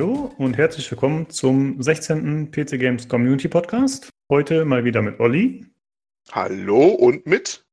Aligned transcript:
Hallo 0.00 0.32
und 0.38 0.56
herzlich 0.56 0.90
willkommen 0.90 1.28
zum 1.28 1.82
16. 1.82 2.50
PC 2.50 2.78
Games 2.78 3.06
Community 3.06 3.48
Podcast. 3.48 4.08
Heute 4.30 4.64
mal 4.64 4.82
wieder 4.82 5.02
mit 5.02 5.20
Olli. 5.20 5.66
Hallo 6.32 6.86
und 6.86 7.26
mit 7.26 7.66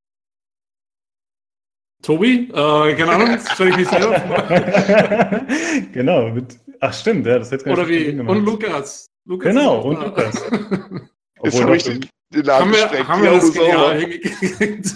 Tobi, 2.02 2.50
äh, 2.50 2.94
keine 2.96 3.12
Ahnung, 3.12 3.38
stelle 3.54 3.70
ich 3.70 3.76
mich 3.78 3.88
selber 3.88 4.20
vor. 4.20 4.42
genau, 5.94 6.28
mit, 6.28 6.58
ach 6.80 6.92
stimmt, 6.92 7.26
ja, 7.26 7.38
das 7.38 7.50
hätte 7.50 7.70
Oder 7.70 7.88
wie, 7.88 8.10
und 8.10 8.44
Lukas. 8.44 9.06
Lukas 9.24 9.54
genau, 9.54 9.80
und 9.80 10.04
Lukas. 10.04 10.50
Jetzt 11.44 11.62
habe 11.62 11.76
ich 11.78 11.84
den, 11.84 12.06
den 12.34 12.44
Laden 12.44 12.66
haben 12.66 12.92
wir, 12.92 13.08
haben 13.08 13.22
wir 13.22 13.30
das 13.30 13.54
genial 13.54 14.00
hingekriegt. 14.00 14.94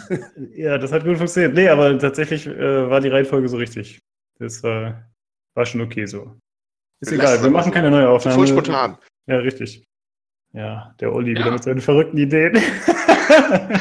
ja, 0.55 0.77
das 0.77 0.93
hat 0.93 1.03
gut 1.03 1.17
funktioniert. 1.17 1.55
Nee, 1.55 1.69
aber 1.69 1.99
tatsächlich 1.99 2.47
äh, 2.47 2.91
war 2.91 3.01
die 3.01 3.09
Reihenfolge 3.09 3.49
so 3.49 3.57
richtig. 3.57 4.01
Das 4.39 4.63
äh, 4.65 4.93
war 5.55 5.65
schon 5.65 5.81
okay 5.81 6.05
so. 6.05 6.37
Ist 7.03 7.11
egal, 7.11 7.43
wir 7.43 7.51
machen 7.51 7.73
keine 7.73 7.91
neue 7.91 8.09
Aufnahme. 8.09 8.37
Voll 8.37 8.47
spontan. 8.47 8.97
Ja, 9.27 9.39
richtig. 9.39 9.85
Ja, 10.53 10.95
der 11.01 11.13
Olli 11.13 11.33
ja. 11.33 11.41
wieder 11.41 11.51
mit 11.51 11.65
seinen 11.65 11.81
verrückten 11.81 12.17
Ideen. 12.17 12.57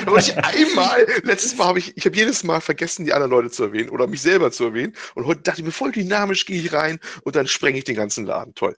Aber 0.07 0.17
ich 0.17 0.35
einmal, 0.43 1.05
letztes 1.23 1.55
Mal 1.55 1.67
habe 1.67 1.79
ich, 1.79 1.95
ich 1.95 2.05
habe 2.05 2.15
jedes 2.15 2.43
Mal 2.43 2.61
vergessen, 2.61 3.05
die 3.05 3.13
anderen 3.13 3.31
Leute 3.31 3.51
zu 3.51 3.65
erwähnen 3.65 3.89
oder 3.89 4.07
mich 4.07 4.23
selber 4.23 4.51
zu 4.51 4.65
erwähnen. 4.65 4.93
Und 5.13 5.27
heute 5.27 5.41
dachte 5.41 5.61
ich 5.61 5.65
mir, 5.65 5.71
voll 5.71 5.91
dynamisch 5.91 6.47
gehe 6.47 6.59
ich 6.59 6.73
rein 6.73 6.99
und 7.23 7.35
dann 7.35 7.45
sprenge 7.45 7.77
ich 7.77 7.83
den 7.83 7.95
ganzen 7.95 8.25
Laden. 8.25 8.55
Toll. 8.55 8.75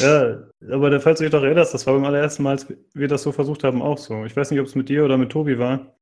Ja, 0.00 0.38
aber 0.70 1.00
falls 1.00 1.18
du 1.18 1.24
dich 1.24 1.30
doch 1.30 1.42
erinnerst, 1.42 1.72
das 1.72 1.86
war 1.86 1.94
beim 1.94 2.04
allerersten 2.04 2.42
Mal, 2.42 2.52
als 2.52 2.66
wir 2.94 3.06
das 3.06 3.22
so 3.22 3.30
versucht 3.30 3.62
haben, 3.62 3.80
auch 3.80 3.98
so. 3.98 4.24
Ich 4.24 4.34
weiß 4.34 4.50
nicht, 4.50 4.58
ob 4.60 4.66
es 4.66 4.74
mit 4.74 4.88
dir 4.88 5.04
oder 5.04 5.18
mit 5.18 5.30
Tobi 5.30 5.58
war, 5.58 5.94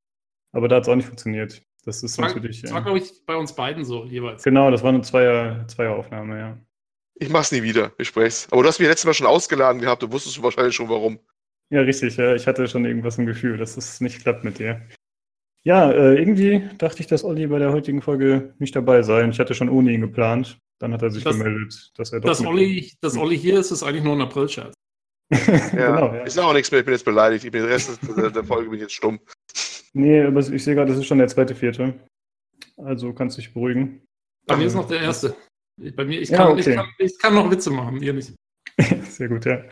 aber 0.52 0.68
da 0.68 0.76
hat 0.76 0.84
es 0.84 0.88
auch 0.88 0.96
nicht 0.96 1.06
funktioniert. 1.06 1.62
Das 1.84 2.02
ist 2.02 2.16
war, 2.16 2.28
natürlich. 2.28 2.62
Das 2.62 2.72
war, 2.72 2.82
glaube 2.82 2.98
ich, 2.98 3.26
bei 3.26 3.34
uns 3.34 3.54
beiden 3.54 3.84
so 3.84 4.04
jeweils. 4.04 4.44
Genau, 4.44 4.70
das 4.70 4.82
war 4.82 4.90
eine 4.90 5.02
Zweier, 5.02 5.66
Zweieraufnahme, 5.66 6.38
ja. 6.38 6.58
Ich 7.14 7.28
mach's 7.28 7.52
nie 7.52 7.62
wieder, 7.62 7.92
ich 7.98 8.08
spreche 8.08 8.48
Aber 8.50 8.62
du 8.62 8.68
hast 8.68 8.78
mich 8.78 8.88
letztes 8.88 9.06
Mal 9.06 9.14
schon 9.14 9.26
ausgeladen 9.26 9.80
gehabt, 9.80 10.02
du 10.02 10.10
wusstest 10.10 10.42
wahrscheinlich 10.42 10.74
schon 10.74 10.88
warum. 10.88 11.18
Ja, 11.70 11.80
richtig, 11.80 12.16
ja. 12.16 12.34
Ich 12.34 12.46
hatte 12.46 12.66
schon 12.68 12.84
irgendwas 12.84 13.18
im 13.18 13.26
Gefühl, 13.26 13.56
dass 13.56 13.76
es 13.76 14.00
nicht 14.00 14.20
klappt 14.20 14.44
mit 14.44 14.58
dir. 14.58 14.82
Ja, 15.64 15.90
äh, 15.90 16.18
irgendwie 16.18 16.68
dachte 16.78 17.00
ich, 17.00 17.06
dass 17.06 17.24
Olli 17.24 17.46
bei 17.46 17.58
der 17.58 17.72
heutigen 17.72 18.02
Folge 18.02 18.54
nicht 18.58 18.74
dabei 18.74 19.02
sei. 19.02 19.26
Ich 19.28 19.38
hatte 19.38 19.54
schon 19.54 19.68
ohne 19.68 19.92
ihn 19.92 20.00
geplant. 20.00 20.58
Dann 20.80 20.92
hat 20.92 21.02
er 21.02 21.10
sich 21.10 21.22
das, 21.22 21.38
gemeldet, 21.38 21.92
dass 21.96 22.12
er 22.12 22.20
doch. 22.20 22.28
Dass 22.28 22.44
Olli, 22.44 22.92
dass 23.00 23.16
Olli 23.16 23.38
hier 23.38 23.60
ist, 23.60 23.70
ist 23.70 23.84
eigentlich 23.84 24.02
nur 24.02 24.14
ein 24.14 24.20
April-Scherz. 24.20 24.74
ja, 25.30 25.68
genau, 25.70 26.14
ja. 26.14 26.26
Ich 26.26 26.32
sage 26.32 26.48
auch 26.48 26.52
nichts 26.52 26.70
mehr, 26.70 26.80
ich 26.80 26.86
bin 26.86 26.94
jetzt 26.94 27.04
beleidigt. 27.04 27.44
Ich 27.44 27.52
bin 27.52 27.62
den 27.62 27.70
Rest 27.70 28.00
der, 28.16 28.30
der 28.30 28.44
Folge 28.44 28.68
bin 28.68 28.80
jetzt 28.80 28.92
stumm. 28.92 29.20
Nee, 29.94 30.22
aber 30.22 30.40
ich 30.40 30.64
sehe 30.64 30.74
gerade, 30.74 30.90
das 30.90 30.98
ist 30.98 31.06
schon 31.06 31.18
der 31.18 31.28
zweite, 31.28 31.54
vierte. 31.54 31.94
Also 32.76 33.12
kannst 33.12 33.38
du 33.38 33.42
dich 33.42 33.54
beruhigen. 33.54 34.02
Bei 34.46 34.56
mir 34.56 34.66
ist 34.66 34.74
noch 34.74 34.88
der 34.88 35.00
erste. 35.00 35.36
Bei 35.90 36.04
mir, 36.04 36.20
ich 36.20 36.30
kann, 36.30 36.38
ja, 36.38 36.48
okay. 36.50 36.60
ich, 36.60 36.76
kann, 36.76 36.86
ich 36.98 37.18
kann 37.18 37.34
noch 37.34 37.50
Witze 37.50 37.70
machen, 37.70 38.02
ihr 38.02 38.12
nicht. 38.12 38.32
Sehr 39.08 39.28
gut, 39.28 39.44
ja. 39.44 39.62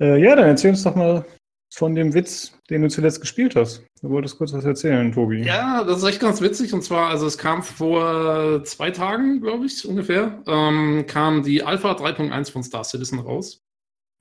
Äh, 0.00 0.22
ja, 0.22 0.36
dann 0.36 0.48
erzähl 0.48 0.70
uns 0.70 0.82
doch 0.82 0.94
mal 0.94 1.24
von 1.72 1.94
dem 1.94 2.14
Witz, 2.14 2.58
den 2.70 2.82
du 2.82 2.88
zuletzt 2.88 3.20
gespielt 3.20 3.56
hast. 3.56 3.84
Du 4.00 4.10
wolltest 4.10 4.38
kurz 4.38 4.52
was 4.52 4.64
erzählen, 4.64 5.12
Tobi. 5.12 5.42
Ja, 5.42 5.84
das 5.84 5.98
ist 5.98 6.04
echt 6.04 6.20
ganz 6.20 6.40
witzig. 6.40 6.72
Und 6.72 6.82
zwar, 6.82 7.08
also 7.08 7.26
es 7.26 7.38
kam 7.38 7.62
vor 7.62 8.62
zwei 8.64 8.90
Tagen, 8.90 9.40
glaube 9.40 9.66
ich, 9.66 9.86
ungefähr, 9.86 10.42
ähm, 10.46 11.04
kam 11.06 11.42
die 11.42 11.62
Alpha 11.62 11.92
3.1 11.92 12.52
von 12.52 12.62
Star 12.62 12.84
Citizen 12.84 13.18
raus. 13.18 13.62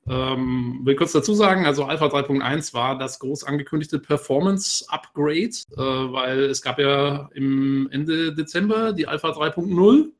Ähm, 0.08 0.82
will 0.84 0.96
kurz 0.96 1.14
dazu 1.14 1.34
sagen, 1.34 1.66
also 1.66 1.86
Alpha 1.86 2.06
3.1 2.06 2.74
war 2.74 2.98
das 2.98 3.20
groß 3.20 3.44
angekündigte 3.44 3.98
Performance-Upgrade, 4.00 5.50
äh, 5.78 6.14
weil 6.14 6.44
es 6.44 6.62
gab 6.62 6.78
ja 6.78 7.30
im 7.34 7.90
Ende 7.92 8.36
Dezember 8.36 8.94
die 8.94 9.08
Alpha 9.08 9.30
3.0 9.30 10.12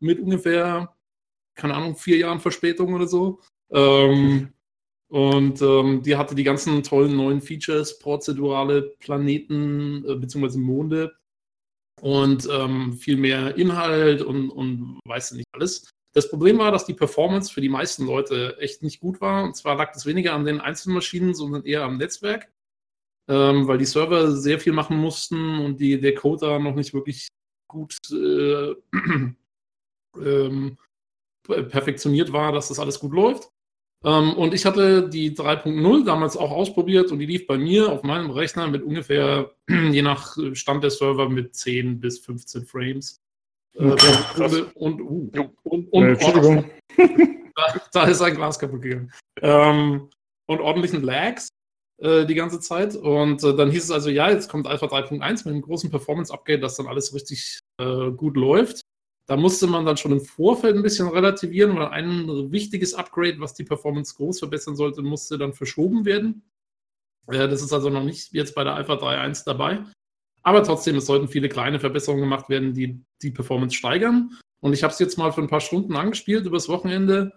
mit 0.00 0.20
ungefähr, 0.20 0.94
keine 1.54 1.74
Ahnung, 1.74 1.96
vier 1.96 2.18
Jahren 2.18 2.40
Verspätung 2.40 2.94
oder 2.94 3.06
so. 3.06 3.40
Ähm, 3.70 4.52
und 5.08 5.62
ähm, 5.62 6.02
die 6.02 6.16
hatte 6.16 6.34
die 6.34 6.44
ganzen 6.44 6.82
tollen 6.82 7.16
neuen 7.16 7.40
Features, 7.40 7.98
prozedurale 7.98 8.94
Planeten 8.98 10.04
äh, 10.06 10.16
bzw. 10.16 10.58
Monde 10.58 11.16
und 12.00 12.48
ähm, 12.50 12.94
viel 12.94 13.16
mehr 13.16 13.56
Inhalt 13.56 14.22
und, 14.22 14.50
und 14.50 15.00
weißt 15.06 15.34
nicht 15.34 15.46
alles. 15.52 15.88
Das 16.12 16.30
Problem 16.30 16.58
war, 16.58 16.72
dass 16.72 16.86
die 16.86 16.94
Performance 16.94 17.52
für 17.52 17.60
die 17.60 17.68
meisten 17.68 18.06
Leute 18.06 18.56
echt 18.58 18.82
nicht 18.82 19.00
gut 19.00 19.20
war. 19.20 19.44
Und 19.44 19.54
zwar 19.54 19.76
lag 19.76 19.92
das 19.92 20.06
weniger 20.06 20.32
an 20.32 20.44
den 20.44 20.60
einzelnen 20.60 20.94
Maschinen, 20.94 21.34
sondern 21.34 21.64
eher 21.64 21.84
am 21.84 21.98
Netzwerk, 21.98 22.50
ähm, 23.28 23.68
weil 23.68 23.78
die 23.78 23.84
Server 23.84 24.32
sehr 24.32 24.58
viel 24.58 24.72
machen 24.72 24.96
mussten 24.96 25.58
und 25.60 25.78
die, 25.78 26.00
der 26.00 26.14
Code 26.14 26.46
da 26.46 26.58
noch 26.58 26.74
nicht 26.74 26.94
wirklich 26.94 27.28
gut 27.68 27.96
äh, 28.10 28.74
ähm, 30.24 30.78
perfektioniert 31.46 32.32
war, 32.32 32.52
dass 32.52 32.68
das 32.68 32.78
alles 32.78 32.98
gut 32.98 33.12
läuft. 33.12 33.50
Ähm, 34.04 34.34
und 34.34 34.54
ich 34.54 34.66
hatte 34.66 35.08
die 35.08 35.34
3.0 35.34 36.04
damals 36.04 36.36
auch 36.36 36.50
ausprobiert 36.50 37.10
und 37.10 37.18
die 37.18 37.26
lief 37.26 37.46
bei 37.46 37.56
mir 37.58 37.90
auf 37.90 38.02
meinem 38.02 38.30
Rechner 38.30 38.68
mit 38.68 38.82
ungefähr, 38.82 39.50
je 39.68 40.02
nach 40.02 40.36
Stand 40.52 40.84
der 40.84 40.90
Server, 40.90 41.28
mit 41.28 41.54
10 41.54 42.00
bis 42.00 42.18
15 42.20 42.66
Frames. 42.66 43.20
Äh, 43.74 43.82
und, 44.74 45.00
uh, 45.00 45.30
und, 45.64 45.92
und, 45.92 46.04
Entschuldigung. 46.04 46.70
da, 46.96 47.80
da, 47.92 48.04
ist 48.04 48.22
ein 48.22 48.34
Glas 48.34 48.58
kaputt 48.58 48.82
gegangen. 48.82 49.12
Ähm, 49.42 50.08
und 50.46 50.60
ordentlichen 50.60 51.02
Lags 51.02 51.48
äh, 51.98 52.24
die 52.26 52.34
ganze 52.34 52.60
Zeit. 52.60 52.94
Und 52.94 53.42
äh, 53.42 53.54
dann 53.56 53.70
hieß 53.70 53.84
es 53.84 53.90
also, 53.90 54.10
ja, 54.10 54.30
jetzt 54.30 54.48
kommt 54.48 54.66
Alpha 54.66 54.86
3.1 54.86 55.38
mit 55.38 55.46
einem 55.46 55.62
großen 55.62 55.90
Performance-Upgrade, 55.90 56.60
dass 56.60 56.76
dann 56.76 56.86
alles 56.86 57.14
richtig 57.14 57.58
äh, 57.78 58.10
gut 58.12 58.36
läuft. 58.36 58.82
Da 59.26 59.36
musste 59.36 59.66
man 59.66 59.84
dann 59.84 59.96
schon 59.96 60.12
im 60.12 60.20
Vorfeld 60.20 60.76
ein 60.76 60.82
bisschen 60.82 61.08
relativieren, 61.08 61.76
weil 61.76 61.88
ein 61.88 62.52
wichtiges 62.52 62.94
Upgrade, 62.94 63.40
was 63.40 63.54
die 63.54 63.64
Performance 63.64 64.14
groß 64.16 64.38
verbessern 64.38 64.76
sollte, 64.76 65.02
musste 65.02 65.36
dann 65.36 65.52
verschoben 65.52 66.04
werden. 66.04 66.42
Äh, 67.26 67.48
das 67.48 67.62
ist 67.62 67.72
also 67.72 67.90
noch 67.90 68.04
nicht 68.04 68.32
jetzt 68.32 68.54
bei 68.54 68.62
der 68.62 68.74
Alpha 68.74 68.94
3.1 68.94 69.44
dabei. 69.44 69.84
Aber 70.42 70.62
trotzdem, 70.62 70.96
es 70.96 71.06
sollten 71.06 71.26
viele 71.26 71.48
kleine 71.48 71.80
Verbesserungen 71.80 72.22
gemacht 72.22 72.48
werden, 72.48 72.72
die 72.72 73.04
die 73.20 73.32
Performance 73.32 73.74
steigern. 73.74 74.30
Und 74.60 74.72
ich 74.72 74.84
habe 74.84 74.92
es 74.92 75.00
jetzt 75.00 75.18
mal 75.18 75.32
für 75.32 75.42
ein 75.42 75.48
paar 75.48 75.60
Stunden 75.60 75.96
angespielt 75.96 76.46
übers 76.46 76.68
Wochenende. 76.68 77.32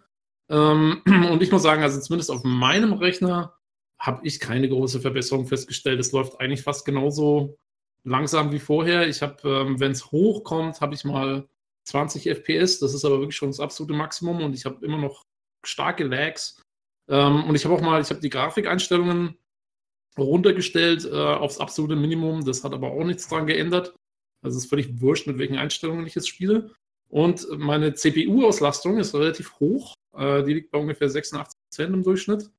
Ähm, 0.48 1.02
und 1.32 1.42
ich 1.42 1.52
muss 1.52 1.64
sagen, 1.64 1.82
also 1.82 2.00
zumindest 2.00 2.30
auf 2.30 2.44
meinem 2.44 2.94
Rechner 2.94 3.56
habe 3.98 4.26
ich 4.28 4.40
keine 4.40 4.70
große 4.70 5.02
Verbesserung 5.02 5.48
festgestellt. 5.48 6.00
Es 6.00 6.12
läuft 6.12 6.40
eigentlich 6.40 6.62
fast 6.62 6.86
genauso 6.86 7.58
langsam 8.04 8.52
wie 8.52 8.60
vorher. 8.60 9.08
Ich 9.08 9.24
habe, 9.24 9.38
ähm, 9.44 9.80
wenn 9.80 9.92
es 9.92 10.12
hochkommt, 10.12 10.80
habe 10.80 10.94
ich 10.94 11.04
mal 11.04 11.48
20 11.90 12.28
FPS. 12.28 12.80
Das 12.80 12.94
ist 12.94 13.06
aber 13.06 13.20
wirklich 13.20 13.36
schon 13.36 13.50
das 13.50 13.60
absolute 13.60 13.94
Maximum 13.94 14.42
und 14.42 14.54
ich 14.54 14.66
habe 14.66 14.86
immer 14.86 14.98
noch 14.98 15.26
starke 15.66 16.04
Lags. 16.04 16.62
Ähm, 17.08 17.44
und 17.44 17.56
ich 17.56 17.66
habe 17.66 17.76
auch 17.76 17.82
mal, 17.82 18.02
ich 18.02 18.10
habe 18.10 18.22
die 18.22 18.30
Grafikeinstellungen 18.30 19.36
runtergestellt 20.18 21.06
äh, 21.06 21.16
aufs 21.16 21.60
absolute 21.60 21.96
Minimum. 21.96 22.46
Das 22.46 22.64
hat 22.64 22.74
aber 22.74 22.92
auch 22.92 23.04
nichts 23.04 23.28
dran 23.28 23.48
geändert. 23.48 23.96
Also 24.42 24.58
es 24.58 24.64
ist 24.64 24.70
völlig 24.70 25.02
wurscht, 25.02 25.28
mit 25.28 25.38
welchen 25.38 25.58
Einstellungen 25.58 26.06
ich 26.06 26.16
jetzt 26.16 26.30
spiele. 26.30 26.72
Und 27.10 27.48
meine 27.58 27.94
CPU-Auslastung 27.94 28.98
ist 29.00 29.14
relativ 29.16 29.60
hoch. 29.60 29.96
Äh, 30.16 30.44
die 30.44 30.54
liegt 30.54 30.72
bei 30.72 30.80
ungefähr 30.80 31.10
86% 31.10 31.46
im 31.86 32.04
Durchschnitt. 32.04 32.50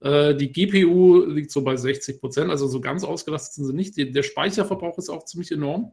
Äh, 0.00 0.36
die 0.36 0.52
GPU 0.52 1.24
liegt 1.24 1.50
so 1.50 1.62
bei 1.62 1.74
60%, 1.74 2.48
also 2.48 2.68
so 2.68 2.80
ganz 2.80 3.02
ausgelastet 3.02 3.54
sind 3.54 3.66
sie 3.66 3.74
nicht. 3.74 4.14
Der 4.14 4.22
Speicherverbrauch 4.22 4.96
ist 4.98 5.10
auch 5.10 5.24
ziemlich 5.24 5.50
enorm. 5.50 5.92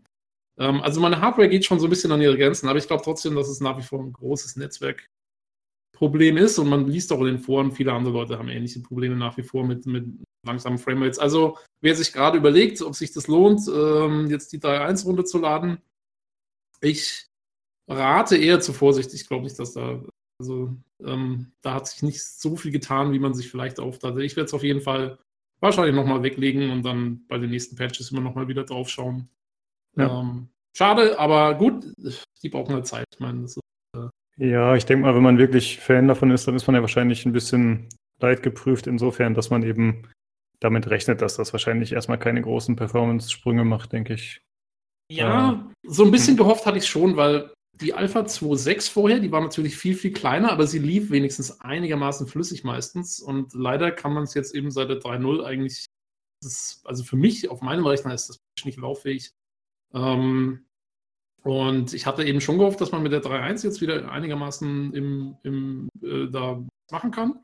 Ähm, 0.57 0.81
also 0.81 1.01
meine 1.01 1.21
Hardware 1.21 1.49
geht 1.49 1.65
schon 1.65 1.79
so 1.79 1.87
ein 1.87 1.89
bisschen 1.89 2.11
an 2.11 2.21
ihre 2.21 2.37
Grenzen, 2.37 2.67
aber 2.67 2.79
ich 2.79 2.87
glaube 2.87 3.03
trotzdem, 3.03 3.35
dass 3.35 3.47
es 3.47 3.61
nach 3.61 3.77
wie 3.77 3.83
vor 3.83 3.99
ein 3.99 4.13
großes 4.13 4.55
Netzwerkproblem 4.55 6.37
ist 6.37 6.57
und 6.59 6.69
man 6.69 6.87
liest 6.87 7.11
auch 7.11 7.19
in 7.19 7.27
den 7.27 7.39
Foren, 7.39 7.71
viele 7.71 7.93
andere 7.93 8.13
Leute 8.13 8.37
haben 8.37 8.49
ähnliche 8.49 8.79
Probleme 8.81 9.15
nach 9.15 9.37
wie 9.37 9.43
vor 9.43 9.65
mit, 9.65 9.85
mit 9.85 10.05
langsamen 10.45 10.77
Framerates. 10.77 11.19
Also 11.19 11.57
wer 11.81 11.95
sich 11.95 12.13
gerade 12.13 12.37
überlegt, 12.37 12.81
ob 12.81 12.95
sich 12.95 13.11
das 13.11 13.27
lohnt, 13.27 13.61
ähm, 13.67 14.29
jetzt 14.29 14.53
die 14.53 14.59
3.1 14.59 15.05
runterzuladen, 15.05 15.79
ich 16.81 17.27
rate 17.87 18.37
eher 18.37 18.59
zu 18.59 18.73
Vorsicht. 18.73 19.13
Ich 19.13 19.27
glaube 19.27 19.43
nicht, 19.43 19.59
dass 19.59 19.73
da, 19.73 20.03
also 20.39 20.75
ähm, 21.03 21.51
da 21.61 21.73
hat 21.73 21.87
sich 21.87 22.03
nicht 22.03 22.23
so 22.23 22.55
viel 22.55 22.71
getan, 22.71 23.11
wie 23.11 23.19
man 23.19 23.33
sich 23.33 23.49
vielleicht 23.49 23.79
aufdachte. 23.79 24.23
Ich 24.23 24.35
werde 24.35 24.47
es 24.47 24.53
auf 24.53 24.63
jeden 24.63 24.81
Fall 24.81 25.17
wahrscheinlich 25.59 25.95
nochmal 25.95 26.23
weglegen 26.23 26.69
und 26.71 26.83
dann 26.83 27.25
bei 27.27 27.37
den 27.37 27.49
nächsten 27.49 27.75
Patches 27.75 28.11
immer 28.11 28.21
nochmal 28.21 28.47
wieder 28.47 28.63
drauf 28.63 28.89
schauen. 28.89 29.29
Ja. 29.95 30.21
Ähm, 30.21 30.49
schade, 30.75 31.17
aber 31.19 31.55
gut, 31.55 31.85
die 32.43 32.49
brauchen 32.49 32.73
halt 32.73 32.87
Zeit. 32.87 33.05
Ich 33.13 33.19
meine, 33.19 33.45
ist, 33.45 33.59
äh 33.95 34.07
ja, 34.37 34.75
ich 34.75 34.85
denke 34.85 35.05
mal, 35.05 35.15
wenn 35.15 35.23
man 35.23 35.37
wirklich 35.37 35.79
Fan 35.79 36.07
davon 36.07 36.31
ist, 36.31 36.47
dann 36.47 36.55
ist 36.55 36.67
man 36.67 36.75
ja 36.75 36.81
wahrscheinlich 36.81 37.25
ein 37.25 37.33
bisschen 37.33 37.89
leidgeprüft, 38.19 38.87
insofern, 38.87 39.33
dass 39.33 39.49
man 39.49 39.63
eben 39.63 40.07
damit 40.59 40.89
rechnet, 40.89 41.21
dass 41.21 41.35
das 41.35 41.53
wahrscheinlich 41.53 41.93
erstmal 41.93 42.19
keine 42.19 42.41
großen 42.41 42.75
Performance-Sprünge 42.75 43.65
macht, 43.65 43.93
denke 43.93 44.13
ich. 44.13 44.41
Ja, 45.11 45.53
äh, 45.53 45.89
so 45.89 46.03
ein 46.03 46.11
bisschen 46.11 46.37
hm. 46.37 46.37
gehofft 46.37 46.65
hatte 46.65 46.77
ich 46.77 46.87
schon, 46.87 47.15
weil 47.15 47.51
die 47.81 47.93
Alpha 47.93 48.21
2.6 48.21 48.91
vorher, 48.91 49.19
die 49.19 49.31
war 49.31 49.41
natürlich 49.41 49.75
viel, 49.75 49.95
viel 49.95 50.13
kleiner, 50.13 50.51
aber 50.51 50.65
sie 50.65 50.79
lief 50.79 51.11
wenigstens 51.11 51.59
einigermaßen 51.61 52.27
flüssig 52.27 52.63
meistens. 52.63 53.19
Und 53.19 53.53
leider 53.53 53.91
kann 53.91 54.13
man 54.13 54.23
es 54.23 54.33
jetzt 54.33 54.55
eben 54.55 54.71
seit 54.71 54.89
der 54.89 54.99
3.0 54.99 55.43
eigentlich, 55.43 55.85
das, 56.41 56.81
also 56.85 57.03
für 57.03 57.17
mich 57.17 57.49
auf 57.49 57.61
meinem 57.61 57.85
Rechner 57.85 58.13
ist 58.13 58.29
das 58.29 58.37
nicht 58.63 58.77
lauffähig. 58.77 59.31
Ähm, 59.95 60.65
Und 61.43 61.93
ich 61.93 62.05
hatte 62.07 62.23
eben 62.25 62.41
schon 62.41 62.57
gehofft, 62.57 62.81
dass 62.81 62.91
man 62.91 63.03
mit 63.03 63.11
der 63.11 63.21
3.1 63.23 63.63
jetzt 63.63 63.81
wieder 63.81 64.11
einigermaßen 64.11 64.93
im, 64.93 65.37
im, 65.43 65.89
äh, 66.01 66.27
da 66.29 66.63
machen 66.91 67.11
kann. 67.11 67.39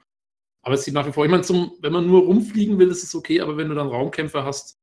Aber 0.63 0.75
es 0.75 0.83
sieht 0.83 0.93
nach 0.93 1.07
wie 1.07 1.11
vor, 1.13 1.25
ich 1.25 1.31
meine, 1.31 1.43
zum, 1.43 1.73
wenn 1.81 1.93
man 1.93 2.07
nur 2.07 2.23
rumfliegen 2.23 2.79
will, 2.79 2.89
ist 2.89 3.03
es 3.03 3.15
okay, 3.15 3.41
aber 3.41 3.57
wenn 3.57 3.69
du 3.69 3.75
dann 3.75 3.87
Raumkämpfe 3.87 4.43
hast, 4.43 4.77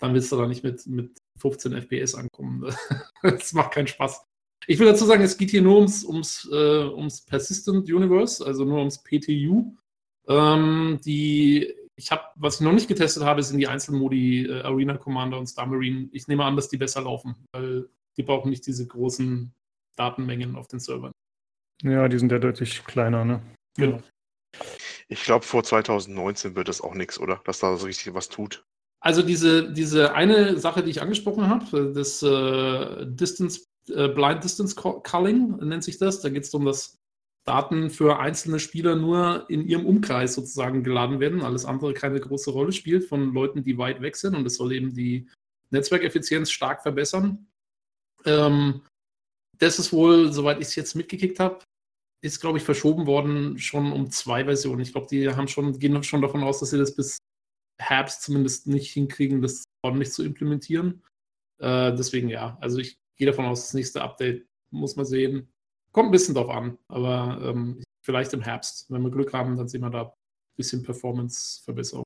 dann 0.00 0.14
willst 0.14 0.32
du 0.32 0.36
da 0.36 0.46
nicht 0.46 0.64
mit, 0.64 0.86
mit 0.86 1.18
15 1.38 1.72
FPS 1.74 2.14
ankommen. 2.14 2.74
das 3.22 3.52
macht 3.52 3.72
keinen 3.72 3.86
Spaß. 3.86 4.24
Ich 4.66 4.78
will 4.78 4.86
dazu 4.86 5.04
sagen, 5.04 5.22
es 5.22 5.36
geht 5.36 5.50
hier 5.50 5.62
nur 5.62 5.76
ums, 5.76 6.04
ums, 6.04 6.48
äh, 6.50 6.84
ums 6.84 7.22
Persistent 7.22 7.90
Universe, 7.90 8.44
also 8.44 8.64
nur 8.64 8.78
ums 8.78 9.02
PTU. 9.02 9.76
Ähm, 10.26 11.00
die, 11.04 11.74
ich 11.96 12.10
habe, 12.10 12.22
was 12.36 12.56
ich 12.56 12.60
noch 12.62 12.72
nicht 12.72 12.88
getestet 12.88 13.22
habe, 13.22 13.42
sind 13.42 13.58
die 13.58 13.68
Einzelmodi 13.68 14.46
äh, 14.46 14.62
Arena 14.62 14.96
Commander 14.96 15.38
und 15.38 15.46
Star 15.46 15.66
Marine. 15.66 16.08
Ich 16.12 16.28
nehme 16.28 16.44
an, 16.44 16.56
dass 16.56 16.68
die 16.68 16.76
besser 16.76 17.02
laufen, 17.02 17.36
weil 17.52 17.88
die 18.16 18.22
brauchen 18.22 18.50
nicht 18.50 18.66
diese 18.66 18.86
großen 18.86 19.52
Datenmengen 19.96 20.56
auf 20.56 20.66
den 20.66 20.80
Servern. 20.80 21.12
Ja, 21.82 22.08
die 22.08 22.18
sind 22.18 22.32
ja 22.32 22.38
deutlich 22.38 22.84
kleiner, 22.84 23.24
ne? 23.24 23.42
Genau. 23.76 24.02
Ich 25.08 25.22
glaube, 25.22 25.44
vor 25.44 25.62
2019 25.62 26.56
wird 26.56 26.68
das 26.68 26.80
auch 26.80 26.94
nichts, 26.94 27.18
oder? 27.18 27.40
Dass 27.44 27.58
da 27.58 27.76
so 27.76 27.86
richtig 27.86 28.14
was 28.14 28.28
tut. 28.28 28.64
Also 29.00 29.22
diese, 29.22 29.72
diese 29.72 30.14
eine 30.14 30.58
Sache, 30.58 30.82
die 30.82 30.90
ich 30.90 31.02
angesprochen 31.02 31.48
habe, 31.48 31.92
das 31.92 32.22
äh, 32.22 33.06
Distance, 33.06 33.66
äh, 33.88 34.08
Blind 34.08 34.42
Distance 34.42 34.74
Culling 34.74 35.56
nennt 35.58 35.84
sich 35.84 35.98
das. 35.98 36.22
Da 36.22 36.30
geht 36.30 36.44
es 36.44 36.50
darum, 36.50 36.64
dass 36.64 36.96
Daten 37.44 37.90
für 37.90 38.18
einzelne 38.18 38.58
Spieler 38.58 38.96
nur 38.96 39.44
in 39.50 39.66
ihrem 39.66 39.84
Umkreis 39.84 40.34
sozusagen 40.34 40.82
geladen 40.82 41.20
werden, 41.20 41.42
alles 41.42 41.66
andere 41.66 41.92
keine 41.92 42.18
große 42.18 42.50
Rolle 42.50 42.72
spielt 42.72 43.04
von 43.04 43.34
Leuten, 43.34 43.62
die 43.62 43.76
weit 43.76 44.00
weg 44.00 44.16
sind 44.16 44.34
und 44.34 44.46
es 44.46 44.56
soll 44.56 44.72
eben 44.72 44.94
die 44.94 45.28
Netzwerkeffizienz 45.70 46.50
stark 46.50 46.82
verbessern. 46.82 47.46
Ähm, 48.24 48.82
das 49.58 49.78
ist 49.78 49.92
wohl, 49.92 50.32
soweit 50.32 50.60
ich 50.60 50.68
es 50.68 50.74
jetzt 50.74 50.94
mitgekickt 50.94 51.38
habe, 51.38 51.58
ist, 52.22 52.40
glaube 52.40 52.56
ich, 52.56 52.64
verschoben 52.64 53.06
worden 53.06 53.58
schon 53.58 53.92
um 53.92 54.10
zwei 54.10 54.44
Versionen. 54.44 54.80
Ich 54.80 54.92
glaube, 54.92 55.08
die 55.10 55.28
haben 55.28 55.48
schon, 55.48 55.78
gehen 55.78 56.02
schon 56.02 56.22
davon 56.22 56.42
aus, 56.42 56.60
dass 56.60 56.70
sie 56.70 56.78
das 56.78 56.96
bis 56.96 57.18
Herbst 57.78 58.22
zumindest 58.22 58.66
nicht 58.66 58.90
hinkriegen, 58.92 59.42
das 59.42 59.64
ordentlich 59.82 60.12
zu 60.12 60.24
implementieren. 60.24 61.02
Äh, 61.58 61.94
deswegen 61.94 62.30
ja, 62.30 62.56
also 62.60 62.78
ich 62.78 62.96
gehe 63.16 63.26
davon 63.26 63.44
aus, 63.44 63.62
das 63.62 63.74
nächste 63.74 64.02
Update 64.02 64.46
muss 64.70 64.96
man 64.96 65.04
sehen. 65.04 65.53
Kommt 65.94 66.08
ein 66.08 66.12
bisschen 66.12 66.34
drauf 66.34 66.50
an, 66.50 66.76
aber 66.88 67.38
ähm, 67.40 67.80
vielleicht 68.02 68.32
im 68.32 68.42
Herbst. 68.42 68.90
Wenn 68.90 69.02
wir 69.02 69.10
Glück 69.12 69.32
haben, 69.32 69.56
dann 69.56 69.68
sehen 69.68 69.80
wir 69.80 69.90
da 69.90 70.02
ein 70.02 70.10
bisschen 70.56 70.82
Performance-Verbesserung. 70.82 72.02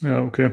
Ja, 0.00 0.22
okay. 0.22 0.52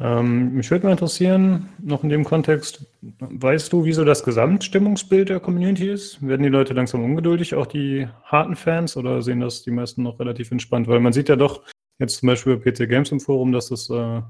Ähm, 0.00 0.54
mich 0.54 0.68
würde 0.72 0.86
mal 0.86 0.92
interessieren, 0.92 1.68
noch 1.78 2.02
in 2.02 2.08
dem 2.08 2.24
Kontext, 2.24 2.86
weißt 3.20 3.72
du, 3.72 3.84
wie 3.84 3.92
so 3.92 4.04
das 4.04 4.24
Gesamtstimmungsbild 4.24 5.28
der 5.28 5.38
Community 5.38 5.90
ist? 5.90 6.26
Werden 6.26 6.42
die 6.42 6.48
Leute 6.48 6.74
langsam 6.74 7.04
ungeduldig, 7.04 7.54
auch 7.54 7.66
die 7.66 8.08
harten 8.24 8.56
Fans, 8.56 8.96
oder 8.96 9.22
sehen 9.22 9.38
das 9.38 9.62
die 9.62 9.70
meisten 9.70 10.02
noch 10.02 10.18
relativ 10.18 10.50
entspannt? 10.50 10.88
Weil 10.88 10.98
man 10.98 11.12
sieht 11.12 11.28
ja 11.28 11.36
doch 11.36 11.62
jetzt 12.00 12.16
zum 12.16 12.26
Beispiel 12.26 12.56
bei 12.56 12.72
PC 12.72 12.88
Games 12.88 13.12
im 13.12 13.20
Forum, 13.20 13.52
dass 13.52 13.68
das 13.68 13.88
äh, 13.90 14.22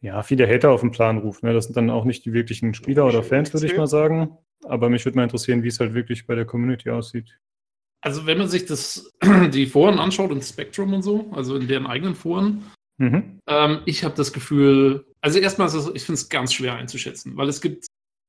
ja 0.00 0.22
viele 0.24 0.48
Hater 0.48 0.72
auf 0.72 0.80
den 0.80 0.90
Plan 0.90 1.18
ruft. 1.18 1.44
Ne? 1.44 1.52
Das 1.52 1.66
sind 1.66 1.76
dann 1.76 1.90
auch 1.90 2.04
nicht 2.04 2.24
die 2.24 2.32
wirklichen 2.32 2.74
Spieler 2.74 3.06
oder 3.06 3.22
Fans, 3.22 3.52
würde 3.52 3.66
ich 3.66 3.76
mal 3.76 3.86
sagen. 3.86 4.36
Aber 4.68 4.88
mich 4.88 5.04
würde 5.04 5.16
mal 5.16 5.24
interessieren, 5.24 5.62
wie 5.62 5.68
es 5.68 5.80
halt 5.80 5.94
wirklich 5.94 6.26
bei 6.26 6.34
der 6.34 6.44
Community 6.44 6.90
aussieht. 6.90 7.38
Also 8.00 8.26
wenn 8.26 8.38
man 8.38 8.48
sich 8.48 8.66
das, 8.66 9.12
die 9.52 9.66
Foren 9.66 9.98
anschaut 9.98 10.30
und 10.30 10.42
Spectrum 10.42 10.92
und 10.92 11.02
so, 11.02 11.30
also 11.32 11.56
in 11.56 11.68
deren 11.68 11.86
eigenen 11.86 12.14
Foren, 12.14 12.64
Mhm. 12.98 13.40
Ähm, 13.46 13.80
ich 13.86 14.04
habe 14.04 14.14
das 14.14 14.32
Gefühl, 14.32 15.06
also 15.20 15.38
erstmal, 15.38 15.68
ich 15.68 16.04
finde 16.04 16.14
es 16.14 16.28
ganz 16.28 16.52
schwer 16.52 16.74
einzuschätzen, 16.74 17.36
weil 17.36 17.48
es 17.48 17.60
gibt, 17.60 17.86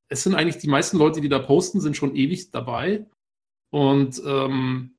es 0.10 0.24
sind 0.24 0.36
eigentlich 0.36 0.58
die 0.58 0.68
meisten 0.68 0.98
Leute, 0.98 1.22
die 1.22 1.30
da 1.30 1.40
posten, 1.40 1.82
sind 1.82 1.98
schon 1.98 2.16
ewig 2.16 2.52
dabei. 2.52 3.06
Und 3.72 4.22
ähm, 4.26 4.96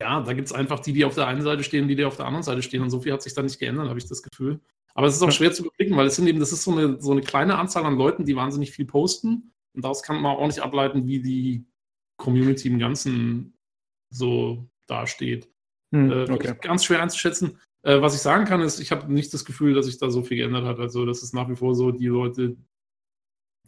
ja, 0.00 0.20
da 0.20 0.32
gibt 0.32 0.46
es 0.46 0.52
einfach 0.52 0.80
die, 0.80 0.92
die 0.92 1.04
auf 1.04 1.14
der 1.14 1.26
einen 1.28 1.42
Seite 1.42 1.62
stehen, 1.62 1.88
die, 1.88 1.96
die 1.96 2.04
auf 2.04 2.16
der 2.16 2.26
anderen 2.26 2.42
Seite 2.42 2.62
stehen. 2.62 2.82
Und 2.82 2.90
so 2.90 3.00
viel 3.00 3.12
hat 3.12 3.22
sich 3.22 3.34
da 3.34 3.42
nicht 3.42 3.58
geändert, 3.58 3.88
habe 3.88 3.98
ich 3.98 4.06
das 4.06 4.22
Gefühl. 4.22 4.60
Aber 4.94 5.06
es 5.06 5.14
ist 5.14 5.22
auch 5.22 5.30
schwer 5.30 5.52
zu 5.52 5.62
überblicken, 5.62 5.96
weil 5.96 6.06
es 6.06 6.16
sind 6.16 6.26
eben, 6.26 6.40
das 6.40 6.52
ist 6.52 6.64
so 6.64 6.72
eine, 6.72 7.00
so 7.00 7.12
eine 7.12 7.22
kleine 7.22 7.58
Anzahl 7.58 7.86
an 7.86 7.96
Leuten, 7.96 8.24
die 8.24 8.36
wahnsinnig 8.36 8.72
viel 8.72 8.84
posten. 8.84 9.51
Und 9.74 9.84
daraus 9.84 10.02
kann 10.02 10.20
man 10.20 10.36
auch 10.36 10.46
nicht 10.46 10.60
ableiten, 10.60 11.06
wie 11.06 11.20
die 11.20 11.66
Community 12.18 12.68
im 12.68 12.78
Ganzen 12.78 13.54
so 14.10 14.68
dasteht. 14.86 15.50
Hm, 15.92 16.10
äh, 16.10 16.30
okay. 16.30 16.54
Ganz 16.60 16.84
schwer 16.84 17.02
einzuschätzen. 17.02 17.58
Äh, 17.82 18.00
was 18.00 18.14
ich 18.14 18.20
sagen 18.20 18.44
kann, 18.44 18.62
ist, 18.62 18.80
ich 18.80 18.92
habe 18.92 19.12
nicht 19.12 19.32
das 19.34 19.44
Gefühl, 19.44 19.74
dass 19.74 19.86
sich 19.86 19.98
da 19.98 20.10
so 20.10 20.22
viel 20.22 20.36
geändert 20.38 20.64
hat. 20.64 20.78
Also, 20.78 21.04
das 21.04 21.22
ist 21.22 21.34
nach 21.34 21.48
wie 21.48 21.56
vor 21.56 21.74
so, 21.74 21.90
die 21.90 22.06
Leute, 22.06 22.56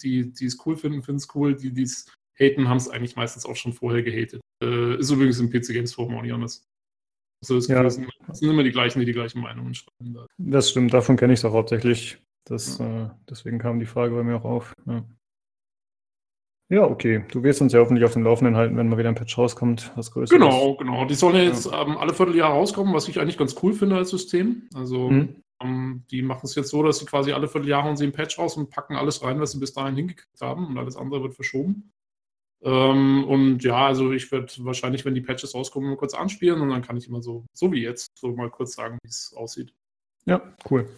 die, 0.02 0.32
es 0.40 0.58
cool 0.64 0.76
finden, 0.76 1.02
finden 1.02 1.18
es 1.18 1.28
cool. 1.34 1.54
Die, 1.54 1.72
die 1.72 1.82
es 1.82 2.06
haten, 2.38 2.68
haben 2.68 2.76
es 2.76 2.88
eigentlich 2.88 3.16
meistens 3.16 3.44
auch 3.44 3.56
schon 3.56 3.72
vorher 3.72 4.02
gehatet. 4.02 4.40
Äh, 4.62 4.98
ist 4.98 5.10
übrigens 5.10 5.40
im 5.40 5.50
PC 5.50 5.68
Games 5.68 5.94
Forum 5.94 6.16
auch 6.16 6.22
nicht 6.22 6.32
anders. 6.32 6.66
Also, 7.42 7.56
es 7.56 7.66
ja. 7.66 7.88
sind, 7.90 8.08
sind, 8.32 8.50
immer 8.50 8.62
die 8.62 8.72
gleichen, 8.72 9.00
die 9.00 9.06
die 9.06 9.12
gleichen 9.12 9.40
Meinungen 9.40 9.74
schreiben. 9.74 10.16
Das 10.38 10.70
stimmt, 10.70 10.94
davon 10.94 11.16
kenne 11.16 11.32
ich 11.32 11.40
es 11.40 11.44
auch 11.44 11.52
hauptsächlich. 11.52 12.18
Das, 12.44 12.78
ja. 12.78 13.06
äh, 13.06 13.10
deswegen 13.28 13.58
kam 13.58 13.80
die 13.80 13.86
Frage 13.86 14.14
bei 14.14 14.22
mir 14.22 14.36
auch 14.36 14.44
auf. 14.44 14.72
Ja. 14.86 15.04
Ja, 16.70 16.84
okay. 16.84 17.25
Du 17.31 17.43
wirst 17.43 17.61
uns 17.61 17.72
ja 17.72 17.81
hoffentlich 17.81 18.05
auf 18.05 18.14
dem 18.14 18.25
Laufenden 18.25 18.56
halten, 18.56 18.76
wenn 18.76 18.88
mal 18.88 18.96
wieder 18.99 19.11
ein 19.11 19.14
Patch 19.14 19.37
rauskommt, 19.37 19.93
was 19.96 20.11
Größeres. 20.11 20.31
Genau, 20.31 20.76
genau. 20.76 21.05
Die 21.05 21.14
sollen 21.14 21.37
ja 21.37 21.43
jetzt 21.43 21.66
ähm, 21.66 21.99
alle 21.99 22.14
Vierteljahr 22.14 22.50
rauskommen, 22.50 22.94
was 22.94 23.08
ich 23.08 23.20
eigentlich 23.20 23.38
ganz 23.38 23.55
cool 23.62 23.75
finde 23.75 23.96
als 23.96 24.11
System. 24.11 24.69
Also 24.75 25.11
mhm. 25.11 25.43
ähm, 25.62 26.05
die 26.11 26.22
machen 26.22 26.44
es 26.44 26.55
jetzt 26.55 26.70
so, 26.70 26.82
dass 26.82 26.99
sie 26.99 27.06
quasi 27.06 27.32
alle 27.32 27.49
Vierteljahr 27.49 27.84
hauen 27.84 27.96
sie 27.96 28.06
ein 28.06 28.12
Patch 28.12 28.38
raus 28.38 28.56
und 28.56 28.70
packen 28.70 28.96
alles 28.96 29.22
rein, 29.22 29.40
was 29.40 29.52
sie 29.52 29.58
bis 29.58 29.75
dahin 29.75 29.96
hingekriegt 29.96 30.40
haben 30.40 30.66
und 30.66 30.78
alles 30.78 30.96
andere 30.96 31.22
wird 31.22 31.34
verschoben. 31.34 31.93
Ähm, 32.62 33.25
und 33.25 33.62
ja, 33.62 33.87
also 33.87 34.12
ich 34.12 34.32
werde 34.32 34.50
wahrscheinlich, 34.60 35.05
wenn 35.05 35.14
die 35.14 35.20
Patches 35.20 35.55
rauskommen, 35.55 35.90
mal 35.90 35.96
kurz 35.96 36.14
anspielen 36.14 36.62
und 36.62 36.70
dann 36.70 36.81
kann 36.81 36.96
ich 36.96 37.08
immer 37.08 37.20
so, 37.20 37.44
so 37.52 37.70
wie 37.72 37.82
jetzt, 37.82 38.08
so 38.19 38.34
mal 38.34 38.50
kurz 38.50 38.75
sagen, 38.75 38.99
wie 39.02 39.08
es 39.08 39.34
aussieht. 39.37 39.75
Ja, 40.25 40.40
cool. 40.70 40.88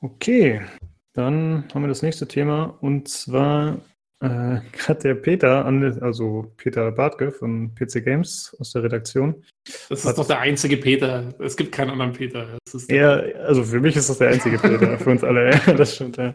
Okay, 0.00 0.64
dann 1.12 1.64
haben 1.74 1.82
wir 1.82 1.88
das 1.88 2.02
nächste 2.02 2.28
Thema 2.28 2.78
und 2.80 3.08
zwar 3.08 3.80
äh, 4.20 4.60
hat 4.88 5.04
der 5.04 5.14
Peter, 5.14 5.64
also 6.00 6.52
Peter 6.56 6.90
Bartke 6.90 7.30
von 7.30 7.74
PC 7.74 8.04
Games 8.04 8.56
aus 8.58 8.72
der 8.72 8.82
Redaktion. 8.82 9.44
Das 9.88 10.04
ist 10.04 10.18
doch 10.18 10.26
der 10.26 10.40
einzige 10.40 10.76
Peter. 10.76 11.34
Es 11.38 11.56
gibt 11.56 11.72
keinen 11.72 11.90
anderen 11.90 12.12
Peter. 12.12 12.58
ja, 12.88 13.12
also 13.46 13.62
für 13.62 13.80
mich 13.80 13.96
ist 13.96 14.10
das 14.10 14.18
der 14.18 14.30
einzige 14.30 14.58
Peter, 14.58 14.98
für 14.98 15.10
uns 15.10 15.22
alle. 15.22 15.50
Ja, 15.50 15.58
das 15.74 15.94
stimmt. 15.94 16.16
Ja. 16.16 16.34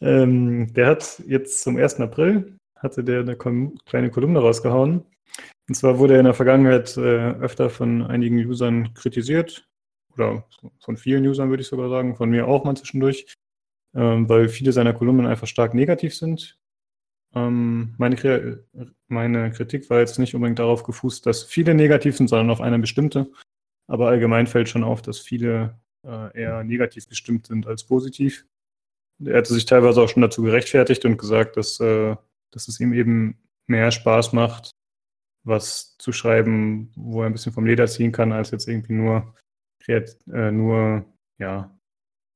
Ähm, 0.00 0.72
der 0.72 0.86
hat 0.86 1.22
jetzt 1.26 1.62
zum 1.62 1.76
1. 1.76 2.00
April 2.00 2.56
hatte 2.76 3.02
der 3.02 3.20
eine 3.20 3.36
kleine 3.36 4.10
Kolumne 4.10 4.38
rausgehauen. 4.38 5.02
Und 5.68 5.74
zwar 5.74 5.98
wurde 5.98 6.14
er 6.14 6.20
in 6.20 6.26
der 6.26 6.34
Vergangenheit 6.34 6.96
äh, 6.96 7.32
öfter 7.40 7.70
von 7.70 8.02
einigen 8.02 8.36
Usern 8.38 8.94
kritisiert. 8.94 9.66
Oder 10.14 10.46
von 10.80 10.96
vielen 10.96 11.26
Usern 11.26 11.48
würde 11.48 11.62
ich 11.62 11.68
sogar 11.68 11.88
sagen, 11.88 12.14
von 12.14 12.30
mir 12.30 12.46
auch 12.46 12.64
mal 12.64 12.76
zwischendurch, 12.76 13.34
ähm, 13.94 14.28
weil 14.28 14.48
viele 14.48 14.72
seiner 14.72 14.92
Kolumnen 14.92 15.26
einfach 15.26 15.46
stark 15.46 15.74
negativ 15.74 16.14
sind 16.14 16.58
ähm, 17.36 17.94
meine, 17.98 18.64
meine, 19.08 19.50
Kritik 19.52 19.90
war 19.90 20.00
jetzt 20.00 20.18
nicht 20.18 20.34
unbedingt 20.34 20.58
darauf 20.58 20.84
gefußt, 20.84 21.26
dass 21.26 21.42
viele 21.42 21.74
negativ 21.74 22.16
sind, 22.16 22.28
sondern 22.28 22.50
auf 22.50 22.62
eine 22.62 22.78
bestimmte. 22.78 23.30
Aber 23.86 24.08
allgemein 24.08 24.46
fällt 24.46 24.70
schon 24.70 24.82
auf, 24.82 25.02
dass 25.02 25.20
viele 25.20 25.78
äh, 26.02 26.40
eher 26.40 26.64
negativ 26.64 27.08
gestimmt 27.08 27.46
sind 27.46 27.66
als 27.66 27.84
positiv. 27.84 28.46
Er 29.22 29.36
hatte 29.36 29.52
sich 29.52 29.66
teilweise 29.66 30.00
auch 30.00 30.08
schon 30.08 30.22
dazu 30.22 30.42
gerechtfertigt 30.42 31.04
und 31.04 31.18
gesagt, 31.18 31.58
dass, 31.58 31.78
äh, 31.78 32.16
dass 32.52 32.68
es 32.68 32.80
ihm 32.80 32.94
eben 32.94 33.38
mehr 33.66 33.90
Spaß 33.90 34.32
macht, 34.32 34.70
was 35.44 35.96
zu 35.98 36.12
schreiben, 36.12 36.90
wo 36.96 37.20
er 37.20 37.26
ein 37.26 37.32
bisschen 37.32 37.52
vom 37.52 37.66
Leder 37.66 37.86
ziehen 37.86 38.12
kann, 38.12 38.32
als 38.32 38.50
jetzt 38.50 38.66
irgendwie 38.66 38.94
nur, 38.94 39.34
äh, 39.88 40.50
nur 40.50 41.04
ja, 41.38 41.75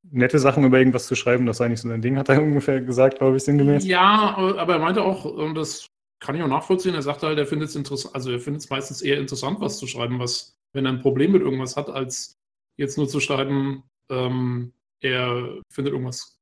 nette 0.02 0.38
Sachen 0.38 0.64
über 0.64 0.78
irgendwas 0.78 1.06
zu 1.06 1.14
schreiben, 1.14 1.46
das 1.46 1.58
sei 1.58 1.68
nicht 1.68 1.80
so 1.80 1.88
sein 1.88 2.02
Ding, 2.02 2.16
hat 2.16 2.28
er 2.28 2.42
ungefähr 2.42 2.80
gesagt, 2.80 3.18
glaube 3.18 3.36
ich, 3.36 3.44
sinngemäß. 3.44 3.84
Ja, 3.86 4.34
aber 4.36 4.74
er 4.74 4.78
meinte 4.78 5.02
auch, 5.02 5.24
und 5.24 5.54
das 5.54 5.86
kann 6.20 6.34
ich 6.34 6.42
auch 6.42 6.48
nachvollziehen, 6.48 6.94
er 6.94 7.02
sagte 7.02 7.26
halt, 7.26 7.38
er 7.38 7.46
findet 7.46 7.70
es 7.70 7.76
interessant, 7.76 8.14
also 8.14 8.30
er 8.30 8.40
findet 8.40 8.62
es 8.62 8.70
meistens 8.70 9.02
eher 9.02 9.18
interessant, 9.18 9.60
was 9.60 9.78
zu 9.78 9.86
schreiben, 9.86 10.18
was, 10.18 10.54
wenn 10.74 10.86
er 10.86 10.92
ein 10.92 11.00
Problem 11.00 11.32
mit 11.32 11.42
irgendwas 11.42 11.76
hat, 11.76 11.88
als 11.88 12.34
jetzt 12.78 12.98
nur 12.98 13.08
zu 13.08 13.20
schreiben, 13.20 13.84
ähm, 14.10 14.72
er 15.02 15.60
findet 15.72 15.92
irgendwas 15.92 16.36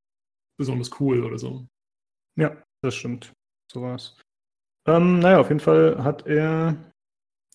besonders 0.59 0.91
cool 1.01 1.25
oder 1.25 1.39
so. 1.39 1.67
Ja, 2.37 2.57
das 2.83 2.95
stimmt. 2.95 3.33
So 3.73 3.83
war's. 3.83 4.17
Ähm, 4.87 5.21
naja, 5.21 5.39
auf 5.39 5.49
jeden 5.49 5.61
Fall 5.61 6.03
hat 6.03 6.27
er 6.27 6.88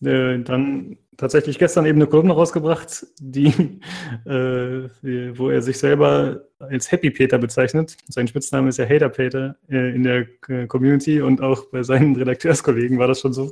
äh, 0.06 0.40
dann 0.40 0.98
tatsächlich 1.18 1.60
gestern 1.60 1.86
eben 1.86 2.00
eine 2.00 2.08
Kolumne 2.08 2.34
rausgebracht, 2.34 3.06
die, 3.20 3.48
äh, 4.26 4.90
wo 5.38 5.50
er 5.50 5.62
sich 5.62 5.78
selber 5.78 6.46
als 6.60 6.92
Happy 6.92 7.12
Peter 7.12 7.38
bezeichnet. 7.38 7.98
Sein 8.08 8.28
Spitzname 8.28 8.70
ist 8.70 8.78
ja 8.78 8.88
Hater 8.88 9.10
Peter 9.10 9.56
äh, 9.70 9.96
in 9.96 10.04
der 10.04 10.28
äh, 10.48 10.68
Community 10.68 11.22
und 11.22 11.42
auch 11.42 11.66
bei 11.66 11.84
seinen 11.84 12.16
Redakteurskollegen 12.18 12.98
war 13.00 13.08
das 13.08 13.22
schon 13.22 13.34
so. 13.34 13.52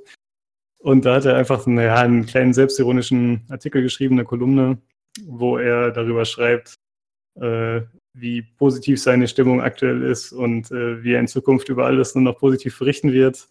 Und 0.80 1.06
da 1.06 1.16
hat 1.16 1.26
er 1.26 1.36
einfach 1.36 1.68
naja, 1.68 1.96
einen 1.98 2.26
kleinen 2.26 2.54
selbstironischen 2.54 3.42
Artikel 3.50 3.84
geschrieben, 3.84 4.16
eine 4.16 4.26
Kolumne, 4.26 4.80
wo 5.26 5.58
er 5.58 5.92
darüber 5.92 6.26
schreibt, 6.26 6.76
äh, 7.40 7.82
wie 8.14 8.42
positiv 8.42 9.02
seine 9.02 9.28
Stimmung 9.28 9.62
aktuell 9.62 10.02
ist 10.02 10.34
und 10.34 10.72
äh, 10.72 11.04
wie 11.04 11.14
er 11.14 11.20
in 11.20 11.28
Zukunft 11.28 11.70
über 11.70 11.86
alles 11.86 12.16
nur 12.16 12.24
noch 12.24 12.40
positiv 12.40 12.78
berichten 12.78 13.14
wird. 13.14 13.48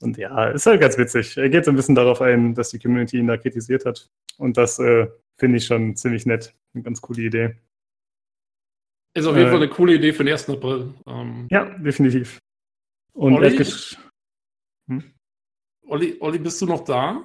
Und 0.00 0.18
ja, 0.18 0.48
ist 0.50 0.66
halt 0.66 0.80
ganz 0.80 0.98
witzig. 0.98 1.36
Er 1.36 1.48
geht 1.48 1.64
so 1.64 1.70
ein 1.70 1.76
bisschen 1.76 1.94
darauf 1.94 2.20
ein, 2.20 2.54
dass 2.54 2.70
die 2.70 2.78
Community 2.78 3.18
ihn 3.18 3.26
da 3.26 3.36
kritisiert 3.36 3.84
hat. 3.86 4.08
Und 4.36 4.56
das 4.56 4.78
äh, 4.78 5.06
finde 5.38 5.58
ich 5.58 5.64
schon 5.64 5.96
ziemlich 5.96 6.26
nett. 6.26 6.54
Eine 6.74 6.82
ganz 6.82 7.00
coole 7.00 7.22
Idee. 7.22 7.56
Ist 9.14 9.26
auf 9.26 9.36
jeden 9.36 9.48
äh, 9.48 9.50
Fall 9.50 9.62
eine 9.62 9.70
coole 9.70 9.94
Idee 9.94 10.12
für 10.12 10.24
den 10.24 10.32
1. 10.32 10.50
April. 10.50 10.92
Ähm, 11.06 11.48
ja, 11.50 11.64
definitiv. 11.78 12.38
Und 13.14 13.34
Olli, 13.34 13.64
hm? 14.88 15.14
Olli, 15.86 16.16
Olli, 16.20 16.38
bist 16.38 16.60
du 16.60 16.66
noch 16.66 16.84
da? 16.84 17.24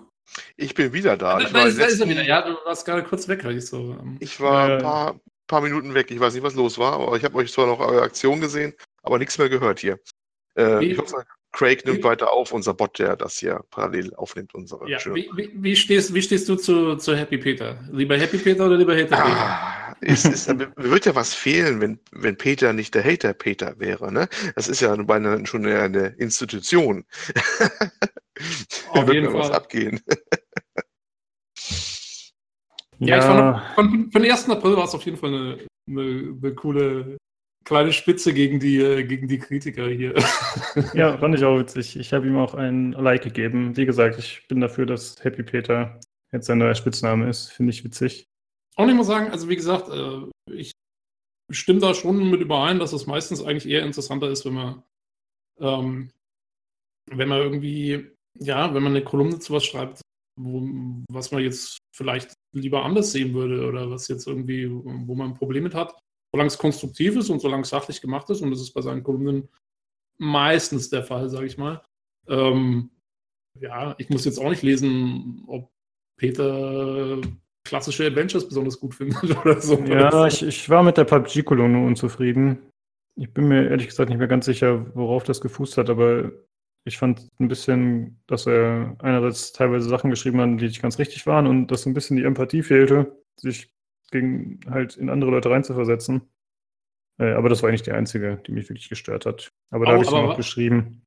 Ich 0.56 0.74
bin 0.74 0.94
wieder 0.94 1.18
da. 1.18 1.40
Ich 1.42 1.54
war, 1.54 1.66
letzten, 1.66 1.82
ist 1.82 2.00
er 2.00 2.08
wieder. 2.08 2.24
Ja, 2.24 2.42
du 2.44 2.56
warst 2.64 2.86
gerade 2.86 3.04
kurz 3.04 3.28
weg, 3.28 3.44
ich 3.44 3.66
so. 3.66 3.98
Ähm, 4.00 4.16
ich 4.22 4.40
war 4.40 4.70
ein 4.70 4.82
paar, 4.82 5.20
paar, 5.48 5.62
Minuten 5.62 5.94
weg. 5.94 6.10
Ich 6.12 6.20
weiß 6.20 6.34
nicht, 6.34 6.44
was 6.44 6.56
los 6.56 6.78
war, 6.78 6.94
aber 6.94 7.18
ich 7.18 7.26
habe 7.26 7.36
euch 7.36 7.52
zwar 7.52 7.68
noch 7.68 7.80
eure 7.80 8.04
Aktion 8.04 8.40
gesehen, 8.40 8.74
aber 9.04 9.20
nichts 9.20 9.38
mehr 9.38 9.50
gehört 9.50 9.80
hier. 9.80 10.00
Äh, 10.58 10.86
ich 10.86 10.98
hoffe, 10.98 11.26
Craig 11.52 11.86
nimmt 11.86 12.04
weiter 12.04 12.32
auf, 12.32 12.52
unser 12.54 12.74
Bot, 12.74 12.98
der 13.00 13.16
das 13.16 13.38
hier 13.38 13.64
parallel 13.72 14.14
aufnimmt, 14.16 14.56
unsere 14.56 14.90
ja, 14.90 15.00
wie, 15.14 15.30
wie, 15.36 15.52
wie, 15.54 15.76
stehst, 15.76 16.14
wie 16.14 16.22
stehst 16.22 16.48
du 16.48 16.56
zu, 16.56 16.96
zu 16.96 17.16
Happy 17.16 17.38
Peter? 17.38 17.78
Lieber 17.92 18.18
Happy 18.18 18.38
Peter 18.38 18.66
oder 18.66 18.78
lieber 18.78 18.96
Hater 18.96 19.18
ah, 19.18 19.96
Peter? 20.00 20.14
Es, 20.14 20.26
es, 20.26 20.48
wird 20.48 21.06
ja 21.06 21.14
was 21.14 21.34
fehlen, 21.34 21.82
wenn, 21.82 22.00
wenn 22.12 22.38
Peter 22.38 22.74
nicht 22.74 22.96
der 22.96 23.04
Hater 23.04 23.34
Peter 23.34 23.76
wäre. 23.80 24.12
Ne? 24.12 24.30
Das 24.56 24.68
ist 24.68 24.82
ja 24.82 24.96
beinahe 24.96 25.46
schon 25.46 25.66
eine 25.66 26.08
Institution. 26.18 27.04
Auf 28.90 29.10
jeden 29.14 29.30
Fall. 29.32 29.42
was 29.42 29.52
abgehen. 29.52 30.02
ja, 33.00 33.08
ja, 33.08 33.18
ich 33.18 33.24
fand, 33.24 33.76
von, 33.76 34.12
von 34.12 34.24
1. 34.24 34.50
April 34.50 34.78
war 34.78 34.86
es 34.86 34.96
auf 34.96 35.04
jeden 35.04 35.18
Fall 35.18 35.30
eine, 35.30 35.58
eine, 35.88 36.38
eine 36.42 36.56
coole 36.56 37.18
kleine 37.64 37.94
Spitze 37.94 38.34
gegen 38.34 38.60
die, 38.60 38.78
äh, 38.78 39.04
gegen 39.04 39.28
die 39.28 39.40
Kritiker 39.40 39.88
hier. 39.88 40.14
Ja, 40.94 41.18
fand 41.18 41.36
ich 41.36 41.44
auch 41.44 41.60
witzig. 41.60 41.98
Ich 41.98 42.14
habe 42.14 42.28
ihm 42.28 42.38
auch 42.38 42.54
ein 42.54 42.94
Like 42.94 43.24
gegeben. 43.24 43.76
Wie 43.78 43.86
gesagt, 43.86 44.18
ich 44.20 44.48
bin 44.48 44.62
dafür, 44.62 44.86
dass 44.86 45.24
Happy 45.24 45.44
Peter 45.44 46.00
jetzt 46.32 46.48
sein 46.48 46.58
neuer 46.58 46.76
Spitzname 46.76 47.30
ist. 47.30 47.52
Finde 47.52 47.72
ich 47.72 47.84
witzig. 47.84 48.28
Und 48.78 48.90
ich 48.90 48.96
muss 48.96 49.08
sagen, 49.08 49.32
also 49.32 49.50
wie 49.50 49.56
gesagt, 49.56 49.90
äh, 49.90 50.52
ich 50.52 50.72
stimme 51.52 51.80
da 51.80 51.94
schon 51.94 52.30
mit 52.30 52.42
überein, 52.42 52.80
dass 52.80 52.94
es 52.94 53.06
meistens 53.06 53.44
eigentlich 53.44 53.70
eher 53.70 53.84
interessanter 53.84 54.30
ist, 54.30 54.46
wenn 54.46 54.54
man, 54.54 54.84
ähm, 55.60 56.12
wenn 57.10 57.28
man 57.28 57.40
irgendwie, 57.40 58.12
ja, 58.40 58.74
wenn 58.74 58.84
man 58.84 58.96
eine 58.96 59.04
Kolumne 59.04 59.40
zu 59.40 59.54
was 59.54 59.66
schreibt, 59.66 60.02
wo, 60.40 60.62
was 61.12 61.32
man 61.32 61.44
jetzt 61.44 61.78
vielleicht 61.94 62.34
lieber 62.56 62.86
anders 62.86 63.12
sehen 63.12 63.34
würde 63.34 63.68
oder 63.68 63.92
was 63.92 64.08
jetzt 64.08 64.28
irgendwie, 64.28 64.70
wo 64.72 65.16
man 65.16 65.32
ein 65.32 65.38
Problem 65.38 65.64
mit 65.64 65.76
hat 65.76 65.94
solange 66.34 66.48
es 66.48 66.58
konstruktiv 66.58 67.16
ist 67.16 67.30
und 67.30 67.42
solange 67.42 67.64
es 67.64 67.70
sachlich 67.70 68.02
gemacht 68.02 68.30
ist, 68.30 68.42
und 68.42 68.52
das 68.52 68.62
ist 68.62 68.74
bei 68.74 68.82
seinen 68.82 69.04
Kolumnen 69.04 69.50
meistens 70.18 70.90
der 70.90 71.04
Fall, 71.04 71.30
sage 71.30 71.48
ich 71.48 71.58
mal. 71.58 71.82
Ähm, 72.28 72.92
ja, 73.60 73.96
ich 73.98 74.10
muss 74.10 74.26
jetzt 74.26 74.40
auch 74.40 74.50
nicht 74.50 74.64
lesen, 74.64 75.44
ob 75.48 75.70
Peter 76.18 77.20
klassische 77.64 78.06
Adventures 78.06 78.48
besonders 78.48 78.80
gut 78.80 78.96
findet 78.96 79.24
oder 79.46 79.60
so. 79.60 79.78
Ja, 79.80 80.28
ich, 80.28 80.44
ich 80.44 80.70
war 80.70 80.84
mit 80.84 80.98
der 80.98 81.06
PUBG-Kolumne 81.06 81.86
unzufrieden. 81.86 82.60
Ich 83.20 83.34
bin 83.34 83.48
mir 83.48 83.70
ehrlich 83.70 83.88
gesagt 83.88 84.10
nicht 84.10 84.20
mehr 84.20 84.28
ganz 84.28 84.46
sicher, 84.46 84.86
worauf 84.96 85.24
das 85.24 85.42
gefußt 85.42 85.78
hat, 85.78 85.90
aber 85.90 86.32
ich 86.86 86.98
fand 86.98 87.28
ein 87.40 87.48
bisschen, 87.48 88.22
dass 88.28 88.48
er 88.48 88.96
einerseits 89.00 89.52
teilweise 89.52 89.88
Sachen 89.88 90.10
geschrieben 90.10 90.40
hat, 90.42 90.60
die 90.60 90.66
nicht 90.66 90.82
ganz 90.82 90.98
richtig 90.98 91.28
waren 91.28 91.46
und 91.46 91.68
dass 91.68 91.84
so 91.84 91.90
ein 91.90 91.94
bisschen 91.94 92.18
die 92.18 92.24
Empathie 92.24 92.64
fehlte, 92.64 93.22
sich 93.40 93.72
gegen 94.12 94.60
halt 94.70 94.98
in 94.98 95.10
andere 95.10 95.32
Leute 95.32 95.50
reinzuversetzen. 95.50 96.22
Äh, 97.20 97.34
aber 97.34 97.50
das 97.50 97.62
war 97.62 97.70
eigentlich 97.70 97.84
die 97.84 97.92
einzige, 97.92 98.42
die 98.46 98.52
mich 98.52 98.70
wirklich 98.70 98.90
gestört 98.90 99.26
hat. 99.26 99.50
Aber 99.70 99.86
da 99.86 99.94
habe 99.94 100.02
ich 100.04 100.08
es 100.08 100.14
noch 100.14 100.38
geschrieben. 100.38 101.02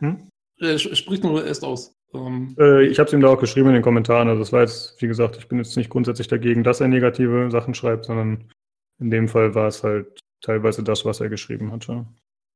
Hm? 0.00 0.28
Äh, 0.58 0.78
spricht 0.78 1.24
nur 1.24 1.44
erst 1.44 1.64
aus. 1.64 1.94
Ähm, 2.14 2.54
äh, 2.58 2.86
ich 2.86 2.98
habe 2.98 3.08
es 3.08 3.12
ihm 3.12 3.20
da 3.20 3.28
auch 3.28 3.40
geschrieben 3.40 3.68
in 3.68 3.74
den 3.74 3.82
Kommentaren. 3.82 4.28
Also 4.28 4.40
das 4.40 4.52
war 4.52 4.60
jetzt, 4.62 5.00
wie 5.00 5.06
gesagt, 5.06 5.36
ich 5.36 5.48
bin 5.48 5.58
jetzt 5.58 5.76
nicht 5.76 5.90
grundsätzlich 5.90 6.28
dagegen, 6.28 6.64
dass 6.64 6.80
er 6.80 6.88
negative 6.88 7.50
Sachen 7.50 7.74
schreibt, 7.74 8.06
sondern 8.06 8.50
in 8.98 9.10
dem 9.10 9.28
Fall 9.28 9.54
war 9.54 9.68
es 9.68 9.82
halt 9.82 10.20
teilweise 10.40 10.82
das, 10.82 11.04
was 11.04 11.20
er 11.20 11.28
geschrieben 11.28 11.72
hatte. 11.72 12.06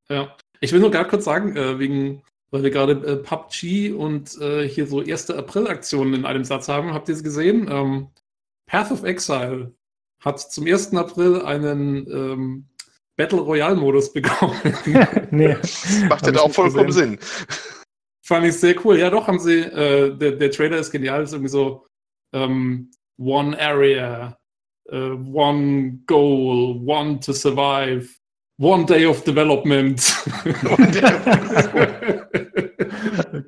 Ja, 0.08 0.36
ich 0.60 0.72
will 0.72 0.80
nur 0.80 0.90
gerade 0.90 1.08
kurz 1.08 1.24
sagen, 1.24 1.56
äh, 1.56 1.78
wegen, 1.78 2.22
weil 2.50 2.62
wir 2.62 2.70
gerade 2.70 2.92
äh, 2.92 3.16
PUBG 3.16 3.92
und 3.92 4.40
äh, 4.40 4.66
hier 4.68 4.86
so 4.86 5.02
erste 5.02 5.36
April-Aktionen 5.36 6.14
in 6.14 6.24
einem 6.24 6.44
Satz 6.44 6.68
haben. 6.68 6.92
Habt 6.92 7.08
ihr 7.08 7.14
es 7.14 7.24
gesehen? 7.24 7.68
Ähm, 7.70 8.08
Path 8.70 8.92
of 8.92 9.02
Exile 9.02 9.74
hat 10.22 10.38
zum 10.38 10.66
1. 10.66 10.94
April 10.94 11.42
einen 11.42 12.06
ähm, 12.08 12.68
Battle 13.16 13.40
Royale-Modus 13.40 14.12
bekommen. 14.14 14.56
nee. 15.30 15.56
Macht 16.08 16.26
ja 16.26 16.32
da 16.32 16.40
auch 16.40 16.52
vollkommen 16.52 16.86
gesehen. 16.86 17.18
Sinn. 17.20 17.46
Fand 18.22 18.46
ich 18.46 18.58
sehr 18.58 18.76
cool. 18.84 18.98
Ja, 18.98 19.10
doch, 19.10 19.26
haben 19.26 19.40
sie, 19.40 19.58
äh, 19.58 20.16
der, 20.16 20.32
der 20.32 20.50
Trailer 20.52 20.78
ist 20.78 20.92
genial, 20.92 21.24
ist 21.24 21.32
irgendwie 21.32 21.50
so 21.50 21.84
ähm, 22.32 22.92
One 23.18 23.60
Area, 23.60 24.38
uh, 24.92 25.16
One 25.32 25.98
Goal, 26.06 26.80
One 26.86 27.18
to 27.18 27.32
Survive, 27.32 28.08
One 28.58 28.86
Day 28.86 29.04
of 29.04 29.24
Development. 29.24 30.00
One 30.62 30.90
Day 30.92 31.04
of 31.04 31.24
Development. 31.24 32.26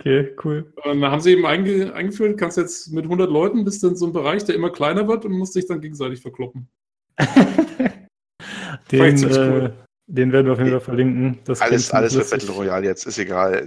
Okay, 0.02 0.35
cool. 0.42 0.73
Und 0.82 1.00
dann 1.00 1.12
haben 1.12 1.21
sie 1.21 1.30
eben 1.30 1.47
einge 1.47 1.94
eingeführt, 1.94 2.37
kannst 2.37 2.56
jetzt 2.56 2.90
mit 2.92 3.04
100 3.04 3.30
Leuten 3.30 3.64
bist 3.64 3.85
du 3.85 3.88
in 3.88 3.94
so 3.94 4.06
einem 4.06 4.12
Bereich, 4.12 4.42
der 4.42 4.56
immer 4.56 4.71
kleiner 4.71 5.06
wird 5.06 5.25
und 5.25 5.30
musst 5.30 5.54
dich 5.54 5.66
dann 5.66 5.80
gegenseitig 5.80 6.21
verkloppen. 6.21 6.68
den, 8.90 9.23
äh, 9.23 9.71
den 10.09 10.32
werden 10.32 10.47
wir 10.47 10.54
auf 10.54 10.59
jeden 10.59 10.73
Fall 10.73 10.80
verlinken. 10.80 11.38
Das 11.44 11.61
alles 11.61 11.92
alles 11.92 12.16
wird 12.16 12.30
Battle 12.30 12.50
Royale 12.50 12.85
jetzt, 12.85 13.06
ist 13.06 13.16
egal. 13.16 13.64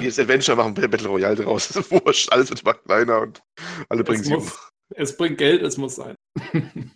Jedes 0.00 0.18
Adventure 0.18 0.56
machen 0.56 0.72
Battle 0.72 1.08
Royale 1.08 1.36
draus, 1.36 1.68
das 1.74 1.76
ist 1.76 1.90
wurscht. 1.90 2.32
Alles 2.32 2.48
wird 2.48 2.62
immer 2.62 2.72
kleiner 2.72 3.20
und 3.20 3.42
alle 3.90 4.04
bringen 4.04 4.24
sie 4.24 4.34
um. 4.34 4.50
Es 4.94 5.14
bringt 5.14 5.36
Geld, 5.36 5.60
es 5.60 5.76
muss 5.76 5.96
sein. 5.96 6.14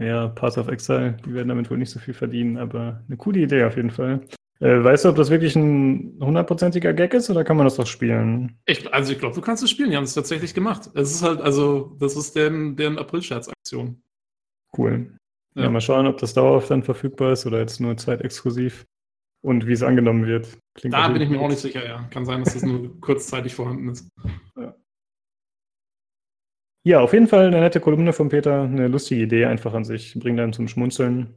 ja, 0.00 0.28
Path 0.28 0.56
of 0.56 0.68
Exile, 0.68 1.18
die 1.26 1.34
werden 1.34 1.48
damit 1.48 1.70
wohl 1.70 1.76
nicht 1.76 1.90
so 1.90 2.00
viel 2.00 2.14
verdienen, 2.14 2.56
aber 2.56 3.04
eine 3.06 3.18
coole 3.18 3.40
Idee 3.40 3.64
auf 3.64 3.76
jeden 3.76 3.90
Fall. 3.90 4.26
Äh, 4.62 4.84
weißt 4.84 5.04
du, 5.04 5.08
ob 5.08 5.16
das 5.16 5.28
wirklich 5.28 5.56
ein 5.56 6.16
hundertprozentiger 6.20 6.92
Gag 6.92 7.14
ist 7.14 7.28
oder 7.28 7.42
kann 7.42 7.56
man 7.56 7.66
das 7.66 7.74
doch 7.74 7.86
spielen? 7.86 8.60
Ich, 8.64 8.92
also 8.94 9.12
ich 9.12 9.18
glaube, 9.18 9.34
du 9.34 9.40
kannst 9.40 9.64
es 9.64 9.70
spielen. 9.70 9.90
Die 9.90 9.96
haben 9.96 10.04
es 10.04 10.14
tatsächlich 10.14 10.54
gemacht. 10.54 10.88
Es 10.94 11.10
ist 11.10 11.22
halt, 11.22 11.40
also, 11.40 11.96
das 11.98 12.14
ist 12.14 12.36
deren, 12.36 12.76
deren 12.76 12.96
April-Scherz-Aktion. 12.96 14.00
Cool. 14.78 15.18
Ja. 15.56 15.64
ja. 15.64 15.70
mal 15.70 15.80
schauen, 15.80 16.06
ob 16.06 16.18
das 16.18 16.32
dauerhaft 16.32 16.70
dann 16.70 16.84
verfügbar 16.84 17.32
ist 17.32 17.44
oder 17.44 17.58
jetzt 17.58 17.80
nur 17.80 17.96
zeitexklusiv 17.96 18.86
und 19.42 19.66
wie 19.66 19.72
es 19.72 19.82
angenommen 19.82 20.26
wird. 20.26 20.56
Klingt 20.74 20.94
da 20.94 21.08
bin 21.08 21.22
ich 21.22 21.28
mir 21.28 21.40
auch 21.40 21.48
nicht 21.48 21.58
sicher, 21.58 21.84
ja. 21.84 22.04
Kann 22.10 22.24
sein, 22.24 22.44
dass 22.44 22.54
das 22.54 22.62
nur 22.62 22.88
kurzzeitig 23.00 23.56
vorhanden 23.56 23.88
ist. 23.88 24.08
Ja. 24.56 24.76
ja, 26.86 27.00
auf 27.00 27.12
jeden 27.12 27.26
Fall 27.26 27.48
eine 27.48 27.58
nette 27.58 27.80
Kolumne 27.80 28.12
von 28.12 28.28
Peter, 28.28 28.62
eine 28.62 28.86
lustige 28.86 29.22
Idee 29.22 29.46
einfach 29.46 29.74
an 29.74 29.84
sich, 29.84 30.14
bringt 30.14 30.38
einen 30.38 30.52
zum 30.52 30.68
Schmunzeln. 30.68 31.34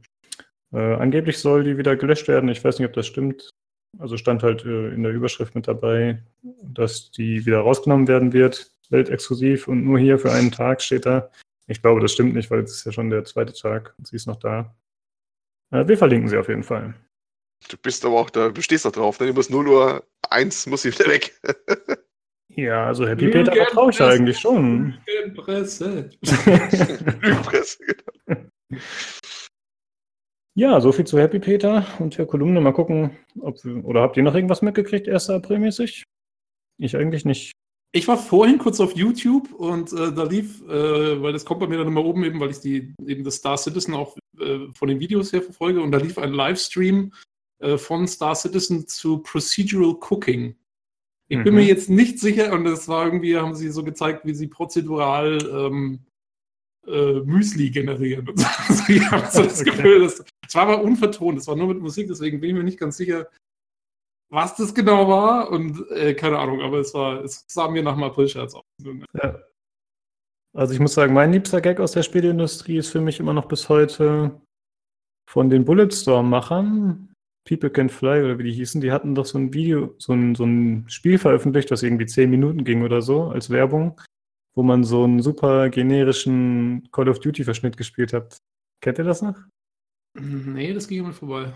Äh, 0.72 0.94
angeblich 0.94 1.38
soll 1.38 1.64
die 1.64 1.78
wieder 1.78 1.96
gelöscht 1.96 2.28
werden. 2.28 2.48
Ich 2.48 2.64
weiß 2.64 2.78
nicht, 2.78 2.88
ob 2.88 2.94
das 2.94 3.06
stimmt. 3.06 3.50
Also 3.98 4.16
stand 4.16 4.42
halt 4.42 4.64
äh, 4.64 4.88
in 4.88 5.02
der 5.02 5.12
Überschrift 5.12 5.54
mit 5.54 5.68
dabei, 5.68 6.22
dass 6.62 7.10
die 7.10 7.46
wieder 7.46 7.60
rausgenommen 7.60 8.08
werden 8.08 8.32
wird, 8.32 8.70
weltexklusiv 8.90 9.68
und 9.68 9.84
nur 9.84 9.98
hier 9.98 10.18
für 10.18 10.32
einen 10.32 10.52
Tag 10.52 10.82
steht 10.82 11.06
da. 11.06 11.30
Ich 11.66 11.82
glaube, 11.82 12.00
das 12.00 12.12
stimmt 12.12 12.34
nicht, 12.34 12.50
weil 12.50 12.60
es 12.60 12.72
ist 12.72 12.84
ja 12.84 12.92
schon 12.92 13.10
der 13.10 13.24
zweite 13.24 13.52
Tag 13.52 13.94
und 13.98 14.06
sie 14.06 14.16
ist 14.16 14.26
noch 14.26 14.36
da. 14.36 14.74
Äh, 15.70 15.88
wir 15.88 15.96
verlinken 15.96 16.28
sie 16.28 16.38
auf 16.38 16.48
jeden 16.48 16.62
Fall. 16.62 16.94
Du 17.68 17.76
bist 17.78 18.04
aber 18.04 18.20
auch 18.20 18.30
da, 18.30 18.48
bestehst 18.48 18.84
doch 18.84 18.92
drauf, 18.92 19.18
ne? 19.18 19.26
Du 19.28 19.32
musst 19.32 19.50
0 19.50 19.68
Uhr 19.68 20.04
1 20.30 20.66
muss 20.66 20.82
sie 20.82 20.92
wieder 20.92 21.08
weg. 21.08 21.40
ja, 22.48 22.86
also 22.86 23.06
Happy 23.06 23.28
Peter 23.28 23.52
vertraue 23.52 23.90
ich 23.90 24.00
eigentlich 24.00 24.38
schon. 24.38 24.98
Lügenpresse. 25.06 26.10
Lügenpresse, 26.20 27.78
genau. 28.26 28.40
Ja, 30.56 30.80
so 30.80 30.90
viel 30.90 31.06
zu 31.06 31.18
Happy 31.18 31.38
Peter 31.38 31.86
und 31.98 32.16
der 32.16 32.24
Kolumne. 32.24 32.62
Mal 32.62 32.72
gucken, 32.72 33.10
ob 33.40 33.62
oder 33.82 34.00
habt 34.00 34.16
ihr 34.16 34.22
noch 34.22 34.34
irgendwas 34.34 34.62
mitgekriegt, 34.62 35.06
1. 35.06 35.28
April 35.28 35.58
mäßig? 35.58 36.02
Ich 36.78 36.96
eigentlich 36.96 37.26
nicht. 37.26 37.52
Ich 37.92 38.08
war 38.08 38.16
vorhin 38.16 38.56
kurz 38.56 38.80
auf 38.80 38.96
YouTube 38.96 39.52
und 39.52 39.92
äh, 39.92 40.14
da 40.14 40.22
lief, 40.22 40.62
äh, 40.62 41.22
weil 41.22 41.34
das 41.34 41.44
kommt 41.44 41.60
bei 41.60 41.66
mir 41.66 41.76
dann 41.76 41.88
immer 41.88 42.02
oben 42.02 42.24
eben, 42.24 42.40
weil 42.40 42.50
ich 42.50 42.60
die 42.60 42.94
eben 43.06 43.22
das 43.22 43.36
Star 43.36 43.58
Citizen 43.58 43.92
auch 43.92 44.16
äh, 44.40 44.60
von 44.74 44.88
den 44.88 44.98
Videos 44.98 45.30
her 45.30 45.42
verfolge 45.42 45.82
und 45.82 45.92
da 45.92 45.98
lief 45.98 46.16
ein 46.16 46.32
Livestream 46.32 47.12
äh, 47.58 47.76
von 47.76 48.08
Star 48.08 48.34
Citizen 48.34 48.88
zu 48.88 49.18
Procedural 49.18 49.96
Cooking. 50.08 50.56
Ich 51.28 51.36
mhm. 51.36 51.44
bin 51.44 51.54
mir 51.56 51.64
jetzt 51.64 51.90
nicht 51.90 52.18
sicher 52.18 52.50
und 52.54 52.64
es 52.64 52.88
war 52.88 53.04
irgendwie, 53.04 53.36
haben 53.36 53.54
sie 53.54 53.68
so 53.68 53.84
gezeigt, 53.84 54.24
wie 54.24 54.34
sie 54.34 54.46
prozedural 54.46 55.38
ähm, 55.52 56.05
äh, 56.86 57.20
Müsli 57.20 57.70
generieren. 57.70 58.26
Also 58.68 58.92
ich 58.92 59.10
habe 59.10 59.26
so 59.30 59.42
das 59.42 59.60
okay. 59.60 59.70
Gefühl, 59.70 60.00
dass, 60.00 60.24
es 60.46 60.54
war 60.54 60.62
aber 60.62 60.82
unvertont, 60.82 61.38
es 61.38 61.46
war 61.46 61.56
nur 61.56 61.68
mit 61.68 61.80
Musik, 61.80 62.08
deswegen 62.08 62.40
bin 62.40 62.50
ich 62.50 62.56
mir 62.56 62.64
nicht 62.64 62.78
ganz 62.78 62.96
sicher, 62.96 63.28
was 64.30 64.56
das 64.56 64.74
genau 64.74 65.08
war 65.08 65.50
und 65.50 65.90
äh, 65.90 66.14
keine 66.14 66.38
Ahnung, 66.38 66.60
aber 66.60 66.78
es 66.78 66.92
war, 66.94 67.22
es 67.22 67.44
sah 67.48 67.68
mir 67.68 67.82
nach 67.82 67.94
einem 67.94 68.04
April-Scherz 68.04 68.54
aus. 68.54 68.64
Ja. 69.14 69.40
Also 70.56 70.72
ich 70.72 70.80
muss 70.80 70.94
sagen, 70.94 71.12
mein 71.12 71.32
liebster 71.32 71.60
Gag 71.60 71.80
aus 71.80 71.92
der 71.92 72.02
Spieleindustrie 72.02 72.78
ist 72.78 72.88
für 72.88 73.00
mich 73.00 73.20
immer 73.20 73.34
noch 73.34 73.46
bis 73.46 73.68
heute 73.68 74.40
von 75.28 75.50
den 75.50 75.64
Bulletstorm-Machern, 75.64 77.12
People 77.46 77.70
Can 77.70 77.88
Fly 77.88 78.22
oder 78.22 78.38
wie 78.38 78.44
die 78.44 78.52
hießen, 78.52 78.80
die 78.80 78.90
hatten 78.90 79.14
doch 79.14 79.26
so 79.26 79.38
ein 79.38 79.52
Video, 79.52 79.94
so 79.98 80.12
ein, 80.12 80.34
so 80.34 80.44
ein 80.44 80.84
Spiel 80.88 81.18
veröffentlicht, 81.18 81.70
das 81.70 81.82
irgendwie 81.82 82.06
zehn 82.06 82.30
Minuten 82.30 82.64
ging 82.64 82.82
oder 82.82 83.02
so, 83.02 83.24
als 83.24 83.50
Werbung, 83.50 84.00
wo 84.56 84.62
man 84.62 84.82
so 84.84 85.04
einen 85.04 85.20
super 85.20 85.68
generischen 85.68 86.88
Call 86.90 87.08
of 87.08 87.20
Duty-Verschnitt 87.20 87.76
gespielt 87.76 88.12
hat. 88.12 88.38
Kennt 88.80 88.98
ihr 88.98 89.04
das 89.04 89.22
noch? 89.22 89.36
Nee, 90.18 90.72
das 90.72 90.88
ging 90.88 91.00
immer 91.00 91.12
vorbei. 91.12 91.52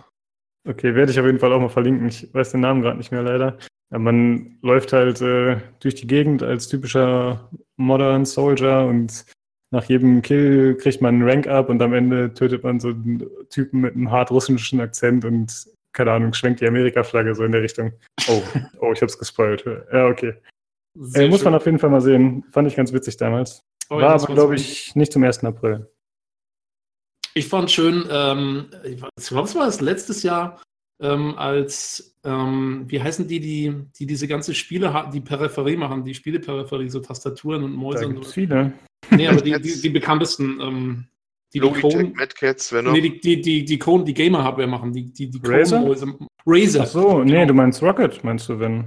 Okay, 0.69 0.95
werde 0.95 1.11
ich 1.11 1.19
auf 1.19 1.27
jeden 1.27 1.39
Fall 1.39 1.53
auch 1.53 1.61
mal 1.61 1.71
verlinken. 1.71 2.09
Ich 2.09 2.33
weiß 2.33 2.53
den 2.53 2.61
Namen 2.61 2.83
gerade 2.83 2.99
nicht 2.99 3.11
mehr 3.11 3.23
leider. 3.23 3.57
Ja, 3.91 3.99
man 3.99 4.59
läuft 4.63 4.93
halt 4.93 5.21
äh, 5.23 5.57
durch 5.81 5.95
die 5.95 6.07
Gegend 6.07 6.43
als 6.43 6.69
typischer 6.69 7.51
Modern 7.77 8.27
Soldier 8.27 8.87
und 8.87 9.25
nach 9.73 9.85
jedem 9.85 10.21
Kill 10.21 10.77
kriegt 10.77 11.01
man 11.01 11.15
einen 11.15 11.29
Rank 11.29 11.47
up 11.47 11.71
und 11.71 11.81
am 11.81 11.95
Ende 11.95 12.35
tötet 12.35 12.63
man 12.65 12.81
so 12.81 12.89
einen 12.89 13.25
Typen 13.49 13.81
mit 13.81 13.95
einem 13.95 14.11
hart 14.11 14.31
russischen 14.31 14.81
Akzent 14.81 15.25
und 15.25 15.67
keine 15.93 16.13
Ahnung, 16.13 16.35
schwenkt 16.35 16.61
die 16.61 16.69
Amerika-Flagge 16.69 17.35
so 17.35 17.45
in 17.45 17.53
der 17.53 17.63
Richtung. 17.63 17.93
Oh, 18.29 18.43
oh, 18.81 18.93
ich 18.93 19.01
hab's 19.01 19.19
gespoilt. 19.19 19.65
Ja, 19.93 20.07
okay. 20.07 20.35
Äh, 21.15 21.29
muss 21.29 21.45
man 21.45 21.55
auf 21.55 21.67
jeden 21.67 21.79
Fall 21.79 21.91
mal 21.91 22.01
sehen. 22.01 22.45
Fand 22.51 22.69
ich 22.69 22.77
ganz 22.77 22.93
witzig 22.93 23.17
damals. 23.17 23.63
Oh, 23.89 23.97
War 23.97 24.15
aber, 24.15 24.35
glaube 24.35 24.55
ich, 24.55 24.95
nicht 24.95 25.13
zum 25.13 25.25
1. 25.25 25.45
April. 25.45 25.91
Ich 27.35 27.49
fand 27.49 27.71
schön, 27.71 28.07
ähm, 28.11 28.67
ich 28.85 28.97
glaube, 29.29 29.47
es 29.47 29.55
war 29.55 29.67
das 29.67 29.81
letztes 29.81 30.23
Jahr, 30.23 30.61
ähm, 31.01 31.35
als, 31.37 32.17
ähm, 32.25 32.85
wie 32.89 33.01
heißen 33.01 33.27
die, 33.27 33.41
die, 33.41 33.75
die 33.99 34.07
diese 34.07 34.27
ganze 34.29 34.55
Spiele, 34.55 35.09
die 35.13 35.21
Peripherie 35.21 35.77
machen, 35.77 36.05
die 36.05 36.15
Spieleperipherie, 36.15 36.89
so 36.89 37.01
Tastaturen 37.01 37.63
und 37.63 37.73
Mäuse. 37.73 38.03
Da 38.03 38.09
und 38.09 38.25
so. 38.25 38.31
viele. 38.31 38.73
Nee, 39.11 39.29
aber 39.29 39.41
die, 39.41 39.53
die, 39.61 39.81
die 39.81 39.89
bekanntesten, 39.91 40.61
ähm, 40.61 41.05
die 41.55 41.61
Logitech, 41.61 42.15
Mad 42.15 42.35
Cats, 42.35 42.73
wenn 42.73 42.91
Nee, 42.93 43.01
die, 43.01 43.21
die, 43.21 43.41
die, 43.41 43.65
die, 43.65 43.79
Cone, 43.79 44.05
die 44.05 44.15
Gamer-Hardware 44.15 44.69
machen, 44.69 44.93
die, 44.93 45.13
die, 45.13 45.31
die 45.31 45.41
Razer? 45.43 45.85
Razer. 46.47 46.83
Ach 46.83 46.87
so, 46.87 47.25
nee, 47.25 47.33
genau. 47.33 47.47
du 47.47 47.55
meinst 47.55 47.83
Rocket, 47.83 48.23
meinst 48.23 48.49
du, 48.49 48.59
wenn? 48.59 48.85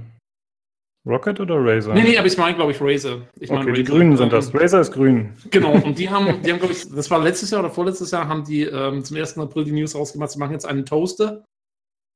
Rocket 1.06 1.38
oder 1.38 1.56
Razer? 1.56 1.92
Nee, 1.92 2.02
nee, 2.02 2.18
aber 2.18 2.26
ich 2.26 2.38
meine, 2.38 2.56
glaube 2.56 2.72
ich, 2.72 2.80
Razer. 2.80 3.22
Ich 3.38 3.50
okay, 3.50 3.64
mein, 3.64 3.74
die 3.74 3.84
Grünen 3.84 4.16
sind 4.16 4.32
das. 4.32 4.54
Razer 4.54 4.80
ist 4.80 4.92
grün. 4.92 5.34
Genau, 5.50 5.72
und 5.72 5.98
die 5.98 6.08
haben, 6.10 6.42
die 6.42 6.50
haben, 6.50 6.58
glaube 6.58 6.72
ich, 6.72 6.88
das 6.88 7.10
war 7.10 7.22
letztes 7.22 7.50
Jahr 7.50 7.60
oder 7.60 7.70
vorletztes 7.70 8.10
Jahr, 8.10 8.26
haben 8.26 8.44
die 8.44 8.62
ähm, 8.62 9.04
zum 9.04 9.16
1. 9.16 9.38
April 9.38 9.64
die 9.64 9.72
News 9.72 9.94
rausgemacht, 9.94 10.30
sie 10.30 10.38
machen 10.38 10.52
jetzt 10.52 10.66
einen 10.66 10.86
Toaster 10.86 11.44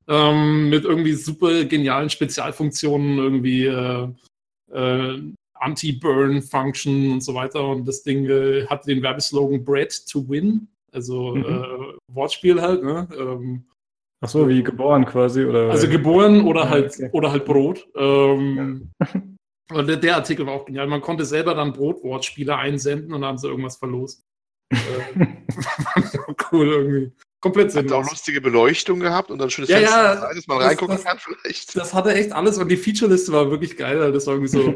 ähm, 0.08 0.70
mit 0.70 0.84
irgendwie 0.84 1.12
super 1.12 1.64
genialen 1.64 2.08
Spezialfunktionen, 2.08 3.18
irgendwie 3.18 3.66
äh, 3.66 4.08
äh, 4.72 5.22
Anti-Burn-Function 5.54 7.12
und 7.12 7.20
so 7.22 7.34
weiter. 7.34 7.66
Und 7.66 7.86
das 7.86 8.02
Ding 8.02 8.26
äh, 8.26 8.66
hat 8.66 8.86
den 8.86 9.02
Werbeslogan 9.02 9.64
Bread 9.64 10.06
to 10.10 10.26
Win, 10.28 10.68
also 10.92 11.34
mhm. 11.34 11.44
Äh, 11.44 12.14
Wortspiel 12.14 12.60
halt, 12.60 12.82
ne? 12.82 13.06
Ähm, 13.18 13.64
Ach 14.20 14.28
so, 14.28 14.48
wie 14.48 14.62
geboren 14.62 15.04
quasi, 15.04 15.44
oder? 15.44 15.70
Also 15.70 15.88
geboren 15.88 16.42
oder 16.42 16.64
ja, 16.64 16.68
halt 16.70 16.94
okay. 16.94 17.10
oder 17.12 17.30
halt 17.30 17.44
Brot. 17.44 17.86
Ähm, 17.96 18.90
ja. 19.70 19.82
der, 19.82 19.96
der, 19.96 20.16
Artikel 20.16 20.46
war 20.46 20.54
auch 20.54 20.66
genial. 20.66 20.88
Man 20.88 21.00
konnte 21.00 21.24
selber 21.24 21.54
dann 21.54 21.72
Brotwortspiele 21.72 22.56
einsenden 22.56 23.12
und 23.12 23.20
dann 23.20 23.28
haben 23.28 23.38
sie 23.38 23.48
irgendwas 23.48 23.76
verlost. 23.76 24.24
äh, 24.70 24.76
cool 26.52 26.66
irgendwie. 26.66 27.12
Komplett 27.40 27.70
sinnlos. 27.70 27.92
Hat 27.92 28.04
auch 28.04 28.10
lustige 28.10 28.40
Beleuchtung 28.40 28.98
gehabt 28.98 29.30
und 29.30 29.38
dann 29.38 29.50
schönes 29.50 29.70
ja, 29.70 29.78
Fenster, 29.78 30.14
ja, 30.14 30.34
dass 30.34 30.46
man 30.48 30.58
reingucken 30.58 30.96
das, 30.96 31.04
kann 31.04 31.18
vielleicht. 31.18 31.76
Das 31.76 31.94
hatte 31.94 32.12
echt 32.12 32.32
alles 32.32 32.58
und 32.58 32.68
die 32.68 32.76
Featureliste 32.76 33.30
war 33.30 33.50
wirklich 33.52 33.76
geil. 33.76 34.10
Das 34.10 34.26
war 34.26 34.34
irgendwie 34.34 34.50
so 34.50 34.74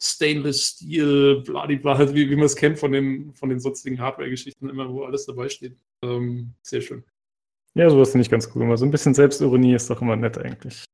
Stainless 0.00 0.68
Steel, 0.68 1.42
bladibla, 1.42 1.98
halt 1.98 2.14
wie, 2.14 2.30
wie 2.30 2.36
man 2.36 2.46
es 2.46 2.56
kennt 2.56 2.78
von 2.78 2.92
den, 2.92 3.34
von 3.34 3.50
den 3.50 3.60
sonstigen 3.60 4.00
Hardware-Geschichten, 4.00 4.70
immer 4.70 4.88
wo 4.88 5.04
alles 5.04 5.26
dabei 5.26 5.50
steht. 5.50 5.76
Ähm, 6.02 6.54
sehr 6.62 6.80
schön. 6.80 7.04
Ja, 7.78 7.88
sowas 7.88 8.10
finde 8.10 8.22
ich 8.22 8.30
ganz 8.30 8.50
cool. 8.56 8.76
so 8.76 8.84
ein 8.84 8.90
bisschen 8.90 9.14
Selbstironie 9.14 9.74
ist 9.74 9.88
doch 9.88 10.02
immer 10.02 10.16
nett 10.16 10.36
eigentlich. 10.36 10.84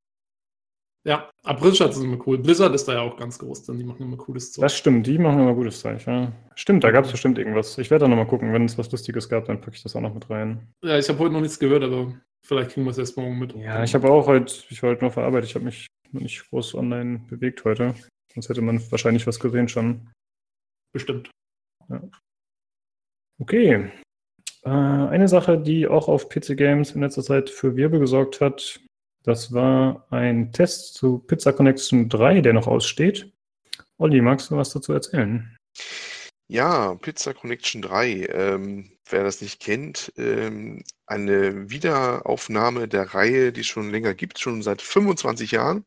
Ja, 1.07 1.31
Aprilschatz 1.43 1.97
ist 1.97 2.03
immer 2.03 2.19
cool. 2.27 2.37
Blizzard 2.37 2.75
ist 2.75 2.87
da 2.87 2.93
ja 2.93 3.01
auch 3.01 3.17
ganz 3.17 3.39
groß, 3.39 3.65
denn 3.65 3.79
die 3.79 3.85
machen 3.85 4.03
immer 4.03 4.19
cooles 4.19 4.53
Zeug. 4.53 4.63
Das 4.63 4.77
stimmt, 4.77 5.07
die 5.07 5.19
machen 5.19 5.41
immer 5.41 5.55
gutes 5.55 5.81
Zeug, 5.81 6.05
ja. 6.05 6.33
Stimmt, 6.57 6.85
da 6.85 6.91
gab 6.91 7.07
es 7.07 7.13
bestimmt 7.13 7.39
irgendwas. 7.39 7.79
Ich 7.79 7.91
werde 7.91 8.05
da 8.05 8.09
nochmal 8.09 8.27
gucken, 8.27 8.53
wenn 8.53 8.67
es 8.67 8.77
was 8.77 8.93
Lustiges 8.93 9.31
gab, 9.31 9.47
dann 9.47 9.63
packe 9.63 9.77
ich 9.77 9.83
das 9.83 9.97
auch 9.97 10.03
noch 10.03 10.13
mit 10.13 10.29
rein. 10.29 10.69
Ja, 10.83 10.99
ich 10.99 11.09
habe 11.09 11.19
heute 11.21 11.33
noch 11.33 11.41
nichts 11.41 11.59
gehört, 11.59 11.85
aber 11.85 12.13
vielleicht 12.47 12.73
kriegen 12.73 12.85
wir 12.85 12.91
es 12.91 12.99
erst 12.99 13.17
morgen 13.17 13.39
mit. 13.39 13.55
Ja, 13.55 13.83
ich 13.83 13.95
habe 13.95 14.11
auch 14.11 14.27
heute, 14.27 14.53
ich 14.69 14.83
war 14.83 14.91
heute 14.91 15.07
noch 15.07 15.13
verarbeitet, 15.13 15.49
ich 15.49 15.55
habe 15.55 15.65
mich 15.65 15.87
noch 16.13 16.21
nicht 16.21 16.51
groß 16.51 16.75
online 16.75 17.23
bewegt 17.31 17.65
heute. 17.65 17.95
Sonst 18.35 18.51
hätte 18.51 18.61
man 18.61 18.81
wahrscheinlich 18.91 19.27
was 19.27 19.41
gesehen 19.41 19.69
schon. 19.69 20.11
Bestimmt. 20.93 21.31
Ja. 21.89 22.03
Okay. 23.39 23.91
Äh, 24.65 24.69
eine 24.71 25.29
Sache, 25.29 25.59
die 25.59 25.87
auch 25.87 26.09
auf 26.09 26.29
PC 26.29 26.57
Games 26.57 26.93
in 26.93 27.03
letzter 27.03 27.23
Zeit 27.23 27.51
für 27.51 27.77
Wirbel 27.77 28.01
gesorgt 28.01 28.41
hat, 28.41 28.81
das 29.23 29.53
war 29.53 30.07
ein 30.11 30.53
Test 30.53 30.95
zu 30.95 31.19
Pizza 31.19 31.53
Connection 31.53 32.09
3, 32.09 32.41
der 32.41 32.53
noch 32.53 32.67
aussteht. 32.67 33.33
Olli, 33.97 34.21
magst 34.21 34.51
du 34.51 34.57
was 34.57 34.71
dazu 34.71 34.93
erzählen? 34.93 35.57
Ja, 36.47 36.95
Pizza 36.97 37.33
Connection 37.33 37.81
3. 37.81 38.27
Ähm, 38.31 38.91
wer 39.09 39.25
das 39.25 39.41
nicht 39.41 39.61
kennt, 39.61 40.13
ähm, 40.17 40.85
eine 41.07 41.71
Wiederaufnahme 41.71 42.87
der 42.87 43.15
Reihe, 43.15 43.51
die 43.53 43.63
es 43.63 43.67
schon 43.67 43.91
länger 43.91 44.13
gibt, 44.15 44.39
schon 44.39 44.63
seit 44.63 44.83
25 44.83 45.53
Jahren. 45.53 45.85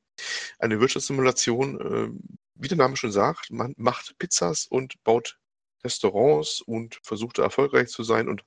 Eine 0.58 0.80
Wirtschaftssimulation, 0.80 1.80
äh, 1.80 2.10
wie 2.56 2.68
der 2.68 2.78
Name 2.78 2.96
schon 2.98 3.12
sagt, 3.12 3.52
man 3.52 3.74
macht 3.78 4.18
Pizzas 4.18 4.66
und 4.66 4.96
baut 5.04 5.38
Restaurants 5.84 6.62
und 6.62 7.00
versucht 7.04 7.40
erfolgreich 7.40 7.90
zu 7.90 8.04
sein. 8.04 8.28
Und 8.28 8.44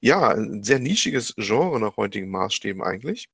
ja, 0.00 0.28
ein 0.30 0.62
sehr 0.62 0.78
nischiges 0.78 1.34
Genre 1.36 1.80
nach 1.80 1.96
heutigen 1.96 2.30
Maßstäben 2.30 2.82
eigentlich. 2.82 3.28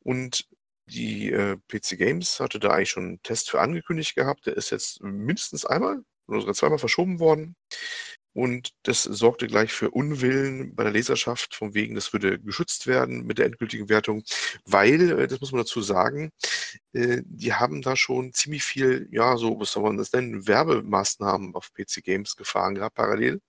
Und 0.00 0.48
die 0.86 1.32
äh, 1.32 1.56
PC 1.68 1.98
Games 1.98 2.40
hatte 2.40 2.60
da 2.60 2.70
eigentlich 2.70 2.90
schon 2.90 3.04
einen 3.04 3.22
Test 3.22 3.50
für 3.50 3.60
angekündigt 3.60 4.14
gehabt. 4.14 4.46
Der 4.46 4.56
ist 4.56 4.70
jetzt 4.70 5.02
mindestens 5.02 5.64
einmal 5.64 6.02
oder 6.28 6.40
sogar 6.40 6.54
zweimal 6.54 6.78
verschoben 6.78 7.18
worden. 7.18 7.56
Und 8.36 8.74
das 8.82 9.02
sorgte 9.02 9.46
gleich 9.46 9.72
für 9.72 9.90
Unwillen 9.92 10.74
bei 10.74 10.82
der 10.82 10.92
Leserschaft, 10.92 11.54
von 11.54 11.72
wegen, 11.72 11.94
das 11.94 12.12
würde 12.12 12.38
geschützt 12.38 12.86
werden 12.86 13.24
mit 13.24 13.38
der 13.38 13.46
endgültigen 13.46 13.88
Wertung, 13.88 14.24
weil, 14.66 15.20
äh, 15.20 15.26
das 15.26 15.40
muss 15.40 15.52
man 15.52 15.62
dazu 15.62 15.80
sagen, 15.80 16.30
äh, 16.92 17.22
die 17.24 17.54
haben 17.54 17.80
da 17.80 17.96
schon 17.96 18.34
ziemlich 18.34 18.62
viel, 18.62 19.08
ja, 19.10 19.38
so, 19.38 19.58
was 19.58 19.72
soll 19.72 19.84
man 19.84 19.96
das 19.96 20.12
nennen, 20.12 20.46
Werbemaßnahmen 20.46 21.54
auf 21.54 21.72
PC 21.72 22.04
Games 22.04 22.36
gefahren 22.36 22.74
gehabt, 22.74 22.96
parallel. 22.96 23.40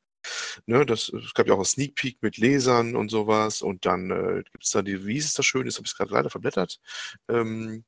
Ne, 0.67 0.85
das, 0.85 1.09
es 1.09 1.33
gab 1.33 1.47
ja 1.47 1.53
auch 1.53 1.57
einen 1.57 1.65
Sneak 1.65 1.95
Peek 1.95 2.19
mit 2.21 2.37
Lesern 2.37 2.95
und 2.95 3.09
sowas. 3.09 3.61
Und 3.61 3.85
dann 3.85 4.09
äh, 4.09 4.43
gibt 4.53 4.63
es 4.63 4.71
da 4.71 4.81
die, 4.81 5.05
wie 5.05 5.17
ist 5.17 5.37
das 5.37 5.45
schön, 5.45 5.65
das 5.65 5.75
habe 5.75 5.85
ich 5.85 5.97
gerade 5.97 6.13
leider 6.13 6.29
verblättert, 6.29 6.79
ähm, 7.27 7.83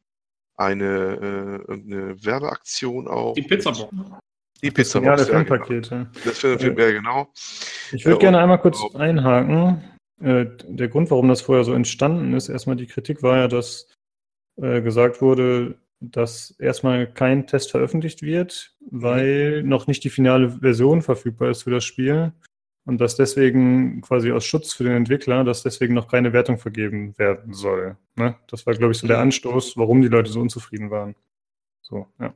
eine, 0.58 1.64
äh, 1.70 1.72
eine 1.72 2.26
Werbeaktion 2.26 3.08
auch. 3.08 3.36
Die 3.36 3.44
Pizzabox. 3.44 3.90
Die 4.62 4.72
Pizza 4.72 5.02
Ja, 5.02 5.16
das 5.16 5.30
Filmpaket. 5.30 5.90
Genau. 5.90 6.06
Das 6.26 6.40
Film, 6.40 6.78
ja, 6.78 6.92
genau. 6.92 7.28
Ich 7.92 8.06
würde 8.06 8.18
äh, 8.18 8.22
gerne 8.22 8.40
einmal 8.40 8.60
kurz 8.60 8.82
genau. 8.82 8.98
einhaken. 8.98 9.84
Äh, 10.22 10.46
der 10.68 10.88
Grund, 10.90 11.10
warum 11.12 11.30
das 11.30 11.42
vorher 11.42 11.64
so 11.64 11.74
entstanden 11.74 12.34
ist, 12.34 12.50
erstmal 12.50 12.76
die 12.76 12.88
Kritik 12.88 13.24
war 13.24 13.38
ja, 13.38 13.48
dass 13.48 13.88
äh, 14.62 14.82
gesagt 14.82 15.22
wurde, 15.22 15.80
dass 16.02 16.52
erstmal 16.60 17.12
kein 17.12 17.48
Test 17.48 17.72
veröffentlicht 17.72 18.22
wird, 18.22 18.76
weil 18.90 19.64
noch 19.64 19.88
nicht 19.88 20.04
die 20.04 20.10
finale 20.10 20.50
Version 20.50 21.02
verfügbar 21.02 21.50
ist 21.50 21.64
für 21.64 21.72
das 21.72 21.84
Spiel 21.84 22.34
und 22.86 23.00
dass 23.00 23.16
deswegen 23.16 24.02
quasi 24.02 24.32
aus 24.32 24.46
Schutz 24.46 24.74
für 24.74 24.84
den 24.84 24.94
Entwickler, 24.94 25.44
dass 25.44 25.64
deswegen 25.64 25.94
noch 25.94 26.08
keine 26.08 26.34
Wertung 26.34 26.58
vergeben 26.58 27.18
werden 27.18 27.54
soll. 27.54 27.98
Ne? 28.16 28.36
Das 28.48 28.66
war, 28.66 28.74
glaube 28.74 28.92
ich, 28.92 28.98
so 28.98 29.08
der 29.08 29.18
mhm. 29.18 29.24
Anstoß, 29.24 29.78
warum 29.78 30.02
die 30.02 30.08
Leute 30.08 30.32
so 30.32 30.40
unzufrieden 30.40 30.90
waren. 30.90 31.16
So, 31.82 32.08
ja. 32.20 32.34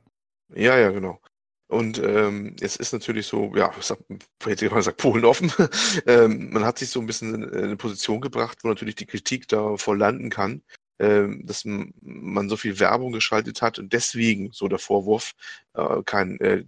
Ja, 0.54 0.78
ja, 0.78 0.90
genau. 0.90 1.18
Und 1.66 1.98
ähm, 1.98 2.56
es 2.60 2.76
ist 2.76 2.92
natürlich 2.92 3.26
so, 3.26 3.54
ja, 3.56 3.72
ich 3.78 3.86
sag, 3.86 3.98
ich 4.10 4.70
mal 4.70 4.76
gesagt, 4.76 4.98
Polen 4.98 5.24
offen. 5.24 5.50
ähm, 6.06 6.50
man 6.50 6.64
hat 6.64 6.78
sich 6.78 6.90
so 6.90 7.00
ein 7.00 7.06
bisschen 7.06 7.34
in 7.34 7.64
eine 7.64 7.76
Position 7.76 8.20
gebracht, 8.20 8.58
wo 8.62 8.68
natürlich 8.68 8.96
die 8.96 9.06
Kritik 9.06 9.48
da 9.48 9.76
voll 9.76 9.98
landen 9.98 10.30
kann, 10.30 10.62
ähm, 10.98 11.44
dass 11.46 11.64
man 11.64 12.48
so 12.48 12.56
viel 12.56 12.78
Werbung 12.80 13.12
geschaltet 13.12 13.62
hat 13.62 13.78
und 13.78 13.92
deswegen 13.92 14.52
so 14.52 14.68
der 14.68 14.78
Vorwurf 14.78 15.32
äh, 15.74 16.02
kein, 16.04 16.38
äh, 16.40 16.64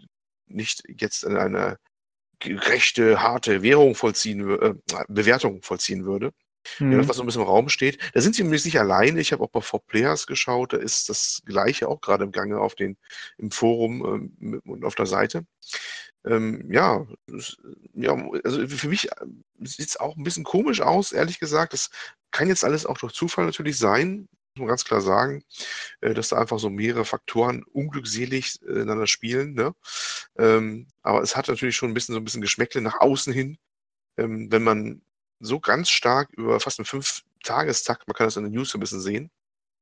nicht 0.47 0.83
jetzt 0.89 1.25
in 1.25 1.37
eine 1.37 1.79
gerechte, 2.39 3.23
harte 3.23 3.63
Währung 3.63 3.95
vollziehen, 3.95 4.49
äh, 4.61 4.75
Bewertung 5.09 5.63
vollziehen 5.63 6.05
würde. 6.05 6.33
Mhm. 6.79 6.93
Ja, 6.93 7.09
was 7.09 7.17
so 7.17 7.23
ein 7.23 7.27
bisschen 7.27 7.43
im 7.43 7.49
Raum 7.49 7.69
steht. 7.69 7.99
Da 8.15 8.21
sind 8.21 8.35
sie 8.35 8.43
übrigens 8.43 8.65
nicht 8.65 8.79
alleine. 8.79 9.21
Ich 9.21 9.33
habe 9.33 9.43
auch 9.43 9.51
bei 9.51 9.61
4Players 9.61 10.27
geschaut, 10.27 10.73
da 10.73 10.79
ist 10.79 11.09
das 11.09 11.43
Gleiche 11.45 11.89
auch 11.89 12.01
gerade 12.01 12.25
im 12.25 12.33
Gange 12.33 12.59
auf 12.61 12.75
den, 12.75 12.97
im 13.39 13.51
Forum 13.51 14.35
ähm, 14.41 14.63
und 14.65 14.85
auf 14.85 14.95
der 14.95 15.07
Seite. 15.07 15.47
Ähm, 16.25 16.71
ja, 16.73 17.07
ja, 17.95 18.31
also 18.45 18.67
für 18.67 18.89
mich 18.89 19.11
äh, 19.13 19.27
sieht 19.61 19.89
es 19.89 19.97
auch 19.97 20.17
ein 20.17 20.25
bisschen 20.25 20.45
komisch 20.45 20.81
aus, 20.81 21.13
ehrlich 21.13 21.39
gesagt. 21.39 21.73
Das 21.73 21.91
kann 22.33 22.49
jetzt 22.49 22.65
alles 22.65 22.85
auch 22.85 22.99
durch 22.99 23.13
Zufall 23.13 23.47
natürlich 23.47 23.79
sein, 23.79 24.29
muss 24.57 24.63
man 24.63 24.69
ganz 24.69 24.85
klar 24.85 25.01
sagen, 25.01 25.45
äh, 26.01 26.15
dass 26.15 26.29
da 26.29 26.39
einfach 26.39 26.59
so 26.59 26.71
mehrere 26.71 27.05
Faktoren 27.05 27.63
unglückselig 27.65 28.61
äh, 28.63 28.73
ineinander 28.73 29.07
spielen. 29.07 29.55
Ne? 29.55 29.75
Ähm, 30.37 30.89
aber 31.03 31.23
es 31.23 31.37
hat 31.37 31.49
natürlich 31.49 31.77
schon 31.77 31.91
ein 31.91 31.95
bisschen 31.95 32.15
so 32.15 32.21
ein 32.21 32.25
bisschen 32.25 32.43
Geschmäckle 32.43 32.81
nach 32.81 33.01
außen 33.01 33.33
hin, 33.33 33.59
ähm, 34.17 34.51
wenn 34.51 34.65
man 34.65 35.03
so 35.41 35.61
ganz 35.61 35.89
stark 35.89 36.31
über 36.33 36.61
fast 36.61 36.79
einen 36.79 36.87
Fünf-Tagestakt, 36.87 38.07
man 38.07 38.15
kann 38.15 38.27
das 38.27 38.37
in 38.37 38.45
den 38.45 38.53
News 38.53 38.75
ein 38.75 38.81
bisschen 38.81 39.01
sehen. 39.01 39.31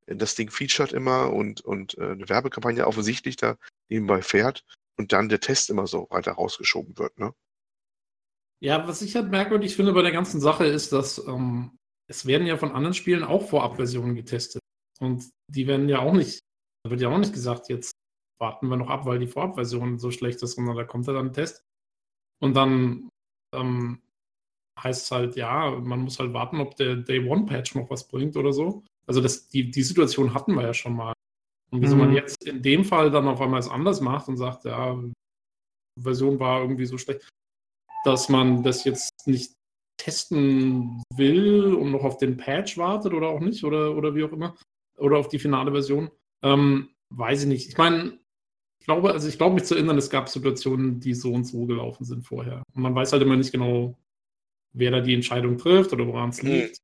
Das 0.06 0.34
Ding 0.34 0.50
featured 0.50 0.92
immer 0.92 1.32
und, 1.32 1.62
und 1.62 1.96
äh, 1.96 2.10
eine 2.10 2.28
Werbekampagne 2.28 2.86
offensichtlich 2.86 3.36
da 3.36 3.56
nebenbei 3.88 4.20
fährt 4.20 4.64
und 4.98 5.12
dann 5.12 5.28
der 5.28 5.40
Test 5.40 5.70
immer 5.70 5.86
so 5.86 6.06
weiter 6.10 6.32
rausgeschoben 6.32 6.98
wird, 6.98 7.18
ne? 7.18 7.32
Ja, 8.60 8.86
was 8.88 9.02
ich 9.02 9.14
halt 9.14 9.30
merkwürdig 9.30 9.76
finde 9.76 9.92
bei 9.92 10.02
der 10.02 10.12
ganzen 10.12 10.40
Sache 10.40 10.64
ist, 10.64 10.92
dass 10.92 11.18
ähm, 11.26 11.76
es 12.08 12.26
werden 12.26 12.46
ja 12.46 12.56
von 12.56 12.72
anderen 12.72 12.94
Spielen 12.94 13.24
auch 13.24 13.48
Vorabversionen 13.48 14.14
getestet. 14.14 14.62
Und 15.00 15.28
die 15.48 15.66
werden 15.66 15.88
ja 15.88 15.98
auch 15.98 16.12
nicht, 16.12 16.40
da 16.82 16.90
wird 16.90 17.00
ja 17.00 17.08
auch 17.08 17.18
nicht 17.18 17.32
gesagt, 17.32 17.68
jetzt 17.68 17.92
warten 18.40 18.68
wir 18.68 18.76
noch 18.76 18.88
ab, 18.88 19.06
weil 19.06 19.18
die 19.18 19.26
Vorabversion 19.26 19.98
so 19.98 20.10
schlecht 20.10 20.42
ist, 20.42 20.52
sondern 20.52 20.76
da 20.76 20.84
kommt 20.84 21.06
ja 21.06 21.12
dann 21.12 21.26
ein 21.26 21.32
Test. 21.32 21.62
Und 22.40 22.54
dann 22.54 23.08
ähm, 23.54 24.02
heißt 24.82 25.04
es 25.04 25.10
halt, 25.10 25.36
ja, 25.36 25.70
man 25.70 26.00
muss 26.00 26.18
halt 26.18 26.32
warten, 26.32 26.60
ob 26.60 26.76
der 26.76 26.96
Day 26.96 27.26
One 27.28 27.46
Patch 27.46 27.74
noch 27.74 27.90
was 27.90 28.08
bringt 28.08 28.36
oder 28.36 28.52
so. 28.52 28.82
Also 29.06 29.20
das, 29.20 29.48
die, 29.48 29.70
die 29.70 29.82
Situation 29.82 30.34
hatten 30.34 30.54
wir 30.54 30.62
ja 30.62 30.74
schon 30.74 30.94
mal. 30.94 31.12
Und 31.70 31.82
wieso 31.82 31.94
mhm. 31.96 32.00
man 32.02 32.12
jetzt 32.14 32.44
in 32.46 32.62
dem 32.62 32.84
Fall 32.84 33.10
dann 33.10 33.28
auf 33.28 33.40
einmal 33.40 33.60
es 33.60 33.68
anders 33.68 34.00
macht 34.00 34.28
und 34.28 34.36
sagt, 34.36 34.64
ja, 34.64 34.98
Version 36.00 36.40
war 36.40 36.60
irgendwie 36.60 36.86
so 36.86 36.98
schlecht, 36.98 37.28
dass 38.04 38.28
man 38.28 38.62
das 38.62 38.84
jetzt 38.84 39.10
nicht 39.26 39.52
testen 39.96 41.02
will 41.14 41.74
und 41.74 41.92
noch 41.92 42.04
auf 42.04 42.18
den 42.18 42.36
Patch 42.36 42.76
wartet 42.76 43.14
oder 43.14 43.28
auch 43.28 43.40
nicht 43.40 43.64
oder, 43.64 43.96
oder 43.96 44.14
wie 44.14 44.24
auch 44.24 44.32
immer. 44.32 44.56
Oder 44.98 45.18
auf 45.18 45.28
die 45.28 45.38
finale 45.38 45.72
Version. 45.72 46.10
Ähm, 46.42 46.90
weiß 47.10 47.42
ich 47.42 47.48
nicht. 47.48 47.68
Ich 47.68 47.78
meine, 47.78 48.18
ich 48.80 48.86
glaube, 48.86 49.12
also 49.12 49.28
ich 49.28 49.38
glaube 49.38 49.54
mich 49.54 49.64
zu 49.64 49.74
erinnern, 49.74 49.96
es 49.96 50.10
gab 50.10 50.28
Situationen, 50.28 51.00
die 51.00 51.14
so 51.14 51.32
und 51.32 51.44
so 51.44 51.66
gelaufen 51.66 52.04
sind 52.04 52.22
vorher. 52.24 52.62
Und 52.74 52.82
man 52.82 52.94
weiß 52.94 53.12
halt 53.12 53.22
immer 53.22 53.36
nicht 53.36 53.52
genau, 53.52 53.96
wer 54.74 54.90
da 54.90 55.00
die 55.00 55.14
Entscheidung 55.14 55.56
trifft 55.56 55.92
oder 55.92 56.06
woran 56.06 56.30
es 56.30 56.42
liegt. 56.42 56.78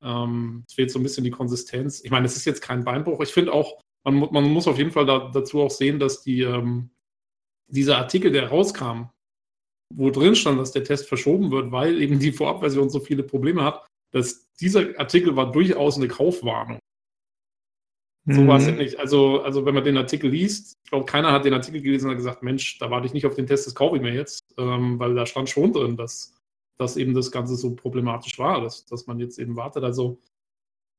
Mhm. 0.00 0.08
Ähm, 0.08 0.64
es 0.66 0.74
fehlt 0.74 0.90
so 0.90 0.98
ein 0.98 1.02
bisschen 1.02 1.24
die 1.24 1.30
Konsistenz. 1.30 2.02
Ich 2.04 2.10
meine, 2.10 2.26
es 2.26 2.36
ist 2.36 2.44
jetzt 2.44 2.62
kein 2.62 2.84
Beinbruch. 2.84 3.20
Ich 3.20 3.32
finde 3.32 3.52
auch, 3.52 3.80
man, 4.04 4.28
man, 4.30 4.44
muss 4.44 4.68
auf 4.68 4.78
jeden 4.78 4.92
Fall 4.92 5.06
da, 5.06 5.30
dazu 5.32 5.60
auch 5.62 5.70
sehen, 5.70 5.98
dass 5.98 6.22
die, 6.22 6.42
ähm, 6.42 6.90
dieser 7.68 7.98
Artikel, 7.98 8.30
der 8.30 8.48
rauskam, 8.48 9.10
wo 9.94 10.10
drin 10.10 10.36
stand, 10.36 10.58
dass 10.60 10.72
der 10.72 10.84
Test 10.84 11.08
verschoben 11.08 11.50
wird, 11.50 11.72
weil 11.72 12.00
eben 12.00 12.18
die 12.18 12.32
Vorabversion 12.32 12.90
so 12.90 13.00
viele 13.00 13.22
Probleme 13.22 13.64
hat, 13.64 13.86
dass 14.12 14.52
dieser 14.54 14.98
Artikel 14.98 15.36
war 15.36 15.50
durchaus 15.50 15.96
eine 15.96 16.08
Kaufwarnung. 16.08 16.78
So 18.28 18.40
mhm. 18.40 18.48
war 18.48 18.58
es 18.58 18.66
nicht. 18.66 18.98
Also, 18.98 19.42
also, 19.42 19.64
wenn 19.64 19.74
man 19.74 19.84
den 19.84 19.96
Artikel 19.96 20.30
liest, 20.30 20.74
ich 20.84 20.90
glaube, 20.90 21.06
keiner 21.06 21.30
hat 21.30 21.44
den 21.44 21.54
Artikel 21.54 21.80
gelesen 21.80 22.06
und 22.06 22.10
hat 22.12 22.18
gesagt, 22.18 22.42
Mensch, 22.42 22.78
da 22.78 22.90
warte 22.90 23.06
ich 23.06 23.12
nicht 23.12 23.26
auf 23.26 23.34
den 23.34 23.46
Test, 23.46 23.66
das 23.66 23.74
kaufe 23.74 23.96
ich 23.96 24.02
mir 24.02 24.12
jetzt, 24.12 24.40
ähm, 24.58 24.98
weil 24.98 25.14
da 25.14 25.26
stand 25.26 25.48
schon 25.48 25.72
drin, 25.72 25.96
dass, 25.96 26.35
dass 26.78 26.96
eben 26.96 27.14
das 27.14 27.30
Ganze 27.30 27.56
so 27.56 27.74
problematisch 27.74 28.38
war, 28.38 28.60
dass, 28.60 28.84
dass 28.86 29.06
man 29.06 29.18
jetzt 29.18 29.38
eben 29.38 29.56
wartet. 29.56 29.84
Also 29.84 30.20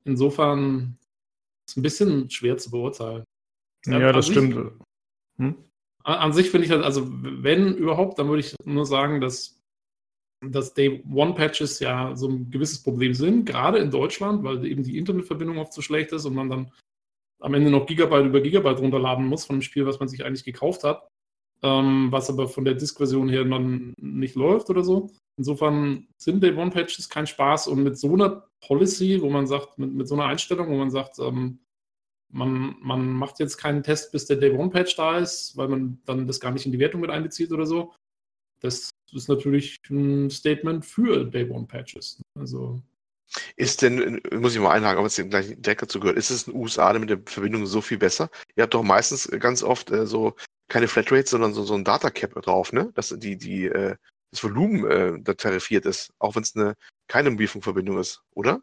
insofern 0.05 0.97
ist 1.67 1.71
es 1.71 1.77
ein 1.77 1.83
bisschen 1.83 2.29
schwer 2.29 2.57
zu 2.57 2.71
beurteilen. 2.71 3.23
Ja, 3.85 4.11
das 4.11 4.27
stimmt. 4.27 4.71
Hm? 5.37 5.55
an 6.07 6.31
sich 6.31 6.49
finde 6.49 6.65
ich 6.65 6.71
halt, 6.71 6.83
also 6.83 7.05
wenn 7.09 7.75
überhaupt, 7.75 8.17
dann 8.17 8.29
würde 8.29 8.39
ich 8.39 8.55
nur 8.63 8.85
sagen, 8.85 9.19
dass, 9.19 9.61
dass 10.41 10.73
Day 10.73 11.03
One 11.11 11.33
Patches 11.33 11.79
ja 11.79 12.15
so 12.15 12.29
ein 12.29 12.49
gewisses 12.49 12.81
Problem 12.81 13.13
sind, 13.13 13.45
gerade 13.45 13.79
in 13.79 13.91
Deutschland, 13.91 14.43
weil 14.43 14.65
eben 14.65 14.83
die 14.83 14.97
Internetverbindung 14.97 15.57
oft 15.57 15.73
so 15.73 15.81
schlecht 15.81 16.13
ist 16.13 16.23
und 16.23 16.33
man 16.33 16.49
dann 16.49 16.71
am 17.41 17.53
Ende 17.53 17.69
noch 17.69 17.85
Gigabyte 17.85 18.25
über 18.25 18.39
Gigabyte 18.39 18.79
runterladen 18.79 19.27
muss 19.27 19.45
von 19.45 19.57
dem 19.57 19.61
Spiel, 19.61 19.85
was 19.85 19.99
man 19.99 20.07
sich 20.07 20.23
eigentlich 20.23 20.45
gekauft 20.45 20.85
hat, 20.85 21.09
ähm, 21.63 22.11
was 22.11 22.29
aber 22.29 22.47
von 22.47 22.65
der 22.65 22.75
Disk-Version 22.75 23.29
her 23.29 23.43
dann 23.43 23.93
nicht 23.97 24.35
läuft 24.35 24.69
oder 24.69 24.83
so. 24.83 25.09
Insofern 25.37 26.07
sind 26.17 26.41
Day 26.41 26.53
One 26.55 26.71
Patches 26.71 27.09
kein 27.09 27.27
Spaß 27.27 27.67
und 27.67 27.83
mit 27.83 27.97
so 27.97 28.13
einer 28.13 28.47
Policy, 28.61 29.21
wo 29.21 29.29
man 29.29 29.47
sagt, 29.47 29.77
mit, 29.77 29.93
mit 29.93 30.07
so 30.07 30.15
einer 30.15 30.25
Einstellung, 30.25 30.69
wo 30.69 30.77
man 30.77 30.91
sagt, 30.91 31.19
ähm, 31.19 31.59
man, 32.29 32.75
man 32.81 33.13
macht 33.13 33.39
jetzt 33.39 33.57
keinen 33.57 33.83
Test, 33.83 34.11
bis 34.11 34.25
der 34.25 34.37
Day 34.37 34.51
One 34.51 34.69
Patch 34.69 34.95
da 34.95 35.17
ist, 35.19 35.55
weil 35.55 35.67
man 35.67 35.99
dann 36.05 36.27
das 36.27 36.39
gar 36.39 36.51
nicht 36.51 36.65
in 36.65 36.71
die 36.71 36.79
Wertung 36.79 37.01
mit 37.01 37.09
einbezieht 37.09 37.51
oder 37.51 37.65
so. 37.65 37.93
Das 38.59 38.89
ist 39.11 39.29
natürlich 39.29 39.77
ein 39.89 40.29
Statement 40.29 40.85
für 40.85 41.25
Day 41.25 41.49
One 41.49 41.67
Patches. 41.67 42.21
Also 42.37 42.81
ist 43.55 43.81
denn, 43.81 44.21
muss 44.33 44.55
ich 44.55 44.61
mal 44.61 44.71
einhaken, 44.71 44.99
ob 44.99 45.05
es 45.05 45.15
dem 45.15 45.29
gleichen 45.29 45.61
Deck 45.61 45.79
dazu 45.79 45.99
gehört, 45.99 46.17
ist 46.17 46.29
es 46.29 46.43
in 46.43 46.53
den 46.53 46.61
USA 46.61 46.93
mit 46.97 47.09
der 47.09 47.19
Verbindung 47.25 47.65
so 47.65 47.81
viel 47.81 47.97
besser? 47.97 48.29
Ihr 48.55 48.63
habt 48.63 48.73
doch 48.73 48.83
meistens 48.83 49.29
ganz 49.39 49.63
oft 49.63 49.91
äh, 49.91 50.05
so 50.05 50.35
keine 50.69 50.87
Flatrates, 50.87 51.31
sondern 51.31 51.53
so, 51.53 51.63
so 51.63 51.75
ein 51.75 51.83
Data 51.83 52.09
Cap 52.09 52.33
drauf, 52.41 52.73
ne? 52.73 52.91
Dass 52.95 53.09
die, 53.17 53.37
die, 53.37 53.65
äh, 53.65 53.95
das 54.31 54.43
Volumen 54.43 54.85
äh, 54.89 55.13
da 55.21 55.33
tarifiert 55.33 55.85
ist, 55.85 56.13
auch 56.19 56.35
wenn 56.35 56.43
es 56.43 56.55
eine 56.55 56.75
keine 57.07 57.29
Mobilfunkverbindung 57.31 57.99
ist, 57.99 58.21
oder? 58.31 58.61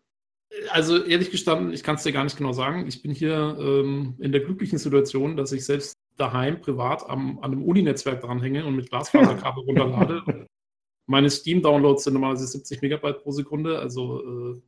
Also 0.70 1.02
ehrlich 1.02 1.30
gestanden, 1.30 1.72
ich 1.72 1.82
kann 1.82 1.96
es 1.96 2.02
dir 2.02 2.12
gar 2.12 2.24
nicht 2.24 2.36
genau 2.36 2.52
sagen. 2.52 2.86
Ich 2.86 3.02
bin 3.02 3.12
hier 3.12 3.56
ähm, 3.58 4.14
in 4.20 4.30
der 4.30 4.42
glücklichen 4.42 4.78
Situation, 4.78 5.36
dass 5.36 5.52
ich 5.52 5.64
selbst 5.64 5.94
daheim 6.16 6.60
privat 6.60 7.08
am, 7.08 7.38
an 7.38 7.52
einem 7.52 7.64
Uni-Netzwerk 7.64 8.20
dranhänge 8.20 8.64
und 8.64 8.76
mit 8.76 8.90
Glasfaserkabel 8.90 9.64
runterlade. 9.66 10.46
Meine 11.06 11.30
Steam-Downloads 11.30 12.04
sind 12.04 12.14
normalerweise 12.14 12.46
70 12.46 12.82
Megabyte 12.82 13.22
pro 13.22 13.30
Sekunde. 13.30 13.78
Also 13.78 14.22
äh, 14.54 14.62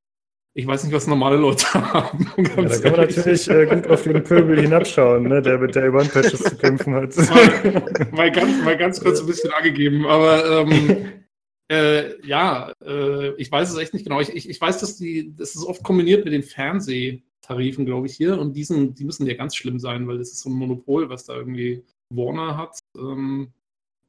ich 0.55 0.67
weiß 0.67 0.85
nicht, 0.85 0.93
was 0.93 1.07
normale 1.07 1.37
Leute 1.37 1.67
haben. 1.75 2.31
Ja, 2.37 2.63
da 2.63 2.79
kann 2.79 2.93
man 2.93 3.01
natürlich 3.01 3.49
äh, 3.49 3.67
gut 3.67 3.87
auf 3.89 4.03
den 4.03 4.23
Pöbel 4.23 4.61
hinabschauen, 4.61 5.25
ne, 5.25 5.43
der 5.43 5.59
mit 5.59 5.75
der 5.75 5.93
One-Patches 5.93 6.43
zu 6.43 6.57
kämpfen 6.57 6.95
hat. 6.95 7.17
Mal, 7.31 8.09
mal, 8.13 8.31
ganz, 8.33 8.65
mal 8.65 8.77
ganz 8.77 9.01
kurz 9.01 9.21
ein 9.21 9.27
bisschen 9.27 9.53
angegeben, 9.53 10.07
aber 10.07 10.63
ähm, 10.63 11.13
Äh, 11.69 12.25
ja, 12.25 12.73
äh, 12.85 13.35
ich 13.37 13.51
weiß 13.51 13.71
es 13.71 13.79
echt 13.79 13.93
nicht 13.93 14.05
genau. 14.05 14.21
Ich, 14.21 14.29
ich, 14.29 14.49
ich, 14.49 14.61
weiß, 14.61 14.79
dass 14.79 14.99
die, 14.99 15.35
das 15.35 15.57
ist 15.57 15.65
oft 15.65 15.83
kombiniert 15.83 16.25
mit 16.25 16.33
den 16.33 16.45
Fernsehtarifen, 16.45 17.85
glaube 17.85 18.07
ich, 18.07 18.15
hier. 18.15 18.39
Und 18.39 18.55
diesen, 18.55 18.95
die 18.95 19.05
müssen 19.05 19.27
ja 19.27 19.35
ganz 19.35 19.57
schlimm 19.57 19.81
sein, 19.81 20.07
weil 20.07 20.19
das 20.19 20.31
ist 20.31 20.41
so 20.41 20.51
ein 20.51 20.55
Monopol, 20.55 21.09
was 21.09 21.25
da 21.25 21.35
irgendwie 21.35 21.83
Warner 22.11 22.57
hat. 22.57 22.79
Ähm, 22.97 23.53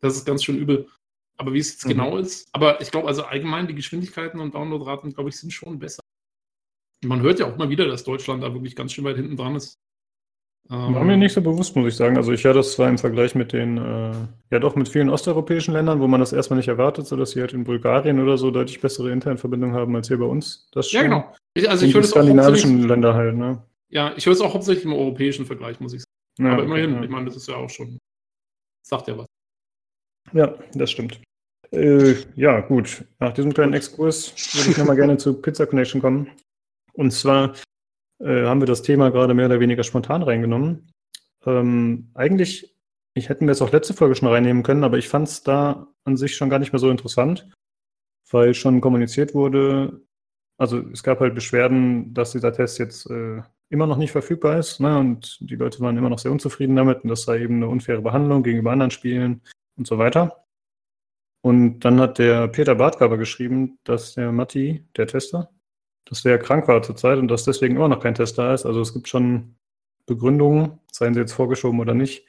das 0.01 0.15
ist 0.15 0.25
ganz 0.25 0.43
schön 0.43 0.59
übel. 0.59 0.87
Aber 1.38 1.54
wie 1.54 1.60
es 1.60 1.71
jetzt 1.71 1.86
mhm. 1.86 1.89
genau 1.89 2.17
ist, 2.17 2.50
aber 2.54 2.82
ich 2.82 2.91
glaube, 2.91 3.08
also 3.08 3.23
allgemein 3.23 3.67
die 3.67 3.76
Geschwindigkeiten 3.76 4.39
und 4.39 4.56
Downloadraten, 4.56 5.13
glaube 5.13 5.30
ich, 5.30 5.38
sind 5.38 5.54
schon 5.54 5.78
besser. 5.78 6.02
Man 7.06 7.21
hört 7.21 7.39
ja 7.39 7.45
auch 7.45 7.58
mal 7.58 7.69
wieder, 7.69 7.86
dass 7.86 8.04
Deutschland 8.04 8.41
da 8.41 8.54
wirklich 8.54 8.76
ganz 8.76 8.91
schön 8.91 9.06
weit 9.06 9.17
hinten 9.17 9.38
dran 9.38 9.56
ist. 9.56 9.78
War 10.69 11.04
mir 11.06 11.15
nicht 11.15 11.32
so 11.32 11.41
bewusst, 11.41 11.76
muss 11.78 11.88
ich 11.88 11.95
sagen. 11.95 12.17
Also 12.17 12.34
ich 12.34 12.43
höre 12.43 12.54
das 12.54 12.73
zwar 12.73 12.89
im 12.89 12.97
Vergleich 12.97 13.36
mit 13.36 13.54
den, 13.54 13.78
äh, 13.78 14.12
ja 14.52 14.60
doch 14.60 14.76
mit 14.76 14.89
vielen 14.89 15.10
osteuropäischen 15.10 15.73
Ländern, 15.73 16.02
wo 16.02 16.08
man 16.08 16.19
das 16.19 16.34
erstmal 16.34 16.58
nicht 16.58 16.67
erwartet, 16.67 17.08
so 17.08 17.15
dass 17.15 17.32
sie 17.32 17.39
halt 17.39 17.54
in 17.54 17.63
Bulgarien 17.63 18.19
oder 18.19 18.38
so 18.38 18.52
deutlich 18.52 18.82
bessere 18.82 19.12
Internetverbindungen 19.12 19.73
haben 19.73 19.95
als 19.95 20.10
hier 20.10 20.17
bei 20.17 20.26
uns. 20.26 20.69
Das 20.73 20.91
ja, 20.91 21.04
genau. 21.04 21.34
Ich, 21.54 21.69
also 21.69 21.86
ich 21.86 21.93
höre 21.93 22.02
das 22.02 22.10
skandinavischen 22.10 22.86
Länder 22.86 23.13
halt, 23.13 23.36
ne? 23.36 23.63
Ja, 23.89 24.13
ich 24.17 24.26
höre 24.26 24.34
es 24.34 24.41
auch 24.41 24.54
hauptsächlich 24.54 24.84
im 24.84 24.93
europäischen 24.93 25.45
Vergleich, 25.45 25.80
muss 25.80 25.93
ich 25.93 26.02
sagen. 26.02 26.50
Ja, 26.50 26.54
Aber 26.54 26.63
immerhin, 26.65 26.95
ja. 26.95 27.04
ich 27.04 27.10
meine, 27.10 27.26
das 27.26 27.38
ist 27.38 27.47
ja 27.47 27.56
auch 27.56 27.69
schon, 27.69 27.97
sagt 28.86 29.08
ja 29.08 29.17
was. 29.17 29.28
Ja, 30.34 30.54
das 30.73 30.91
stimmt. 30.91 31.21
Äh, 31.71 32.15
ja, 32.36 32.62
gut. 32.62 33.06
Nach 33.19 33.34
diesem 33.34 33.53
kleinen 33.53 33.73
Exkurs 33.73 34.34
würde 34.56 34.71
ich 34.71 34.77
nochmal 34.77 34.95
gerne 34.95 35.17
zu 35.17 35.41
Pizza 35.41 35.65
Connection 35.65 36.01
kommen. 36.01 36.30
Und 36.93 37.12
zwar 37.12 37.53
äh, 38.19 38.45
haben 38.45 38.62
wir 38.62 38.67
das 38.67 38.82
Thema 38.82 39.12
gerade 39.12 39.34
mehr 39.34 39.47
oder 39.47 39.60
weniger 39.60 39.84
spontan 39.84 40.23
reingenommen. 40.23 40.91
Ähm, 41.45 42.10
eigentlich, 42.13 42.75
ich 43.13 43.30
hätten 43.30 43.45
wir 43.45 43.51
es 43.51 43.62
auch 43.62 43.71
letzte 43.71 43.93
Folge 43.93 44.15
schon 44.15 44.27
reinnehmen 44.27 44.63
können, 44.63 44.84
aber 44.84 44.97
ich 44.97 45.10
fand 45.10 45.27
es 45.27 45.43
da 45.43 45.88
an 46.03 46.17
sich 46.17 46.36
schon 46.36 46.49
gar 46.49 46.60
nicht 46.60 46.73
mehr 46.73 46.80
so 46.80 46.89
interessant, 46.89 47.49
weil 48.32 48.53
schon 48.53 48.82
kommuniziert 48.82 49.34
wurde, 49.34 50.01
also 50.58 50.80
es 50.91 51.03
gab 51.03 51.19
halt 51.19 51.36
Beschwerden, 51.36 52.13
dass 52.13 52.32
dieser 52.32 52.51
Test 52.51 52.80
jetzt 52.80 53.10
äh, 53.10 53.41
immer 53.69 53.86
noch 53.86 53.97
nicht 53.97 54.12
verfügbar 54.12 54.58
ist 54.58 54.80
ne, 54.80 54.97
und 54.97 55.38
die 55.41 55.56
Leute 55.56 55.80
waren 55.82 55.97
immer 55.97 56.10
noch 56.10 56.19
sehr 56.19 56.32
unzufrieden 56.32 56.75
damit 56.75 57.03
und 57.03 57.10
das 57.10 57.23
sei 57.23 57.41
eben 57.41 57.58
eine 57.58 57.67
unfaire 57.67 58.01
Behandlung 58.01 58.43
gegenüber 58.43 58.71
anderen 58.71 58.91
Spielen 58.91 59.41
und 59.77 59.86
so 59.86 59.97
weiter. 59.97 60.46
Und 61.47 61.79
dann 61.79 62.01
hat 62.01 62.17
der 62.17 62.49
Peter 62.49 62.75
Bartgaber 62.75 63.17
geschrieben, 63.17 63.79
dass 63.86 64.15
der 64.15 64.33
Matti, 64.33 64.83
der 64.97 65.07
Tester, 65.07 65.49
dass 66.03 66.21
der 66.21 66.39
krank 66.39 66.67
war 66.67 66.83
zurzeit 66.83 67.19
und 67.19 67.29
dass 67.29 67.45
deswegen 67.45 67.77
immer 67.77 67.88
noch 67.88 68.01
kein 68.01 68.15
Test 68.15 68.38
da 68.38 68.53
ist. 68.53 68.65
Also 68.65 68.81
es 68.81 68.93
gibt 68.93 69.07
schon 69.07 69.55
Begründungen, 70.05 70.77
seien 70.91 71.13
sie 71.13 71.21
jetzt 71.21 71.31
vorgeschoben 71.31 71.79
oder 71.79 71.93
nicht, 71.93 72.27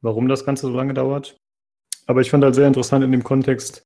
warum 0.00 0.26
das 0.26 0.46
Ganze 0.46 0.68
so 0.68 0.72
lange 0.74 0.94
dauert. 0.94 1.36
Aber 2.06 2.22
ich 2.22 2.30
fand 2.30 2.44
halt 2.44 2.54
sehr 2.54 2.66
interessant 2.66 3.04
in 3.04 3.12
dem 3.12 3.24
Kontext, 3.24 3.82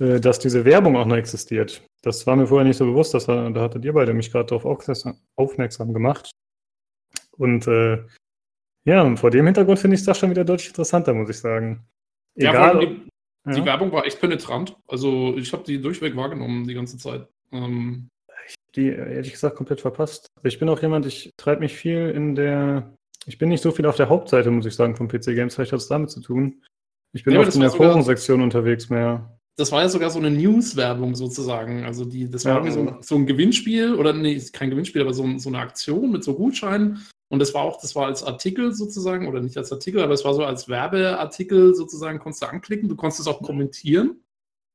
äh, 0.00 0.18
dass 0.18 0.40
diese 0.40 0.64
Werbung 0.64 0.96
auch 0.96 1.06
noch 1.06 1.14
existiert. 1.14 1.80
Das 2.02 2.26
war 2.26 2.34
mir 2.34 2.48
vorher 2.48 2.66
nicht 2.66 2.78
so 2.78 2.86
bewusst, 2.86 3.14
dass, 3.14 3.26
da 3.26 3.54
hattet 3.54 3.84
ihr 3.84 3.92
beide 3.92 4.12
mich 4.12 4.32
gerade 4.32 4.46
darauf 4.46 4.64
aufmerksam 5.36 5.94
gemacht. 5.94 6.32
Und 7.36 7.68
äh, 7.68 8.04
ja, 8.84 9.14
vor 9.14 9.30
dem 9.30 9.46
Hintergrund 9.46 9.78
finde 9.78 9.94
ich 9.94 10.00
es 10.00 10.06
doch 10.06 10.16
schon 10.16 10.30
wieder 10.30 10.44
deutlich 10.44 10.66
interessanter, 10.66 11.14
muss 11.14 11.30
ich 11.30 11.38
sagen. 11.38 11.86
Egal, 12.34 12.82
ja, 12.82 12.88
die, 12.88 13.09
ja. 13.46 13.52
die, 13.54 13.64
Werbung 13.64 13.92
war 13.92 14.06
echt 14.06 14.20
penetrant. 14.20 14.76
Also 14.86 15.36
ich 15.36 15.52
habe 15.52 15.64
die 15.64 15.80
durchweg 15.80 16.16
wahrgenommen 16.16 16.66
die 16.66 16.74
ganze 16.74 16.98
Zeit. 16.98 17.28
Ähm, 17.52 18.08
die 18.76 18.88
ehrlich 18.88 19.32
gesagt 19.32 19.56
komplett 19.56 19.80
verpasst. 19.80 20.26
Aber 20.36 20.48
ich 20.48 20.58
bin 20.58 20.68
auch 20.68 20.80
jemand, 20.80 21.06
ich 21.06 21.32
treibe 21.36 21.60
mich 21.60 21.74
viel 21.74 22.10
in 22.10 22.34
der. 22.34 22.94
Ich 23.26 23.38
bin 23.38 23.48
nicht 23.48 23.62
so 23.62 23.70
viel 23.70 23.86
auf 23.86 23.96
der 23.96 24.08
Hauptseite, 24.08 24.50
muss 24.50 24.66
ich 24.66 24.74
sagen, 24.74 24.96
vom 24.96 25.08
PC 25.08 25.34
Games. 25.34 25.54
Vielleicht 25.54 25.72
hat 25.72 25.80
es 25.80 25.88
damit 25.88 26.10
zu 26.10 26.20
tun. 26.20 26.62
Ich 27.12 27.24
bin 27.24 27.34
ja, 27.34 27.40
oft 27.40 27.54
in 27.54 27.60
der 27.60 27.70
Forensektion 27.70 28.40
unterwegs 28.40 28.88
mehr. 28.88 29.36
das 29.56 29.72
war 29.72 29.82
ja 29.82 29.88
sogar 29.88 30.10
so 30.10 30.18
eine 30.18 30.30
News-Werbung 30.30 31.14
sozusagen. 31.14 31.84
Also 31.84 32.04
die, 32.04 32.30
das 32.30 32.44
war 32.44 32.64
ja, 32.64 32.70
so, 32.70 32.96
so, 33.00 33.16
ein 33.16 33.26
Gewinnspiel 33.26 33.94
oder 33.94 34.12
nee, 34.12 34.40
kein 34.52 34.70
Gewinnspiel, 34.70 35.02
aber 35.02 35.12
so, 35.12 35.26
so 35.38 35.48
eine 35.50 35.58
Aktion 35.58 36.12
mit 36.12 36.24
so 36.24 36.34
Gutscheinen. 36.34 37.04
Und 37.30 37.38
das 37.38 37.54
war 37.54 37.62
auch, 37.62 37.80
das 37.80 37.94
war 37.94 38.06
als 38.06 38.24
Artikel 38.24 38.72
sozusagen, 38.72 39.28
oder 39.28 39.40
nicht 39.40 39.56
als 39.56 39.70
Artikel, 39.70 40.02
aber 40.02 40.12
es 40.12 40.24
war 40.24 40.34
so 40.34 40.44
als 40.44 40.68
Werbeartikel 40.68 41.76
sozusagen, 41.76 42.18
konntest 42.18 42.42
du 42.42 42.48
anklicken, 42.48 42.88
du 42.88 42.96
konntest 42.96 43.20
es 43.20 43.28
auch 43.28 43.40
kommentieren. 43.40 44.20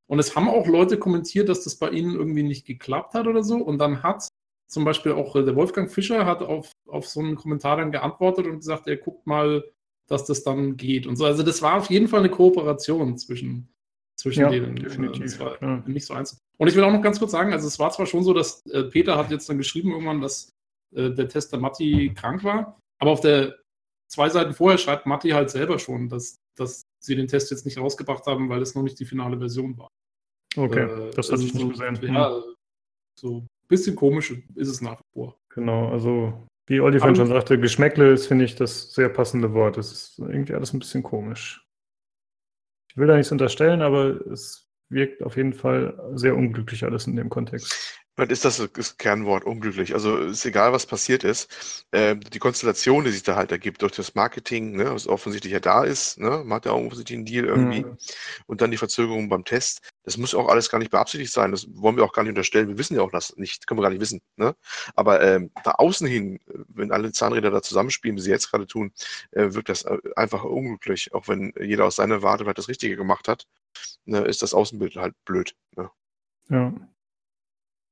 Und 0.08 0.20
es 0.20 0.36
haben 0.36 0.48
auch 0.48 0.66
Leute 0.66 0.98
kommentiert, 0.98 1.50
dass 1.50 1.66
das 1.66 1.76
bei 1.76 1.90
ihnen 1.90 2.16
irgendwie 2.16 2.44
nicht 2.44 2.66
geklappt 2.66 3.14
hat 3.14 3.28
oder 3.28 3.44
so. 3.44 3.58
Und 3.58 3.78
dann 3.80 4.04
hat 4.04 4.28
zum 4.68 4.86
Beispiel 4.86 5.12
auch 5.12 5.36
äh, 5.36 5.44
der 5.44 5.56
Wolfgang 5.56 5.92
Fischer 5.92 6.26
hat 6.26 6.42
auf, 6.42 6.72
auf 6.88 7.08
so 7.08 7.20
einen 7.20 7.36
Kommentar 7.36 7.78
dann 7.78 7.92
geantwortet 7.92 8.46
und 8.46 8.58
gesagt, 8.58 8.88
er 8.88 8.98
guckt 8.98 9.28
mal, 9.28 9.64
dass 10.08 10.26
das 10.26 10.44
dann 10.44 10.78
geht 10.78 11.08
und 11.08 11.18
so. 11.18 11.26
Also 11.26 11.44
das 11.44 11.62
war 11.62 11.76
auf 11.76 11.90
jeden 11.90 12.08
Fall 12.08 12.20
eine 12.20 12.30
Kooperation 12.30 13.18
zwischen, 13.18 13.68
zwischen 14.16 14.42
ja, 14.42 14.50
denen. 14.50 14.76
Definitiv. 14.76 15.40
Ja. 15.40 15.84
nicht 15.88 16.06
so 16.06 16.14
eins. 16.14 16.38
Und 16.58 16.68
ich 16.68 16.76
will 16.76 16.84
auch 16.84 16.92
noch 16.92 17.02
ganz 17.02 17.20
kurz 17.20 17.32
sagen, 17.32 17.52
also 17.52 17.68
es 17.68 17.80
war 17.80 17.92
zwar 17.92 18.06
schon 18.06 18.24
so, 18.24 18.34
dass 18.34 18.66
äh, 18.68 18.84
Peter 18.84 19.18
hat 19.18 19.32
jetzt 19.32 19.50
dann 19.50 19.58
geschrieben 19.58 19.92
irgendwann, 19.92 20.22
dass 20.22 20.55
äh, 20.94 21.12
der 21.12 21.28
Tester 21.28 21.58
Matti 21.58 22.14
krank 22.16 22.44
war, 22.44 22.80
aber 23.00 23.12
auf 23.12 23.22
der 23.22 23.56
zwei 24.08 24.30
Seiten 24.30 24.54
vorher 24.54 24.78
schreibt 24.78 25.06
Matti 25.06 25.30
halt 25.30 25.50
selber 25.50 25.80
schon, 25.80 26.10
dass, 26.10 26.38
dass 26.56 26.84
sie 27.00 27.16
den 27.16 27.28
Test 27.28 27.52
jetzt 27.52 27.66
nicht 27.66 27.78
rausgebracht 27.78 28.26
haben, 28.26 28.50
weil 28.50 28.62
es 28.62 28.76
noch 28.76 28.84
nicht 28.84 29.00
die 29.00 29.06
finale 29.06 29.38
Version 29.38 29.78
war. 29.78 29.90
Okay, 30.56 30.84
äh, 30.84 31.12
das 31.12 31.32
hatte 31.32 31.44
ich 31.44 31.54
nicht 31.54 31.62
so, 31.62 31.70
gesehen. 31.70 32.14
Ja, 32.14 32.42
so 33.20 33.40
ein 33.40 33.48
bisschen 33.68 33.96
komisch 33.96 34.32
ist 34.56 34.70
es 34.70 34.82
nach 34.82 35.00
wie 35.00 35.14
vor. 35.14 35.38
Genau, 35.50 35.90
also 35.90 36.48
wie 36.68 36.80
Olli 36.80 37.00
vorhin 37.00 37.16
schon 37.16 37.28
sagte, 37.28 37.60
Geschmäckle 37.60 38.12
ist, 38.12 38.28
finde 38.28 38.46
ich, 38.46 38.56
das 38.56 38.94
sehr 38.94 39.10
passende 39.10 39.54
Wort. 39.54 39.78
Es 39.78 39.92
ist 39.92 40.20
irgendwie 40.20 40.54
alles 40.54 40.74
ein 40.74 40.80
bisschen 40.80 41.04
komisch. 41.04 41.66
Ich 42.90 42.98
will 42.98 43.08
da 43.08 43.16
nichts 43.16 43.32
unterstellen, 43.32 43.82
aber 43.82 44.26
es 44.28 44.72
wirkt 44.90 45.22
auf 45.24 45.38
jeden 45.38 45.54
Fall 45.54 46.00
sehr 46.16 46.36
unglücklich 46.36 46.84
alles 46.84 47.08
in 47.08 47.16
dem 47.16 47.30
Kontext. 47.30 48.00
Was 48.18 48.30
ist 48.30 48.46
das, 48.46 48.70
das 48.74 48.98
Kernwort 48.98 49.44
unglücklich? 49.44 49.94
Also 49.94 50.18
ist 50.18 50.46
egal, 50.46 50.72
was 50.72 50.86
passiert 50.86 51.26
ist. 51.26 51.86
Äh, 51.92 52.16
die 52.16 52.40
Konstellation, 52.40 53.04
die 53.04 53.12
sich 53.12 53.24
da 53.24 53.36
halt 53.36 53.52
ergibt 53.52 53.82
durch 53.82 53.92
das 53.92 54.16
Marketing, 54.16 54.78
ne, 54.78 54.94
was 54.94 55.06
offensichtlich 55.06 55.52
ja 55.52 55.60
da 55.60 55.84
ist, 55.84 56.18
ne, 56.18 56.30
man 56.46 56.54
hat 56.54 56.66
ja 56.66 56.72
offensichtlich 56.72 57.18
einen 57.18 57.26
Deal 57.26 57.44
irgendwie. 57.44 57.84
Mhm. 57.84 57.98
Und 58.46 58.62
dann 58.62 58.72
die 58.72 58.78
Verzögerung 58.78 59.28
beim 59.28 59.44
Test. 59.44 59.82
Das 60.04 60.18
muss 60.18 60.34
auch 60.34 60.48
alles 60.48 60.70
gar 60.70 60.80
nicht 60.80 60.92
beabsichtigt 60.92 61.34
sein. 61.34 61.52
Das 61.52 61.68
wollen 61.76 61.98
wir 61.98 62.06
auch 62.06 62.14
gar 62.14 62.24
nicht 62.24 62.30
unterstellen. 62.30 62.70
Wir 62.70 62.78
wissen 62.78 62.96
ja 62.96 63.02
auch 63.02 63.12
das 63.12 63.36
nicht, 63.36 63.68
können 63.68 63.80
wir 63.80 63.84
gar 63.84 63.90
nicht 63.90 64.02
wissen. 64.02 64.22
Ne? 64.38 64.56
Aber 64.96 65.22
ähm, 65.22 65.52
da 65.66 65.72
außen 65.72 66.08
hin, 66.08 66.40
wenn 66.46 66.94
alle 66.94 67.12
Zahnräder 67.12 67.52
da 67.52 67.62
zusammenspielen, 67.62 68.16
wie 68.16 68.22
sie 68.22 68.32
jetzt 68.32 68.50
gerade 68.50 68.66
tun, 68.66 68.94
äh, 69.32 69.54
wirkt 69.54 69.68
das 69.68 69.84
äh, 69.84 69.98
einfach 70.16 70.46
unglücklich. 70.46 71.14
Auch 71.14 71.28
wenn 71.28 71.54
jeder 71.60 71.84
aus 71.84 71.98
seiner 71.98 72.22
Warte 72.22 72.46
das 72.46 72.70
Richtige 72.70 72.96
gemacht 72.96 73.28
hat, 73.28 73.46
ne, 74.06 74.20
ist 74.20 74.42
das 74.42 74.54
Außenbild 74.54 74.96
halt 74.96 75.16
blöd. 75.26 75.56
Ne? 75.76 75.90
Ja. 76.50 76.74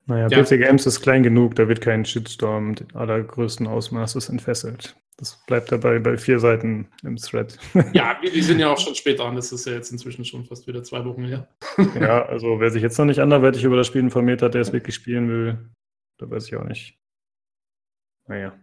Naja, 0.06 0.28
ja. 0.28 0.44
PC 0.44 0.60
Games 0.60 0.86
ist 0.86 1.02
klein 1.02 1.24
genug, 1.24 1.56
da 1.56 1.68
wird 1.68 1.82
kein 1.82 2.04
Shitstorm 2.04 2.76
allergrößten 2.94 3.68
Ausmaßes 3.68 4.30
entfesselt. 4.30 4.96
Das 5.18 5.42
bleibt 5.46 5.72
dabei 5.72 6.00
bei 6.00 6.18
vier 6.18 6.40
Seiten 6.40 6.88
im 7.04 7.18
Thread. 7.18 7.58
Ja, 7.94 8.20
die 8.20 8.42
sind 8.42 8.60
ja 8.60 8.72
auch 8.72 8.80
schon 8.80 8.96
spät 8.96 9.20
dran. 9.20 9.36
Das 9.36 9.52
ist 9.52 9.66
ja 9.66 9.74
jetzt 9.74 9.92
inzwischen 9.92 10.26
schon 10.26 10.44
fast 10.46 10.68
wieder 10.68 10.84
zwei 10.84 11.06
Wochen 11.06 11.24
her. 11.24 11.48
Ja, 12.00 12.26
also 12.26 12.60
wer 12.60 12.72
sich 12.72 12.82
jetzt 12.82 12.98
noch 12.98 13.06
nicht 13.06 13.20
anderweitig 13.20 13.64
über 13.64 13.78
das 13.78 13.88
Spiel 13.88 14.02
informiert 14.02 14.42
hat, 14.42 14.56
der 14.56 14.62
es 14.62 14.74
wirklich 14.74 14.96
spielen 14.96 15.30
will, 15.30 15.70
da 16.18 16.30
weiß 16.30 16.48
ich 16.48 16.56
auch 16.56 16.64
nicht. 16.64 16.98
Naja. 18.28 18.58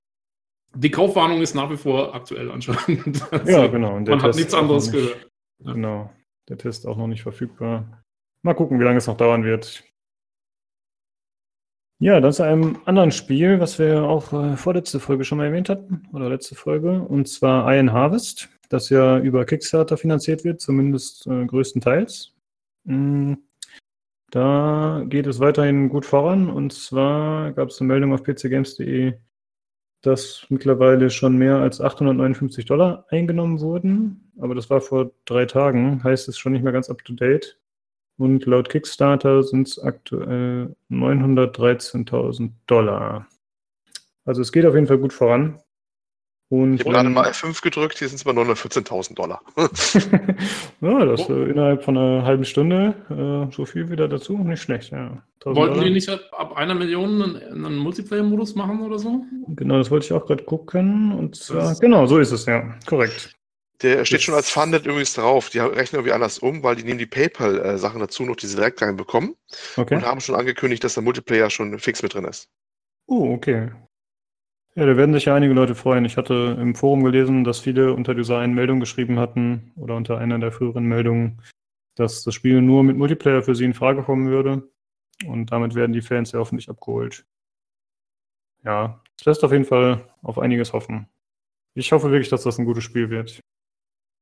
Die 0.74 0.90
Kaufwarnung 0.90 1.40
ist 1.40 1.54
nach 1.54 1.70
wie 1.70 1.76
vor 1.76 2.14
aktuell 2.14 2.50
anscheinend. 2.50 3.22
Also 3.32 3.50
ja, 3.50 3.66
genau. 3.68 3.92
man 3.92 4.04
Test 4.04 4.22
hat 4.22 4.34
nichts 4.36 4.54
anderes 4.54 4.86
nicht, 4.86 4.92
gehört. 4.92 5.30
Genau. 5.60 6.12
Der 6.48 6.58
Test 6.58 6.86
auch 6.86 6.96
noch 6.96 7.06
nicht 7.06 7.22
verfügbar. 7.22 8.02
Mal 8.42 8.54
gucken, 8.54 8.80
wie 8.80 8.84
lange 8.84 8.98
es 8.98 9.06
noch 9.06 9.16
dauern 9.16 9.44
wird. 9.44 9.84
Ja, 12.02 12.18
dann 12.18 12.32
zu 12.32 12.42
einem 12.42 12.78
anderen 12.86 13.10
Spiel, 13.12 13.60
was 13.60 13.78
wir 13.78 14.04
auch 14.04 14.32
äh, 14.32 14.56
vorletzte 14.56 15.00
Folge 15.00 15.22
schon 15.22 15.36
mal 15.36 15.44
erwähnt 15.44 15.68
hatten, 15.68 16.08
oder 16.14 16.30
letzte 16.30 16.54
Folge, 16.54 17.02
und 17.02 17.28
zwar 17.28 17.70
Iron 17.74 17.92
Harvest, 17.92 18.48
das 18.70 18.88
ja 18.88 19.18
über 19.18 19.44
Kickstarter 19.44 19.98
finanziert 19.98 20.42
wird, 20.42 20.62
zumindest 20.62 21.26
äh, 21.26 21.44
größtenteils. 21.44 22.32
Mm, 22.84 23.34
da 24.30 25.04
geht 25.08 25.26
es 25.26 25.40
weiterhin 25.40 25.90
gut 25.90 26.06
voran, 26.06 26.48
und 26.48 26.72
zwar 26.72 27.52
gab 27.52 27.68
es 27.68 27.80
eine 27.80 27.88
Meldung 27.88 28.14
auf 28.14 28.22
pcgames.de, 28.22 29.18
dass 30.00 30.46
mittlerweile 30.48 31.10
schon 31.10 31.36
mehr 31.36 31.56
als 31.56 31.82
859 31.82 32.64
Dollar 32.64 33.04
eingenommen 33.10 33.60
wurden, 33.60 34.32
aber 34.38 34.54
das 34.54 34.70
war 34.70 34.80
vor 34.80 35.10
drei 35.26 35.44
Tagen, 35.44 36.02
heißt 36.02 36.28
es 36.28 36.38
schon 36.38 36.52
nicht 36.52 36.62
mehr 36.62 36.72
ganz 36.72 36.88
up 36.88 37.04
to 37.04 37.12
date. 37.12 37.59
Und 38.20 38.44
laut 38.44 38.68
Kickstarter 38.68 39.42
sind 39.42 39.66
es 39.66 39.78
aktuell 39.78 40.76
913.000 40.90 42.50
Dollar. 42.66 43.26
Also 44.26 44.42
es 44.42 44.52
geht 44.52 44.66
auf 44.66 44.74
jeden 44.74 44.86
Fall 44.86 44.98
gut 44.98 45.14
voran. 45.14 45.58
Und 46.50 46.74
ich 46.74 46.80
habe 46.80 46.90
gerade 46.90 47.08
mal 47.08 47.30
F5 47.30 47.62
gedrückt, 47.62 47.98
hier 47.98 48.08
sind 48.08 48.16
es 48.16 48.26
mal 48.26 48.36
914.000 48.36 49.14
Dollar. 49.14 49.40
ja, 50.82 51.04
das 51.06 51.30
oh. 51.30 51.32
äh, 51.32 51.50
innerhalb 51.50 51.82
von 51.82 51.96
einer 51.96 52.22
halben 52.22 52.44
Stunde 52.44 52.94
äh, 53.08 53.54
so 53.54 53.64
viel 53.64 53.88
wieder 53.88 54.06
dazu, 54.06 54.36
nicht 54.36 54.60
schlecht, 54.60 54.92
ja. 54.92 55.22
Wollten 55.42 55.54
Dollar. 55.54 55.84
die 55.84 55.90
nicht 55.90 56.10
ab 56.10 56.54
einer 56.58 56.74
Million 56.74 57.22
einen, 57.22 57.64
einen 57.64 57.78
Multiplayer-Modus 57.78 58.54
machen 58.54 58.82
oder 58.82 58.98
so? 58.98 59.24
Genau, 59.48 59.78
das 59.78 59.90
wollte 59.90 60.04
ich 60.04 60.12
auch 60.12 60.26
gerade 60.26 60.44
gucken. 60.44 61.12
Und 61.12 61.36
zwar, 61.36 61.74
genau, 61.76 62.04
so 62.04 62.18
ist 62.18 62.32
es, 62.32 62.44
ja, 62.44 62.74
korrekt. 62.84 63.34
Der 63.82 64.04
steht 64.04 64.22
schon 64.22 64.34
als 64.34 64.50
Funded 64.50 64.84
übrigens 64.84 65.14
drauf. 65.14 65.48
Die 65.48 65.58
rechnen 65.58 66.00
irgendwie 66.00 66.12
anders 66.12 66.38
um, 66.38 66.62
weil 66.62 66.76
die 66.76 66.84
nehmen 66.84 66.98
die 66.98 67.06
PayPal-Sachen 67.06 68.00
dazu 68.00 68.24
noch, 68.24 68.36
die 68.36 68.46
sie 68.46 68.56
direkt 68.56 68.82
reinbekommen. 68.82 69.36
Okay. 69.76 69.94
Und 69.94 70.04
haben 70.04 70.20
schon 70.20 70.34
angekündigt, 70.34 70.84
dass 70.84 70.94
der 70.94 71.02
Multiplayer 71.02 71.48
schon 71.48 71.78
fix 71.78 72.02
mit 72.02 72.12
drin 72.12 72.24
ist. 72.24 72.50
Oh, 73.06 73.32
okay. 73.32 73.70
Ja, 74.74 74.86
da 74.86 74.96
werden 74.96 75.14
sich 75.14 75.24
ja 75.24 75.34
einige 75.34 75.54
Leute 75.54 75.74
freuen. 75.74 76.04
Ich 76.04 76.16
hatte 76.16 76.56
im 76.60 76.74
Forum 76.74 77.02
gelesen, 77.02 77.42
dass 77.42 77.58
viele 77.58 77.92
unter 77.92 78.14
dieser 78.14 78.38
einen 78.38 78.54
Meldung 78.54 78.80
geschrieben 78.80 79.18
hatten 79.18 79.72
oder 79.76 79.96
unter 79.96 80.18
einer 80.18 80.38
der 80.38 80.52
früheren 80.52 80.84
Meldungen, 80.84 81.42
dass 81.96 82.22
das 82.22 82.34
Spiel 82.34 82.60
nur 82.60 82.84
mit 82.84 82.96
Multiplayer 82.96 83.42
für 83.42 83.54
sie 83.54 83.64
in 83.64 83.74
Frage 83.74 84.02
kommen 84.02 84.28
würde. 84.28 84.68
Und 85.26 85.52
damit 85.52 85.74
werden 85.74 85.92
die 85.92 86.02
Fans 86.02 86.32
ja 86.32 86.38
hoffentlich 86.38 86.68
abgeholt. 86.68 87.24
Ja, 88.62 89.02
es 89.18 89.24
lässt 89.24 89.42
auf 89.42 89.52
jeden 89.52 89.64
Fall 89.64 90.08
auf 90.22 90.38
einiges 90.38 90.72
hoffen. 90.72 91.08
Ich 91.74 91.92
hoffe 91.92 92.10
wirklich, 92.10 92.28
dass 92.28 92.42
das 92.42 92.58
ein 92.58 92.64
gutes 92.64 92.84
Spiel 92.84 93.10
wird 93.10 93.40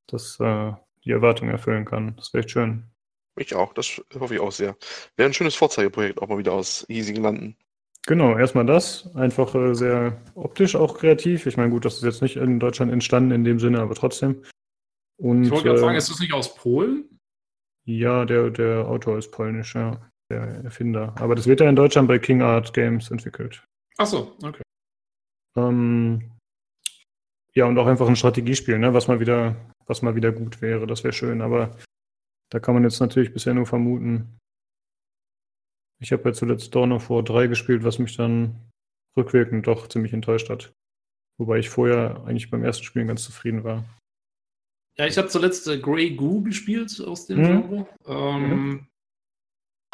das 0.09 0.39
äh, 0.41 0.73
die 1.05 1.11
Erwartungen 1.13 1.51
erfüllen 1.51 1.85
kann. 1.85 2.17
Das 2.17 2.33
wäre 2.33 2.43
echt 2.43 2.51
schön. 2.51 2.85
Ich 3.37 3.55
auch, 3.55 3.73
das 3.73 4.01
hoffe 4.19 4.35
ich 4.35 4.41
auch 4.41 4.53
sehr. 4.53 4.77
Wäre 5.17 5.29
ein 5.29 5.35
schönes 5.35 5.55
Vorzeigeprojekt, 5.55 6.21
auch 6.21 6.29
mal 6.29 6.39
wieder 6.39 6.53
aus 6.53 6.85
hiesigen 6.89 7.23
Landen. 7.23 7.57
Genau, 8.07 8.37
erstmal 8.37 8.67
das. 8.67 9.15
Einfach 9.15 9.55
äh, 9.55 9.75
sehr 9.75 10.21
optisch 10.35 10.75
auch 10.75 10.99
kreativ. 10.99 11.47
Ich 11.47 11.57
meine, 11.57 11.71
gut, 11.71 11.85
das 11.85 11.97
ist 11.97 12.05
jetzt 12.05 12.23
nicht 12.23 12.37
in 12.37 12.59
Deutschland 12.59 12.91
entstanden 12.91 13.33
in 13.33 13.45
dem 13.45 13.61
Sinne, 13.61 13.81
aber 13.81 13.95
trotzdem. 13.95 14.43
Und, 15.19 15.45
ich 15.45 15.51
wollte 15.51 15.65
gerade 15.65 15.79
äh, 15.79 15.83
sagen, 15.83 15.97
ist 15.97 16.11
das 16.11 16.21
nicht 16.21 16.33
aus 16.33 16.55
Polen? 16.55 17.19
Ja, 17.85 18.25
der, 18.25 18.51
der 18.51 18.89
Autor 18.89 19.19
ist 19.19 19.31
polnisch, 19.31 19.75
ja. 19.75 20.01
Der 20.31 20.43
Erfinder. 20.65 21.15
Aber 21.19 21.35
das 21.35 21.47
wird 21.47 21.61
ja 21.61 21.69
in 21.69 21.77
Deutschland 21.77 22.07
bei 22.07 22.19
King 22.19 22.43
Art 22.43 22.75
Games 22.75 23.11
entwickelt. 23.11 23.65
Ach 23.97 24.07
so, 24.07 24.37
okay. 24.43 24.63
Ähm, 25.57 26.31
ja, 27.55 27.65
und 27.65 27.79
auch 27.79 27.87
einfach 27.87 28.07
ein 28.09 28.17
Strategiespiel, 28.17 28.79
ne, 28.79 28.93
was 28.93 29.09
mal 29.09 29.21
wieder 29.21 29.57
was 29.89 30.03
mal 30.03 30.15
wieder 30.15 30.31
gut 30.31 30.63
wäre. 30.63 30.87
Das 30.87 31.03
wäre 31.03 31.13
schön, 31.13 31.41
aber 31.41 31.77
da 32.51 32.61
kann 32.61 32.75
man 32.75 32.85
jetzt 32.85 33.01
natürlich 33.01 33.33
bisher 33.33 33.55
nur 33.55 33.67
vermuten. 33.67 34.39
Ich 36.01 36.13
habe 36.13 36.29
ja 36.29 36.33
zuletzt 36.33 36.75
Dawn 36.75 36.93
of 36.93 37.11
War 37.11 37.23
3 37.23 37.49
gespielt, 37.49 37.83
was 37.83 37.99
mich 37.99 38.17
dann 38.17 38.55
rückwirkend 39.17 39.67
doch 39.67 39.89
ziemlich 39.89 40.13
enttäuscht 40.13 40.49
hat. 40.49 40.73
Wobei 41.39 41.59
ich 41.59 41.69
vorher 41.69 42.23
eigentlich 42.25 42.51
beim 42.51 42.65
ersten 42.65 42.85
Spielen 42.85 43.09
ganz 43.09 43.25
zufrieden 43.25 43.65
war. 43.65 43.85
Ja, 44.97 45.07
ich 45.07 45.17
habe 45.17 45.29
zuletzt 45.29 45.67
äh, 45.69 45.79
Grey 45.79 46.15
Goo 46.15 46.43
gespielt 46.43 47.01
aus 47.01 47.27
dem 47.27 47.39
mhm. 47.39 47.45
Genre. 47.45 47.89
Ähm, 48.07 48.51
mhm. 48.51 48.87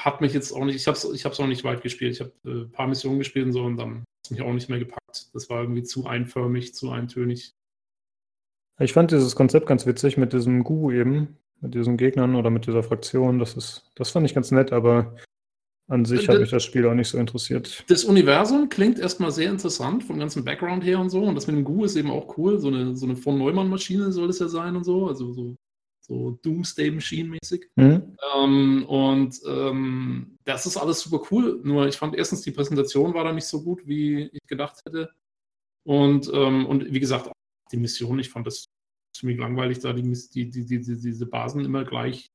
Hat 0.00 0.20
mich 0.20 0.32
jetzt 0.32 0.52
auch 0.52 0.64
nicht, 0.64 0.76
ich 0.76 0.86
habe 0.86 0.96
es 0.96 1.04
ich 1.04 1.26
auch 1.26 1.46
nicht 1.46 1.64
weit 1.64 1.82
gespielt. 1.82 2.12
Ich 2.12 2.20
habe 2.20 2.32
äh, 2.44 2.64
ein 2.64 2.72
paar 2.72 2.88
Missionen 2.88 3.18
gespielt 3.18 3.46
und 3.46 3.52
so 3.52 3.64
und 3.64 3.76
dann 3.76 3.98
hat 3.98 4.04
es 4.24 4.30
mich 4.30 4.42
auch 4.42 4.52
nicht 4.52 4.68
mehr 4.68 4.78
gepackt. 4.78 5.34
Das 5.34 5.50
war 5.50 5.60
irgendwie 5.60 5.82
zu 5.82 6.06
einförmig, 6.06 6.74
zu 6.74 6.90
eintönig. 6.90 7.52
Ich 8.80 8.92
fand 8.92 9.10
dieses 9.10 9.36
Konzept 9.36 9.66
ganz 9.66 9.86
witzig 9.86 10.16
mit 10.16 10.32
diesem 10.32 10.64
Gu 10.64 10.90
eben, 10.90 11.36
mit 11.60 11.74
diesen 11.74 11.96
Gegnern 11.96 12.34
oder 12.34 12.50
mit 12.50 12.66
dieser 12.66 12.82
Fraktion. 12.82 13.38
Das 13.38 13.54
ist, 13.54 13.90
das 13.94 14.10
fand 14.10 14.26
ich 14.26 14.34
ganz 14.34 14.50
nett, 14.50 14.72
aber 14.72 15.14
an 15.86 16.04
sich 16.04 16.28
hat 16.28 16.40
mich 16.40 16.50
das 16.50 16.64
Spiel 16.64 16.86
auch 16.86 16.94
nicht 16.94 17.08
so 17.08 17.18
interessiert. 17.18 17.84
Das 17.88 18.04
Universum 18.04 18.70
klingt 18.70 18.98
erstmal 18.98 19.30
sehr 19.30 19.50
interessant, 19.50 20.02
vom 20.02 20.18
ganzen 20.18 20.44
Background 20.44 20.82
her 20.82 20.98
und 20.98 21.10
so. 21.10 21.22
Und 21.22 21.34
das 21.34 21.46
mit 21.46 21.56
dem 21.56 21.64
Gu 21.64 21.84
ist 21.84 21.96
eben 21.96 22.10
auch 22.10 22.38
cool. 22.38 22.58
So 22.58 22.68
eine, 22.68 22.96
so 22.96 23.04
eine 23.06 23.16
von 23.16 23.38
Neumann-Maschine 23.38 24.10
soll 24.10 24.30
es 24.30 24.38
ja 24.38 24.48
sein 24.48 24.76
und 24.76 24.84
so. 24.84 25.08
Also 25.08 25.32
so, 25.34 25.54
so 26.00 26.38
Doomsday 26.42 26.90
Machine-mäßig. 26.90 27.66
Mhm. 27.76 28.16
Ähm, 28.34 28.84
und 28.86 29.38
ähm, 29.46 30.38
das 30.44 30.64
ist 30.64 30.78
alles 30.78 31.00
super 31.00 31.22
cool. 31.30 31.60
Nur 31.62 31.86
ich 31.86 31.96
fand 31.96 32.16
erstens, 32.16 32.40
die 32.40 32.52
Präsentation 32.52 33.12
war 33.12 33.24
da 33.24 33.32
nicht 33.32 33.46
so 33.46 33.62
gut, 33.62 33.86
wie 33.86 34.30
ich 34.32 34.46
gedacht 34.46 34.80
hätte. 34.86 35.10
Und, 35.86 36.30
ähm, 36.32 36.64
und 36.64 36.92
wie 36.92 37.00
gesagt, 37.00 37.30
die 37.74 37.80
Mission, 37.80 38.18
ich 38.18 38.30
fand 38.30 38.46
das 38.46 38.66
ziemlich 39.16 39.38
langweilig, 39.38 39.80
da 39.80 39.92
die, 39.92 40.02
die, 40.02 40.50
die, 40.50 40.64
die, 40.64 40.80
diese 40.80 41.26
Basen 41.26 41.64
immer 41.64 41.84
gleich 41.84 42.30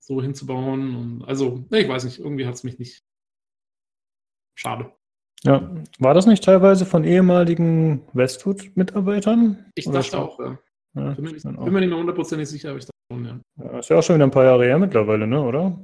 so 0.00 0.20
hinzubauen. 0.20 0.94
Und 0.96 1.24
also, 1.24 1.64
ich 1.70 1.88
weiß 1.88 2.04
nicht, 2.04 2.18
irgendwie 2.18 2.46
hat 2.46 2.54
es 2.54 2.64
mich 2.64 2.78
nicht. 2.78 3.02
Schade. 4.58 4.92
Ja, 5.44 5.74
war 5.98 6.14
das 6.14 6.26
nicht 6.26 6.44
teilweise 6.44 6.86
von 6.86 7.04
ehemaligen 7.04 8.06
Westwood-Mitarbeitern? 8.12 9.70
Ich 9.74 9.86
dachte 9.86 10.02
schon? 10.10 10.18
auch, 10.20 10.38
ja. 10.38 10.58
Ja, 10.94 11.14
Bin 11.14 11.24
mir, 11.24 11.32
nicht, 11.32 11.46
auch. 11.46 11.64
bin 11.64 11.72
mir 11.72 11.80
nicht 11.80 11.88
mehr 11.88 11.98
hundertprozentig 11.98 12.48
sicher, 12.48 12.70
aber 12.70 12.78
ich 12.78 12.84
dachte 12.84 12.98
schon, 13.10 13.24
ja. 13.24 13.40
Ja, 13.64 13.78
ist 13.78 13.88
ja 13.88 13.98
auch 13.98 14.02
schon 14.02 14.16
wieder 14.16 14.26
ein 14.26 14.30
paar 14.30 14.44
Jahre 14.44 14.64
her 14.64 14.78
mittlerweile, 14.78 15.26
ne, 15.26 15.40
oder? 15.40 15.80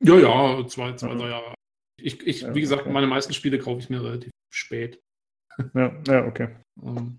Ja, 0.00 0.18
ja, 0.18 0.66
zwei, 0.66 0.94
zwei, 0.94 1.14
drei 1.14 1.30
Jahre. 1.30 1.54
Ich, 2.00 2.24
ich 2.24 2.42
Ja, 2.42 2.54
wie 2.54 2.60
gesagt, 2.60 2.82
okay. 2.82 2.92
meine 2.92 3.08
meisten 3.08 3.32
Spiele 3.32 3.58
kaufe 3.58 3.80
ich 3.80 3.90
mir 3.90 4.02
relativ 4.02 4.30
spät. 4.50 5.00
Ja, 5.74 6.00
ja, 6.06 6.24
okay. 6.24 6.56
Ähm, 6.80 7.18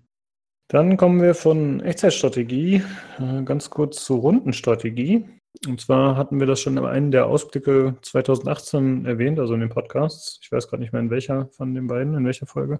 Dann 0.70 0.96
kommen 0.96 1.20
wir 1.20 1.34
von 1.34 1.80
Echtzeitstrategie 1.80 2.84
äh, 3.18 3.42
ganz 3.42 3.70
kurz 3.70 4.04
zur 4.04 4.20
Rundenstrategie. 4.20 5.24
Und 5.66 5.80
zwar 5.80 6.16
hatten 6.16 6.38
wir 6.38 6.46
das 6.46 6.60
schon 6.60 6.76
in 6.76 6.84
einem 6.84 7.10
der 7.10 7.26
Ausblicke 7.26 7.96
2018 8.02 9.04
erwähnt, 9.04 9.40
also 9.40 9.54
in 9.54 9.60
den 9.60 9.68
Podcasts. 9.68 10.38
Ich 10.40 10.52
weiß 10.52 10.68
gerade 10.68 10.80
nicht 10.80 10.92
mehr 10.92 11.02
in 11.02 11.10
welcher 11.10 11.48
von 11.48 11.74
den 11.74 11.88
beiden, 11.88 12.14
in 12.14 12.24
welcher 12.24 12.46
Folge. 12.46 12.78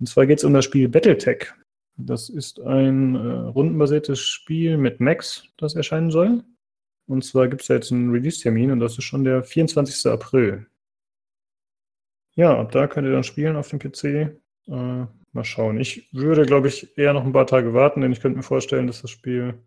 Und 0.00 0.06
zwar 0.08 0.26
geht 0.26 0.38
es 0.38 0.44
um 0.44 0.54
das 0.54 0.64
Spiel 0.64 0.88
Battletech. 0.88 1.52
Das 1.96 2.28
ist 2.28 2.58
ein 2.58 3.14
äh, 3.14 3.18
rundenbasiertes 3.18 4.18
Spiel 4.18 4.76
mit 4.76 4.98
Max, 4.98 5.44
das 5.56 5.76
erscheinen 5.76 6.10
soll. 6.10 6.42
Und 7.06 7.24
zwar 7.24 7.46
gibt 7.46 7.62
es 7.62 7.68
jetzt 7.68 7.92
einen 7.92 8.10
Release-Termin 8.10 8.72
und 8.72 8.80
das 8.80 8.98
ist 8.98 9.04
schon 9.04 9.22
der 9.22 9.44
24. 9.44 10.10
April. 10.10 10.66
Ja, 12.34 12.58
ab 12.58 12.72
da 12.72 12.88
könnt 12.88 13.06
ihr 13.06 13.12
dann 13.12 13.22
spielen 13.22 13.54
auf 13.54 13.68
dem 13.68 13.78
PC. 13.78 14.36
Äh, 14.66 15.06
mal 15.34 15.44
schauen. 15.44 15.78
Ich 15.78 16.12
würde, 16.12 16.46
glaube 16.46 16.68
ich, 16.68 16.96
eher 16.96 17.12
noch 17.12 17.24
ein 17.24 17.32
paar 17.32 17.46
Tage 17.46 17.74
warten, 17.74 18.00
denn 18.00 18.12
ich 18.12 18.20
könnte 18.20 18.36
mir 18.36 18.42
vorstellen, 18.42 18.86
dass 18.86 19.02
das 19.02 19.10
Spiel 19.10 19.62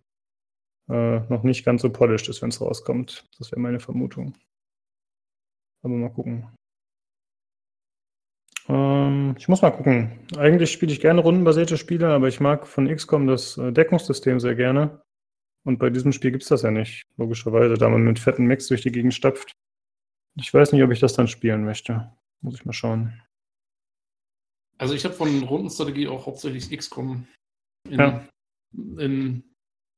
äh, 0.90 1.20
noch 1.30 1.44
nicht 1.44 1.66
ganz 1.66 1.82
so 1.82 1.90
polished 1.90 2.30
ist, 2.30 2.42
wenn 2.42 2.50
es 2.50 2.62
rauskommt. 2.62 3.26
Das 3.38 3.52
wäre 3.52 3.62
meine 3.62 3.80
Vermutung. 3.80 4.34
Aber 5.84 5.94
mal 5.94 6.10
gucken. 6.10 6.48
Ähm, 8.70 9.36
ich 9.38 9.48
muss 9.48 9.62
mal 9.62 9.72
gucken. 9.72 10.20
Eigentlich 10.38 10.72
spiele 10.72 10.92
ich 10.92 11.02
gerne 11.02 11.22
rundenbasierte 11.22 11.78
Spiele, 11.78 12.10
aber 12.10 12.28
ich 12.28 12.40
mag 12.40 12.68
von 12.68 12.94
XCOM 12.94 13.28
das 13.28 13.58
äh, 13.58 13.72
Deckungssystem 13.72 14.40
sehr 14.40 14.56
gerne. 14.56 15.02
Und 15.66 15.80
bei 15.80 15.90
diesem 15.90 16.14
Spiel 16.14 16.32
gibt 16.32 16.44
es 16.44 16.50
das 16.50 16.62
ja 16.62 16.72
nicht, 16.72 17.04
logischerweise, 17.18 17.74
da 17.76 17.90
man 17.90 18.04
mit 18.04 18.20
fetten 18.20 18.46
Mix 18.46 18.68
durch 18.68 18.84
die 18.84 18.92
Gegend 18.92 19.14
stapft. 19.14 19.52
Ich 20.36 20.54
weiß 20.54 20.72
nicht, 20.72 20.84
ob 20.84 20.92
ich 20.92 21.00
das 21.00 21.14
dann 21.14 21.28
spielen 21.28 21.66
möchte. 21.66 22.12
Muss 22.42 22.56
ich 22.56 22.66
mal 22.66 22.74
schauen. 22.74 23.22
Also 24.78 24.94
ich 24.94 25.04
habe 25.06 25.14
von 25.16 25.44
Rundenstrategie 25.44 26.08
auch 26.08 26.26
hauptsächlich 26.26 26.70
XCOM 26.76 27.28
in, 27.90 28.00
Ja. 28.00 28.28
in, 28.98 29.44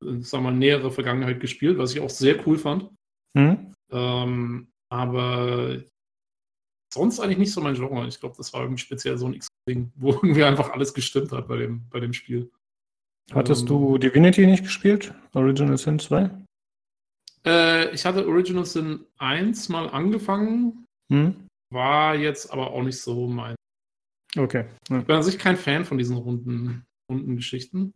in 0.04 0.22
sag 0.24 0.42
mal, 0.42 0.52
nähere 0.54 0.92
Vergangenheit 0.92 1.40
gespielt, 1.40 1.78
was 1.78 1.94
ich 1.94 2.00
auch 2.02 2.10
sehr 2.10 2.46
cool 2.48 2.58
fand. 2.58 2.90
Hm? 3.38 3.74
Ähm, 3.92 4.68
aber 4.92 5.82
sonst 6.94 7.20
eigentlich 7.20 7.38
nicht 7.38 7.52
so 7.54 7.62
mein 7.62 7.76
Genre. 7.76 8.08
Ich 8.08 8.20
glaube, 8.20 8.36
das 8.38 8.54
war 8.54 8.62
irgendwie 8.62 8.82
speziell 8.82 9.18
so 9.18 9.28
ein 9.28 9.34
X-Ding, 9.34 9.92
wo 9.96 10.12
irgendwie 10.14 10.44
einfach 10.44 10.72
alles 10.72 10.94
gestimmt 10.94 11.32
hat 11.32 11.48
bei 11.48 11.58
dem, 11.58 11.88
bei 11.90 12.00
dem 12.00 12.14
Spiel. 12.14 12.52
Hattest 13.32 13.62
Ähm, 13.64 13.68
du 13.68 13.98
Divinity 13.98 14.48
nicht 14.48 14.64
gespielt? 14.64 15.14
Original 15.34 15.78
Sin 15.78 16.00
2? 16.00 16.30
Äh, 17.46 17.94
ich 17.94 18.06
hatte 18.06 18.28
Original 18.28 18.66
Sin 18.66 19.06
1 19.18 19.70
mal 19.70 19.88
angefangen, 19.90 20.86
Hm? 21.12 21.48
war 21.72 22.16
jetzt 22.16 22.52
aber 22.52 22.72
auch 22.72 22.82
nicht 22.84 23.00
so 23.00 23.28
mein. 23.28 23.56
Okay. 24.38 24.66
Ja. 24.90 25.00
Ich 25.00 25.06
bin 25.06 25.16
an 25.16 25.24
sich 25.24 25.38
kein 25.40 25.58
Fan 25.58 25.86
von 25.86 25.98
diesen 25.98 26.18
runden, 26.18 26.86
runden 27.10 27.36
Geschichten. 27.36 27.94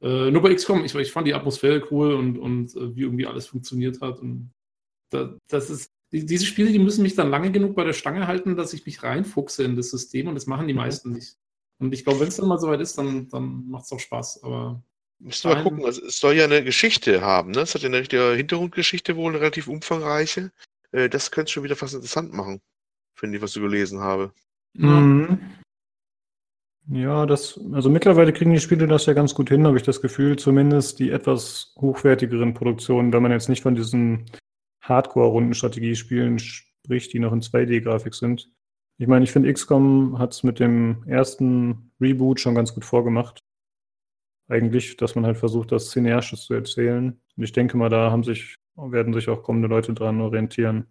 Äh, 0.00 0.30
nur 0.30 0.42
bei 0.42 0.54
XCOM, 0.54 0.84
ich, 0.84 0.94
ich 0.94 1.12
fand 1.12 1.26
die 1.26 1.34
Atmosphäre 1.34 1.86
cool 1.90 2.14
und, 2.14 2.38
und 2.38 2.74
äh, 2.76 2.94
wie 2.94 3.02
irgendwie 3.02 3.26
alles 3.26 3.46
funktioniert 3.46 4.00
hat. 4.00 4.20
Und 4.20 4.52
da, 5.10 5.36
das 5.48 5.70
ist, 5.70 5.90
die, 6.12 6.24
diese 6.24 6.46
Spiele, 6.46 6.70
die 6.70 6.78
müssen 6.78 7.02
mich 7.02 7.14
dann 7.14 7.30
lange 7.30 7.50
genug 7.50 7.74
bei 7.74 7.84
der 7.84 7.92
Stange 7.92 8.26
halten, 8.26 8.56
dass 8.56 8.72
ich 8.72 8.86
mich 8.86 9.02
reinfuchse 9.02 9.64
in 9.64 9.76
das 9.76 9.90
System 9.90 10.28
und 10.28 10.34
das 10.34 10.46
machen 10.46 10.66
die 10.66 10.72
Mhm. 10.72 10.80
meisten 10.80 11.12
nicht. 11.12 11.36
Und 11.80 11.92
ich 11.92 12.04
glaube, 12.04 12.20
wenn 12.20 12.28
es 12.28 12.36
dann 12.36 12.48
mal 12.48 12.58
soweit 12.58 12.80
ist, 12.80 12.98
dann, 12.98 13.28
dann 13.28 13.68
macht 13.68 13.84
es 13.84 13.92
auch 13.92 14.00
Spaß. 14.00 14.42
Aber 14.42 14.82
Müssen 15.20 15.48
wir 15.48 15.56
mal 15.56 15.62
gucken, 15.62 15.84
also 15.84 16.04
es 16.04 16.20
soll 16.20 16.34
ja 16.34 16.44
eine 16.44 16.62
Geschichte 16.62 17.20
haben, 17.20 17.50
ne? 17.50 17.60
Es 17.60 17.74
hat 17.74 17.82
ja 17.82 17.88
eine 17.88 17.98
richtige 17.98 18.34
Hintergrundgeschichte 18.34 19.16
wohl, 19.16 19.32
eine 19.32 19.40
relativ 19.40 19.66
umfangreiche. 19.68 20.52
Äh, 20.92 21.08
das 21.08 21.30
könnte 21.30 21.52
schon 21.52 21.64
wieder 21.64 21.76
fast 21.76 21.94
interessant 21.94 22.32
machen, 22.32 22.60
finde 23.14 23.36
ich, 23.36 23.42
was 23.42 23.52
du 23.52 23.60
gelesen 23.60 24.00
habe. 24.00 24.32
Mhm. 24.74 25.40
Ja, 26.90 27.26
das, 27.26 27.60
also 27.72 27.90
mittlerweile 27.90 28.32
kriegen 28.32 28.52
die 28.52 28.60
Spiele 28.60 28.86
das 28.86 29.04
ja 29.06 29.12
ganz 29.12 29.34
gut 29.34 29.50
hin, 29.50 29.66
habe 29.66 29.76
ich 29.76 29.82
das 29.82 30.00
Gefühl, 30.00 30.38
zumindest 30.38 30.98
die 30.98 31.10
etwas 31.10 31.74
hochwertigeren 31.78 32.54
Produktionen, 32.54 33.12
wenn 33.12 33.22
man 33.22 33.32
jetzt 33.32 33.50
nicht 33.50 33.62
von 33.62 33.74
diesen 33.74 34.24
Hardcore-Rundenstrategiespielen 34.82 36.38
spricht, 36.38 37.12
die 37.12 37.18
noch 37.18 37.32
in 37.32 37.42
2D-Grafik 37.42 38.14
sind. 38.14 38.50
Ich 38.96 39.06
meine, 39.06 39.24
ich 39.24 39.30
finde, 39.32 39.52
XCOM 39.52 40.18
hat 40.18 40.32
es 40.32 40.42
mit 40.42 40.60
dem 40.60 41.04
ersten 41.06 41.92
Reboot 42.00 42.40
schon 42.40 42.54
ganz 42.54 42.72
gut 42.72 42.84
vorgemacht. 42.86 43.38
Eigentlich, 44.48 44.96
dass 44.96 45.14
man 45.14 45.26
halt 45.26 45.36
versucht, 45.36 45.72
das 45.72 45.90
Cineastisches 45.90 46.46
zu 46.46 46.54
erzählen. 46.54 47.20
Und 47.36 47.42
ich 47.44 47.52
denke 47.52 47.76
mal, 47.76 47.90
da 47.90 48.10
haben 48.10 48.24
sich, 48.24 48.54
werden 48.76 49.12
sich 49.12 49.28
auch 49.28 49.42
kommende 49.42 49.68
Leute 49.68 49.92
dran 49.92 50.20
orientieren. 50.22 50.86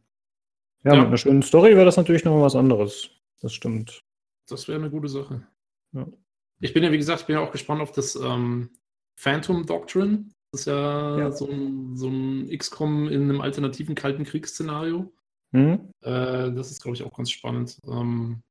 Ja, 0.83 0.93
Ja. 0.93 0.99
mit 0.99 1.07
einer 1.07 1.17
schönen 1.17 1.41
Story 1.41 1.75
wäre 1.75 1.85
das 1.85 1.97
natürlich 1.97 2.23
noch 2.23 2.33
mal 2.35 2.43
was 2.43 2.55
anderes. 2.55 3.09
Das 3.41 3.51
stimmt. 3.53 3.99
das 4.47 4.67
wäre 4.67 4.79
eine 4.79 4.89
gute 4.91 5.09
Sache. 5.09 5.45
Ja. 5.97 6.07
Ich 6.59 6.73
bin 6.73 6.83
ja, 6.83 6.91
wie 6.91 6.97
gesagt, 6.97 7.21
ich 7.21 7.27
bin 7.27 7.35
ja 7.35 7.41
auch 7.41 7.51
gespannt 7.51 7.81
auf 7.81 7.91
das 7.91 8.15
ähm, 8.15 8.69
Phantom 9.19 9.65
Doctrine. 9.65 10.25
Das 10.51 10.61
ist 10.61 10.67
ja, 10.67 11.17
Ja. 11.17 11.31
So, 11.31 11.49
ein, 11.49 11.95
so 11.97 12.07
ein 12.07 12.49
XCOM 12.55 13.09
in 13.09 13.23
einem 13.23 13.41
alternativen 13.41 13.95
Kalten 13.95 14.23
Kriegsszenario. 14.23 15.11
Hm? 15.53 15.91
Äh, 16.01 16.51
das 16.51 16.71
ist, 16.71 16.81
glaube 16.81 16.95
ich, 16.95 17.03
auch 17.03 17.15
ganz 17.15 17.31
spannend. 17.31 17.79
Ähm, 17.85 18.41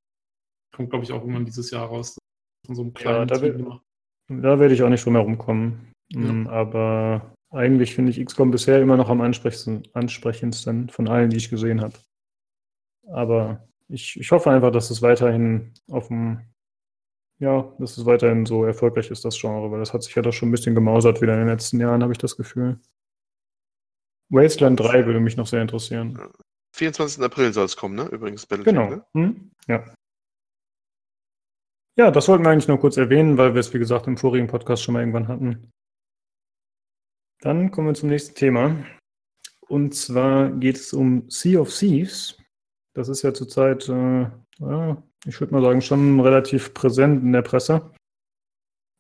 kommt, 0.75 0.91
glaube 0.91 1.05
ich, 1.05 1.13
auch 1.13 1.21
irgendwann 1.21 1.45
dieses 1.45 1.71
Jahr 1.71 1.87
raus. 1.87 2.19
Von 2.67 2.75
so 2.75 2.83
einem 2.83 2.95
kleinen 2.95 3.29
da 3.29 3.39
Team 3.39 3.59
will-. 3.59 3.81
Da 4.43 4.59
werde 4.59 4.75
ich 4.75 4.83
auch 4.83 4.89
nicht 4.89 5.05
drum 5.05 5.15
herum 5.15 5.39
kommen. 5.39 5.93
Ja. 6.13 6.21
Mm, 6.21 6.47
Aber 6.49 7.35
eigentlich 7.51 7.95
finde 7.95 8.11
ich 8.11 8.25
XCOM 8.25 8.51
bisher 8.51 8.81
immer 8.81 8.97
noch 8.97 9.09
am 9.09 9.21
ansprechendsten, 9.21 9.89
ansprechendsten 9.93 10.89
von 10.89 11.09
allen, 11.09 11.31
die 11.31 11.37
ich 11.37 11.49
gesehen 11.49 11.81
habe. 11.81 11.95
Aber 13.09 13.69
ich, 13.89 14.19
ich 14.19 14.31
hoffe 14.33 14.51
einfach, 14.51 14.73
dass 14.73 14.91
es 14.91 15.01
weiterhin 15.03 15.73
auf 15.89 16.09
dem, 16.09 16.41
ja, 17.39 17.73
dass 17.79 17.99
es 17.99 18.07
weiterhin 18.07 18.47
so 18.47 18.65
erfolgreich 18.65 19.11
ist, 19.11 19.25
das 19.25 19.39
Genre, 19.39 19.71
weil 19.71 19.81
das 19.81 19.93
hat 19.93 20.03
sich 20.03 20.15
ja 20.15 20.23
doch 20.23 20.33
schon 20.33 20.49
ein 20.49 20.53
bisschen 20.53 20.75
gemausert 20.75 21.21
wieder 21.21 21.35
in 21.35 21.41
den 21.41 21.49
letzten 21.49 21.81
Jahren, 21.81 22.03
habe 22.03 22.13
ich 22.13 22.19
das 22.19 22.37
Gefühl. 22.37 22.81
Wasteland 24.31 24.81
3 24.81 25.07
würde 25.07 25.21
mich 25.21 25.37
noch 25.37 25.47
sehr 25.47 25.63
interessieren. 25.63 26.19
24. 26.75 27.23
April 27.23 27.53
soll 27.53 27.65
es 27.67 27.77
kommen, 27.77 27.95
ne? 27.95 28.05
Übrigens, 28.07 28.47
Battletech, 28.47 28.75
Genau. 28.75 28.91
ne? 28.91 29.07
Hm? 29.15 29.51
Ja. 29.69 29.95
Ja, 31.99 32.11
das 32.11 32.29
wollten 32.29 32.45
wir 32.45 32.51
eigentlich 32.51 32.69
nur 32.69 32.79
kurz 32.79 32.97
erwähnen, 32.99 33.39
weil 33.39 33.55
wir 33.55 33.61
es, 33.61 33.73
wie 33.73 33.79
gesagt, 33.79 34.07
im 34.07 34.19
vorigen 34.19 34.49
Podcast 34.49 34.83
schon 34.83 34.93
mal 34.95 35.01
irgendwann 35.01 35.29
hatten. 35.29 35.71
Dann 37.41 37.71
kommen 37.71 37.89
wir 37.89 37.95
zum 37.95 38.09
nächsten 38.11 38.35
Thema. 38.35 38.85
Und 39.69 39.95
zwar 39.95 40.51
geht 40.51 40.77
es 40.77 40.93
um 40.93 41.29
Sea 41.31 41.61
of 41.61 41.73
Thieves. 41.75 42.39
Das 42.95 43.09
ist 43.09 43.23
ja 43.23 43.33
zurzeit, 43.33 43.89
äh, 43.89 44.31
ja, 44.59 45.03
ich 45.27 45.41
würde 45.41 45.53
mal 45.53 45.63
sagen, 45.63 45.81
schon 45.81 46.21
relativ 46.21 46.73
präsent 46.75 47.23
in 47.23 47.33
der 47.33 47.43
Presse. 47.43 47.91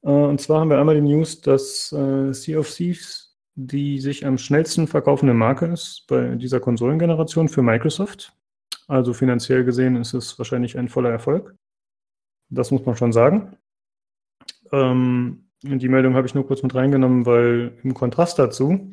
Äh, 0.03 0.11
und 0.11 0.41
zwar 0.41 0.61
haben 0.61 0.71
wir 0.71 0.79
einmal 0.79 0.97
die 0.97 1.01
News, 1.01 1.41
dass 1.41 1.93
äh, 1.93 2.33
Sea 2.33 2.59
of 2.59 2.71
Thieves 2.71 3.27
die 3.57 3.99
sich 4.01 4.25
am 4.27 4.37
schnellsten 4.37 4.87
verkaufende 4.87 5.33
Marke 5.33 5.67
ist 5.67 6.05
bei 6.09 6.35
dieser 6.35 6.61
Konsolengeneration 6.61 7.49
für 7.49 7.62
Microsoft. 7.62 8.37
Also 8.87 9.15
finanziell 9.15 9.65
gesehen 9.65 9.97
ist 9.97 10.12
es 10.12 10.39
wahrscheinlich 10.39 10.79
ein 10.79 10.89
voller 10.89 11.11
Erfolg. 11.11 11.57
Das 12.51 12.71
muss 12.71 12.85
man 12.85 12.96
schon 12.96 13.13
sagen. 13.13 13.57
Ähm, 14.73 15.48
die 15.63 15.88
Meldung 15.88 16.15
habe 16.15 16.27
ich 16.27 16.35
nur 16.35 16.46
kurz 16.46 16.63
mit 16.63 16.75
reingenommen, 16.75 17.25
weil 17.25 17.79
im 17.83 17.94
Kontrast 17.94 18.38
dazu 18.38 18.92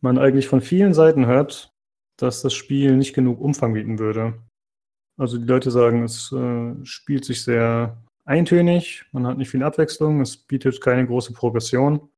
man 0.00 0.18
eigentlich 0.18 0.48
von 0.48 0.62
vielen 0.62 0.94
Seiten 0.94 1.26
hört, 1.26 1.70
dass 2.16 2.40
das 2.40 2.54
Spiel 2.54 2.96
nicht 2.96 3.14
genug 3.14 3.40
Umfang 3.40 3.74
bieten 3.74 3.98
würde. 3.98 4.42
Also 5.16 5.38
die 5.38 5.46
Leute 5.46 5.70
sagen, 5.70 6.02
es 6.02 6.30
äh, 6.32 6.74
spielt 6.84 7.24
sich 7.24 7.42
sehr 7.42 7.96
eintönig, 8.24 9.04
man 9.12 9.26
hat 9.26 9.38
nicht 9.38 9.50
viel 9.50 9.62
Abwechslung, 9.62 10.20
es 10.20 10.36
bietet 10.36 10.80
keine 10.80 11.06
große 11.06 11.32
Progression. 11.32 12.08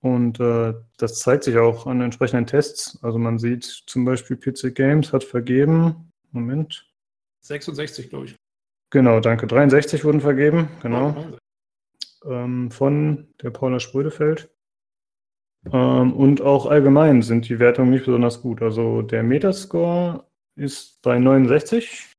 Und 0.00 0.38
äh, 0.38 0.74
das 0.96 1.18
zeigt 1.18 1.44
sich 1.44 1.56
auch 1.56 1.86
an 1.86 2.00
entsprechenden 2.00 2.46
Tests. 2.46 2.98
Also 3.02 3.18
man 3.18 3.38
sieht 3.38 3.64
zum 3.64 4.04
Beispiel 4.04 4.36
PC 4.36 4.74
Games 4.74 5.12
hat 5.12 5.24
vergeben, 5.24 6.12
Moment, 6.30 6.86
66, 7.40 8.10
glaube 8.10 8.26
ich. 8.26 8.36
Genau, 8.90 9.20
danke. 9.20 9.46
63 9.46 10.04
wurden 10.04 10.20
vergeben, 10.20 10.68
genau, 10.82 11.38
Oh, 12.24 12.30
ähm, 12.30 12.70
von 12.70 13.28
der 13.42 13.50
Paula 13.50 13.80
Sprödefeld. 13.80 14.50
Ähm, 15.72 16.12
und 16.12 16.40
auch 16.40 16.66
allgemein 16.66 17.22
sind 17.22 17.48
die 17.48 17.58
Wertungen 17.58 17.90
nicht 17.90 18.06
besonders 18.06 18.40
gut. 18.40 18.62
Also 18.62 19.02
der 19.02 19.22
Metascore 19.22 20.24
ist 20.54 21.00
bei 21.02 21.18
69 21.18 22.12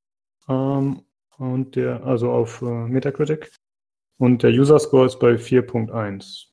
ähm, 0.50 1.04
und 1.38 1.76
der, 1.76 2.04
also 2.04 2.32
auf 2.32 2.62
äh, 2.62 2.66
Metacritic. 2.66 3.52
Und 4.18 4.43
der 4.43 4.52
User 4.52 4.80
Score 4.80 5.06
ist 5.06 5.20
bei 5.20 5.36
4.1. 5.36 6.47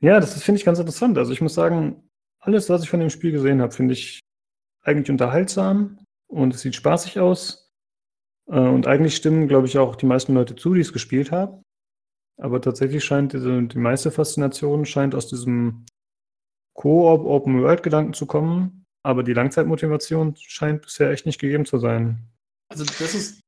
Ja, 0.00 0.20
das 0.20 0.42
finde 0.42 0.58
ich 0.58 0.66
ganz 0.66 0.78
interessant. 0.78 1.16
Also 1.16 1.32
ich 1.32 1.40
muss 1.40 1.54
sagen, 1.54 2.10
alles, 2.40 2.68
was 2.68 2.82
ich 2.82 2.90
von 2.90 3.00
dem 3.00 3.08
Spiel 3.08 3.32
gesehen 3.32 3.62
habe, 3.62 3.72
finde 3.72 3.94
ich 3.94 4.20
eigentlich 4.82 5.10
unterhaltsam 5.10 5.98
und 6.26 6.54
es 6.54 6.60
sieht 6.60 6.74
spaßig 6.74 7.18
aus. 7.20 7.72
Äh, 8.46 8.58
und 8.58 8.86
eigentlich 8.86 9.16
stimmen, 9.16 9.48
glaube 9.48 9.66
ich, 9.66 9.78
auch 9.78 9.96
die 9.96 10.06
meisten 10.06 10.34
Leute 10.34 10.56
zu, 10.56 10.74
die 10.74 10.82
es 10.82 10.92
gespielt 10.92 11.32
haben. 11.32 11.62
Aber 12.36 12.60
tatsächlich 12.60 13.04
scheint 13.04 13.32
diese, 13.32 13.62
die 13.62 13.78
meiste 13.78 14.10
Faszination 14.10 14.84
scheint 14.84 15.14
aus 15.14 15.28
diesem 15.28 15.86
Co-op 16.74 17.24
Open 17.24 17.62
World 17.62 17.82
Gedanken 17.82 18.12
zu 18.12 18.26
kommen, 18.26 18.83
aber 19.04 19.22
die 19.22 19.34
Langzeitmotivation 19.34 20.34
scheint 20.36 20.82
bisher 20.82 21.10
echt 21.10 21.26
nicht 21.26 21.40
gegeben 21.40 21.66
zu 21.66 21.78
sein. 21.78 22.18
Also 22.68 22.84
das 22.84 23.14
ist 23.14 23.40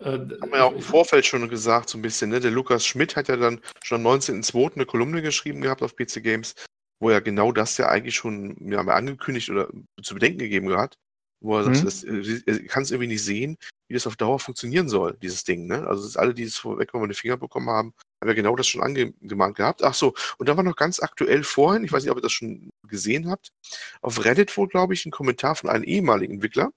äh, 0.00 0.18
Haben 0.18 0.50
wir 0.50 0.58
ja 0.58 0.64
auch 0.64 0.74
im 0.74 0.82
Vorfeld 0.82 1.24
schon 1.24 1.48
gesagt, 1.48 1.88
so 1.88 1.96
ein 1.96 2.02
bisschen, 2.02 2.30
ne? 2.30 2.40
Der 2.40 2.50
Lukas 2.50 2.84
Schmidt 2.84 3.14
hat 3.16 3.28
ja 3.28 3.36
dann 3.36 3.60
schon 3.82 4.04
am 4.04 4.12
19.02. 4.18 4.74
eine 4.74 4.86
Kolumne 4.86 5.22
geschrieben 5.22 5.60
gehabt 5.60 5.82
auf 5.82 5.94
PC 5.94 6.22
Games, 6.22 6.54
wo 7.00 7.10
er 7.10 7.20
genau 7.20 7.52
das 7.52 7.78
ja 7.78 7.88
eigentlich 7.88 8.16
schon 8.16 8.56
ja, 8.70 8.80
angekündigt 8.80 9.48
oder 9.50 9.68
zu 10.02 10.14
bedenken 10.14 10.40
gegeben 10.40 10.76
hat, 10.76 10.98
wo 11.40 11.56
er 11.56 11.68
mhm. 11.68 11.74
sagt, 11.74 11.86
das, 11.86 12.04
äh, 12.04 12.42
er 12.44 12.64
kann 12.66 12.82
es 12.82 12.90
irgendwie 12.90 13.12
nicht 13.12 13.24
sehen, 13.24 13.56
wie 13.88 13.94
das 13.94 14.08
auf 14.08 14.16
Dauer 14.16 14.40
funktionieren 14.40 14.88
soll, 14.88 15.16
dieses 15.22 15.44
Ding. 15.44 15.68
Ne? 15.68 15.86
Also 15.86 16.02
das 16.04 16.16
alle, 16.16 16.34
die 16.34 16.42
es 16.42 16.58
vorweg 16.58 16.92
mal 16.92 17.06
die 17.06 17.14
Finger 17.14 17.36
bekommen 17.36 17.70
haben, 17.70 17.94
haben 18.22 18.28
ja 18.28 18.34
genau 18.34 18.56
das 18.56 18.68
schon 18.68 18.82
angemahnt 18.82 19.56
gehabt. 19.56 19.82
Ach 19.82 19.94
so, 19.94 20.14
und 20.38 20.48
da 20.48 20.56
war 20.56 20.62
noch 20.62 20.76
ganz 20.76 21.00
aktuell 21.00 21.42
vorhin, 21.42 21.84
ich 21.84 21.92
weiß 21.92 22.04
nicht, 22.04 22.10
ob 22.12 22.18
ihr 22.18 22.22
das 22.22 22.32
schon 22.32 22.70
gesehen 22.88 23.28
habt, 23.28 23.52
auf 24.00 24.24
Reddit 24.24 24.56
wohl, 24.56 24.68
glaube 24.68 24.94
ich, 24.94 25.04
ein 25.04 25.10
Kommentar 25.10 25.56
von 25.56 25.68
einem 25.68 25.84
ehemaligen 25.84 26.34
Entwickler 26.34 26.70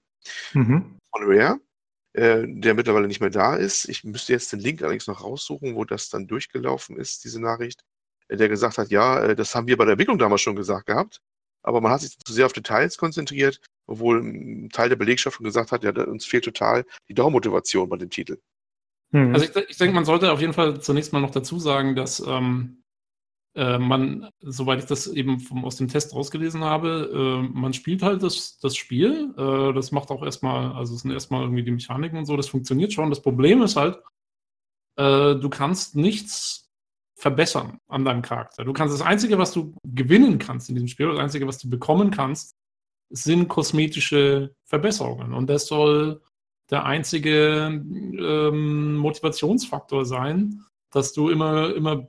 mhm. 0.52 0.98
von 1.12 1.22
Rare, 1.24 1.60
äh, 2.14 2.42
der 2.46 2.74
mittlerweile 2.74 3.06
nicht 3.06 3.20
mehr 3.20 3.30
da 3.30 3.54
ist. 3.54 3.88
Ich 3.88 4.02
müsste 4.02 4.32
jetzt 4.32 4.52
den 4.52 4.60
Link 4.60 4.82
allerdings 4.82 5.06
noch 5.06 5.22
raussuchen, 5.22 5.76
wo 5.76 5.84
das 5.84 6.08
dann 6.08 6.26
durchgelaufen 6.26 6.96
ist, 6.96 7.24
diese 7.24 7.40
Nachricht, 7.40 7.82
äh, 8.28 8.36
der 8.36 8.48
gesagt 8.48 8.78
hat, 8.78 8.90
ja, 8.90 9.20
äh, 9.22 9.36
das 9.36 9.54
haben 9.54 9.68
wir 9.68 9.76
bei 9.76 9.84
der 9.84 9.92
Entwicklung 9.92 10.18
damals 10.18 10.40
schon 10.40 10.56
gesagt 10.56 10.86
gehabt, 10.86 11.20
aber 11.62 11.80
man 11.80 11.92
hat 11.92 12.00
sich 12.00 12.18
zu 12.18 12.32
sehr 12.32 12.46
auf 12.46 12.52
Details 12.52 12.98
konzentriert, 12.98 13.60
obwohl 13.86 14.20
ein 14.20 14.70
Teil 14.70 14.88
der 14.88 14.96
Belegschaft 14.96 15.36
schon 15.36 15.44
gesagt 15.44 15.70
hat, 15.70 15.84
ja, 15.84 15.92
uns 15.92 16.26
fehlt 16.26 16.44
total 16.44 16.84
die 17.08 17.14
Dauermotivation 17.14 17.88
bei 17.88 17.98
dem 17.98 18.10
Titel. 18.10 18.38
Mhm. 19.12 19.34
Also 19.34 19.46
ich, 19.46 19.70
ich 19.70 19.76
denke, 19.76 19.94
man 19.94 20.04
sollte 20.04 20.32
auf 20.32 20.40
jeden 20.40 20.52
Fall 20.52 20.80
zunächst 20.80 21.12
mal 21.12 21.20
noch 21.20 21.30
dazu 21.30 21.58
sagen, 21.58 21.94
dass 21.96 22.20
ähm, 22.20 22.82
äh, 23.54 23.78
man, 23.78 24.28
soweit 24.40 24.80
ich 24.80 24.84
das 24.84 25.06
eben 25.06 25.40
vom, 25.40 25.64
aus 25.64 25.76
dem 25.76 25.88
Test 25.88 26.14
rausgelesen 26.14 26.62
habe, 26.62 27.10
äh, 27.12 27.58
man 27.58 27.72
spielt 27.72 28.02
halt 28.02 28.22
das, 28.22 28.58
das 28.58 28.76
Spiel. 28.76 29.34
Äh, 29.36 29.72
das 29.72 29.92
macht 29.92 30.10
auch 30.10 30.22
erstmal, 30.22 30.72
also 30.72 30.94
es 30.94 31.02
sind 31.02 31.10
erstmal 31.10 31.42
irgendwie 31.42 31.62
die 31.62 31.70
Mechaniken 31.70 32.18
und 32.18 32.26
so, 32.26 32.36
das 32.36 32.48
funktioniert 32.48 32.92
schon. 32.92 33.08
Das 33.10 33.22
Problem 33.22 33.62
ist 33.62 33.76
halt, 33.76 33.98
äh, 34.96 35.36
du 35.36 35.48
kannst 35.48 35.96
nichts 35.96 36.70
verbessern 37.18 37.78
an 37.88 38.04
deinem 38.04 38.20
Charakter. 38.20 38.64
Du 38.64 38.74
kannst 38.74 38.94
das 38.94 39.06
Einzige, 39.06 39.38
was 39.38 39.52
du 39.52 39.74
gewinnen 39.84 40.38
kannst 40.38 40.68
in 40.68 40.74
diesem 40.74 40.88
Spiel, 40.88 41.08
das 41.08 41.18
Einzige, 41.18 41.46
was 41.46 41.58
du 41.58 41.70
bekommen 41.70 42.10
kannst, 42.10 42.54
sind 43.08 43.48
kosmetische 43.48 44.54
Verbesserungen. 44.64 45.32
Und 45.32 45.48
das 45.48 45.66
soll 45.66 46.20
der 46.70 46.84
einzige 46.84 47.68
ähm, 47.68 48.96
Motivationsfaktor 48.96 50.04
sein, 50.04 50.64
dass 50.90 51.12
du 51.12 51.28
immer, 51.28 51.74
immer, 51.74 52.08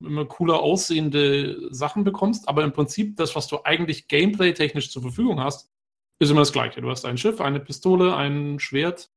immer 0.00 0.26
cooler 0.26 0.60
aussehende 0.60 1.72
Sachen 1.72 2.04
bekommst. 2.04 2.48
Aber 2.48 2.64
im 2.64 2.72
Prinzip 2.72 3.16
das, 3.16 3.34
was 3.36 3.46
du 3.48 3.62
eigentlich 3.64 4.08
gameplay-technisch 4.08 4.90
zur 4.90 5.02
Verfügung 5.02 5.40
hast, 5.40 5.70
ist 6.18 6.30
immer 6.30 6.40
das 6.40 6.52
Gleiche. 6.52 6.80
Du 6.80 6.90
hast 6.90 7.04
ein 7.04 7.18
Schiff, 7.18 7.40
eine 7.40 7.60
Pistole, 7.60 8.16
ein 8.16 8.58
Schwert 8.58 9.10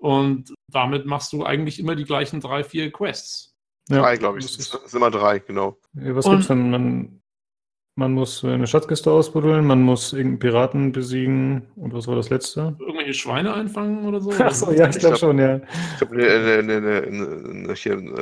und 0.00 0.54
damit 0.68 1.04
machst 1.04 1.32
du 1.32 1.44
eigentlich 1.44 1.78
immer 1.78 1.94
die 1.94 2.04
gleichen 2.04 2.40
drei, 2.40 2.64
vier 2.64 2.90
Quests. 2.90 3.54
Ja. 3.88 4.00
Drei, 4.00 4.16
glaube 4.16 4.38
ich. 4.38 4.56
Das 4.56 4.70
sind 4.70 4.94
immer 4.94 5.10
drei, 5.10 5.40
genau. 5.40 5.76
was 5.92 6.24
gibt 6.24 6.40
es 6.40 6.46
denn? 6.46 7.19
Man 8.00 8.14
muss 8.14 8.42
eine 8.46 8.66
Schatzkiste 8.66 9.10
ausbuddeln, 9.10 9.66
man 9.66 9.82
muss 9.82 10.14
irgendeinen 10.14 10.38
Piraten 10.38 10.90
besiegen. 10.90 11.66
Und 11.76 11.92
was 11.92 12.06
war 12.08 12.16
das 12.16 12.30
letzte? 12.30 12.74
Irgendwelche 12.78 13.12
Schweine 13.12 13.52
einfangen 13.52 14.06
oder 14.06 14.22
so? 14.22 14.30
Achso, 14.30 14.72
ja, 14.72 14.88
ich 14.88 14.98
glaube 14.98 15.18
schon, 15.18 15.38
ja. 15.38 15.60
Ich 15.96 16.00
habe 16.00 16.14
eine, 16.14 16.76
eine, 16.78 17.02
eine, 17.06 17.66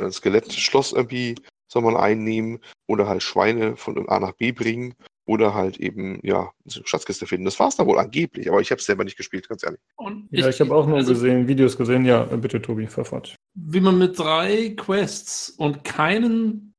ein 0.03 0.11
Skelettschloss 0.11 0.91
irgendwie 0.91 1.35
soll 1.71 1.83
man 1.83 1.95
einnehmen 1.95 2.59
oder 2.89 3.07
halt 3.07 3.23
Schweine 3.23 3.77
von 3.77 4.09
A 4.09 4.19
nach 4.19 4.33
B 4.33 4.51
bringen 4.51 4.95
oder 5.25 5.53
halt 5.53 5.77
eben, 5.77 6.19
ja, 6.23 6.51
eine 6.65 6.85
Schatzkiste 6.85 7.25
finden. 7.25 7.45
Das 7.45 7.57
war 7.57 7.69
es 7.69 7.77
dann 7.77 7.87
wohl 7.87 7.99
angeblich, 7.99 8.49
aber 8.49 8.59
ich 8.59 8.71
habe 8.71 8.79
es 8.79 8.85
selber 8.85 9.05
nicht 9.05 9.15
gespielt, 9.15 9.47
ganz 9.47 9.63
ehrlich. 9.63 9.79
Und 9.95 10.27
ja, 10.29 10.49
ich, 10.49 10.55
ich 10.55 10.59
habe 10.59 10.75
auch 10.75 10.87
nur 10.87 10.97
also, 10.97 11.13
gesehen, 11.13 11.47
Videos 11.47 11.77
gesehen. 11.77 12.03
Ja, 12.03 12.23
bitte, 12.23 12.61
Tobi, 12.61 12.87
verfahrt. 12.87 13.33
Wie 13.53 13.79
man 13.79 13.97
mit 13.97 14.19
drei 14.19 14.73
Quests 14.75 15.51
und 15.51 15.85
keinen 15.85 16.73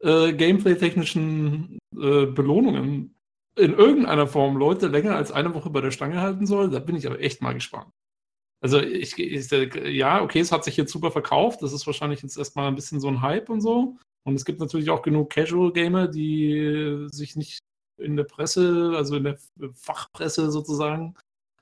äh, 0.00 0.32
gameplay-technischen 0.32 1.78
äh, 1.96 2.26
Belohnungen 2.26 3.14
in 3.56 3.72
irgendeiner 3.72 4.26
Form 4.26 4.56
Leute 4.56 4.86
länger 4.88 5.16
als 5.16 5.32
eine 5.32 5.54
Woche 5.54 5.70
bei 5.70 5.80
der 5.80 5.90
Stange 5.90 6.20
halten 6.20 6.46
soll, 6.46 6.70
da 6.70 6.78
bin 6.78 6.96
ich 6.96 7.06
aber 7.06 7.20
echt 7.20 7.40
mal 7.40 7.54
gespannt. 7.54 7.90
Also 8.60 8.80
ich, 8.80 9.18
ich 9.18 9.50
ja, 9.50 10.22
okay, 10.22 10.40
es 10.40 10.52
hat 10.52 10.64
sich 10.64 10.76
jetzt 10.76 10.92
super 10.92 11.10
verkauft. 11.10 11.62
Das 11.62 11.72
ist 11.72 11.86
wahrscheinlich 11.86 12.22
jetzt 12.22 12.36
erstmal 12.36 12.68
ein 12.68 12.74
bisschen 12.74 13.00
so 13.00 13.08
ein 13.08 13.22
Hype 13.22 13.48
und 13.48 13.60
so. 13.60 13.96
Und 14.24 14.34
es 14.34 14.44
gibt 14.44 14.60
natürlich 14.60 14.90
auch 14.90 15.02
genug 15.02 15.30
Casual-Gamer, 15.30 16.08
die 16.08 17.06
sich 17.10 17.36
nicht 17.36 17.60
in 17.98 18.16
der 18.16 18.24
Presse, 18.24 18.92
also 18.96 19.16
in 19.16 19.24
der 19.24 19.38
Fachpresse 19.74 20.50
sozusagen, 20.50 21.14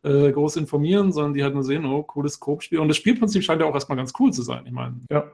äh, 0.03 0.33
groß 0.33 0.57
informieren, 0.57 1.13
sondern 1.13 1.35
die 1.35 1.43
halt 1.43 1.55
nur 1.55 1.65
sehen, 1.65 1.85
oh, 1.85 2.03
cooles 2.03 2.41
Coop-Spiel. 2.41 2.79
Und 2.79 2.89
das 2.89 2.97
Spielprinzip 2.97 3.43
scheint 3.43 3.61
ja 3.61 3.67
auch 3.67 3.75
erstmal 3.75 3.97
ganz 3.97 4.13
cool 4.19 4.33
zu 4.33 4.43
sein. 4.43 4.67
Ich 4.67 4.73
meine, 4.73 5.01
ja. 5.11 5.31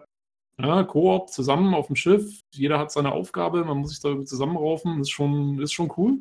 Ja, 0.63 0.85
Koop 0.85 1.31
zusammen 1.31 1.75
auf 1.75 1.87
dem 1.89 1.97
Schiff, 1.97 2.41
jeder 2.53 2.79
hat 2.79 2.93
seine 2.93 3.13
Aufgabe, 3.13 3.65
man 3.65 3.79
muss 3.79 3.91
sich 3.91 4.01
da 4.01 4.25
zusammenraufen, 4.25 5.01
ist 5.01 5.11
schon, 5.11 5.61
ist 5.61 5.73
schon 5.73 5.93
cool. 5.97 6.19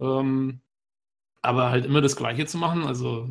Ähm, 0.00 0.60
aber 1.42 1.70
halt 1.70 1.84
immer 1.84 2.00
das 2.00 2.16
Gleiche 2.16 2.46
zu 2.46 2.58
machen, 2.58 2.84
also 2.84 3.28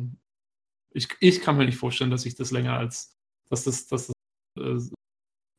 ich, 0.92 1.08
ich 1.20 1.40
kann 1.40 1.56
mir 1.56 1.66
nicht 1.66 1.78
vorstellen, 1.78 2.10
dass 2.10 2.24
ich 2.24 2.36
das 2.36 2.52
länger 2.52 2.78
als, 2.78 3.16
dass 3.50 3.64
das, 3.64 3.86
dass, 3.88 4.12
das, 4.56 4.90
äh, 4.90 4.94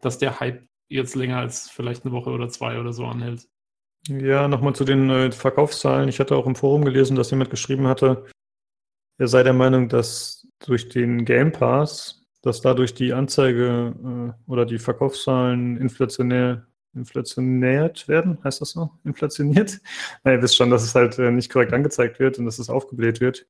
dass 0.02 0.18
der 0.18 0.40
Hype 0.40 0.66
jetzt 0.90 1.16
länger 1.16 1.38
als 1.38 1.70
vielleicht 1.70 2.06
eine 2.06 2.14
Woche 2.14 2.30
oder 2.30 2.48
zwei 2.50 2.80
oder 2.80 2.94
so 2.94 3.06
anhält. 3.06 3.48
Ja, 4.08 4.48
nochmal 4.48 4.76
zu 4.76 4.86
den 4.86 5.10
äh, 5.10 5.32
Verkaufszahlen. 5.32 6.08
Ich 6.10 6.20
hatte 6.20 6.36
auch 6.36 6.46
im 6.46 6.56
Forum 6.56 6.86
gelesen, 6.86 7.16
dass 7.16 7.32
jemand 7.32 7.50
geschrieben 7.50 7.88
hatte, 7.88 8.26
er 9.18 9.28
sei 9.28 9.44
der 9.44 9.54
Meinung, 9.54 9.90
dass 9.90 10.48
durch 10.60 10.90
den 10.90 11.26
Game 11.26 11.52
Pass 11.52 12.25
dass 12.46 12.62
dadurch 12.62 12.94
die 12.94 13.12
Anzeige 13.14 13.94
äh, 14.48 14.52
oder 14.52 14.66
die 14.66 14.78
Verkaufszahlen 14.78 15.78
inflationär 15.78 16.68
inflationiert 16.94 18.08
werden, 18.08 18.38
heißt 18.44 18.62
das 18.62 18.72
so? 18.72 18.92
Inflationiert? 19.04 19.82
Na, 20.24 20.34
ihr 20.34 20.42
wisst 20.42 20.56
schon, 20.56 20.70
dass 20.70 20.84
es 20.84 20.96
halt 20.96 21.18
äh, 21.20 21.32
nicht 21.32 21.52
korrekt 21.52 21.74
angezeigt 21.74 22.20
wird 22.20 22.40
und 22.40 22.46
dass 22.46 22.60
es 22.60 22.70
aufgebläht 22.70 23.20
wird. 23.20 23.48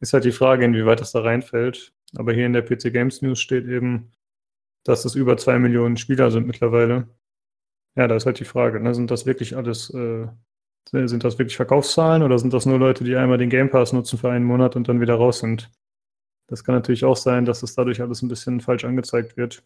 Ist 0.00 0.14
halt 0.14 0.24
die 0.24 0.32
Frage, 0.32 0.64
inwieweit 0.64 1.00
das 1.00 1.12
da 1.12 1.20
reinfällt. 1.20 1.92
Aber 2.16 2.32
hier 2.32 2.46
in 2.46 2.54
der 2.54 2.62
PC 2.62 2.92
Games 2.92 3.20
News 3.20 3.38
steht 3.38 3.66
eben, 3.66 4.12
dass 4.84 5.04
es 5.04 5.14
über 5.14 5.36
zwei 5.36 5.58
Millionen 5.58 5.98
Spieler 5.98 6.30
sind 6.30 6.46
mittlerweile. 6.46 7.08
Ja, 7.96 8.08
da 8.08 8.16
ist 8.16 8.26
halt 8.26 8.40
die 8.40 8.44
Frage, 8.44 8.80
ne? 8.80 8.94
sind 8.94 9.10
das 9.10 9.26
wirklich 9.26 9.56
alles, 9.56 9.90
äh, 9.90 10.28
sind 10.90 11.24
das 11.24 11.38
wirklich 11.38 11.56
Verkaufszahlen 11.56 12.22
oder 12.22 12.38
sind 12.38 12.54
das 12.54 12.64
nur 12.64 12.78
Leute, 12.78 13.04
die 13.04 13.16
einmal 13.16 13.38
den 13.38 13.50
Game 13.50 13.70
Pass 13.70 13.92
nutzen 13.92 14.18
für 14.18 14.30
einen 14.30 14.44
Monat 14.44 14.76
und 14.76 14.88
dann 14.88 15.00
wieder 15.00 15.16
raus 15.16 15.40
sind? 15.40 15.70
Das 16.48 16.64
kann 16.64 16.74
natürlich 16.74 17.04
auch 17.04 17.16
sein, 17.16 17.44
dass 17.44 17.62
es 17.62 17.74
dadurch 17.74 18.00
alles 18.00 18.22
ein 18.22 18.28
bisschen 18.28 18.60
falsch 18.60 18.84
angezeigt 18.84 19.36
wird. 19.36 19.62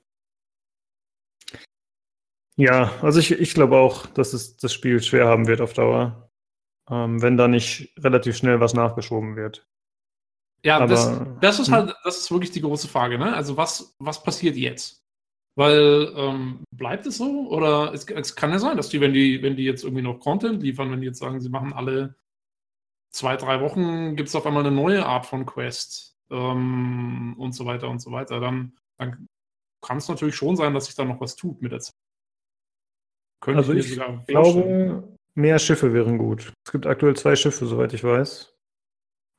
Ja, 2.57 2.93
also 3.01 3.19
ich, 3.19 3.31
ich 3.31 3.55
glaube 3.55 3.79
auch, 3.79 4.07
dass 4.07 4.35
es 4.35 4.57
das 4.57 4.73
Spiel 4.73 5.01
schwer 5.03 5.27
haben 5.27 5.47
wird 5.47 5.61
auf 5.61 5.73
Dauer, 5.73 6.31
ähm, 6.91 7.23
wenn 7.23 7.37
da 7.37 7.49
nicht 7.49 7.95
relativ 7.99 8.37
schnell 8.37 8.61
was 8.61 8.75
nachgeschoben 8.75 9.37
wird. 9.37 9.67
Ja, 10.65 10.77
Aber, 10.77 10.89
das, 10.89 11.21
das, 11.41 11.59
ist 11.61 11.69
hm. 11.69 11.75
halt, 11.75 11.95
das 12.05 12.19
ist 12.19 12.31
wirklich 12.31 12.51
die 12.51 12.61
große 12.61 12.89
Frage, 12.89 13.19
ne? 13.19 13.35
Also 13.35 13.57
was, 13.57 13.97
was 13.99 14.23
passiert 14.23 14.57
jetzt? 14.57 15.03
Weil 15.55 16.13
ähm, 16.17 16.65
bleibt 16.75 17.07
es 17.07 17.19
so? 17.19 17.49
Oder 17.49 17.93
es, 17.95 18.05
es, 18.07 18.37
kann 18.37 18.51
ja 18.51 18.59
sein, 18.59 18.77
dass 18.77 18.89
die, 18.89 19.01
wenn 19.01 19.13
die, 19.13 19.43
wenn 19.43 19.57
die 19.57 19.65
jetzt 19.65 19.85
irgendwie 19.85 20.03
noch 20.03 20.21
Content 20.21 20.63
liefern, 20.63 20.91
wenn 20.91 21.01
die 21.01 21.07
jetzt 21.07 21.19
sagen, 21.19 21.41
sie 21.41 21.49
machen 21.49 21.73
alle 21.73 22.17
zwei, 23.11 23.37
drei 23.37 23.61
Wochen, 23.61 24.17
gibt 24.17 24.29
es 24.29 24.35
auf 24.35 24.47
einmal 24.47 24.65
eine 24.65 24.75
neue 24.75 25.05
Art 25.05 25.27
von 25.27 25.47
Quest 25.47 26.12
ähm, 26.33 27.35
und 27.39 27.53
so 27.53 27.67
weiter 27.67 27.89
und 27.89 28.01
so 28.01 28.11
weiter, 28.11 28.41
dann, 28.41 28.73
dann 28.99 29.29
kann 29.83 29.99
es 29.99 30.09
natürlich 30.09 30.35
schon 30.35 30.57
sein, 30.57 30.75
dass 30.75 30.87
sich 30.87 30.95
da 30.95 31.05
noch 31.05 31.21
was 31.21 31.37
tut 31.37 31.61
mit 31.63 31.73
der 31.73 31.81
Zeit. 31.81 31.95
Könnte 33.41 33.59
also 33.59 33.73
ich, 33.73 33.93
ich 33.93 34.27
glaube, 34.27 35.17
mehr 35.35 35.59
Schiffe 35.59 35.93
wären 35.93 36.17
gut. 36.19 36.53
Es 36.65 36.73
gibt 36.73 36.87
aktuell 36.87 37.17
zwei 37.17 37.37
Schiffe, 37.37 37.67
soweit 37.67 37.93
ich 37.93 38.05
weiß. 38.05 38.55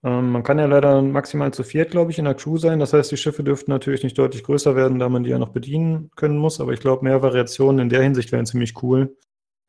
Ähm, 0.05 0.31
man 0.31 0.43
kann 0.43 0.59
ja 0.59 0.65
leider 0.65 1.01
maximal 1.01 1.53
zu 1.53 1.63
viert, 1.63 1.91
glaube 1.91 2.11
ich, 2.11 2.19
in 2.19 2.25
der 2.25 2.35
Crew 2.35 2.57
sein. 2.57 2.79
Das 2.79 2.91
heißt, 2.91 3.11
die 3.11 3.17
Schiffe 3.17 3.43
dürften 3.43 3.71
natürlich 3.71 4.03
nicht 4.03 4.17
deutlich 4.17 4.43
größer 4.43 4.75
werden, 4.75 4.99
da 4.99 5.07
man 5.07 5.23
die 5.23 5.29
ja 5.29 5.39
noch 5.39 5.49
bedienen 5.49 6.11
können 6.17 6.37
muss. 6.37 6.59
Aber 6.59 6.73
ich 6.73 6.81
glaube, 6.81 7.05
mehr 7.05 7.21
Variationen 7.21 7.79
in 7.79 7.89
der 7.89 8.03
Hinsicht 8.03 8.31
wären 8.33 8.45
ziemlich 8.45 8.83
cool. 8.83 9.15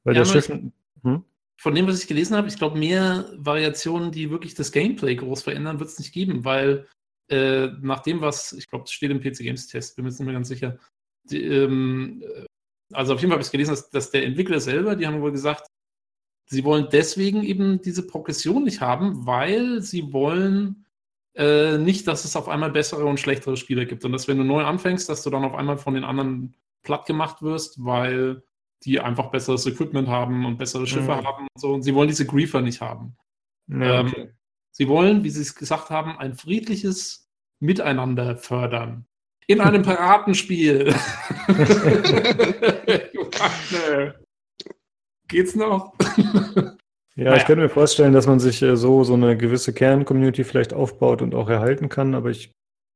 Weil 0.02 0.16
ja, 0.16 0.22
der 0.22 0.26
Schiff. 0.26 0.48
Hm? 0.48 1.24
Von 1.56 1.74
dem, 1.76 1.86
was 1.86 2.00
ich 2.00 2.08
gelesen 2.08 2.36
habe, 2.36 2.48
ich 2.48 2.58
glaube, 2.58 2.76
mehr 2.76 3.26
Variationen, 3.36 4.10
die 4.10 4.30
wirklich 4.30 4.54
das 4.54 4.72
Gameplay 4.72 5.14
groß 5.14 5.42
verändern, 5.42 5.78
wird 5.78 5.90
es 5.90 6.00
nicht 6.00 6.12
geben, 6.12 6.44
weil 6.44 6.88
äh, 7.28 7.68
nach 7.80 8.00
dem, 8.00 8.20
was, 8.20 8.52
ich 8.52 8.66
glaube, 8.68 8.84
das 8.84 8.92
steht 8.92 9.10
im 9.10 9.20
PC 9.20 9.38
Games 9.38 9.66
Test, 9.66 9.96
bin 9.96 10.04
mir 10.04 10.10
jetzt 10.10 10.18
nicht 10.18 10.26
mehr 10.26 10.34
ganz 10.34 10.48
sicher. 10.48 10.78
Die, 11.24 11.42
ähm, 11.42 12.22
äh, 12.22 12.46
also 12.92 13.14
auf 13.14 13.20
jeden 13.20 13.30
Fall 13.30 13.38
habe 13.38 13.44
ich 13.44 13.50
gelesen, 13.50 13.70
dass, 13.70 13.90
dass, 13.90 14.10
der 14.10 14.24
Entwickler 14.24 14.60
selber, 14.60 14.96
die 14.96 15.06
haben 15.06 15.22
wohl 15.22 15.32
gesagt, 15.32 15.66
sie 16.46 16.64
wollen 16.64 16.88
deswegen 16.92 17.42
eben 17.42 17.80
diese 17.80 18.06
Progression 18.06 18.64
nicht 18.64 18.80
haben, 18.80 19.26
weil 19.26 19.80
sie 19.80 20.12
wollen 20.12 20.84
äh, 21.34 21.78
nicht, 21.78 22.06
dass 22.06 22.24
es 22.24 22.36
auf 22.36 22.48
einmal 22.48 22.70
bessere 22.70 23.06
und 23.06 23.18
schlechtere 23.18 23.56
Spiele 23.56 23.86
gibt. 23.86 24.04
Und 24.04 24.12
dass, 24.12 24.28
wenn 24.28 24.38
du 24.38 24.44
neu 24.44 24.62
anfängst, 24.62 25.08
dass 25.08 25.22
du 25.22 25.30
dann 25.30 25.44
auf 25.44 25.54
einmal 25.54 25.78
von 25.78 25.94
den 25.94 26.04
anderen 26.04 26.54
platt 26.82 27.06
gemacht 27.06 27.42
wirst, 27.42 27.82
weil 27.82 28.42
die 28.84 29.00
einfach 29.00 29.30
besseres 29.30 29.66
Equipment 29.66 30.08
haben 30.08 30.44
und 30.44 30.58
bessere 30.58 30.86
Schiffe 30.86 31.14
mhm. 31.14 31.26
haben 31.26 31.42
und 31.44 31.60
so. 31.60 31.72
Und 31.72 31.82
sie 31.82 31.94
wollen 31.94 32.08
diese 32.08 32.26
Griefer 32.26 32.60
nicht 32.60 32.80
haben. 32.80 33.16
Ja, 33.68 34.00
ähm, 34.00 34.06
okay. 34.08 34.20
ähm, 34.20 34.32
sie 34.76 34.88
wollen, 34.88 35.24
wie 35.24 35.30
sie 35.30 35.42
es 35.42 35.54
gesagt 35.54 35.90
haben, 35.90 36.18
ein 36.18 36.34
friedliches 36.34 37.28
Miteinander 37.60 38.36
fördern. 38.36 39.06
In 39.46 39.60
einem 39.60 39.82
Piratenspiel. 39.82 40.94
Geht's 45.28 45.54
noch? 45.54 45.94
Ja, 47.16 47.24
naja. 47.24 47.36
ich 47.36 47.44
könnte 47.44 47.62
mir 47.62 47.68
vorstellen, 47.68 48.12
dass 48.12 48.26
man 48.26 48.40
sich 48.40 48.60
äh, 48.62 48.76
so, 48.76 49.04
so 49.04 49.14
eine 49.14 49.36
gewisse 49.36 49.72
Kern-Community 49.72 50.44
vielleicht 50.44 50.74
aufbaut 50.74 51.22
und 51.22 51.34
auch 51.34 51.48
erhalten 51.48 51.88
kann, 51.88 52.14
aber 52.14 52.30
ich 52.30 52.52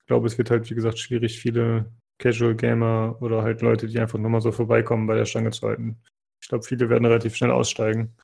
glaube, 0.06 0.26
es 0.26 0.38
wird 0.38 0.50
halt, 0.50 0.68
wie 0.70 0.74
gesagt, 0.74 0.98
schwierig, 0.98 1.38
viele 1.38 1.92
Casual 2.18 2.56
Gamer 2.56 3.16
oder 3.20 3.42
halt 3.42 3.62
Leute, 3.62 3.86
die 3.86 4.00
einfach 4.00 4.18
nur 4.18 4.30
mal 4.30 4.40
so 4.40 4.50
vorbeikommen, 4.50 5.06
bei 5.06 5.14
der 5.14 5.24
Stange 5.24 5.50
zu 5.50 5.68
halten. 5.68 6.02
Ich 6.42 6.48
glaube, 6.48 6.64
viele 6.64 6.88
werden 6.88 7.04
relativ 7.04 7.36
schnell 7.36 7.52
aussteigen. 7.52 8.16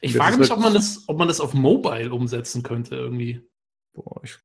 Ich 0.00 0.16
frage 0.16 0.38
mich, 0.38 0.50
ob 0.50 0.60
man, 0.60 0.74
das, 0.74 1.04
ob 1.08 1.18
man 1.18 1.28
das 1.28 1.40
auf 1.40 1.54
Mobile 1.54 2.12
umsetzen 2.12 2.62
könnte 2.62 2.96
irgendwie. 2.96 3.40
Boah, 3.94 4.20
ich 4.22 4.38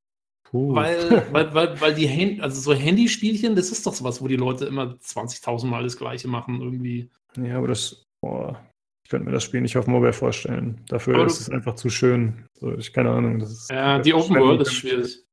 Puh. 0.52 0.76
Weil, 0.76 1.26
weil, 1.32 1.54
weil, 1.54 1.82
weil 1.82 1.93
die 1.95 2.10
Hand, 2.10 2.41
also 2.41 2.60
so 2.60 2.74
Handyspielchen, 2.74 3.56
das 3.56 3.72
ist 3.72 3.88
doch 3.88 3.93
sowas, 3.93 4.22
wo 4.22 4.28
die 4.28 4.36
Leute 4.36 4.66
immer 4.66 4.95
20.000 4.95 5.66
Mal 5.66 5.84
das 5.84 5.97
Gleiche 5.97 6.28
machen 6.28 6.62
irgendwie. 6.62 7.10
Ja, 7.38 7.58
aber 7.58 7.70
das, 7.70 8.06
boah, 8.22 8.62
ich 9.04 9.10
könnte 9.10 9.26
mir 9.26 9.32
das 9.32 9.45
Spiel 9.45 9.62
nicht 9.62 9.78
auf 9.78 9.88
Mobile 9.88 10.14
vorstellen. 10.14 10.82
Dafür 10.89 11.16
aber 11.16 11.26
ist 11.26 11.39
es 11.39 11.49
einfach 11.49 11.76
zu 11.76 11.89
schön. 11.89 12.45
So, 12.60 12.74
ich 12.74 12.91
keine 12.91 13.12
Ahnung. 13.12 13.39
Das 13.39 13.52
ist, 13.52 13.72
ja, 13.72 13.99
die 13.99 14.14
Open 14.14 14.36
World 14.36 14.62
ist 14.62 14.74
schwierig. 14.74 15.24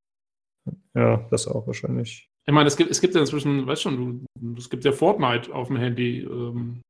Ja, 0.94 1.26
das 1.30 1.48
auch 1.48 1.66
wahrscheinlich. 1.66 2.30
Ich 2.46 2.54
meine, 2.54 2.68
es 2.68 2.76
gibt, 2.76 2.90
es 2.90 3.00
gibt 3.00 3.14
ja 3.14 3.20
inzwischen, 3.20 3.66
weißt 3.66 3.82
schon, 3.82 4.26
du, 4.40 4.54
es 4.56 4.70
gibt 4.70 4.84
ja 4.84 4.92
Fortnite 4.92 5.52
auf 5.52 5.68
dem 5.68 5.76
Handy. 5.76 6.20
Ähm, 6.20 6.80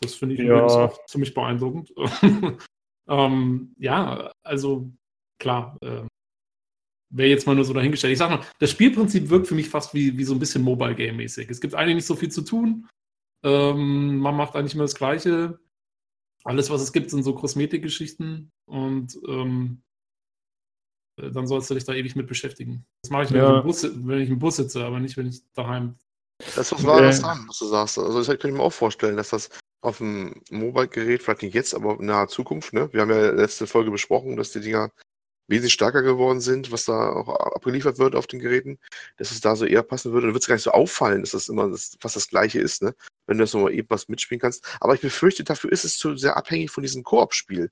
das 0.00 0.14
finde 0.14 0.34
ich 0.34 0.40
ja. 0.40 0.64
auch 0.64 0.98
ziemlich 1.06 1.34
beeindruckend. 1.34 1.92
ähm, 3.08 3.74
ja, 3.78 4.32
also 4.42 4.90
klar, 5.38 5.76
äh, 5.82 6.02
wäre 7.10 7.28
jetzt 7.28 7.46
mal 7.46 7.54
nur 7.54 7.64
so 7.64 7.72
dahingestellt. 7.72 8.12
Ich 8.12 8.18
sag 8.18 8.30
mal, 8.30 8.44
das 8.58 8.70
Spielprinzip 8.70 9.28
wirkt 9.30 9.46
für 9.46 9.54
mich 9.54 9.68
fast 9.68 9.94
wie, 9.94 10.16
wie 10.18 10.24
so 10.24 10.34
ein 10.34 10.38
bisschen 10.38 10.62
Mobile 10.62 10.94
Game 10.94 11.16
mäßig. 11.16 11.48
Es 11.48 11.60
gibt 11.60 11.74
eigentlich 11.74 11.96
nicht 11.96 12.06
so 12.06 12.16
viel 12.16 12.30
zu 12.30 12.42
tun. 12.42 12.88
Ähm, 13.44 14.18
man 14.18 14.36
macht 14.36 14.56
eigentlich 14.56 14.74
immer 14.74 14.84
das 14.84 14.94
Gleiche. 14.94 15.58
Alles, 16.44 16.70
was 16.70 16.82
es 16.82 16.92
gibt, 16.92 17.10
sind 17.10 17.22
so 17.22 17.34
Kosmetikgeschichten 17.34 18.50
und 18.66 19.18
ähm, 19.28 19.82
äh, 21.20 21.30
dann 21.30 21.46
sollst 21.46 21.70
du 21.70 21.74
dich 21.74 21.84
da 21.84 21.94
ewig 21.94 22.16
mit 22.16 22.26
beschäftigen. 22.26 22.84
Das 23.02 23.10
mache 23.10 23.24
ich, 23.24 23.30
wenn, 23.30 23.38
ja. 23.38 23.58
ich 23.58 23.64
Bus, 23.64 23.82
wenn, 23.82 24.20
ich 24.20 24.30
im 24.30 24.38
Bus 24.38 24.56
sitze, 24.56 24.84
aber 24.84 25.00
nicht, 25.00 25.16
wenn 25.16 25.26
ich 25.26 25.42
daheim. 25.52 25.96
Das 26.38 26.58
ist 26.58 26.72
was 26.72 26.84
Wahres 26.84 27.20
dran, 27.20 27.44
was 27.46 27.58
du 27.58 27.66
sagst. 27.66 27.98
Also, 27.98 28.18
das 28.18 28.26
könnte 28.26 28.48
ich 28.48 28.54
mir 28.54 28.62
auch 28.62 28.72
vorstellen, 28.72 29.16
dass 29.16 29.30
das 29.30 29.48
auf 29.84 29.98
dem 29.98 30.42
Mobile-Gerät, 30.50 31.22
vielleicht 31.22 31.42
nicht 31.42 31.54
jetzt, 31.54 31.74
aber 31.74 31.98
in 32.00 32.06
naher 32.06 32.28
Zukunft, 32.28 32.72
ne? 32.72 32.88
Wir 32.92 33.02
haben 33.02 33.10
ja 33.10 33.30
letzte 33.30 33.66
Folge 33.66 33.90
besprochen, 33.90 34.36
dass 34.36 34.52
die 34.52 34.60
Dinger 34.60 34.90
wesentlich 35.46 35.74
stärker 35.74 36.02
geworden 36.02 36.40
sind, 36.40 36.72
was 36.72 36.86
da 36.86 37.10
auch 37.10 37.28
abgeliefert 37.28 37.98
wird 37.98 38.14
auf 38.14 38.26
den 38.26 38.40
Geräten, 38.40 38.78
dass 39.18 39.30
es 39.30 39.40
da 39.40 39.56
so 39.56 39.66
eher 39.66 39.82
passen 39.82 40.12
würde. 40.12 40.26
Dann 40.26 40.34
wird 40.34 40.42
es 40.42 40.48
gar 40.48 40.54
nicht 40.54 40.64
so 40.64 40.70
auffallen, 40.70 41.20
dass 41.20 41.32
das 41.32 41.48
immer 41.48 41.68
das, 41.68 41.96
fast 42.00 42.16
das 42.16 42.28
Gleiche 42.28 42.60
ist, 42.60 42.82
ne? 42.82 42.94
wenn 43.26 43.36
du 43.36 43.44
das 43.44 43.52
nochmal 43.52 43.74
eben 43.74 43.88
was 43.90 44.08
mitspielen 44.08 44.40
kannst. 44.40 44.66
Aber 44.80 44.94
ich 44.94 45.02
befürchte, 45.02 45.44
dafür 45.44 45.70
ist 45.70 45.84
es 45.84 45.98
zu 45.98 46.16
sehr 46.16 46.36
abhängig 46.36 46.70
von 46.70 46.82
diesem 46.82 47.02
Koop-Spiel. 47.02 47.70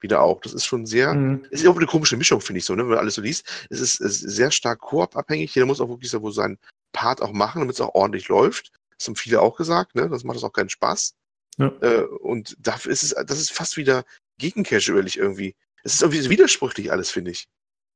Wieder 0.00 0.22
auch. 0.22 0.40
Das 0.40 0.54
ist 0.54 0.64
schon 0.64 0.86
sehr, 0.86 1.12
mhm. 1.12 1.44
ist 1.50 1.66
auch 1.66 1.76
eine 1.76 1.84
komische 1.84 2.16
Mischung, 2.16 2.40
finde 2.40 2.60
ich 2.60 2.64
so, 2.64 2.74
ne? 2.74 2.84
wenn 2.84 2.90
man 2.90 2.98
alles 2.98 3.16
so 3.16 3.22
liest. 3.22 3.66
Es 3.68 3.80
ist, 3.80 4.00
ist 4.00 4.20
sehr 4.20 4.50
stark 4.50 4.78
Koop-abhängig. 4.80 5.54
Jeder 5.54 5.66
muss 5.66 5.82
auch 5.82 5.90
wirklich 5.90 6.10
so 6.10 6.30
seinen 6.30 6.58
Part 6.92 7.20
auch 7.20 7.32
machen, 7.32 7.60
damit 7.60 7.74
es 7.74 7.82
auch 7.82 7.94
ordentlich 7.94 8.28
läuft. 8.28 8.72
Das 8.96 9.08
haben 9.08 9.16
viele 9.16 9.40
auch 9.40 9.56
gesagt, 9.56 9.94
ne? 9.94 10.08
Das 10.08 10.24
macht 10.24 10.36
das 10.36 10.44
auch 10.44 10.52
keinen 10.52 10.68
Spaß. 10.68 11.14
Ja. 11.58 11.72
Äh, 11.80 12.04
und 12.04 12.56
dafür 12.58 12.92
ist 12.92 13.02
es, 13.02 13.10
das 13.10 13.40
ist 13.40 13.52
fast 13.52 13.76
wieder 13.76 14.04
gegen 14.38 14.62
Casual 14.62 15.06
irgendwie. 15.06 15.54
Es 15.82 15.94
ist 15.94 16.02
irgendwie 16.02 16.30
widersprüchlich 16.30 16.92
alles, 16.92 17.10
finde 17.10 17.30
ich. 17.32 17.46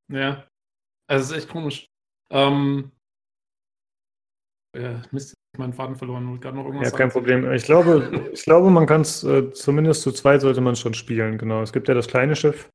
Ja. 0.09 0.47
Also 1.07 1.25
es 1.25 1.31
ist 1.31 1.45
echt 1.45 1.49
komisch. 1.53 1.87
Ähm, 2.31 2.91
ja, 4.77 5.03
Mist, 5.13 5.35
meinen 5.57 5.73
Faden 5.73 5.97
verloren 5.97 6.27
und 6.29 6.41
gerade 6.41 6.57
noch 6.57 6.65
irgendwas. 6.65 6.91
Ja, 6.91 6.97
kein 6.97 7.11
Problem. 7.11 7.51
Ich 7.53 7.65
glaube, 7.65 8.31
ich 8.33 8.43
glaube, 8.43 8.71
man 8.71 8.87
kann 8.87 9.03
es 9.03 9.23
äh, 9.23 9.53
zumindest 9.53 10.03
zu 10.03 10.13
zweit 10.13 10.41
sollte 10.41 10.61
man 10.61 10.77
schon 10.77 10.95
spielen, 10.95 11.39
genau. 11.39 11.63
Es 11.63 11.73
gibt 11.73 11.89
ja 11.89 11.95
das 11.95 12.09
kleine 12.09 12.35
Schiff, 12.35 12.71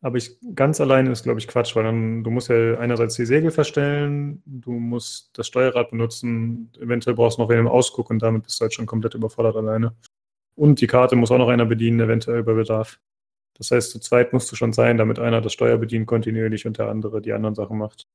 aber 0.00 0.16
ich 0.16 0.36
ganz 0.54 0.80
alleine 0.80 1.10
ist, 1.10 1.24
glaube 1.24 1.40
ich, 1.40 1.48
Quatsch, 1.48 1.74
weil 1.74 1.84
dann 1.84 2.22
du 2.22 2.30
musst 2.30 2.48
ja 2.48 2.78
einerseits 2.78 3.16
die 3.16 3.26
Segel 3.26 3.50
verstellen, 3.50 4.42
du 4.46 4.72
musst 4.72 5.30
das 5.36 5.48
Steuerrad 5.48 5.90
benutzen, 5.90 6.70
eventuell 6.78 7.16
brauchst 7.16 7.38
du 7.38 7.42
noch 7.42 7.50
im 7.50 7.66
Ausguck 7.66 8.10
und 8.10 8.20
damit 8.22 8.44
bist 8.44 8.60
du 8.60 8.62
halt 8.62 8.74
schon 8.74 8.86
komplett 8.86 9.14
überfordert 9.14 9.56
alleine. 9.56 9.96
Und 10.54 10.80
die 10.80 10.86
Karte 10.86 11.16
muss 11.16 11.30
auch 11.30 11.38
noch 11.38 11.48
einer 11.48 11.66
bedienen, 11.66 12.00
eventuell 12.00 12.42
bei 12.42 12.52
Bedarf. 12.52 13.00
Das 13.54 13.72
heißt, 13.72 13.90
zu 13.90 13.98
zweit 13.98 14.32
musst 14.32 14.50
du 14.52 14.56
schon 14.56 14.72
sein, 14.72 14.98
damit 14.98 15.18
einer 15.18 15.40
das 15.40 15.52
Steuer 15.52 15.78
bedient 15.78 16.06
kontinuierlich 16.06 16.66
und 16.66 16.78
der 16.78 16.88
andere 16.88 17.20
die 17.20 17.32
anderen 17.32 17.56
Sachen 17.56 17.78
macht. 17.78 18.06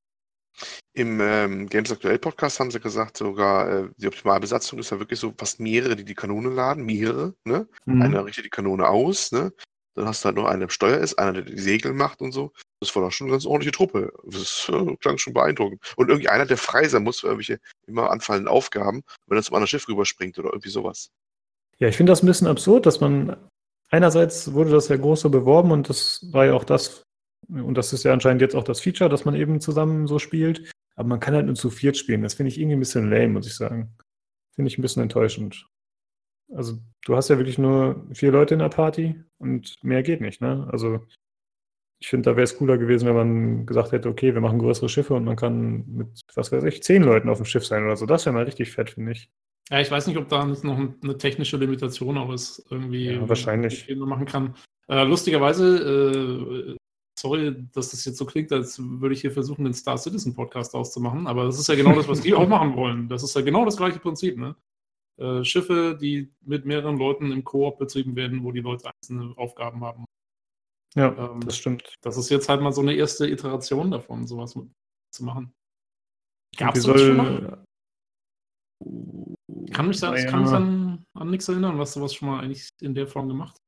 Im 0.93 1.19
ähm, 1.19 1.67
Games 1.67 1.91
Aktuell 1.91 2.19
Podcast 2.19 2.59
haben 2.59 2.71
sie 2.71 2.79
gesagt, 2.79 3.17
sogar 3.17 3.69
äh, 3.69 3.89
die 3.97 4.07
Optimalbesatzung 4.07 4.79
ist 4.79 4.91
ja 4.91 4.99
wirklich 4.99 5.19
so 5.19 5.33
fast 5.37 5.59
mehrere, 5.59 5.95
die 5.95 6.05
die 6.05 6.13
Kanone 6.13 6.49
laden, 6.49 6.85
mehrere. 6.85 7.33
Ne? 7.45 7.67
Mhm. 7.85 8.01
Einer 8.01 8.25
richtet 8.25 8.45
die 8.45 8.49
Kanone 8.49 8.87
aus, 8.87 9.31
ne? 9.31 9.51
Dann 9.95 10.07
hast 10.07 10.23
du 10.23 10.27
halt 10.27 10.35
noch 10.35 10.45
einen, 10.45 10.61
der 10.61 10.69
Steuer 10.69 10.97
ist, 10.97 11.19
einer, 11.19 11.33
der 11.33 11.43
die 11.43 11.59
Segel 11.59 11.93
macht 11.93 12.21
und 12.21 12.31
so. 12.31 12.51
Das 12.79 12.95
war 12.95 13.03
doch 13.03 13.11
schon 13.11 13.27
eine 13.27 13.33
ganz 13.33 13.45
ordentliche 13.45 13.71
Truppe. 13.71 14.11
Das 14.25 14.69
äh, 14.73 14.95
klang 14.97 15.17
schon 15.17 15.33
beeindruckend. 15.33 15.81
Und 15.95 16.09
irgendwie 16.09 16.29
einer, 16.29 16.45
der 16.45 16.57
frei 16.57 16.87
sein 16.87 17.03
muss 17.03 17.19
für 17.19 17.27
irgendwelche 17.27 17.59
immer 17.87 18.09
anfallenden 18.09 18.47
Aufgaben, 18.47 19.03
wenn 19.27 19.37
er 19.37 19.43
zum 19.43 19.55
anderen 19.55 19.67
Schiff 19.67 19.87
rüberspringt 19.87 20.37
oder 20.39 20.49
irgendwie 20.49 20.69
sowas. 20.69 21.11
Ja, 21.77 21.87
ich 21.87 21.97
finde 21.97 22.11
das 22.11 22.23
ein 22.23 22.27
bisschen 22.27 22.47
absurd, 22.47 22.85
dass 22.85 22.99
man 22.99 23.37
einerseits 23.89 24.53
wurde 24.53 24.71
das 24.71 24.87
ja 24.87 24.97
groß 24.97 25.21
so 25.21 25.29
beworben 25.29 25.71
und 25.71 25.89
das 25.89 26.25
war 26.31 26.45
ja 26.45 26.53
auch 26.53 26.63
das, 26.63 27.03
und 27.47 27.75
das 27.75 27.93
ist 27.93 28.03
ja 28.03 28.13
anscheinend 28.13 28.41
jetzt 28.41 28.55
auch 28.55 28.63
das 28.63 28.81
Feature, 28.81 29.09
dass 29.09 29.25
man 29.25 29.35
eben 29.35 29.61
zusammen 29.61 30.07
so 30.07 30.17
spielt. 30.19 30.71
Aber 30.95 31.09
man 31.09 31.19
kann 31.19 31.33
halt 31.33 31.45
nur 31.45 31.55
zu 31.55 31.69
viert 31.69 31.97
spielen. 31.97 32.21
Das 32.21 32.35
finde 32.35 32.49
ich 32.51 32.59
irgendwie 32.59 32.75
ein 32.75 32.79
bisschen 32.79 33.09
lame, 33.09 33.29
muss 33.29 33.47
ich 33.47 33.55
sagen. 33.55 33.95
Finde 34.55 34.69
ich 34.69 34.77
ein 34.77 34.83
bisschen 34.83 35.01
enttäuschend. 35.01 35.67
Also, 36.51 36.79
du 37.05 37.15
hast 37.15 37.29
ja 37.29 37.37
wirklich 37.37 37.57
nur 37.57 38.07
vier 38.13 38.31
Leute 38.31 38.55
in 38.55 38.59
der 38.59 38.69
Party 38.69 39.15
und 39.37 39.75
mehr 39.83 40.03
geht 40.03 40.21
nicht, 40.21 40.41
ne? 40.41 40.67
Also, 40.71 40.99
ich 41.99 42.09
finde, 42.09 42.29
da 42.29 42.35
wäre 42.35 42.43
es 42.43 42.57
cooler 42.57 42.77
gewesen, 42.77 43.07
wenn 43.07 43.15
man 43.15 43.65
gesagt 43.65 43.93
hätte, 43.93 44.09
okay, 44.09 44.33
wir 44.33 44.41
machen 44.41 44.59
größere 44.59 44.89
Schiffe 44.89 45.13
und 45.13 45.23
man 45.23 45.37
kann 45.37 45.85
mit, 45.87 46.21
was 46.35 46.51
weiß 46.51 46.65
ich, 46.65 46.83
zehn 46.83 47.01
Leuten 47.01 47.29
auf 47.29 47.37
dem 47.37 47.45
Schiff 47.45 47.65
sein 47.65 47.85
oder 47.85 47.95
so. 47.95 48.05
Das 48.05 48.25
wäre 48.25 48.33
mal 48.33 48.43
richtig 48.43 48.71
fett, 48.71 48.89
finde 48.89 49.13
ich. 49.13 49.29
Ja, 49.69 49.79
ich 49.79 49.89
weiß 49.89 50.07
nicht, 50.07 50.17
ob 50.17 50.27
da 50.27 50.45
noch 50.45 50.77
eine 50.77 51.17
technische 51.17 51.55
Limitation 51.55 52.17
auch 52.17 52.33
ist, 52.33 52.65
irgendwie 52.69 53.11
ja, 53.11 53.29
wahrscheinlich. 53.29 53.87
man 53.95 54.09
machen 54.09 54.25
kann. 54.25 54.55
Äh, 54.89 55.03
lustigerweise, 55.05 56.75
äh, 56.75 56.77
sorry, 57.17 57.55
dass 57.73 57.91
das 57.91 58.03
jetzt 58.03 58.17
so 58.17 58.25
klingt, 58.25 58.51
als 58.51 58.77
würde 58.79 59.15
ich 59.15 59.21
hier 59.21 59.31
versuchen, 59.31 59.63
den 59.63 59.73
Star 59.73 59.97
Citizen 59.97 60.35
Podcast 60.35 60.75
auszumachen, 60.75 61.25
aber 61.25 61.45
das 61.45 61.57
ist 61.57 61.69
ja 61.69 61.75
genau 61.75 61.95
das, 61.95 62.09
was 62.09 62.19
die 62.19 62.33
auch 62.33 62.47
machen 62.47 62.75
wollen. 62.75 63.07
Das 63.07 63.23
ist 63.23 63.33
ja 63.33 63.41
genau 63.41 63.63
das 63.63 63.77
gleiche 63.77 63.99
Prinzip, 63.99 64.37
ne? 64.37 64.55
Äh, 65.17 65.43
Schiffe, 65.43 65.97
die 65.99 66.31
mit 66.41 66.65
mehreren 66.65 66.97
Leuten 66.97 67.31
im 67.31 67.43
Koop 67.43 67.77
betrieben 67.77 68.15
werden, 68.15 68.43
wo 68.43 68.51
die 68.51 68.61
Leute 68.61 68.91
einzelne 68.91 69.37
Aufgaben 69.37 69.83
haben. 69.83 70.05
Ja, 70.95 71.15
ähm, 71.17 71.41
das 71.41 71.57
stimmt. 71.57 71.95
Das 72.01 72.17
ist 72.17 72.29
jetzt 72.29 72.49
halt 72.49 72.61
mal 72.61 72.73
so 72.73 72.81
eine 72.81 72.93
erste 72.93 73.27
Iteration 73.27 73.91
davon, 73.91 74.27
sowas 74.27 74.57
zu 75.11 75.23
machen. 75.23 75.53
Gab 76.57 76.75
es 76.75 76.83
soll, 76.83 76.99
schon 76.99 77.17
mal? 77.17 77.63
Kann 79.71 79.87
mich, 79.87 79.99
das, 79.99 80.23
ja. 80.23 80.29
kann 80.29 80.43
mich 80.43 80.51
an, 80.51 81.05
an 81.13 81.29
nichts 81.29 81.47
erinnern, 81.47 81.79
was 81.79 81.93
sowas 81.93 82.13
schon 82.13 82.27
mal 82.29 82.43
eigentlich 82.43 82.69
in 82.81 82.93
der 82.93 83.07
Form 83.07 83.27
gemacht 83.27 83.62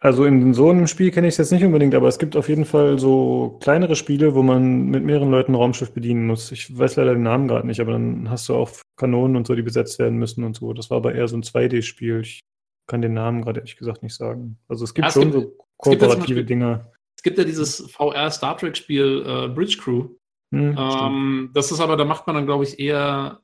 also 0.00 0.24
in 0.24 0.54
so 0.54 0.70
einem 0.70 0.86
Spiel 0.86 1.10
kenne 1.10 1.26
ich 1.26 1.34
es 1.34 1.38
jetzt 1.38 1.52
nicht 1.52 1.64
unbedingt, 1.64 1.94
aber 1.94 2.08
es 2.08 2.18
gibt 2.18 2.36
auf 2.36 2.48
jeden 2.48 2.64
Fall 2.64 2.98
so 2.98 3.58
kleinere 3.60 3.96
Spiele, 3.96 4.34
wo 4.34 4.42
man 4.42 4.86
mit 4.86 5.04
mehreren 5.04 5.30
Leuten 5.30 5.52
ein 5.52 5.56
Raumschiff 5.56 5.92
bedienen 5.92 6.26
muss. 6.26 6.52
Ich 6.52 6.76
weiß 6.76 6.96
leider 6.96 7.14
den 7.14 7.24
Namen 7.24 7.48
gerade 7.48 7.66
nicht, 7.66 7.80
aber 7.80 7.92
dann 7.92 8.30
hast 8.30 8.48
du 8.48 8.54
auch 8.54 8.70
Kanonen 8.96 9.36
und 9.36 9.46
so, 9.46 9.54
die 9.54 9.62
besetzt 9.62 9.98
werden 9.98 10.18
müssen 10.18 10.44
und 10.44 10.56
so. 10.56 10.72
Das 10.72 10.90
war 10.90 10.98
aber 10.98 11.14
eher 11.14 11.26
so 11.26 11.36
ein 11.36 11.42
2D-Spiel. 11.42 12.20
Ich 12.20 12.40
kann 12.86 13.02
den 13.02 13.14
Namen 13.14 13.42
gerade 13.42 13.60
ehrlich 13.60 13.76
gesagt 13.76 14.02
nicht 14.02 14.14
sagen. 14.14 14.58
Also 14.68 14.84
es 14.84 14.94
gibt 14.94 15.04
ja, 15.04 15.08
es 15.08 15.14
schon 15.14 15.32
gibt, 15.32 15.34
so 15.34 15.64
kooperative 15.78 16.44
Dinge. 16.44 16.92
Es 17.16 17.22
gibt 17.22 17.38
ja 17.38 17.44
dieses 17.44 17.90
VR 17.90 18.30
Star 18.30 18.56
Trek 18.56 18.76
Spiel 18.76 19.24
äh, 19.26 19.48
Bridge 19.48 19.78
Crew. 19.80 20.08
Hm, 20.54 20.76
ähm, 20.78 21.50
das 21.52 21.72
ist 21.72 21.80
aber, 21.80 21.96
da 21.96 22.04
macht 22.04 22.26
man 22.26 22.36
dann, 22.36 22.46
glaube 22.46 22.64
ich, 22.64 22.78
eher 22.78 23.40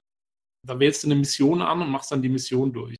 da 0.66 0.78
wählst 0.78 1.04
du 1.04 1.08
eine 1.08 1.16
Mission 1.16 1.62
an 1.62 1.82
und 1.82 1.90
machst 1.90 2.10
dann 2.10 2.22
die 2.22 2.28
Mission 2.28 2.72
durch. 2.72 2.96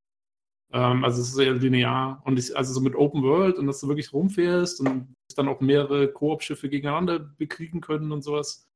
Ähm, 0.74 1.04
also 1.04 1.22
es 1.22 1.28
ist 1.28 1.34
sehr 1.34 1.52
linear 1.52 2.20
und 2.24 2.36
ich, 2.38 2.56
also 2.56 2.74
so 2.74 2.80
mit 2.80 2.96
Open 2.96 3.22
World 3.22 3.58
und 3.58 3.68
dass 3.68 3.80
du 3.80 3.86
wirklich 3.86 4.12
rumfährst 4.12 4.80
und 4.80 5.14
dann 5.36 5.48
auch 5.48 5.60
mehrere 5.60 6.12
Koop-Schiffe 6.12 6.68
gegeneinander 6.68 7.18
bekriegen 7.20 7.80
können 7.80 8.12
und 8.12 8.22
sowas. 8.22 8.68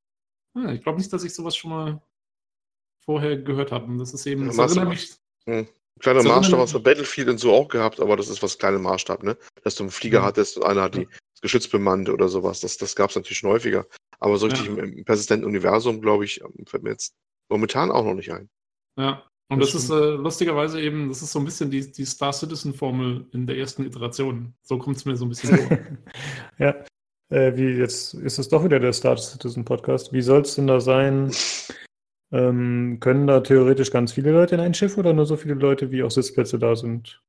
Ja, 0.55 0.73
ich 0.73 0.83
glaube 0.83 0.99
nicht, 0.99 1.13
dass 1.13 1.25
ich 1.25 1.35
sowas 1.35 1.57
schon 1.57 1.71
mal 1.71 2.03
vorher 3.05 3.37
gehört 3.37 3.73
habe. 3.73 3.87
Und 3.87 3.99
das 3.99 4.15
ist 4.15 4.27
eben, 4.27 4.47
das 4.47 4.59
erinnert 4.59 4.89
mich, 4.89 5.13
hm. 5.47 5.69
Kleiner 5.99 6.23
Maßstab 6.23 6.61
hast 6.61 6.75
du 6.75 6.81
Battlefield 6.81 7.29
und 7.29 7.39
so 7.39 7.53
auch 7.53 7.67
gehabt, 7.67 7.99
aber 7.99 8.17
das 8.17 8.29
ist 8.29 8.41
was 8.43 8.59
kleiner 8.59 8.79
Maßstab, 8.79 9.25
ne? 9.25 9.37
Dass 9.65 9.75
du 9.75 9.83
einen 9.83 9.91
Flieger 9.91 10.21
mhm. 10.21 10.25
hattest 10.27 10.57
und 10.57 10.65
einer 10.65 10.83
hat 10.83 10.95
die 10.95 11.07
das 11.07 11.41
Geschütz 11.41 11.67
bemannt 11.67 12.09
oder 12.09 12.29
sowas. 12.29 12.61
Das, 12.61 12.77
das 12.77 12.95
gab 12.95 13.11
es 13.11 13.17
natürlich 13.17 13.39
schon 13.39 13.51
häufiger. 13.51 13.87
Aber 14.21 14.37
so 14.37 14.47
richtig 14.47 14.67
ja. 14.67 14.73
im, 14.75 14.99
im 14.99 15.05
persistenten 15.05 15.47
Universum, 15.47 16.01
glaube 16.01 16.25
ich, 16.25 16.41
fällt 16.67 16.85
mir 16.85 16.91
jetzt 16.91 17.15
momentan 17.49 17.91
auch 17.91 18.05
noch 18.05 18.15
nicht 18.15 18.33
ein. 18.33 18.49
Ja, 18.97 19.28
und 19.51 19.61
das, 19.61 19.73
das 19.73 19.85
ist 19.85 19.91
äh, 19.91 20.11
lustigerweise 20.11 20.81
eben, 20.81 21.09
das 21.09 21.23
ist 21.23 21.33
so 21.33 21.39
ein 21.39 21.45
bisschen 21.45 21.71
die, 21.71 21.91
die 21.91 22.05
Star 22.05 22.33
Citizen-Formel 22.33 23.27
in 23.33 23.47
der 23.47 23.57
ersten 23.57 23.85
Iteration. 23.85 24.55
So 24.63 24.79
kommt 24.79 24.97
es 24.97 25.05
mir 25.05 25.17
so 25.17 25.25
ein 25.25 25.31
bisschen 25.31 25.57
vor. 25.57 25.79
ja. 26.59 26.75
Äh, 27.31 27.57
wie 27.57 27.79
jetzt 27.79 28.15
ist 28.15 28.39
es 28.39 28.49
doch 28.49 28.65
wieder 28.65 28.81
der 28.81 28.93
Star 28.93 29.17
Citizen 29.17 29.65
Podcast. 29.65 30.13
Wie 30.13 30.23
soll 30.23 30.43
es 30.43 30.55
denn 30.55 30.67
da 30.67 30.81
sein? 30.81 31.31
Ähm, 32.31 32.99
können 33.01 33.27
da 33.27 33.41
theoretisch 33.41 33.91
ganz 33.91 34.13
viele 34.13 34.33
Leute 34.33 34.55
in 34.55 34.61
ein 34.61 34.75
Schiff 34.75 34.99
oder 34.99 35.13
nur 35.13 35.27
so 35.27 35.37
viele 35.37 35.55
Leute, 35.55 35.91
wie 35.91 36.03
auch 36.03 36.11
Sitzplätze 36.11 36.59
da 36.59 36.77
sind? 36.77 37.23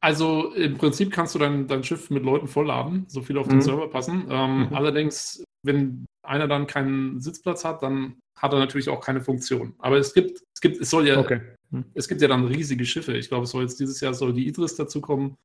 Also 0.00 0.52
im 0.54 0.76
Prinzip 0.76 1.12
kannst 1.12 1.34
du 1.34 1.38
dein, 1.38 1.66
dein 1.66 1.82
Schiff 1.82 2.10
mit 2.10 2.24
Leuten 2.24 2.46
vollladen, 2.46 3.06
so 3.08 3.22
viele 3.22 3.40
auf 3.40 3.48
den 3.48 3.56
mhm. 3.56 3.62
Server 3.62 3.88
passen. 3.88 4.26
Ähm, 4.28 4.66
mhm. 4.68 4.74
Allerdings, 4.74 5.42
wenn 5.62 6.04
einer 6.22 6.46
dann 6.48 6.66
keinen 6.66 7.20
Sitzplatz 7.20 7.64
hat, 7.64 7.82
dann 7.82 8.18
hat 8.44 8.52
er 8.52 8.58
natürlich 8.58 8.90
auch 8.90 9.00
keine 9.00 9.22
Funktion. 9.22 9.74
Aber 9.78 9.96
es 9.96 10.12
gibt, 10.12 10.42
es 10.54 10.60
gibt, 10.60 10.78
es 10.78 10.90
soll 10.90 11.08
ja, 11.08 11.18
okay. 11.18 11.40
hm. 11.70 11.86
es 11.94 12.06
gibt 12.06 12.20
ja 12.20 12.28
dann 12.28 12.44
riesige 12.46 12.84
Schiffe. 12.84 13.16
Ich 13.16 13.28
glaube, 13.28 13.44
es 13.44 13.50
soll 13.50 13.62
jetzt 13.62 13.80
dieses 13.80 14.00
Jahr 14.00 14.12
soll 14.12 14.34
die 14.34 14.46
Idris 14.46 14.76
dazukommen. 14.76 15.36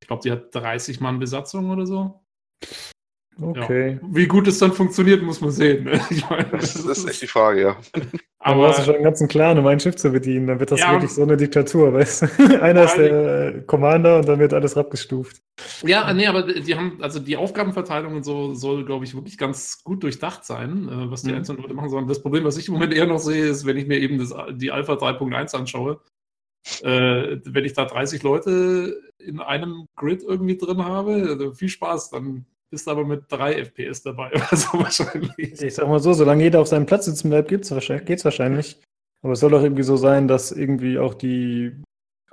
Ich 0.00 0.06
glaube, 0.06 0.22
die 0.22 0.30
hat 0.30 0.54
30 0.54 1.00
Mann 1.00 1.18
Besatzung 1.18 1.70
oder 1.70 1.84
so. 1.84 2.20
Okay. 3.40 3.98
Ja. 4.00 4.08
Wie 4.10 4.26
gut 4.26 4.46
es 4.46 4.58
dann 4.58 4.72
funktioniert, 4.72 5.22
muss 5.22 5.40
man 5.40 5.50
sehen. 5.50 5.84
Ne? 5.84 6.00
Ich 6.10 6.28
meine, 6.28 6.48
das, 6.52 6.74
das, 6.74 6.98
ist 6.98 7.08
echt 7.08 7.22
die 7.22 7.26
Frage, 7.26 7.62
ja. 7.62 7.76
Aber 8.38 8.62
du 8.62 8.68
hast 8.68 8.84
schon 8.84 8.94
einen 8.94 9.04
ganzen 9.04 9.26
Clan, 9.26 9.58
um 9.58 9.66
ein 9.66 9.80
Schiff 9.80 9.96
zu 9.96 10.10
bedienen. 10.10 10.46
Dann 10.46 10.60
wird 10.60 10.70
das 10.70 10.80
ja, 10.80 10.92
wirklich 10.92 11.12
so 11.12 11.22
eine 11.22 11.36
Diktatur, 11.36 11.92
weißt 11.94 12.22
du? 12.22 12.62
Einer 12.62 12.84
ist 12.84 12.96
der 12.96 13.62
Commander 13.66 14.18
und 14.18 14.28
dann 14.28 14.38
wird 14.38 14.52
alles 14.52 14.76
abgestuft. 14.76 15.42
Ja, 15.82 16.12
nee, 16.12 16.26
aber 16.26 16.42
die 16.42 16.74
haben, 16.74 16.98
also 17.00 17.18
die 17.18 17.36
Aufgabenverteilung 17.36 18.14
und 18.16 18.24
so 18.24 18.54
soll, 18.54 18.84
glaube 18.84 19.04
ich, 19.04 19.14
wirklich 19.14 19.38
ganz 19.38 19.82
gut 19.82 20.02
durchdacht 20.02 20.44
sein, 20.44 20.88
äh, 20.88 21.10
was 21.10 21.22
die 21.22 21.30
mhm. 21.30 21.38
einzelnen 21.38 21.62
Leute 21.62 21.74
machen 21.74 21.90
sollen. 21.90 22.06
Das 22.06 22.22
Problem, 22.22 22.44
was 22.44 22.58
ich 22.58 22.68
im 22.68 22.74
Moment 22.74 22.92
eher 22.92 23.06
noch 23.06 23.18
sehe, 23.18 23.46
ist, 23.46 23.66
wenn 23.66 23.76
ich 23.76 23.86
mir 23.86 23.98
eben 23.98 24.18
das, 24.18 24.34
die 24.52 24.70
Alpha 24.70 24.92
3.1 24.92 25.56
anschaue, 25.56 26.00
äh, 26.82 27.38
wenn 27.44 27.64
ich 27.64 27.72
da 27.72 27.84
30 27.84 28.22
Leute 28.22 29.00
in 29.18 29.40
einem 29.40 29.86
Grid 29.96 30.22
irgendwie 30.22 30.56
drin 30.56 30.84
habe, 30.84 31.14
also 31.14 31.52
viel 31.52 31.68
Spaß, 31.68 32.10
dann 32.10 32.44
bist 32.70 32.88
aber 32.88 33.04
mit 33.04 33.24
3 33.28 33.64
FPS 33.64 34.02
dabei 34.02 34.30
oder 34.32 34.48
so 34.56 34.78
wahrscheinlich. 34.78 35.62
Ich 35.62 35.74
sag 35.74 35.88
mal 35.88 36.00
so, 36.00 36.12
solange 36.12 36.42
jeder 36.42 36.60
auf 36.60 36.68
seinem 36.68 36.86
Platz 36.86 37.06
sitzen 37.06 37.30
bleibt, 37.30 37.48
geht's 37.48 37.70
wahrscheinlich, 37.70 38.06
geht's 38.06 38.24
wahrscheinlich. 38.24 38.80
Aber 39.22 39.32
es 39.32 39.40
soll 39.40 39.50
doch 39.50 39.62
irgendwie 39.62 39.82
so 39.82 39.96
sein, 39.96 40.28
dass 40.28 40.52
irgendwie 40.52 40.98
auch 40.98 41.14
die 41.14 41.72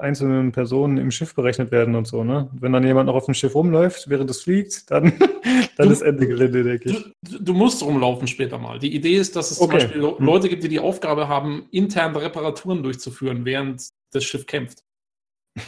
einzelnen 0.02 0.52
Personen 0.52 0.98
im 0.98 1.12
Schiff 1.12 1.36
berechnet 1.36 1.72
werden 1.72 1.96
und 1.96 2.08
so, 2.08 2.24
ne? 2.24 2.50
Wenn 2.54 2.74
dann 2.74 2.86
jemand 2.86 3.08
noch 3.08 3.16
auf 3.16 3.26
dem 3.26 3.34
Schiff 3.34 3.56
rumläuft, 3.56 4.10
während 4.10 4.30
es 4.30 4.42
fliegt, 4.42 4.90
dann, 4.92 5.14
dann 5.78 5.88
du, 5.88 5.94
ist 5.94 6.02
Ende 6.02 6.28
Gelände, 6.28 6.64
denke 6.64 6.90
ich. 6.90 7.04
Du, 7.22 7.44
du, 7.44 7.54
musst 7.54 7.84
rumlaufen 7.84 8.28
später 8.28 8.58
mal. 8.58 8.80
Die 8.80 8.94
Idee 8.94 9.16
ist, 9.16 9.36
dass 9.36 9.52
es 9.52 9.62
okay. 9.62 9.80
zum 9.80 9.80
Beispiel 9.80 10.18
hm. 10.18 10.26
Leute 10.26 10.50
gibt, 10.50 10.64
die 10.64 10.70
die 10.70 10.80
Aufgabe 10.80 11.28
haben, 11.28 11.68
interne 11.72 12.22
Reparaturen 12.22 12.84
durchzuführen, 12.84 13.46
während 13.46 13.88
das 14.12 14.24
Schiff 14.24 14.46
kämpft. 14.46 14.84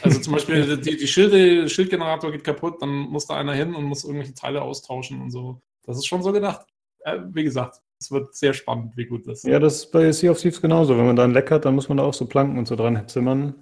Also 0.02 0.20
zum 0.20 0.34
Beispiel 0.34 0.78
die, 0.82 0.98
die 0.98 1.08
Schilde, 1.08 1.70
Schildgenerator 1.70 2.32
geht 2.32 2.44
kaputt, 2.44 2.82
dann 2.82 2.90
muss 2.90 3.28
da 3.28 3.36
einer 3.36 3.54
hin 3.54 3.76
und 3.76 3.86
muss 3.86 4.04
irgendwelche 4.04 4.34
Teile 4.34 4.62
austauschen 4.62 5.22
und 5.22 5.32
so. 5.32 5.62
Das 5.86 5.98
ist 5.98 6.06
schon 6.06 6.24
so 6.24 6.32
gedacht. 6.32 6.66
Äh, 7.00 7.20
wie 7.32 7.44
gesagt, 7.44 7.82
es 8.00 8.12
wird 8.12 8.36
sehr 8.36 8.54
spannend, 8.54 8.96
wie 8.98 9.06
gut 9.06 9.28
das 9.28 9.40
ist. 9.40 9.50
Ja, 9.50 9.60
das 9.60 9.76
ist 9.76 9.92
bei 9.92 10.12
Sea 10.12 10.32
of 10.32 10.40
Thieves 10.40 10.62
genauso. 10.62 10.98
Wenn 10.98 11.06
man 11.06 11.16
da 11.16 11.24
ein 11.24 11.34
Leck 11.34 11.52
hat, 11.52 11.66
dann 11.66 11.76
muss 11.76 11.90
man 11.90 11.98
da 11.98 12.04
auch 12.04 12.14
so 12.14 12.26
Planken 12.26 12.58
und 12.58 12.68
so 12.68 12.76
dran 12.76 13.08
zimmern. 13.08 13.56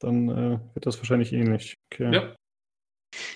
Dann 0.00 0.28
äh, 0.28 0.58
wird 0.74 0.86
das 0.86 0.98
wahrscheinlich 0.98 1.32
ähnlich. 1.32 1.74
Okay. 1.92 2.12
Ja. 2.14 2.34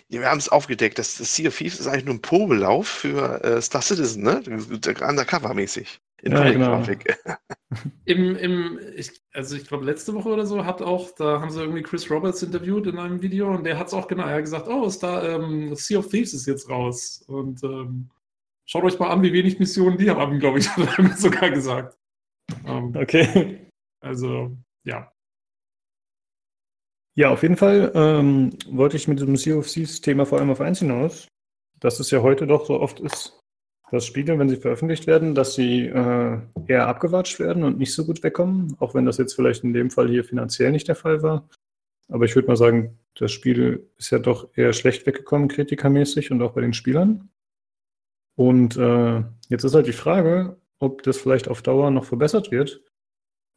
Ja, 0.09 0.21
wir 0.21 0.29
haben 0.29 0.39
es 0.39 0.49
aufgedeckt. 0.49 0.99
Das, 0.99 1.19
das 1.19 1.35
Sea 1.35 1.49
of 1.49 1.57
Thieves 1.57 1.79
ist 1.79 1.87
eigentlich 1.87 2.07
nur 2.07 2.15
ein 2.17 2.23
Probelauf 2.23 2.89
für 2.89 3.43
äh, 3.45 3.63
Star 3.63 3.83
Citizen, 3.83 4.25
ne? 4.25 4.43
Undercover-mäßig. 4.43 5.99
In 6.23 6.33
ja, 6.33 6.51
genau. 6.51 6.83
Im, 8.07 8.35
im, 8.37 8.81
ich, 8.97 9.21
also 9.33 9.55
ich 9.55 9.69
glaube, 9.69 9.85
letzte 9.85 10.15
Woche 10.15 10.31
oder 10.31 10.47
so 10.47 10.65
hat 10.65 10.81
auch, 10.81 11.11
da 11.15 11.41
haben 11.41 11.51
sie 11.51 11.61
irgendwie 11.61 11.83
Chris 11.83 12.11
Roberts 12.11 12.43
interviewt 12.43 12.87
in 12.87 12.99
einem 12.99 13.21
Video 13.21 13.55
und 13.55 13.65
der 13.65 13.79
hat 13.79 13.89
es 13.89 13.95
auch 13.95 14.09
genau, 14.09 14.25
er 14.25 14.37
hat 14.37 14.45
gesagt, 14.45 14.69
oh, 14.69 14.87
ist 14.87 15.03
da, 15.03 15.35
ähm, 15.35 15.75
Sea 15.77 15.99
of 15.99 16.09
Thieves 16.09 16.33
ist 16.33 16.47
jetzt 16.47 16.71
raus. 16.71 17.23
Und 17.29 17.63
ähm, 17.63 18.11
schaut 18.65 18.85
euch 18.85 18.99
mal 18.99 19.11
an, 19.11 19.23
wie 19.23 19.35
wenig 19.35 19.59
Missionen 19.59 19.99
die 19.99 20.11
haben, 20.11 20.39
glaube 20.41 20.59
ich, 20.59 20.69
hat 20.77 20.99
er 20.99 21.05
mir 21.05 21.17
sogar 21.17 21.51
gesagt. 21.51 21.97
Ähm, 22.65 22.97
okay. 22.97 23.69
Also, 24.01 24.57
ja. 24.85 25.13
Ja, 27.15 27.31
auf 27.31 27.43
jeden 27.43 27.57
Fall 27.57 27.93
ähm, 27.95 28.57
wollte 28.71 28.97
ich 28.97 29.09
mit 29.09 29.19
diesem 29.19 29.37
Sea 29.37 29.57
of 29.57 29.69
Thieves 29.69 30.01
Thema 30.01 30.25
vor 30.25 30.39
allem 30.39 30.51
auf 30.51 30.61
eins 30.61 30.79
hinaus, 30.79 31.29
dass 31.81 32.01
es 32.01 32.11
ja 32.11 32.23
heute 32.23 32.47
doch 32.47 32.65
so 32.67 32.81
oft 32.81 33.01
ist, 33.01 33.38
dass 33.91 34.07
Spiele, 34.07 34.39
wenn 34.39 34.49
sie 34.49 34.57
veröffentlicht 34.57 35.07
werden, 35.07 35.35
dass 35.35 35.55
sie 35.55 35.87
äh, 35.87 36.39
eher 36.67 36.87
abgewatscht 36.87 37.39
werden 37.41 37.65
und 37.65 37.79
nicht 37.79 37.95
so 37.95 38.05
gut 38.05 38.23
wegkommen, 38.23 38.77
auch 38.81 38.95
wenn 38.95 39.07
das 39.07 39.19
jetzt 39.19 39.35
vielleicht 39.35 39.65
in 39.65 39.73
dem 39.73 39.91
Fall 39.91 40.09
hier 40.09 40.25
finanziell 40.25 40.73
nicht 40.73 40.89
der 40.89 40.97
Fall 40.97 41.23
war. 41.23 41.49
Aber 42.09 42.25
ich 42.25 42.35
würde 42.35 42.49
mal 42.49 42.57
sagen, 42.57 42.99
das 43.15 43.33
Spiel 43.33 43.89
ist 43.99 44.11
ja 44.11 44.19
doch 44.19 44.49
eher 44.55 44.73
schlecht 44.73 45.07
weggekommen, 45.07 45.49
kritikermäßig 45.49 46.31
und 46.31 46.43
auch 46.43 46.53
bei 46.53 46.61
den 46.61 46.73
Spielern. 46.73 47.31
Und 48.37 48.77
äh, 48.77 49.23
jetzt 49.49 49.65
ist 49.65 49.75
halt 49.75 49.87
die 49.87 49.93
Frage, 49.93 50.57
ob 50.79 51.03
das 51.03 51.19
vielleicht 51.19 51.49
auf 51.49 51.63
Dauer 51.63 51.91
noch 51.91 52.05
verbessert 52.05 52.51
wird. 52.51 52.81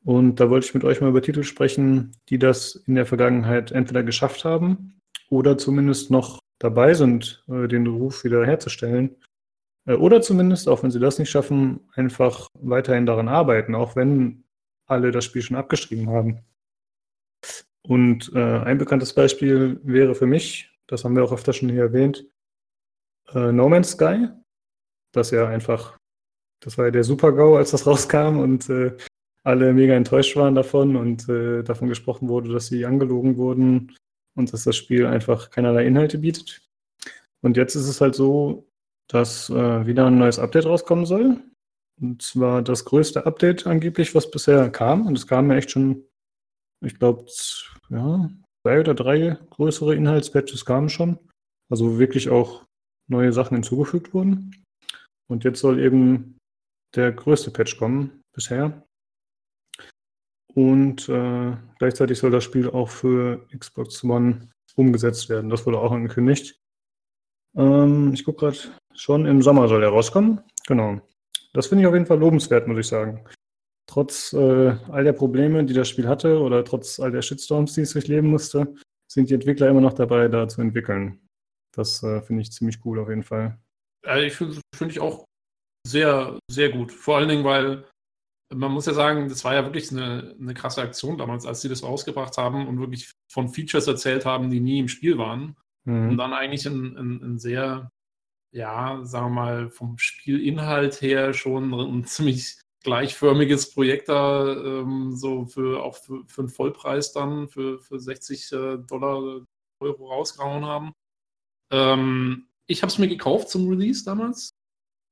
Und 0.03 0.39
da 0.39 0.49
wollte 0.49 0.65
ich 0.65 0.73
mit 0.73 0.84
euch 0.84 0.99
mal 0.99 1.09
über 1.09 1.21
Titel 1.21 1.43
sprechen, 1.43 2.13
die 2.29 2.39
das 2.39 2.75
in 2.88 2.95
der 2.95 3.05
Vergangenheit 3.05 3.71
entweder 3.71 4.03
geschafft 4.03 4.43
haben 4.43 4.99
oder 5.29 5.57
zumindest 5.57 6.09
noch 6.09 6.39
dabei 6.57 6.93
sind, 6.93 7.43
äh, 7.47 7.67
den 7.67 7.86
Ruf 7.88 8.23
wieder 8.23 8.45
herzustellen. 8.45 9.15
Äh, 9.91 9.95
oder 9.95 10.21
zumindest, 10.21 10.67
auch 10.67 10.83
wenn 10.83 10.91
sie 10.91 10.99
das 10.99 11.19
nicht 11.19 11.29
schaffen, 11.29 11.81
einfach 11.93 12.47
weiterhin 12.59 13.05
daran 13.05 13.27
arbeiten, 13.27 13.75
auch 13.75 13.95
wenn 13.95 14.43
alle 14.87 15.11
das 15.11 15.25
Spiel 15.25 15.41
schon 15.41 15.57
abgeschrieben 15.57 16.09
haben. 16.09 16.39
Und 17.83 18.31
äh, 18.35 18.59
ein 18.59 18.77
bekanntes 18.77 19.13
Beispiel 19.13 19.79
wäre 19.83 20.15
für 20.15 20.27
mich, 20.27 20.69
das 20.87 21.03
haben 21.03 21.15
wir 21.15 21.23
auch 21.23 21.31
öfter 21.31 21.53
schon 21.53 21.69
hier 21.69 21.83
erwähnt, 21.83 22.25
äh, 23.33 23.51
No 23.51 23.69
Man's 23.69 23.91
Sky, 23.91 24.27
das 25.13 25.31
ja 25.31 25.47
einfach, 25.47 25.97
das 26.61 26.77
war 26.77 26.85
ja 26.85 26.91
der 26.91 27.03
Super-GAU, 27.03 27.55
als 27.57 27.71
das 27.71 27.87
rauskam 27.87 28.39
und 28.39 28.69
äh, 28.69 28.95
alle 29.43 29.73
mega 29.73 29.95
enttäuscht 29.95 30.35
waren 30.35 30.53
davon 30.53 30.95
und 30.95 31.27
äh, 31.27 31.63
davon 31.63 31.89
gesprochen 31.89 32.29
wurde, 32.29 32.53
dass 32.53 32.67
sie 32.67 32.85
angelogen 32.85 33.37
wurden 33.37 33.95
und 34.35 34.53
dass 34.53 34.65
das 34.65 34.75
Spiel 34.75 35.07
einfach 35.07 35.49
keinerlei 35.49 35.87
Inhalte 35.87 36.19
bietet. 36.19 36.61
Und 37.41 37.57
jetzt 37.57 37.73
ist 37.73 37.87
es 37.87 38.01
halt 38.01 38.13
so, 38.13 38.70
dass 39.12 39.49
äh, 39.49 39.86
wieder 39.86 40.07
ein 40.07 40.18
neues 40.18 40.39
Update 40.39 40.66
rauskommen 40.66 41.05
soll. 41.05 41.43
Und 41.99 42.22
zwar 42.22 42.62
das 42.62 42.86
größte 42.86 43.26
Update 43.26 43.68
angeblich, 43.68 44.16
was 44.16 44.32
bisher 44.32 44.70
kam. 44.70 45.05
Und 45.05 45.18
es 45.18 45.28
kamen 45.28 45.51
ja 45.51 45.57
echt 45.57 45.72
schon, 45.72 46.05
ich 46.84 46.97
glaube, 46.97 47.26
ja, 47.89 48.30
zwei 48.64 48.80
oder 48.80 48.95
drei 48.95 49.38
größere 49.49 49.95
Inhaltspatches 49.95 50.66
kamen 50.66 50.89
schon. 50.89 51.20
Also 51.70 51.99
wirklich 51.99 52.30
auch 52.30 52.66
neue 53.09 53.34
Sachen 53.34 53.55
hinzugefügt 53.55 54.14
wurden. 54.14 54.55
Und 55.30 55.43
jetzt 55.43 55.59
soll 55.59 55.80
eben 55.80 56.38
der 56.95 57.12
größte 57.12 57.51
Patch 57.51 57.78
kommen 57.78 58.22
bisher. 58.34 58.84
Und 60.53 61.07
äh, 61.07 61.55
gleichzeitig 61.80 62.20
soll 62.20 62.32
das 62.32 62.43
Spiel 62.43 62.70
auch 62.70 62.89
für 62.89 63.47
Xbox 63.57 64.03
One 64.03 64.49
umgesetzt 64.76 65.30
werden. 65.30 65.49
Das 65.49 65.66
wurde 65.66 65.80
auch 65.80 65.91
angekündigt. 65.91 66.59
Ähm, 67.55 68.14
ich 68.14 68.24
gucke 68.24 68.39
gerade, 68.39 68.57
schon 68.95 69.25
im 69.25 69.41
Sommer 69.41 69.67
soll 69.67 69.83
er 69.83 69.89
rauskommen. 69.89 70.41
Genau. 70.67 71.01
Das 71.53 71.67
finde 71.67 71.83
ich 71.83 71.87
auf 71.87 71.93
jeden 71.93 72.05
Fall 72.05 72.19
lobenswert, 72.19 72.67
muss 72.67 72.79
ich 72.79 72.87
sagen. 72.87 73.25
Trotz 73.87 74.31
äh, 74.33 74.75
all 74.89 75.03
der 75.03 75.13
Probleme, 75.13 75.65
die 75.65 75.73
das 75.73 75.89
Spiel 75.89 76.07
hatte, 76.07 76.39
oder 76.39 76.63
trotz 76.63 76.99
all 76.99 77.11
der 77.11 77.21
Shitstorms, 77.21 77.73
die 77.73 77.81
es 77.81 77.93
durchleben 77.93 78.29
musste, 78.29 78.73
sind 79.11 79.29
die 79.29 79.33
Entwickler 79.33 79.69
immer 79.69 79.81
noch 79.81 79.93
dabei, 79.93 80.27
da 80.27 80.47
zu 80.47 80.61
entwickeln. 80.61 81.19
Das 81.75 82.01
äh, 82.03 82.21
finde 82.21 82.43
ich 82.43 82.51
ziemlich 82.51 82.79
cool 82.85 82.99
auf 82.99 83.09
jeden 83.09 83.23
Fall. 83.23 83.59
Also 84.05 84.25
ich 84.25 84.33
finde 84.33 84.59
find 84.75 84.91
ich 84.91 84.99
auch 84.99 85.25
sehr, 85.85 86.39
sehr 86.49 86.69
gut. 86.69 86.91
Vor 86.91 87.17
allen 87.17 87.29
Dingen, 87.29 87.43
weil 87.43 87.85
man 88.53 88.71
muss 88.71 88.85
ja 88.85 88.93
sagen, 88.93 89.29
das 89.29 89.43
war 89.43 89.53
ja 89.53 89.63
wirklich 89.63 89.91
eine, 89.91 90.35
eine 90.39 90.53
krasse 90.53 90.81
Aktion 90.81 91.17
damals, 91.17 91.45
als 91.45 91.61
sie 91.61 91.69
das 91.69 91.83
rausgebracht 91.83 92.37
haben 92.37 92.67
und 92.67 92.79
wirklich 92.79 93.11
von 93.31 93.49
Features 93.49 93.87
erzählt 93.87 94.25
haben, 94.25 94.49
die 94.49 94.59
nie 94.59 94.79
im 94.79 94.87
Spiel 94.87 95.17
waren. 95.17 95.55
Mhm. 95.85 96.09
Und 96.09 96.17
dann 96.17 96.33
eigentlich 96.33 96.65
ein, 96.65 96.97
ein, 96.97 97.23
ein, 97.23 97.39
sehr, 97.39 97.89
ja, 98.52 98.99
sagen 99.04 99.28
wir 99.28 99.41
mal, 99.41 99.70
vom 99.70 99.97
Spielinhalt 99.97 101.02
her 101.02 101.34
schon 101.34 101.74
ein 101.74 102.06
ziemlich 102.06 102.58
gleichförmiges 102.84 103.74
Projekt 103.74 104.10
da, 104.10 104.54
ähm, 104.54 105.16
so 105.16 105.45
für 105.45 105.84
auch 105.84 105.95
für, 105.95 106.24
für 106.28 106.41
einen 106.41 106.49
Vollpreis 106.49 107.14
dann, 107.14 107.47
für, 107.47 107.80
für 107.80 107.99
60 107.99 108.52
äh, 108.52 108.78
Dollar, 108.80 109.45
Euro 109.80 110.08
rausgehauen 110.08 110.66
haben. 110.66 110.93
Ähm, 111.72 112.47
ich 112.68 112.82
habe 112.82 112.91
es 112.91 112.97
mir 112.97 113.08
gekauft 113.08 113.49
zum 113.49 113.68
Release 113.68 114.04
damals. 114.04 114.52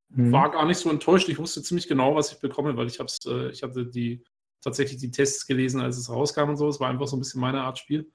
Mhm. 0.10 0.32
War 0.32 0.52
gar 0.52 0.66
nicht 0.66 0.78
so 0.78 0.90
enttäuscht. 0.90 1.30
Ich 1.30 1.40
wusste 1.40 1.64
ziemlich 1.64 1.88
genau, 1.88 2.16
was 2.16 2.32
ich 2.32 2.40
bekomme, 2.40 2.76
weil 2.78 2.88
ich 2.88 3.00
hab's, 3.00 3.18
äh, 3.26 3.50
ich 3.50 3.64
hatte 3.64 3.86
die 3.86 4.24
tatsächlich 4.62 5.00
die 5.00 5.12
Tests 5.12 5.48
gelesen, 5.48 5.82
als 5.82 5.98
es 5.98 6.10
rauskam 6.10 6.50
und 6.50 6.58
so. 6.58 6.68
Es 6.68 6.80
war 6.80 6.90
einfach 6.90 7.08
so 7.08 7.16
ein 7.16 7.20
bisschen 7.20 7.42
meine 7.42 7.62
Art 7.62 7.80
Spiel. 7.80 8.12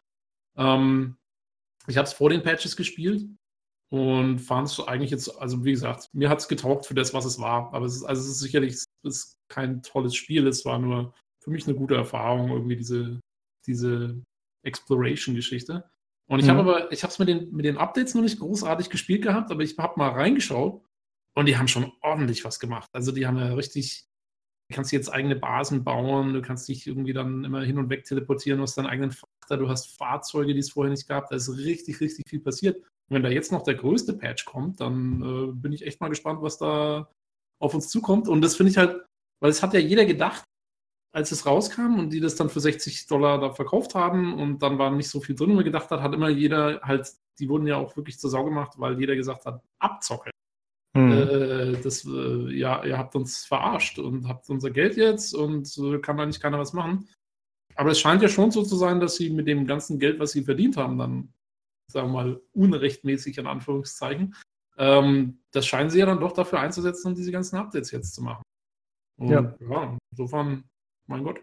Ähm, 0.57 1.17
ich 1.87 1.97
habe 1.97 2.07
es 2.07 2.13
vor 2.13 2.31
den 2.31 2.43
Patches 2.43 2.77
gespielt 2.77 3.25
und 3.95 4.41
fand 4.41 4.67
es 4.67 4.81
eigentlich 4.81 5.13
jetzt, 5.13 5.29
also 5.41 5.65
wie 5.65 5.71
gesagt, 5.71 6.09
mir 6.13 6.29
hat 6.29 6.41
es 6.41 6.49
getaugt 6.49 6.85
für 6.85 6.95
das, 6.95 7.15
was 7.15 7.25
es 7.25 7.39
war. 7.39 7.73
Aber 7.73 7.87
es 7.87 7.95
ist, 7.95 8.03
also 8.03 8.23
es 8.23 8.29
ist 8.29 8.41
sicherlich 8.41 8.73
es 8.73 8.89
ist 9.05 9.39
kein 9.47 9.83
tolles 9.83 10.17
Spiel. 10.17 10.49
Es 10.49 10.65
war 10.65 10.81
nur 10.81 11.15
für 11.39 11.51
mich 11.51 11.69
eine 11.69 11.77
gute 11.77 11.95
Erfahrung, 11.95 12.51
irgendwie 12.51 12.75
diese, 12.75 13.21
diese 13.69 14.21
Exploration-Geschichte. 14.65 15.89
Und 16.27 16.41
ich 16.41 16.47
mhm. 16.47 16.51
habe 16.51 16.61
aber, 16.61 16.93
ich 16.93 17.05
habe 17.05 17.13
es 17.13 17.21
mit 17.21 17.29
den, 17.29 17.53
mit 17.53 17.65
den 17.65 17.79
Updates 17.79 18.17
noch 18.17 18.23
nicht 18.23 18.41
großartig 18.41 18.91
gespielt 18.91 19.23
gehabt, 19.23 19.53
aber 19.53 19.63
ich 19.63 19.79
habe 19.79 19.95
mal 19.97 20.11
reingeschaut 20.11 20.83
und 21.37 21.47
die 21.47 21.57
haben 21.57 21.69
schon 21.69 21.93
ordentlich 22.01 22.45
was 22.45 22.59
gemacht. 22.59 22.89
Also 22.93 23.13
die 23.13 23.29
haben 23.29 23.39
ja 23.39 23.55
richtig, 23.55 24.09
du 24.71 24.75
kannst 24.75 24.91
jetzt 24.91 25.13
eigene 25.13 25.37
Basen 25.37 25.85
bauen, 25.85 26.35
du 26.35 26.43
kannst 26.43 26.67
dich 26.67 26.89
irgendwie 26.89 27.13
dann 27.13 27.45
immer 27.45 27.63
hin 27.63 27.79
und 27.79 27.91
weg 27.91 28.07
teleportieren, 28.07 28.59
du 28.59 28.65
hast 28.65 28.77
deinen 28.77 28.87
eigenen 28.87 29.13
Frachter, 29.13 29.57
du 29.57 29.69
hast 29.69 29.97
Fahrzeuge, 29.97 30.53
die 30.53 30.61
es 30.61 30.73
vorher 30.73 30.91
nicht 30.91 31.07
gab. 31.07 31.29
Da 31.29 31.37
ist 31.37 31.57
richtig, 31.57 32.01
richtig 32.01 32.25
viel 32.29 32.41
passiert. 32.41 32.83
Wenn 33.11 33.23
da 33.23 33.29
jetzt 33.29 33.53
noch 33.53 33.63
der 33.63 33.75
größte 33.75 34.15
Patch 34.15 34.45
kommt, 34.45 34.81
dann 34.81 35.23
äh, 35.23 35.53
bin 35.53 35.73
ich 35.73 35.87
echt 35.87 36.01
mal 36.01 36.09
gespannt, 36.09 36.43
was 36.43 36.59
da 36.59 37.11
auf 37.61 37.75
uns 37.75 37.89
zukommt. 37.89 38.29
Und 38.29 38.41
das 38.41 38.57
finde 38.57 38.71
ich 38.71 38.79
halt, 38.79 39.05
weil 39.41 39.51
es 39.51 39.63
hat 39.63 39.75
ja 39.75 39.81
jeder 39.81 40.05
gedacht, 40.05 40.45
als 41.15 41.31
es 41.31 41.47
rauskam 41.47 41.99
und 41.99 42.11
die 42.11 42.21
das 42.21 42.35
dann 42.35 42.51
für 42.51 42.61
60 42.61 43.07
Dollar 43.07 43.39
da 43.39 43.53
verkauft 43.53 43.95
haben 43.95 44.35
und 44.35 44.63
dann 44.63 44.79
war 44.79 44.91
nicht 44.91 45.09
so 45.09 45.21
viel 45.21 45.37
drin, 45.37 45.51
wie 45.51 45.55
man 45.55 45.65
gedacht 45.65 45.91
hat, 45.91 46.01
hat 46.01 46.13
immer 46.13 46.29
jeder 46.29 46.81
halt, 46.83 47.09
die 47.39 47.49
wurden 47.49 47.69
ja 47.69 47.77
auch 47.77 47.97
wirklich 47.97 48.19
zur 48.19 48.31
Sau 48.31 48.45
gemacht, 48.45 48.73
weil 48.79 48.99
jeder 48.99 49.15
gesagt 49.15 49.47
hat, 49.47 49.63
Abzocke. 49.79 50.31
Hm. 50.97 51.13
Äh, 51.13 51.73
das, 51.83 52.05
äh, 52.05 52.53
ja, 52.53 52.85
ihr 52.85 52.99
habt 52.99 53.15
uns 53.15 53.45
verarscht 53.45 53.99
und 53.99 54.27
habt 54.27 54.51
unser 54.51 54.71
Geld 54.71 54.97
jetzt 54.97 55.35
und 55.35 55.77
äh, 55.79 55.99
kann 55.99 56.19
eigentlich 56.19 56.41
keiner 56.41 56.59
was 56.59 56.73
machen. 56.73 57.09
Aber 57.77 57.91
es 57.91 58.01
scheint 58.01 58.23
ja 58.23 58.29
schon 58.29 58.51
so 58.51 58.63
zu 58.63 58.77
sein, 58.77 59.01
dass 59.01 59.17
sie 59.17 59.31
mit 59.31 59.47
dem 59.47 59.67
ganzen 59.67 59.99
Geld, 59.99 60.19
was 60.19 60.33
sie 60.33 60.43
verdient 60.43 60.77
haben, 60.77 60.99
dann, 60.99 61.33
sagen 61.91 62.09
wir 62.09 62.13
mal, 62.13 62.41
unrechtmäßig 62.53 63.39
in 63.39 63.47
Anführungszeichen, 63.47 64.35
ähm, 64.77 65.39
das 65.53 65.67
scheinen 65.67 65.91
sie 65.91 66.01
ja 66.01 66.07
dann 66.07 66.21
doch 66.21 66.33
dafür 66.33 66.61
einzusetzen, 66.61 67.09
um 67.09 67.15
diese 67.15 67.33
ganzen 67.33 67.57
Updates 67.57 67.91
jetzt 67.91 68.15
zu 68.15 68.23
machen. 68.23 68.43
Und, 69.17 69.31
ja. 69.31 69.55
ja, 69.71 69.99
insofern 70.11 70.65
mein 71.07 71.23
Gott. 71.23 71.41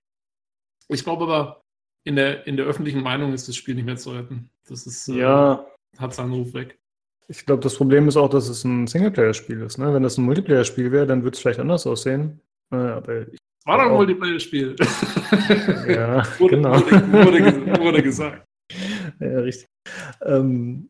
Ich 0.89 1.03
glaube 1.03 1.23
aber, 1.23 1.61
in 2.03 2.15
der, 2.15 2.45
in 2.47 2.57
der 2.57 2.65
öffentlichen 2.65 3.01
Meinung 3.01 3.33
ist 3.33 3.47
das 3.47 3.55
Spiel 3.55 3.75
nicht 3.75 3.85
mehr 3.85 3.97
zu 3.97 4.11
retten. 4.11 4.49
Das 4.67 4.85
ist, 4.85 5.07
äh, 5.07 5.19
ja. 5.19 5.65
hat 5.97 6.13
seinen 6.13 6.33
Ruf 6.33 6.53
weg. 6.53 6.79
Ich 7.27 7.45
glaube, 7.45 7.61
das 7.61 7.75
Problem 7.75 8.07
ist 8.07 8.17
auch, 8.17 8.29
dass 8.29 8.49
es 8.49 8.65
ein 8.65 8.87
Singleplayer-Spiel 8.87 9.61
ist. 9.61 9.77
Ne? 9.77 9.93
Wenn 9.93 10.03
das 10.03 10.17
ein 10.17 10.25
Multiplayer-Spiel 10.25 10.91
wäre, 10.91 11.07
dann 11.07 11.23
würde 11.23 11.35
es 11.35 11.41
vielleicht 11.41 11.59
anders 11.59 11.87
aussehen. 11.87 12.41
Äh, 12.71 12.75
aber 12.75 13.27
war 13.65 13.77
doch 13.77 13.85
ein 13.85 13.91
Multiplayer-Spiel. 13.91 14.75
ja, 15.87 16.23
wurde, 16.39 16.55
genau. 16.55 16.73
Wurde, 16.73 17.11
wurde, 17.11 17.79
wurde, 17.79 18.03
gesagt. 18.03 18.45
Ja, 19.19 19.39
richtig. 19.39 19.67
Ähm, 20.21 20.89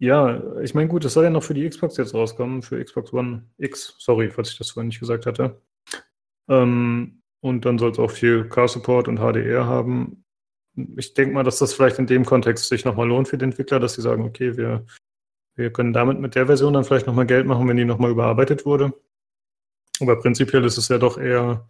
ja, 0.00 0.60
ich 0.60 0.74
meine, 0.74 0.88
gut, 0.88 1.04
es 1.04 1.12
soll 1.12 1.24
ja 1.24 1.30
noch 1.30 1.42
für 1.42 1.54
die 1.54 1.68
Xbox 1.68 1.96
jetzt 1.98 2.14
rauskommen, 2.14 2.62
für 2.62 2.82
Xbox 2.82 3.12
One 3.12 3.44
X. 3.58 3.96
Sorry, 3.98 4.30
falls 4.30 4.50
ich 4.50 4.58
das 4.58 4.70
vorhin 4.70 4.88
nicht 4.88 5.00
gesagt 5.00 5.26
hatte. 5.26 5.60
Ähm, 6.48 7.22
und 7.40 7.64
dann 7.64 7.78
soll 7.78 7.90
es 7.90 7.98
auch 7.98 8.10
viel 8.10 8.48
Car-Support 8.48 9.08
und 9.08 9.18
HDR 9.18 9.66
haben. 9.66 10.24
Ich 10.96 11.14
denke 11.14 11.34
mal, 11.34 11.42
dass 11.44 11.58
das 11.58 11.74
vielleicht 11.74 11.98
in 11.98 12.06
dem 12.06 12.24
Kontext 12.24 12.68
sich 12.68 12.84
nochmal 12.84 13.08
lohnt 13.08 13.28
für 13.28 13.36
die 13.36 13.44
Entwickler, 13.44 13.78
dass 13.78 13.94
sie 13.94 14.02
sagen, 14.02 14.24
okay, 14.24 14.56
wir, 14.56 14.86
wir 15.56 15.72
können 15.72 15.92
damit 15.92 16.18
mit 16.18 16.34
der 16.34 16.46
Version 16.46 16.72
dann 16.74 16.84
vielleicht 16.84 17.06
nochmal 17.06 17.26
Geld 17.26 17.46
machen, 17.46 17.68
wenn 17.68 17.76
die 17.76 17.84
nochmal 17.84 18.10
überarbeitet 18.10 18.64
wurde. 18.64 18.92
Aber 20.00 20.18
prinzipiell 20.18 20.64
ist 20.64 20.78
es 20.78 20.88
ja 20.88 20.98
doch 20.98 21.18
eher 21.18 21.68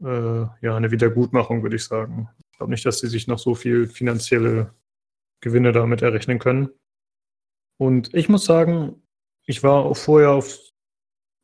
äh, 0.00 0.42
ja, 0.60 0.76
eine 0.76 0.90
Wiedergutmachung, 0.90 1.62
würde 1.62 1.76
ich 1.76 1.84
sagen. 1.84 2.28
Glaube 2.62 2.70
nicht, 2.70 2.86
dass 2.86 3.00
sie 3.00 3.08
sich 3.08 3.26
noch 3.26 3.40
so 3.40 3.56
viel 3.56 3.88
finanzielle 3.88 4.72
Gewinne 5.40 5.72
damit 5.72 6.00
errechnen 6.00 6.38
können. 6.38 6.68
Und 7.76 8.14
ich 8.14 8.28
muss 8.28 8.44
sagen, 8.44 9.02
ich 9.46 9.64
war 9.64 9.84
auch 9.84 9.96
vorher 9.96 10.30
auf 10.30 10.60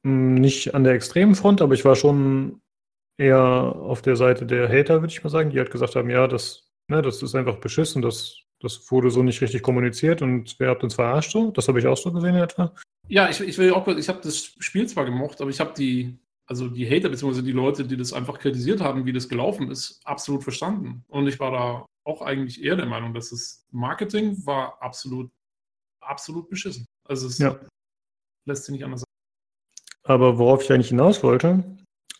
hm, 0.04 0.36
nicht 0.36 0.76
an 0.76 0.84
der 0.84 0.92
extremen 0.92 1.34
Front, 1.34 1.60
aber 1.60 1.74
ich 1.74 1.84
war 1.84 1.96
schon 1.96 2.60
eher 3.18 3.42
auf 3.42 4.00
der 4.00 4.14
Seite 4.14 4.46
der 4.46 4.68
Hater, 4.68 5.00
würde 5.00 5.12
ich 5.12 5.24
mal 5.24 5.30
sagen, 5.30 5.50
die 5.50 5.58
halt 5.58 5.72
gesagt 5.72 5.96
haben, 5.96 6.08
ja, 6.08 6.28
das, 6.28 6.70
ne, 6.86 7.02
das 7.02 7.20
ist 7.20 7.34
einfach 7.34 7.56
beschissen, 7.56 8.00
das, 8.00 8.36
das 8.60 8.88
wurde 8.92 9.10
so 9.10 9.24
nicht 9.24 9.40
richtig 9.40 9.62
kommuniziert 9.62 10.22
und 10.22 10.54
wer 10.60 10.70
hat 10.70 10.84
uns 10.84 10.94
verarscht 10.94 11.32
so? 11.32 11.50
Das 11.50 11.66
habe 11.66 11.80
ich 11.80 11.88
auch 11.88 11.96
so 11.96 12.12
gesehen 12.12 12.36
etwa. 12.36 12.72
Ja, 13.08 13.28
ich, 13.28 13.40
ich 13.40 13.58
will 13.58 13.72
auch, 13.72 13.88
ich 13.88 14.08
habe 14.08 14.20
das 14.22 14.54
Spiel 14.60 14.86
zwar 14.86 15.04
gemocht, 15.04 15.40
aber 15.40 15.50
ich 15.50 15.58
habe 15.58 15.74
die, 15.76 16.16
also 16.48 16.68
die 16.68 16.88
Hater 16.88 17.10
bzw. 17.10 17.42
die 17.42 17.52
Leute, 17.52 17.84
die 17.84 17.96
das 17.96 18.12
einfach 18.12 18.38
kritisiert 18.38 18.80
haben, 18.80 19.04
wie 19.04 19.12
das 19.12 19.28
gelaufen 19.28 19.70
ist, 19.70 20.00
absolut 20.04 20.42
verstanden. 20.42 21.04
Und 21.08 21.26
ich 21.26 21.38
war 21.38 21.50
da 21.52 21.86
auch 22.04 22.22
eigentlich 22.22 22.64
eher 22.64 22.76
der 22.76 22.86
Meinung, 22.86 23.12
dass 23.12 23.30
das 23.30 23.66
Marketing 23.70 24.34
war 24.46 24.80
absolut, 24.80 25.30
absolut 26.00 26.48
beschissen. 26.48 26.86
Also 27.06 27.26
es 27.26 27.38
ja. 27.38 27.58
lässt 28.46 28.64
sich 28.64 28.72
nicht 28.72 28.84
anders 28.84 29.00
sagen. 29.00 29.08
Aber 30.04 30.38
worauf 30.38 30.62
ich 30.62 30.72
eigentlich 30.72 30.88
hinaus 30.88 31.22
wollte, 31.22 31.62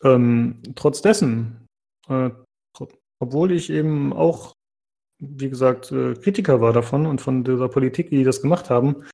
ähm, 0.05 0.63
trotz 0.75 1.01
dessen, 1.01 1.67
äh, 2.09 2.31
obwohl 3.21 3.51
ich 3.51 3.71
eben 3.71 4.13
auch, 4.13 4.53
wie 5.21 5.49
gesagt, 5.49 5.91
äh, 5.91 6.15
Kritiker 6.15 6.61
war 6.61 6.75
davon 6.75 7.07
und 7.07 7.23
von 7.23 7.45
dieser 7.45 7.69
Politik, 7.69 8.11
die 8.11 8.25
das 8.25 8.43
gemacht 8.43 8.69
haben, 8.69 9.05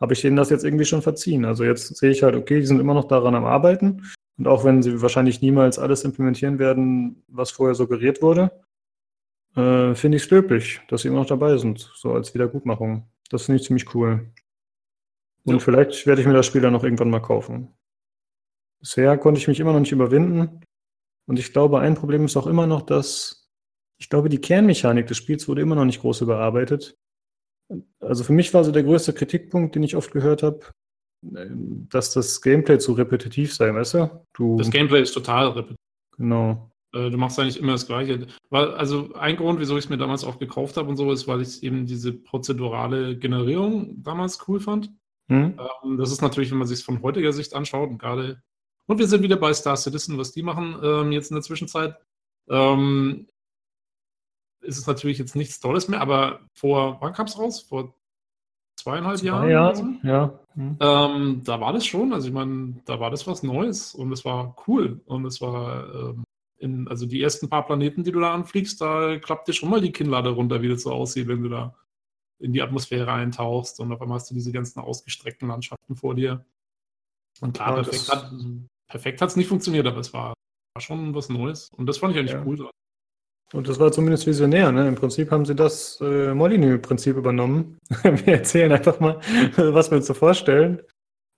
habe 0.00 0.14
ich 0.14 0.20
denen 0.20 0.36
das 0.36 0.50
jetzt 0.50 0.64
irgendwie 0.64 0.84
schon 0.84 1.00
verziehen. 1.00 1.44
Also 1.44 1.62
jetzt 1.62 1.96
sehe 1.96 2.10
ich 2.10 2.24
halt, 2.24 2.34
okay, 2.34 2.58
die 2.58 2.66
sind 2.66 2.80
immer 2.80 2.94
noch 2.94 3.06
daran 3.06 3.36
am 3.36 3.44
Arbeiten. 3.44 4.02
Und 4.36 4.48
auch 4.48 4.64
wenn 4.64 4.82
sie 4.82 5.00
wahrscheinlich 5.00 5.40
niemals 5.42 5.78
alles 5.78 6.04
implementieren 6.04 6.58
werden, 6.58 7.22
was 7.28 7.50
vorher 7.50 7.74
suggeriert 7.74 8.20
wurde, 8.20 8.50
äh, 9.56 9.94
finde 9.94 10.16
ich 10.16 10.24
es 10.24 10.30
löblich, 10.30 10.80
dass 10.88 11.02
sie 11.02 11.08
immer 11.08 11.18
noch 11.18 11.26
dabei 11.26 11.56
sind, 11.56 11.90
so 11.94 12.12
als 12.12 12.34
Wiedergutmachung. 12.34 13.08
Das 13.30 13.44
finde 13.44 13.60
ich 13.60 13.66
ziemlich 13.66 13.94
cool. 13.94 14.32
Und 15.44 15.54
ja. 15.54 15.58
vielleicht 15.60 16.06
werde 16.06 16.20
ich 16.20 16.26
mir 16.26 16.34
das 16.34 16.46
Spiel 16.46 16.62
dann 16.62 16.72
noch 16.72 16.84
irgendwann 16.84 17.10
mal 17.10 17.20
kaufen. 17.20 17.76
Bisher 18.80 19.16
konnte 19.18 19.38
ich 19.38 19.48
mich 19.48 19.60
immer 19.60 19.72
noch 19.72 19.80
nicht 19.80 19.92
überwinden. 19.92 20.60
Und 21.26 21.38
ich 21.38 21.52
glaube, 21.52 21.80
ein 21.80 21.94
Problem 21.94 22.24
ist 22.24 22.36
auch 22.36 22.46
immer 22.46 22.66
noch, 22.66 22.82
dass 22.82 23.50
ich 23.98 24.08
glaube, 24.08 24.28
die 24.28 24.40
Kernmechanik 24.40 25.06
des 25.06 25.16
Spiels 25.16 25.48
wurde 25.48 25.62
immer 25.62 25.76
noch 25.76 25.84
nicht 25.84 26.00
groß 26.00 26.22
überarbeitet. 26.22 26.98
Also 28.00 28.24
für 28.24 28.32
mich 28.32 28.52
war 28.52 28.64
so 28.64 28.72
der 28.72 28.82
größte 28.82 29.14
Kritikpunkt, 29.14 29.74
den 29.74 29.82
ich 29.82 29.96
oft 29.96 30.10
gehört 30.12 30.42
habe, 30.42 30.60
dass 31.90 32.12
das 32.12 32.40
Gameplay 32.40 32.78
zu 32.78 32.92
repetitiv 32.92 33.54
sei, 33.54 33.74
weißt 33.74 33.94
du? 33.94 34.26
du 34.34 34.56
das 34.56 34.70
Gameplay 34.70 35.02
ist 35.02 35.12
total 35.12 35.48
repetitiv. 35.48 35.76
Genau. 36.16 36.70
Äh, 36.92 37.10
du 37.10 37.16
machst 37.16 37.38
eigentlich 37.38 37.58
immer 37.58 37.72
das 37.72 37.86
Gleiche. 37.86 38.26
Weil, 38.50 38.74
also 38.74 39.12
ein 39.14 39.36
Grund, 39.36 39.60
wieso 39.60 39.76
ich 39.76 39.84
es 39.84 39.90
mir 39.90 39.96
damals 39.96 40.24
auch 40.24 40.38
gekauft 40.38 40.76
habe 40.76 40.88
und 40.88 40.96
so, 40.96 41.10
ist, 41.10 41.26
weil 41.26 41.40
ich 41.40 41.62
eben 41.62 41.86
diese 41.86 42.12
prozedurale 42.12 43.16
Generierung 43.18 44.02
damals 44.02 44.46
cool 44.48 44.60
fand. 44.60 44.90
Hm? 45.28 45.58
Das 45.96 46.12
ist 46.12 46.20
natürlich, 46.20 46.50
wenn 46.50 46.58
man 46.58 46.68
sich 46.68 46.80
es 46.80 46.84
von 46.84 47.02
heutiger 47.02 47.32
Sicht 47.32 47.54
anschaut 47.54 47.88
und 47.88 47.98
gerade 47.98 48.42
und 48.86 48.98
wir 48.98 49.06
sind 49.06 49.22
wieder 49.22 49.36
bei 49.36 49.52
Star 49.54 49.76
Citizen, 49.76 50.18
was 50.18 50.32
die 50.32 50.42
machen 50.42 50.76
ähm, 50.82 51.12
jetzt 51.12 51.30
in 51.30 51.36
der 51.36 51.42
Zwischenzeit. 51.42 51.96
Ähm, 52.48 53.28
ist 54.60 54.78
es 54.78 54.86
natürlich 54.86 55.18
jetzt 55.18 55.36
nichts 55.36 55.60
Tolles 55.60 55.88
mehr, 55.88 56.00
aber 56.00 56.40
vor, 56.52 56.98
wann 57.00 57.12
kam 57.12 57.26
es 57.26 57.38
raus? 57.38 57.60
Vor 57.62 57.94
zweieinhalb 58.76 59.18
Zwei 59.18 59.26
Jahren? 59.26 59.50
Jahren, 59.50 60.00
ja. 60.02 60.38
Mhm. 60.54 60.76
Ähm, 60.80 61.42
da 61.44 61.60
war 61.60 61.72
das 61.72 61.86
schon, 61.86 62.12
also 62.12 62.28
ich 62.28 62.34
meine, 62.34 62.80
da 62.84 63.00
war 63.00 63.10
das 63.10 63.26
was 63.26 63.42
Neues 63.42 63.94
und 63.94 64.12
es 64.12 64.24
war 64.24 64.56
cool 64.66 65.00
und 65.06 65.24
es 65.26 65.40
war, 65.40 65.92
ähm, 65.94 66.24
in, 66.58 66.88
also 66.88 67.06
die 67.06 67.22
ersten 67.22 67.48
paar 67.48 67.66
Planeten, 67.66 68.04
die 68.04 68.12
du 68.12 68.20
da 68.20 68.32
anfliegst, 68.32 68.80
da 68.80 69.18
klappt 69.18 69.48
dir 69.48 69.52
schon 69.52 69.70
mal 69.70 69.80
die 69.80 69.92
Kinnlade 69.92 70.30
runter, 70.30 70.62
wie 70.62 70.68
das 70.68 70.82
so 70.82 70.92
aussieht, 70.92 71.28
wenn 71.28 71.42
du 71.42 71.48
da 71.48 71.74
in 72.38 72.52
die 72.52 72.62
Atmosphäre 72.62 73.12
eintauchst 73.12 73.80
und 73.80 73.92
auf 73.92 74.00
einmal 74.00 74.16
hast 74.16 74.30
du 74.30 74.34
diese 74.34 74.52
ganzen 74.52 74.80
ausgestreckten 74.80 75.48
Landschaften 75.48 75.94
vor 75.94 76.14
dir. 76.14 76.44
Und 77.40 77.54
klar, 77.54 77.76
ja, 77.76 77.82
perfekt, 77.82 78.08
hat, 78.10 78.32
perfekt 78.88 79.20
hat 79.20 79.30
es 79.30 79.36
nicht 79.36 79.48
funktioniert, 79.48 79.86
aber 79.86 79.98
es 79.98 80.12
war, 80.12 80.34
war, 80.74 80.80
schon 80.80 81.14
was 81.14 81.28
Neues. 81.28 81.70
Und 81.70 81.86
das 81.86 81.98
fand 81.98 82.14
ich 82.14 82.20
eigentlich 82.20 82.32
ja. 82.32 82.44
cool. 82.44 82.68
Und 83.54 83.68
das 83.68 83.78
war 83.78 83.92
zumindest 83.92 84.26
visionär. 84.26 84.72
Ne? 84.72 84.88
Im 84.88 84.96
Prinzip 84.96 85.30
haben 85.30 85.44
sie 85.44 85.54
das 85.54 86.00
äh, 86.00 86.34
Molyneux-Prinzip 86.34 87.16
übernommen. 87.16 87.78
wir 88.02 88.34
erzählen 88.34 88.72
einfach 88.72 88.98
mal, 88.98 89.20
was 89.56 89.92
wir 89.92 89.98
uns 89.98 90.08
so 90.08 90.14
vorstellen. 90.14 90.82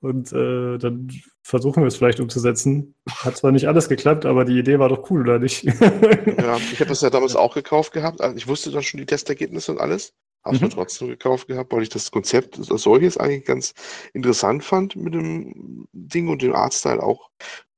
Und 0.01 0.33
äh, 0.33 0.79
dann 0.79 1.11
versuchen 1.43 1.83
wir 1.83 1.89
es 1.89 1.97
vielleicht 1.97 2.21
umzusetzen. 2.21 2.95
Hat 3.07 3.37
zwar 3.37 3.53
nicht 3.53 3.69
alles 3.69 3.91
geklappt, 3.91 4.25
aber 4.25 4.47
die 4.47 4.59
Idee 4.59 4.79
war 4.79 4.89
doch 4.89 5.11
cool, 5.11 5.23
oder 5.23 5.39
nicht? 5.39 5.65
ja, 5.65 6.57
ich 6.57 6.81
habe 6.81 6.89
das 6.89 7.03
ja 7.03 7.11
damals 7.11 7.37
auch 7.37 7.55
gekauft 7.55 7.93
gehabt. 7.93 8.23
Also 8.23 8.35
ich 8.35 8.49
wusste 8.49 8.71
dann 8.71 8.83
schon 8.83 8.99
die 8.99 9.07
Testergebnisse 9.07 9.73
und 9.73 9.81
alles. 9.81 10.15
Habe 10.43 10.57
es 10.57 10.63
mhm. 10.63 10.71
trotzdem 10.71 11.09
gekauft 11.09 11.49
gehabt, 11.49 11.71
weil 11.71 11.83
ich 11.83 11.91
das 11.91 12.11
Konzept 12.11 12.59
als 12.59 12.83
solches 12.83 13.19
eigentlich 13.19 13.45
ganz 13.45 13.75
interessant 14.15 14.65
fand 14.65 14.97
mit 14.97 15.13
dem 15.13 15.87
Ding 15.93 16.29
und 16.29 16.41
den 16.41 16.55
Artstyle 16.55 17.03
auch 17.03 17.29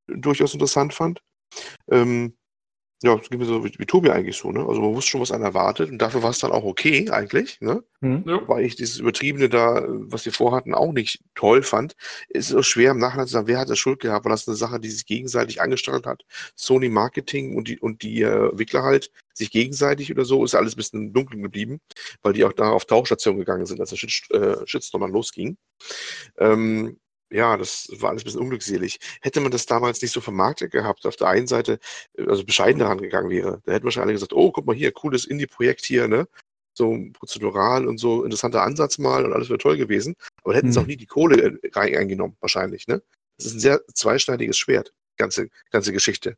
durchaus 0.06 0.54
interessant 0.54 0.94
fand. 0.94 1.22
Ähm, 1.90 2.34
Ja, 3.02 3.14
das 3.14 3.30
geht 3.30 3.38
mir 3.38 3.44
so 3.44 3.64
wie, 3.64 3.72
wie 3.78 3.86
Tobi 3.86 4.10
eigentlich 4.10 4.36
so, 4.36 4.50
ne? 4.50 4.66
Also 4.66 4.80
man 4.80 4.92
wusste 4.92 5.10
schon, 5.12 5.20
was 5.20 5.30
einen 5.30 5.44
erwartet 5.44 5.88
und 5.90 5.98
dafür 5.98 6.24
war 6.24 6.30
es 6.30 6.40
dann 6.40 6.50
auch 6.50 6.64
okay 6.64 7.08
eigentlich, 7.10 7.60
ne? 7.60 7.84
Mhm. 8.00 8.24
Ja. 8.26 8.48
Weil 8.48 8.64
ich 8.64 8.74
dieses 8.74 8.98
Übertriebene 8.98 9.48
da, 9.48 9.84
was 9.86 10.24
wir 10.24 10.32
vorhatten, 10.32 10.74
auch 10.74 10.92
nicht 10.92 11.22
toll 11.36 11.62
fand. 11.62 11.94
Es 12.28 12.50
ist 12.50 12.56
auch 12.56 12.64
schwer 12.64 12.90
im 12.90 12.98
Nachhinein 12.98 13.28
zu 13.28 13.34
sagen, 13.34 13.46
wer 13.46 13.60
hat 13.60 13.70
das 13.70 13.78
Schuld 13.78 14.00
gehabt? 14.00 14.24
War 14.24 14.30
das 14.30 14.48
eine 14.48 14.56
Sache, 14.56 14.80
die 14.80 14.90
sich 14.90 15.06
gegenseitig 15.06 15.60
angestachelt 15.60 16.06
hat? 16.06 16.24
Sony 16.56 16.88
Marketing 16.88 17.56
und 17.56 17.68
die, 17.68 17.78
und 17.78 18.02
die 18.02 18.22
äh, 18.22 18.48
Entwickler 18.48 18.82
halt 18.82 19.12
sich 19.32 19.52
gegenseitig 19.52 20.10
oder 20.10 20.24
so, 20.24 20.44
ist 20.44 20.56
alles 20.56 20.74
ein 20.74 20.78
bisschen 20.78 21.02
im 21.06 21.12
Dunkeln 21.12 21.42
geblieben, 21.42 21.80
weil 22.22 22.32
die 22.32 22.44
auch 22.44 22.52
da 22.52 22.70
auf 22.70 22.84
Tauchstation 22.84 23.38
gegangen 23.38 23.66
sind, 23.66 23.80
als 23.80 23.90
der 23.90 23.96
Shit, 23.96 24.28
äh, 24.32 24.66
Shitstorm 24.66 25.02
dann 25.02 25.12
losging. 25.12 25.56
Ähm, 26.38 26.98
ja, 27.30 27.56
das 27.56 27.88
war 27.98 28.10
alles 28.10 28.22
ein 28.22 28.24
bisschen 28.24 28.40
unglückselig. 28.40 28.98
Hätte 29.20 29.40
man 29.40 29.50
das 29.50 29.66
damals 29.66 30.00
nicht 30.02 30.12
so 30.12 30.20
vermarktet 30.20 30.72
gehabt, 30.72 31.06
auf 31.06 31.16
der 31.16 31.28
einen 31.28 31.46
Seite, 31.46 31.78
äh, 32.16 32.26
also 32.26 32.44
bescheiden 32.44 32.78
daran 32.78 32.98
gegangen 32.98 33.30
wäre, 33.30 33.60
da 33.64 33.72
hätten 33.72 33.84
wahrscheinlich 33.84 34.06
alle 34.06 34.12
gesagt, 34.14 34.32
oh, 34.32 34.50
guck 34.52 34.66
mal 34.66 34.76
hier, 34.76 34.92
cooles 34.92 35.24
Indie-Projekt 35.24 35.84
hier, 35.84 36.08
ne? 36.08 36.26
So 36.74 36.96
prozedural 37.12 37.88
und 37.88 37.98
so 37.98 38.24
interessanter 38.24 38.62
Ansatz 38.62 38.98
mal 38.98 39.24
und 39.24 39.32
alles 39.32 39.48
wäre 39.48 39.58
toll 39.58 39.76
gewesen. 39.76 40.14
Aber 40.44 40.54
hätten 40.54 40.72
sie 40.72 40.78
auch 40.78 40.84
hm. 40.84 40.90
nie 40.90 40.96
die 40.96 41.06
Kohle 41.06 41.42
äh, 41.42 41.70
rein 41.72 41.96
eingenommen, 41.96 42.36
wahrscheinlich, 42.40 42.86
ne? 42.88 43.02
Das 43.36 43.46
ist 43.46 43.54
ein 43.54 43.60
sehr 43.60 43.80
zweischneidiges 43.94 44.58
Schwert, 44.58 44.92
ganze, 45.16 45.48
ganze 45.70 45.92
Geschichte. 45.92 46.36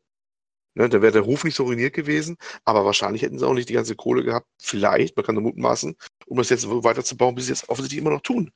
Ne, 0.73 0.87
da 0.87 1.01
wäre 1.01 1.11
der 1.11 1.23
Ruf 1.23 1.43
nicht 1.43 1.55
so 1.55 1.63
ruiniert 1.63 1.93
gewesen, 1.93 2.37
aber 2.63 2.85
wahrscheinlich 2.85 3.23
hätten 3.23 3.37
sie 3.37 3.45
auch 3.45 3.53
nicht 3.53 3.67
die 3.67 3.73
ganze 3.73 3.95
Kohle 3.95 4.23
gehabt, 4.23 4.47
vielleicht, 4.57 5.17
man 5.17 5.25
kann 5.25 5.35
nur 5.35 5.43
mutmaßen, 5.43 5.97
um 6.27 6.37
das 6.37 6.49
jetzt 6.49 6.65
weiterzubauen, 6.69 7.35
bis 7.35 7.47
sie 7.47 7.51
es 7.51 7.61
jetzt 7.61 7.69
offensichtlich 7.69 7.99
immer 7.99 8.11
noch 8.11 8.21
tun. 8.21 8.51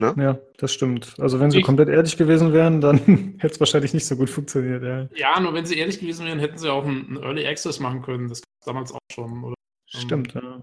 Ne? 0.00 0.14
Ja, 0.16 0.38
das 0.58 0.72
stimmt. 0.72 1.14
Also 1.18 1.40
wenn 1.40 1.50
sie 1.50 1.58
ich, 1.58 1.64
komplett 1.64 1.88
ehrlich 1.88 2.16
gewesen 2.16 2.52
wären, 2.52 2.80
dann 2.80 2.98
hätte 3.38 3.54
es 3.54 3.60
wahrscheinlich 3.60 3.94
nicht 3.94 4.06
so 4.06 4.16
gut 4.16 4.30
funktioniert. 4.30 4.82
Ja. 4.82 5.08
ja, 5.14 5.40
nur 5.40 5.54
wenn 5.54 5.66
sie 5.66 5.76
ehrlich 5.76 5.98
gewesen 5.98 6.24
wären, 6.26 6.38
hätten 6.38 6.58
sie 6.58 6.70
auch 6.70 6.84
einen, 6.84 7.16
Early 7.16 7.46
Access 7.46 7.80
machen 7.80 8.02
können. 8.02 8.28
Das 8.28 8.40
gab 8.40 8.48
es 8.60 8.66
damals 8.66 8.92
auch 8.92 8.98
schon. 9.12 9.42
Oder? 9.42 9.54
Stimmt, 9.86 10.34
ja. 10.34 10.62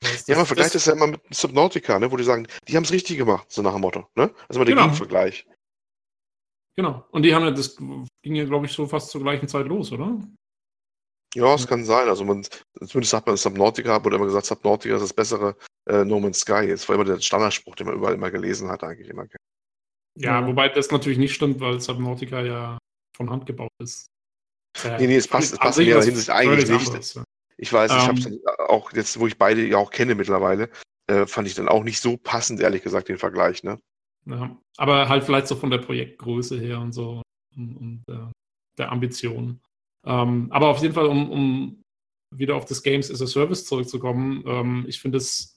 Das, 0.00 0.26
ja, 0.28 0.36
man 0.36 0.46
vergleicht 0.46 0.74
das, 0.74 0.84
das, 0.84 0.86
ja 0.86 0.92
immer 0.92 1.08
mit 1.08 1.20
Subnautica, 1.30 1.98
ne, 1.98 2.12
wo 2.12 2.16
die 2.16 2.22
sagen, 2.22 2.46
die 2.68 2.76
haben 2.76 2.84
es 2.84 2.92
richtig 2.92 3.16
gemacht, 3.16 3.50
so 3.50 3.62
nach 3.62 3.72
dem 3.72 3.80
Motto. 3.80 4.06
Ne? 4.14 4.30
Also 4.48 4.60
mal 4.60 4.66
der 4.66 4.74
genau. 4.74 4.82
Gegenvergleich. 4.82 5.46
Genau. 6.76 7.06
Und 7.10 7.22
die 7.22 7.34
haben 7.34 7.44
ja, 7.44 7.50
das 7.50 7.76
ging 7.76 8.34
ja, 8.34 8.44
glaube 8.44 8.66
ich, 8.66 8.72
so 8.72 8.86
fast 8.86 9.10
zur 9.10 9.22
gleichen 9.22 9.48
Zeit 9.48 9.66
los, 9.66 9.90
oder? 9.90 10.20
Ja, 11.36 11.54
es 11.54 11.66
kann 11.66 11.84
sein. 11.84 12.08
Also 12.08 12.24
man, 12.24 12.46
zumindest 12.86 13.12
hat 13.12 13.26
man 13.26 13.36
Subnautica, 13.36 14.02
wurde 14.02 14.16
immer 14.16 14.26
gesagt, 14.26 14.46
Subnautica 14.46 14.94
ist 14.94 15.02
das 15.02 15.12
bessere 15.12 15.56
äh, 15.88 16.04
No 16.04 16.18
Man's 16.18 16.40
Sky. 16.40 16.68
Das 16.68 16.88
war 16.88 16.94
immer 16.94 17.04
der 17.04 17.20
Standardspruch, 17.20 17.76
den 17.76 17.86
man 17.86 17.96
überall 17.96 18.14
immer 18.14 18.30
gelesen 18.30 18.68
hat, 18.68 18.82
eigentlich 18.82 19.08
immer. 19.08 19.26
Ja, 20.18 20.40
ja, 20.40 20.46
wobei 20.46 20.68
das 20.70 20.90
natürlich 20.90 21.18
nicht 21.18 21.34
stimmt, 21.34 21.60
weil 21.60 21.80
Subnautica 21.80 22.40
ja 22.40 22.78
von 23.16 23.30
Hand 23.30 23.46
gebaut 23.46 23.70
ist. 23.82 24.06
Ja, 24.82 24.98
nee, 24.98 25.06
nee, 25.06 25.16
es 25.16 25.28
passt, 25.28 25.52
es 25.52 25.58
passt 25.58 25.78
in 25.78 25.88
ihrer 25.88 26.02
Hinsicht 26.02 26.30
eigentlich 26.30 26.68
nicht. 26.68 26.86
Anderes, 26.86 27.14
ja. 27.14 27.24
Ich 27.58 27.72
weiß, 27.72 27.90
ich 27.90 28.06
habe 28.06 28.18
es 28.18 28.26
ähm. 28.26 28.40
auch 28.68 28.92
jetzt, 28.92 29.18
wo 29.18 29.26
ich 29.26 29.38
beide 29.38 29.66
ja 29.66 29.78
auch 29.78 29.90
kenne 29.90 30.14
mittlerweile, 30.14 30.70
äh, 31.06 31.26
fand 31.26 31.48
ich 31.48 31.54
dann 31.54 31.68
auch 31.68 31.84
nicht 31.84 32.00
so 32.00 32.16
passend, 32.16 32.60
ehrlich 32.60 32.82
gesagt, 32.82 33.08
den 33.08 33.18
Vergleich. 33.18 33.62
Ne? 33.62 33.78
Ja, 34.26 34.56
aber 34.76 35.08
halt 35.08 35.24
vielleicht 35.24 35.48
so 35.48 35.56
von 35.56 35.70
der 35.70 35.78
Projektgröße 35.78 36.58
her 36.58 36.80
und 36.80 36.92
so 36.92 37.22
und, 37.56 37.76
und 37.76 38.02
äh, 38.14 38.30
der 38.78 38.92
Ambition. 38.92 39.60
Ähm, 40.06 40.48
aber 40.50 40.68
auf 40.68 40.80
jeden 40.80 40.94
Fall, 40.94 41.06
um, 41.06 41.30
um, 41.30 41.82
wieder 42.34 42.56
auf 42.56 42.64
das 42.64 42.82
Games 42.82 43.10
as 43.10 43.22
a 43.22 43.26
Service 43.26 43.66
zurückzukommen, 43.66 44.42
ähm, 44.46 44.84
ich 44.88 45.00
finde 45.00 45.18
es 45.18 45.56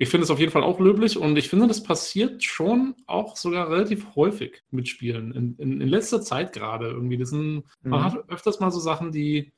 ich 0.00 0.08
finde 0.08 0.24
es 0.24 0.30
auf 0.30 0.38
jeden 0.38 0.50
Fall 0.50 0.62
auch 0.62 0.80
löblich 0.80 1.18
und 1.18 1.36
ich 1.36 1.50
finde, 1.50 1.68
das 1.68 1.82
passiert 1.82 2.42
schon 2.42 2.94
auch 3.06 3.36
sogar 3.36 3.68
relativ 3.68 4.16
häufig 4.16 4.64
mit 4.70 4.88
Spielen. 4.88 5.32
In, 5.32 5.56
in, 5.58 5.82
in 5.82 5.88
letzter 5.88 6.22
Zeit 6.22 6.54
gerade 6.54 6.88
irgendwie. 6.88 7.18
Das 7.18 7.28
sind, 7.28 7.66
mhm. 7.82 7.90
Man 7.90 8.04
hat 8.04 8.30
öfters 8.30 8.60
mal 8.60 8.70
so 8.70 8.80
Sachen, 8.80 9.12
die, 9.12 9.52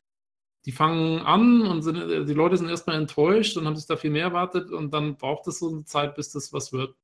die 0.65 0.73
fangen 0.73 1.21
an 1.21 1.63
und 1.63 1.83
sind, 1.83 1.95
die 2.29 2.35
Leute 2.35 2.57
sind 2.57 2.69
erstmal 2.69 2.97
enttäuscht 2.97 3.57
und 3.57 3.67
haben 3.67 3.77
sich 3.77 3.87
da 3.87 3.97
viel 3.97 4.11
mehr 4.11 4.25
erwartet 4.25 4.73
und 4.73 4.93
dann 4.93 5.17
braucht 5.17 5.47
es 5.47 5.61
so 5.61 5.71
eine 5.71 5.85
Zeit, 5.85 6.17
bis 6.17 6.33
das 6.33 6.53
was 6.53 6.73
wird. 6.73 6.97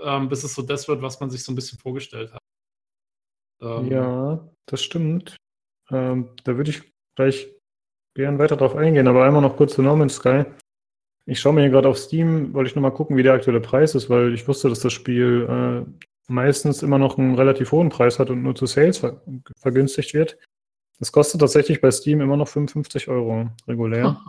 Ähm, 0.00 0.28
bis 0.28 0.44
es 0.44 0.54
so 0.54 0.62
das 0.62 0.86
wird, 0.86 1.02
was 1.02 1.18
man 1.18 1.30
sich 1.30 1.42
so 1.42 1.50
ein 1.50 1.56
bisschen 1.56 1.80
vorgestellt 1.80 2.32
hat. 2.32 2.42
Ähm, 3.60 3.90
ja, 3.90 4.48
das 4.66 4.80
stimmt. 4.80 5.36
Ähm, 5.90 6.30
da 6.44 6.56
würde 6.56 6.70
ich 6.70 6.82
gleich 7.16 7.48
gern 8.14 8.38
weiter 8.38 8.56
drauf 8.56 8.76
eingehen, 8.76 9.08
aber 9.08 9.24
einmal 9.24 9.42
noch 9.42 9.56
kurz 9.56 9.74
zu 9.74 9.82
No 9.82 9.96
Man's 9.96 10.16
Sky. 10.16 10.44
Ich 11.26 11.40
schaue 11.40 11.52
mir 11.52 11.62
hier 11.62 11.70
gerade 11.70 11.88
auf 11.88 11.98
Steam, 11.98 12.54
wollte 12.54 12.70
ich 12.70 12.74
nochmal 12.74 12.94
gucken, 12.94 13.16
wie 13.16 13.22
der 13.22 13.34
aktuelle 13.34 13.60
Preis 13.60 13.94
ist, 13.94 14.08
weil 14.08 14.34
ich 14.34 14.48
wusste, 14.48 14.68
dass 14.68 14.80
das 14.80 14.92
Spiel 14.92 15.46
äh, 15.48 15.90
meistens 16.26 16.82
immer 16.82 16.98
noch 16.98 17.18
einen 17.18 17.34
relativ 17.34 17.72
hohen 17.72 17.90
Preis 17.90 18.18
hat 18.18 18.30
und 18.30 18.42
nur 18.42 18.54
zu 18.54 18.66
Sales 18.66 18.98
ver 18.98 19.22
vergünstigt 19.56 20.14
wird. 20.14 20.38
Das 20.98 21.12
kostet 21.12 21.40
tatsächlich 21.40 21.80
bei 21.80 21.90
Steam 21.90 22.20
immer 22.20 22.36
noch 22.36 22.48
55 22.48 23.08
Euro 23.08 23.50
regulär. 23.66 24.20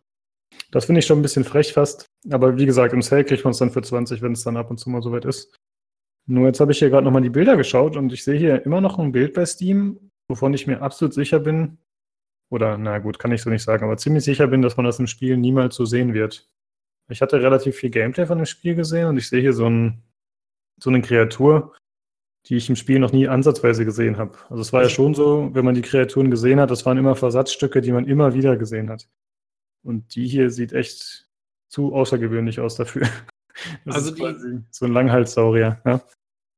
Das 0.71 0.85
finde 0.85 0.99
ich 0.99 1.05
schon 1.05 1.19
ein 1.19 1.23
bisschen 1.23 1.43
frech 1.43 1.73
fast. 1.73 2.05
Aber 2.29 2.57
wie 2.57 2.65
gesagt, 2.65 2.93
im 2.93 3.01
Sale 3.01 3.25
kriegt 3.25 3.43
man 3.43 3.51
es 3.51 3.57
dann 3.57 3.71
für 3.71 3.81
20, 3.81 4.21
wenn 4.21 4.33
es 4.33 4.43
dann 4.43 4.57
ab 4.57 4.69
und 4.69 4.77
zu 4.77 4.89
mal 4.89 5.01
soweit 5.01 5.25
ist. 5.25 5.55
Nur 6.27 6.45
jetzt 6.45 6.59
habe 6.59 6.71
ich 6.71 6.79
hier 6.79 6.89
gerade 6.89 7.05
nochmal 7.05 7.23
die 7.23 7.31
Bilder 7.31 7.57
geschaut 7.57 7.97
und 7.97 8.13
ich 8.13 8.23
sehe 8.23 8.37
hier 8.37 8.65
immer 8.65 8.81
noch 8.81 8.99
ein 8.99 9.11
Bild 9.11 9.33
bei 9.33 9.45
Steam, 9.45 10.08
wovon 10.29 10.53
ich 10.53 10.67
mir 10.67 10.81
absolut 10.81 11.13
sicher 11.13 11.39
bin, 11.39 11.77
oder 12.49 12.77
na 12.77 12.97
gut, 12.99 13.19
kann 13.19 13.31
ich 13.31 13.41
so 13.41 13.49
nicht 13.49 13.63
sagen, 13.63 13.83
aber 13.83 13.97
ziemlich 13.97 14.23
sicher 14.23 14.47
bin, 14.47 14.61
dass 14.61 14.77
man 14.77 14.85
das 14.85 14.99
im 14.99 15.07
Spiel 15.07 15.37
niemals 15.37 15.75
so 15.75 15.85
sehen 15.85 16.13
wird. 16.13 16.49
Ich 17.09 17.21
hatte 17.21 17.41
relativ 17.41 17.75
viel 17.75 17.89
Gameplay 17.89 18.25
von 18.25 18.37
dem 18.37 18.45
Spiel 18.45 18.75
gesehen 18.75 19.07
und 19.07 19.17
ich 19.17 19.27
sehe 19.29 19.41
hier 19.41 19.53
so, 19.53 19.67
ein, 19.67 20.03
so 20.81 20.89
eine 20.89 21.01
Kreatur, 21.01 21.75
die 22.45 22.55
ich 22.55 22.69
im 22.69 22.75
Spiel 22.75 22.99
noch 22.99 23.11
nie 23.11 23.27
ansatzweise 23.27 23.85
gesehen 23.85 24.17
habe. 24.17 24.37
Also 24.49 24.61
es 24.61 24.73
war 24.73 24.83
ja 24.83 24.89
schon 24.89 25.13
so, 25.13 25.49
wenn 25.53 25.65
man 25.65 25.75
die 25.75 25.81
Kreaturen 25.81 26.31
gesehen 26.31 26.59
hat, 26.59 26.71
das 26.71 26.85
waren 26.85 26.97
immer 26.97 27.15
Versatzstücke, 27.15 27.81
die 27.81 27.91
man 27.91 28.07
immer 28.07 28.33
wieder 28.33 28.57
gesehen 28.57 28.89
hat. 28.89 29.07
Und 29.83 30.15
die 30.15 30.27
hier 30.27 30.49
sieht 30.49 30.73
echt 30.73 31.27
zu 31.67 31.93
außergewöhnlich 31.93 32.59
aus 32.59 32.75
dafür. 32.75 33.07
Das 33.83 33.95
also 33.95 34.11
die, 34.11 34.61
so 34.69 34.85
ein 34.85 34.93
Langhalssaurier. 34.93 35.81
Ja? 35.83 36.01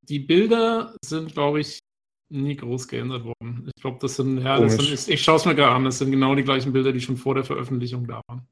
Die 0.04 0.20
Bilder 0.20 0.96
sind, 1.04 1.34
glaube 1.34 1.62
ich, 1.62 1.80
nie 2.32 2.56
groß 2.56 2.88
geändert 2.88 3.24
worden. 3.24 3.70
Ich 3.76 3.82
glaube, 3.82 3.98
das 4.02 4.16
sind, 4.16 4.40
ja, 4.40 4.60
das 4.60 4.76
sind, 4.76 5.10
ich 5.10 5.22
schaue 5.22 5.36
es 5.38 5.46
mir 5.46 5.56
gerade 5.56 5.76
an, 5.76 5.84
das 5.84 5.98
sind 5.98 6.12
genau 6.12 6.36
die 6.36 6.44
gleichen 6.44 6.74
Bilder, 6.74 6.92
die 6.92 7.02
schon 7.02 7.18
vor 7.18 7.36
der 7.36 7.44
Veröffentlichung 7.44 8.08
da 8.08 8.22
waren. 8.28 8.48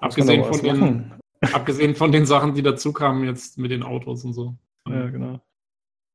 Abgesehen 0.00 0.44
von, 0.44 0.62
den, 0.62 1.12
abgesehen 1.52 1.94
von 1.94 2.12
den 2.12 2.26
Sachen, 2.26 2.54
die 2.54 2.62
dazu 2.62 2.92
kamen 2.92 3.24
jetzt 3.24 3.58
mit 3.58 3.70
den 3.70 3.82
Autos 3.82 4.24
und 4.24 4.32
so. 4.32 4.56
Ja, 4.88 5.08
genau. 5.08 5.40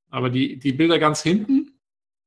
Aber 0.10 0.30
die, 0.30 0.58
die 0.58 0.74
Bilder 0.74 1.00
ganz 1.00 1.22
hinten, 1.22 1.80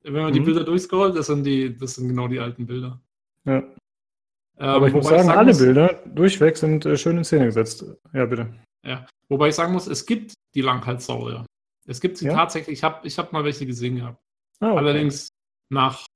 wenn 0.03 0.15
man 0.15 0.31
mhm. 0.31 0.35
die 0.35 0.41
Bilder 0.41 0.65
durchscrollt, 0.65 1.17
das 1.17 1.27
sind 1.27 1.45
die, 1.45 1.77
das 1.77 1.95
sind 1.95 2.09
genau 2.09 2.29
die 2.29 2.39
alten 2.39 2.67
Bilder. 2.67 3.01
Ja. 3.45 3.59
Ähm, 3.59 4.69
Aber 4.69 4.89
ich 4.89 4.95
muss 4.95 5.07
sagen, 5.07 5.21
ich 5.21 5.27
sagen 5.27 5.39
alle 5.39 5.49
muss, 5.49 5.59
Bilder 5.59 6.03
durchweg 6.07 6.57
sind 6.57 6.85
äh, 6.87 6.97
schön 6.97 7.19
in 7.19 7.25
Szene 7.25 7.47
gesetzt. 7.47 7.85
Ja, 8.13 8.27
bitte. 8.27 8.55
Ja. 8.85 9.07
Wobei 9.29 9.49
ich 9.49 9.55
sagen 9.55 9.73
muss, 9.73 9.87
es 9.87 10.05
gibt 10.07 10.35
die 10.55 10.61
Langhalssaurier. 10.61 11.47
Es 11.87 12.01
gibt 12.01 12.19
sie 12.19 12.27
ja? 12.27 12.35
tatsächlich, 12.35 12.79
ich 12.79 12.85
habe 12.85 13.07
ich 13.07 13.19
hab 13.19 13.33
mal 13.33 13.45
welche 13.45 13.67
gesehen 13.67 13.97
gehabt. 13.97 14.21
Oh, 14.63 14.67
okay. 14.67 14.79
Allerdings 14.79 15.29
nach 15.71 16.07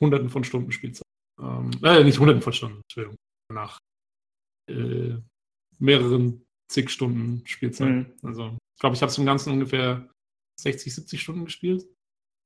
hunderten 0.00 0.30
von 0.30 0.44
Stunden 0.44 0.72
Spielzeit. 0.72 1.06
Ähm, 1.40 1.70
äh, 1.82 2.02
nicht 2.02 2.18
hunderten 2.18 2.42
von 2.42 2.52
Stunden, 2.52 2.80
Entschuldigung. 2.82 3.16
Nach 3.52 3.78
äh, 4.70 5.16
mehreren 5.78 6.44
zig 6.68 6.90
Stunden 6.90 7.46
Spielzeit. 7.46 7.88
Mhm. 7.88 8.14
Also, 8.22 8.56
ich 8.74 8.80
glaube, 8.80 8.96
ich 8.96 9.02
habe 9.02 9.10
es 9.10 9.18
im 9.18 9.26
Ganzen 9.26 9.52
ungefähr 9.52 10.10
60, 10.60 10.94
70 10.94 11.20
Stunden 11.20 11.44
gespielt. 11.44 11.86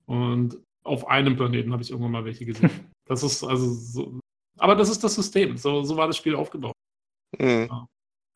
Und 0.06 0.60
auf 0.84 1.06
einem 1.06 1.36
Planeten 1.36 1.72
habe 1.72 1.82
ich 1.82 1.90
irgendwann 1.90 2.12
mal 2.12 2.24
welche 2.24 2.44
gesehen. 2.44 2.70
Das 3.06 3.24
ist 3.24 3.42
also 3.42 3.74
so, 3.74 4.20
aber 4.56 4.76
das 4.76 4.88
ist 4.88 5.02
das 5.02 5.16
System. 5.16 5.56
So, 5.56 5.82
so 5.82 5.96
war 5.96 6.06
das 6.06 6.16
Spiel 6.16 6.36
aufgebaut. 6.36 6.76
Mhm. 7.40 7.66
Ja. 7.68 7.86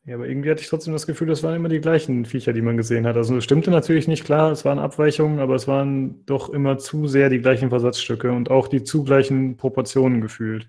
Ja, 0.06 0.16
aber 0.16 0.28
irgendwie 0.28 0.50
hatte 0.50 0.60
ich 0.60 0.68
trotzdem 0.68 0.92
das 0.92 1.06
Gefühl, 1.06 1.28
das 1.28 1.42
waren 1.42 1.54
immer 1.54 1.70
die 1.70 1.80
gleichen 1.80 2.26
Viecher, 2.26 2.52
die 2.52 2.60
man 2.60 2.76
gesehen 2.76 3.06
hat. 3.06 3.16
Also 3.16 3.38
es 3.38 3.44
stimmte 3.44 3.70
natürlich 3.70 4.06
nicht 4.06 4.24
klar, 4.24 4.52
es 4.52 4.64
waren 4.64 4.78
Abweichungen, 4.78 5.38
aber 5.38 5.54
es 5.54 5.66
waren 5.66 6.26
doch 6.26 6.50
immer 6.50 6.76
zu 6.76 7.06
sehr 7.06 7.30
die 7.30 7.40
gleichen 7.40 7.70
Versatzstücke 7.70 8.30
und 8.30 8.50
auch 8.50 8.68
die 8.68 8.84
zu 8.84 9.02
gleichen 9.02 9.56
Proportionen 9.56 10.20
gefühlt. 10.20 10.68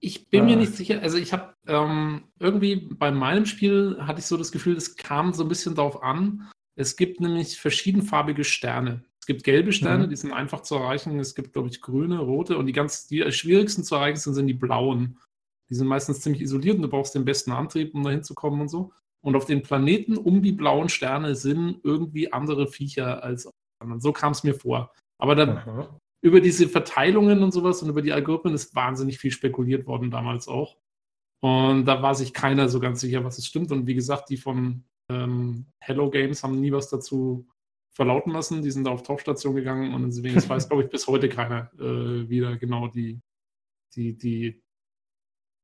Ich 0.00 0.28
bin 0.28 0.42
ah. 0.42 0.44
mir 0.44 0.56
nicht 0.56 0.74
sicher, 0.74 1.00
also 1.02 1.18
ich 1.18 1.32
habe 1.32 1.54
ähm, 1.68 2.24
irgendwie 2.40 2.88
bei 2.98 3.12
meinem 3.12 3.46
Spiel 3.46 3.96
hatte 4.00 4.18
ich 4.18 4.26
so 4.26 4.36
das 4.36 4.50
Gefühl, 4.50 4.76
es 4.76 4.96
kam 4.96 5.32
so 5.32 5.44
ein 5.44 5.48
bisschen 5.48 5.76
darauf 5.76 6.02
an. 6.02 6.50
Es 6.74 6.96
gibt 6.96 7.20
nämlich 7.20 7.60
verschiedenfarbige 7.60 8.42
Sterne. 8.42 9.04
Es 9.20 9.26
gibt 9.26 9.44
gelbe 9.44 9.72
Sterne, 9.72 10.04
mhm. 10.04 10.10
die 10.10 10.16
sind 10.16 10.32
einfach 10.32 10.62
zu 10.62 10.74
erreichen. 10.74 11.18
Es 11.20 11.36
gibt, 11.36 11.52
glaube 11.52 11.68
ich, 11.68 11.80
grüne, 11.80 12.18
rote 12.18 12.58
und 12.58 12.66
die 12.66 12.72
ganz, 12.72 13.06
die 13.06 13.30
schwierigsten 13.30 13.84
zu 13.84 13.94
erreichen 13.94 14.18
sind, 14.18 14.34
sind 14.34 14.48
die 14.48 14.52
blauen. 14.52 15.18
Die 15.70 15.74
sind 15.74 15.86
meistens 15.86 16.20
ziemlich 16.20 16.42
isoliert 16.42 16.76
und 16.76 16.82
du 16.82 16.88
brauchst 16.88 17.14
den 17.14 17.24
besten 17.24 17.52
Antrieb, 17.52 17.94
um 17.94 18.02
da 18.02 18.10
hinzukommen 18.10 18.60
und 18.60 18.68
so. 18.68 18.92
Und 19.22 19.36
auf 19.36 19.46
den 19.46 19.62
Planeten 19.62 20.18
um 20.18 20.42
die 20.42 20.52
blauen 20.52 20.88
Sterne 20.88 21.34
sind 21.34 21.80
irgendwie 21.82 22.32
andere 22.32 22.66
Viecher 22.66 23.22
als 23.22 23.48
anderen. 23.80 24.00
So 24.00 24.12
kam 24.12 24.32
es 24.32 24.44
mir 24.44 24.54
vor. 24.54 24.92
Aber 25.18 25.34
dann 25.34 25.56
Aha. 25.56 25.98
über 26.22 26.40
diese 26.40 26.68
Verteilungen 26.68 27.42
und 27.42 27.52
sowas 27.52 27.82
und 27.82 27.88
über 27.88 28.02
die 28.02 28.12
Algorithmen 28.12 28.54
ist 28.54 28.74
wahnsinnig 28.74 29.18
viel 29.18 29.30
spekuliert 29.30 29.86
worden 29.86 30.10
damals 30.10 30.46
auch. 30.48 30.76
Und 31.40 31.86
da 31.86 32.02
war 32.02 32.14
sich 32.14 32.32
keiner 32.32 32.68
so 32.68 32.80
ganz 32.80 33.00
sicher, 33.00 33.24
was 33.24 33.38
es 33.38 33.46
stimmt. 33.46 33.70
Und 33.72 33.86
wie 33.86 33.94
gesagt, 33.94 34.30
die 34.30 34.36
von 34.36 34.84
ähm, 35.10 35.66
Hello 35.80 36.10
Games 36.10 36.42
haben 36.42 36.60
nie 36.60 36.72
was 36.72 36.88
dazu 36.88 37.46
verlauten 37.94 38.32
lassen. 38.32 38.62
Die 38.62 38.70
sind 38.70 38.84
da 38.84 38.90
auf 38.90 39.02
Tauchstation 39.02 39.54
gegangen 39.54 39.94
und 39.94 40.06
deswegen 40.06 40.36
weiß, 40.36 40.68
glaube 40.68 40.84
ich, 40.84 40.90
bis 40.90 41.06
heute 41.06 41.28
keiner 41.28 41.70
äh, 41.78 42.28
wieder 42.28 42.56
genau 42.56 42.88
die, 42.88 43.20
die, 43.94 44.16
die 44.16 44.63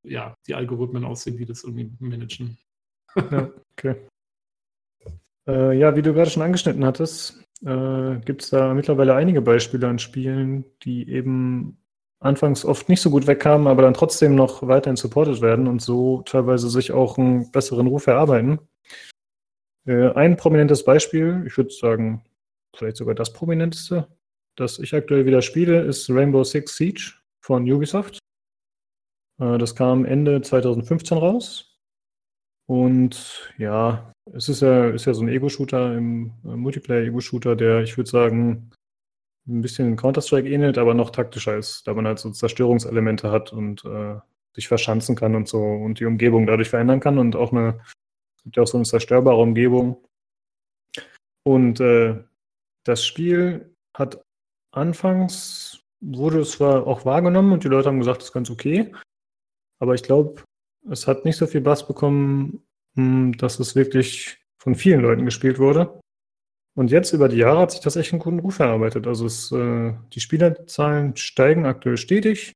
ja, 0.03 0.36
die 0.46 0.55
Algorithmen 0.55 1.05
aussehen, 1.05 1.36
die 1.36 1.46
das 1.46 1.64
irgendwie 1.64 1.90
managen. 1.98 2.59
Ja, 3.16 3.51
okay. 3.72 3.96
Äh, 5.46 5.78
ja, 5.78 5.96
wie 5.96 6.03
du 6.03 6.12
gerade 6.12 6.30
schon 6.30 6.42
angeschnitten 6.42 6.84
hattest, 6.84 7.42
äh, 7.64 8.16
gibt 8.24 8.42
es 8.42 8.51
da 8.51 8.74
mittlerweile 8.74 9.14
einige 9.14 9.42
Beispiele 9.42 9.88
an 9.88 9.98
Spielen, 9.98 10.64
die 10.82 11.09
eben 11.09 11.78
anfangs 12.20 12.64
oft 12.64 12.88
nicht 12.88 13.01
so 13.01 13.11
gut 13.11 13.26
wegkamen, 13.26 13.66
aber 13.66 13.82
dann 13.82 13.94
trotzdem 13.94 14.34
noch 14.34 14.66
weiterhin 14.66 14.96
supported 14.96 15.40
werden 15.40 15.66
und 15.66 15.80
so 15.80 16.22
teilweise 16.22 16.68
sich 16.68 16.92
auch 16.92 17.18
einen 17.18 17.51
besseren 17.51 17.86
Ruf 17.86 18.07
erarbeiten. 18.07 18.59
Äh, 19.86 20.11
ein 20.12 20.36
prominentes 20.36 20.84
Beispiel, 20.84 21.42
ich 21.46 21.57
würde 21.57 21.70
sagen, 21.70 22.24
vielleicht 22.76 22.98
sogar 22.98 23.14
das 23.14 23.32
prominenteste, 23.32 24.09
das 24.57 24.78
ich 24.78 24.94
aktuell 24.94 25.26
wieder 25.26 25.42
spiele, 25.42 25.80
ist 25.82 26.11
Rainbow 26.11 26.44
Six 26.44 26.76
Siege 26.76 27.12
von 27.40 27.70
Ubisoft. 27.70 28.18
Äh, 29.41 29.59
das 29.59 29.74
kam 29.74 30.05
Ende 30.05 30.41
2015 30.43 31.18
raus. 31.18 31.78
Und 32.66 33.53
ja, 33.59 34.12
es 34.32 34.49
ist 34.49 34.62
ja, 34.62 34.91
ist 34.91 35.07
ja 35.07 35.14
so 35.14 35.22
ein 35.22 35.28
Ego-Shooter, 35.28 35.97
im 35.97 36.32
äh, 36.45 36.55
Multiplayer-Ego-Shooter, 36.55 37.57
der, 37.57 37.82
ich 37.82 37.97
würde 37.97 38.09
sagen, 38.09 38.70
ein 39.49 39.62
bisschen 39.62 39.97
Counter-Strike 39.97 40.49
ähnelt, 40.49 40.78
aber 40.78 40.95
noch 40.95 41.11
taktischer 41.11 41.57
ist, 41.57 41.86
da 41.86 41.95
man 41.95 42.07
halt 42.07 42.20
so 42.20 42.30
Zerstörungselemente 42.30 43.32
hat 43.32 43.53
und 43.53 43.84
äh, 43.84 44.16
sich 44.55 44.68
verschanzen 44.68 45.16
kann 45.16 45.34
und 45.34 45.49
so 45.49 45.61
und 45.61 45.99
die 45.99 46.05
Umgebung 46.05 46.47
dadurch 46.47 46.70
verändern 46.70 47.01
kann 47.01 47.18
und 47.18 47.34
auch 47.34 47.53
eine, 47.53 47.80
es 48.36 48.45
gibt 48.45 48.57
ja 48.57 48.62
auch 48.62 48.68
so 48.68 48.78
eine 48.78 48.84
zerstörbare 48.84 49.41
Umgebung. 49.41 50.05
Und 51.43 51.80
äh, 51.80 52.22
das 52.84 53.05
Spiel 53.05 53.74
hat 53.97 54.22
anfangs, 54.72 55.82
wurde 56.01 56.41
es 56.41 56.53
zwar 56.53 56.86
auch 56.86 57.05
wahrgenommen 57.05 57.53
und 57.53 57.64
die 57.64 57.68
Leute 57.68 57.88
haben 57.88 57.99
gesagt, 57.99 58.18
das 58.18 58.28
ist 58.28 58.32
ganz 58.32 58.51
okay, 58.51 58.93
aber 59.81 59.95
ich 59.95 60.03
glaube, 60.03 60.43
es 60.89 61.07
hat 61.07 61.24
nicht 61.24 61.37
so 61.37 61.47
viel 61.47 61.61
Bass 61.61 61.87
bekommen, 61.87 62.62
hm, 62.95 63.37
dass 63.37 63.59
es 63.59 63.74
wirklich 63.74 64.39
von 64.59 64.74
vielen 64.74 65.01
Leuten 65.01 65.24
gespielt 65.24 65.59
wurde. 65.59 66.01
Und 66.76 66.91
jetzt 66.91 67.12
über 67.12 67.28
die 67.28 67.39
Jahre 67.39 67.61
hat 67.61 67.72
sich 67.72 67.81
das 67.81 67.97
echt 67.97 68.12
einen 68.12 68.20
guten 68.20 68.39
Ruf 68.39 68.59
erarbeitet. 68.61 69.07
Also 69.07 69.26
es, 69.26 69.51
äh, 69.53 69.95
die 70.12 70.20
Spielerzahlen 70.20 71.16
steigen 71.16 71.66
aktuell 71.66 71.97
stetig. 71.97 72.53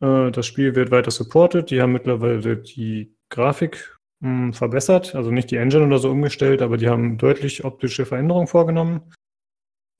Äh, 0.00 0.30
das 0.30 0.46
Spiel 0.46 0.74
wird 0.74 0.90
weiter 0.90 1.10
supported. 1.10 1.70
Die 1.70 1.80
haben 1.80 1.92
mittlerweile 1.92 2.56
die 2.58 3.16
Grafik 3.30 3.96
mh, 4.20 4.28
hm, 4.28 4.52
verbessert, 4.52 5.14
also 5.14 5.30
nicht 5.30 5.50
die 5.50 5.56
Engine 5.56 5.86
oder 5.86 5.98
so 5.98 6.10
umgestellt, 6.10 6.60
aber 6.62 6.76
die 6.76 6.88
haben 6.88 7.18
deutlich 7.18 7.64
optische 7.64 8.04
Veränderungen 8.04 8.48
vorgenommen. 8.48 9.12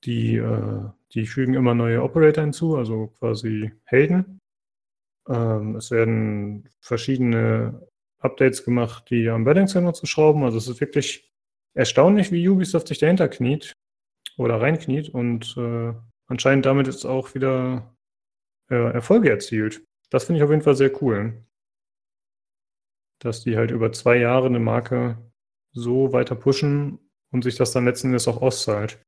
Die, 0.04 0.36
äh, 0.36 0.82
die 1.14 1.26
fügen 1.26 1.54
immer 1.54 1.74
neue 1.74 2.02
Operator 2.02 2.44
hinzu, 2.44 2.76
also 2.76 3.08
quasi 3.18 3.72
Helden. 3.84 4.41
Ähm, 5.28 5.76
es 5.76 5.90
werden 5.90 6.68
verschiedene 6.80 7.86
Updates 8.18 8.64
gemacht, 8.64 9.10
die 9.10 9.28
am 9.28 9.46
Wedding 9.46 9.66
zu 9.66 10.06
schrauben. 10.06 10.44
Also 10.44 10.58
es 10.58 10.68
ist 10.68 10.80
wirklich 10.80 11.32
erstaunlich, 11.74 12.32
wie 12.32 12.48
Ubisoft 12.48 12.88
sich 12.88 12.98
dahinter 12.98 13.28
kniet 13.28 13.72
oder 14.36 14.60
reinkniet 14.60 15.10
und 15.10 15.56
äh, 15.56 15.92
anscheinend 16.26 16.66
damit 16.66 16.86
jetzt 16.86 17.04
auch 17.04 17.34
wieder 17.34 17.96
äh, 18.70 18.92
Erfolge 18.92 19.30
erzielt. 19.30 19.84
Das 20.10 20.24
finde 20.24 20.38
ich 20.38 20.44
auf 20.44 20.50
jeden 20.50 20.62
Fall 20.62 20.76
sehr 20.76 21.02
cool. 21.02 21.44
Dass 23.18 23.42
die 23.42 23.56
halt 23.56 23.70
über 23.70 23.92
zwei 23.92 24.16
Jahre 24.16 24.46
eine 24.46 24.58
Marke 24.58 25.16
so 25.72 26.12
weiter 26.12 26.34
pushen 26.34 26.98
und 27.30 27.44
sich 27.44 27.56
das 27.56 27.72
dann 27.72 27.84
letzten 27.84 28.08
Endes 28.08 28.28
auch 28.28 28.42
auszahlt. 28.42 29.02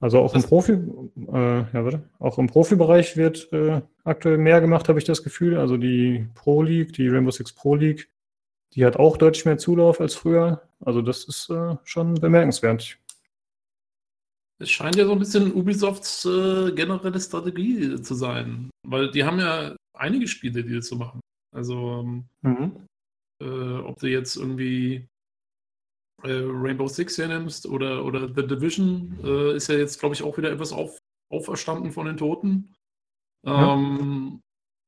Also 0.00 0.18
auch 0.18 0.34
im 0.34 0.42
Profi, 0.42 0.72
äh, 0.72 1.58
ja, 1.72 1.84
warte, 1.84 2.02
auch 2.18 2.38
im 2.38 2.46
Profibereich 2.46 3.18
wird 3.18 3.52
äh, 3.52 3.82
aktuell 4.04 4.38
mehr 4.38 4.62
gemacht, 4.62 4.88
habe 4.88 4.98
ich 4.98 5.04
das 5.04 5.22
Gefühl. 5.22 5.58
Also 5.58 5.76
die 5.76 6.26
Pro 6.34 6.62
League, 6.62 6.94
die 6.94 7.08
Rainbow 7.08 7.30
Six 7.30 7.52
Pro 7.52 7.74
League, 7.74 8.10
die 8.74 8.86
hat 8.86 8.96
auch 8.96 9.18
deutlich 9.18 9.44
mehr 9.44 9.58
Zulauf 9.58 10.00
als 10.00 10.14
früher. 10.14 10.62
Also 10.80 11.02
das 11.02 11.24
ist 11.24 11.50
äh, 11.50 11.76
schon 11.84 12.14
bemerkenswert. 12.14 12.98
Es 14.58 14.70
scheint 14.70 14.96
ja 14.96 15.04
so 15.04 15.12
ein 15.12 15.18
bisschen 15.18 15.54
Ubisofts 15.54 16.24
äh, 16.24 16.72
generelle 16.72 17.20
Strategie 17.20 18.00
zu 18.00 18.14
sein, 18.14 18.70
weil 18.86 19.10
die 19.10 19.24
haben 19.24 19.38
ja 19.38 19.76
einige 19.94 20.28
Spiele, 20.28 20.62
die 20.62 20.76
das 20.76 20.86
so 20.86 20.96
machen. 20.96 21.20
Also 21.54 22.22
mhm. 22.42 22.86
äh, 23.42 23.78
ob 23.78 23.98
du 23.98 24.06
jetzt 24.06 24.36
irgendwie 24.36 25.06
Rainbow 26.24 26.88
Six 26.88 27.18
hernimmst 27.18 27.66
oder, 27.66 28.04
oder 28.04 28.28
The 28.28 28.46
Division, 28.46 29.18
äh, 29.24 29.56
ist 29.56 29.68
ja 29.68 29.76
jetzt, 29.76 30.00
glaube 30.00 30.14
ich, 30.14 30.22
auch 30.22 30.36
wieder 30.36 30.50
etwas 30.50 30.72
auf, 30.72 30.98
auferstanden 31.30 31.92
von 31.92 32.06
den 32.06 32.16
Toten. 32.16 32.74
Ähm, 33.46 34.40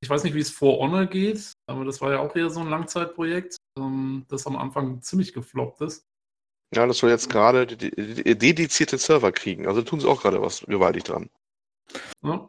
ich 0.02 0.10
weiß 0.10 0.24
nicht, 0.24 0.34
wie 0.34 0.40
es 0.40 0.50
For 0.50 0.78
Honor 0.78 1.06
geht, 1.06 1.52
aber 1.66 1.84
das 1.84 2.00
war 2.00 2.12
ja 2.12 2.18
auch 2.18 2.34
eher 2.34 2.50
so 2.50 2.60
ein 2.60 2.68
Langzeitprojekt, 2.68 3.56
ähm, 3.78 4.24
das 4.28 4.46
am 4.46 4.56
Anfang 4.56 5.00
ziemlich 5.00 5.32
gefloppt 5.32 5.80
ist. 5.82 6.04
Ja, 6.74 6.86
das 6.86 6.98
soll 6.98 7.10
jetzt 7.10 7.28
gerade 7.28 7.66
dedizierte 7.66 8.98
Server 8.98 9.30
kriegen. 9.30 9.66
Also 9.66 9.82
tun 9.82 10.00
sie 10.00 10.08
auch 10.08 10.22
gerade 10.22 10.40
was 10.40 10.62
gewaltig 10.62 11.04
dran. 11.04 11.28
Ja. 12.24 12.48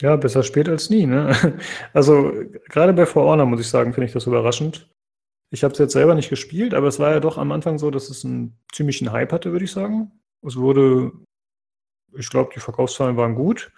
ja, 0.00 0.16
besser 0.16 0.42
spät 0.42 0.68
als 0.68 0.90
nie. 0.90 1.06
Ne? 1.06 1.58
Also 1.92 2.32
gerade 2.68 2.92
bei 2.92 3.06
For 3.06 3.24
Honor, 3.24 3.46
muss 3.46 3.60
ich 3.60 3.68
sagen, 3.68 3.94
finde 3.94 4.06
ich 4.06 4.12
das 4.12 4.26
überraschend. 4.26 4.90
Ich 5.50 5.62
habe 5.62 5.72
es 5.72 5.78
jetzt 5.78 5.92
selber 5.92 6.14
nicht 6.14 6.30
gespielt, 6.30 6.74
aber 6.74 6.88
es 6.88 6.98
war 6.98 7.12
ja 7.12 7.20
doch 7.20 7.38
am 7.38 7.52
Anfang 7.52 7.78
so, 7.78 7.90
dass 7.90 8.10
es 8.10 8.24
einen 8.24 8.58
ziemlichen 8.72 9.12
Hype 9.12 9.32
hatte, 9.32 9.52
würde 9.52 9.64
ich 9.64 9.72
sagen. 9.72 10.10
Es 10.42 10.56
wurde, 10.56 11.12
ich 12.12 12.28
glaube, 12.28 12.50
die 12.54 12.60
Verkaufszahlen 12.60 13.16
waren 13.16 13.34
gut. 13.34 13.72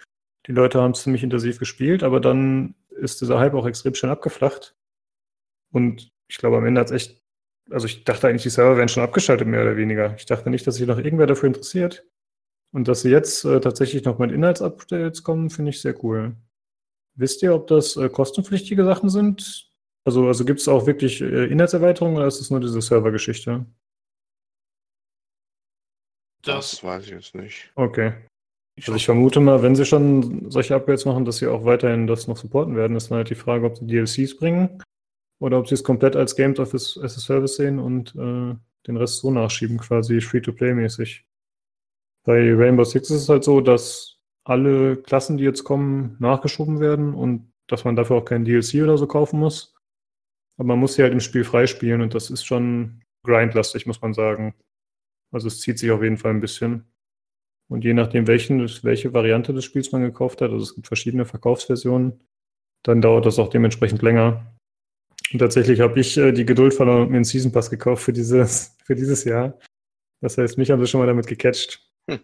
Die 0.47 0.53
Leute 0.53 0.81
haben 0.81 0.91
es 0.91 1.03
ziemlich 1.03 1.23
intensiv 1.23 1.59
gespielt, 1.59 2.03
aber 2.03 2.19
dann 2.19 2.75
ist 2.89 3.21
dieser 3.21 3.39
Hype 3.39 3.53
auch 3.53 3.67
extrem 3.67 3.93
schnell 3.93 4.11
abgeflacht. 4.11 4.75
Und 5.71 6.09
ich 6.27 6.37
glaube, 6.37 6.57
am 6.57 6.65
Ende 6.65 6.81
hat 6.81 6.87
es 6.87 6.93
echt, 6.93 7.23
also 7.69 7.85
ich 7.85 8.03
dachte 8.05 8.27
eigentlich, 8.27 8.43
die 8.43 8.49
Server 8.49 8.77
wären 8.77 8.87
schon 8.87 9.03
abgeschaltet, 9.03 9.47
mehr 9.47 9.61
oder 9.61 9.77
weniger. 9.77 10.15
Ich 10.15 10.25
dachte 10.25 10.49
nicht, 10.49 10.65
dass 10.65 10.75
sich 10.75 10.87
noch 10.87 10.97
irgendwer 10.97 11.27
dafür 11.27 11.47
interessiert. 11.47 12.05
Und 12.71 12.87
dass 12.87 13.01
sie 13.01 13.09
jetzt 13.09 13.45
äh, 13.45 13.59
tatsächlich 13.61 14.03
noch 14.03 14.19
mit 14.19 14.31
Inhaltsupdates 14.31 15.23
kommen, 15.23 15.49
finde 15.49 15.69
ich 15.69 15.81
sehr 15.81 16.03
cool. 16.03 16.35
Wisst 17.15 17.41
ihr, 17.41 17.55
ob 17.55 17.67
das 17.67 17.95
äh, 17.95 18.09
kostenpflichtige 18.09 18.83
Sachen 18.85 19.09
sind? 19.09 19.66
Also, 20.07 20.25
also 20.25 20.45
gibt 20.45 20.61
es 20.61 20.69
auch 20.69 20.87
wirklich 20.87 21.19
äh, 21.19 21.47
Inhaltserweiterungen 21.47 22.15
oder 22.15 22.27
ist 22.27 22.39
es 22.39 22.49
nur 22.49 22.61
diese 22.61 22.79
Servergeschichte? 22.79 23.65
Das, 26.41 26.71
das 26.71 26.83
weiß 26.85 27.03
ich 27.03 27.11
jetzt 27.11 27.35
nicht. 27.35 27.73
Okay. 27.75 28.13
Also 28.77 28.95
ich 28.95 29.03
vermute 29.03 29.41
mal, 29.41 29.61
wenn 29.63 29.75
sie 29.75 29.83
schon 29.83 30.49
solche 30.49 30.75
Upgrades 30.75 31.03
machen, 31.03 31.25
dass 31.25 31.39
sie 31.39 31.47
auch 31.47 31.65
weiterhin 31.65 32.07
das 32.07 32.29
noch 32.29 32.37
supporten 32.37 32.77
werden, 32.77 32.95
ist 32.95 33.11
dann 33.11 33.17
halt 33.17 33.29
die 33.29 33.35
Frage, 33.35 33.65
ob 33.65 33.75
sie 33.75 33.85
DLCs 33.85 34.37
bringen 34.37 34.81
oder 35.39 35.59
ob 35.59 35.67
sie 35.67 35.73
es 35.73 35.83
komplett 35.83 36.15
als 36.15 36.37
Games 36.37 36.57
of 36.57 36.73
as 36.73 36.97
a 36.97 37.09
Service 37.09 37.57
sehen 37.57 37.77
und 37.77 38.15
äh, 38.15 38.55
den 38.87 38.95
Rest 38.95 39.17
so 39.17 39.29
nachschieben, 39.29 39.77
quasi 39.77 40.21
Free-to-Play-mäßig. 40.21 41.25
Bei 42.23 42.53
Rainbow 42.53 42.85
Six 42.85 43.09
ist 43.09 43.23
es 43.23 43.29
halt 43.29 43.43
so, 43.43 43.59
dass 43.59 44.21
alle 44.45 44.95
Klassen, 44.95 45.35
die 45.35 45.43
jetzt 45.43 45.65
kommen, 45.65 46.15
nachgeschoben 46.19 46.79
werden 46.79 47.13
und 47.13 47.51
dass 47.67 47.83
man 47.83 47.97
dafür 47.97 48.15
auch 48.15 48.25
kein 48.25 48.45
DLC 48.45 48.75
oder 48.83 48.97
so 48.97 49.05
kaufen 49.05 49.41
muss. 49.41 49.76
Aber 50.57 50.69
man 50.69 50.79
muss 50.79 50.95
sie 50.95 51.03
halt 51.03 51.13
im 51.13 51.19
Spiel 51.19 51.43
freispielen 51.43 52.01
und 52.01 52.13
das 52.13 52.29
ist 52.29 52.43
schon 52.43 53.01
grindlastig, 53.23 53.85
muss 53.85 54.01
man 54.01 54.13
sagen. 54.13 54.55
Also 55.31 55.47
es 55.47 55.61
zieht 55.61 55.79
sich 55.79 55.91
auf 55.91 56.01
jeden 56.01 56.17
Fall 56.17 56.31
ein 56.31 56.39
bisschen. 56.39 56.91
Und 57.69 57.83
je 57.83 57.93
nachdem, 57.93 58.27
welchen, 58.27 58.61
welche 58.83 59.13
Variante 59.13 59.53
des 59.53 59.65
Spiels 59.65 59.91
man 59.91 60.01
gekauft 60.01 60.41
hat, 60.41 60.51
also 60.51 60.63
es 60.63 60.73
gibt 60.73 60.87
verschiedene 60.87 61.25
Verkaufsversionen, 61.25 62.19
dann 62.83 63.01
dauert 63.01 63.25
das 63.25 63.39
auch 63.39 63.49
dementsprechend 63.49 64.01
länger. 64.01 64.55
Und 65.33 65.39
tatsächlich 65.39 65.81
habe 65.81 65.99
ich 65.99 66.17
äh, 66.17 66.31
die 66.31 66.45
Geduld 66.45 66.73
verloren 66.73 67.01
und 67.03 67.09
mir 67.09 67.17
einen 67.17 67.25
Season 67.25 67.51
Pass 67.51 67.69
gekauft 67.69 68.03
für 68.03 68.13
dieses, 68.13 68.77
für 68.85 68.95
dieses 68.95 69.25
Jahr. 69.25 69.59
Das 70.21 70.37
heißt, 70.37 70.57
mich 70.57 70.71
haben 70.71 70.79
sie 70.81 70.87
schon 70.87 70.99
mal 70.99 71.07
damit 71.07 71.27
gecatcht. 71.27 71.85
Hm. 72.09 72.19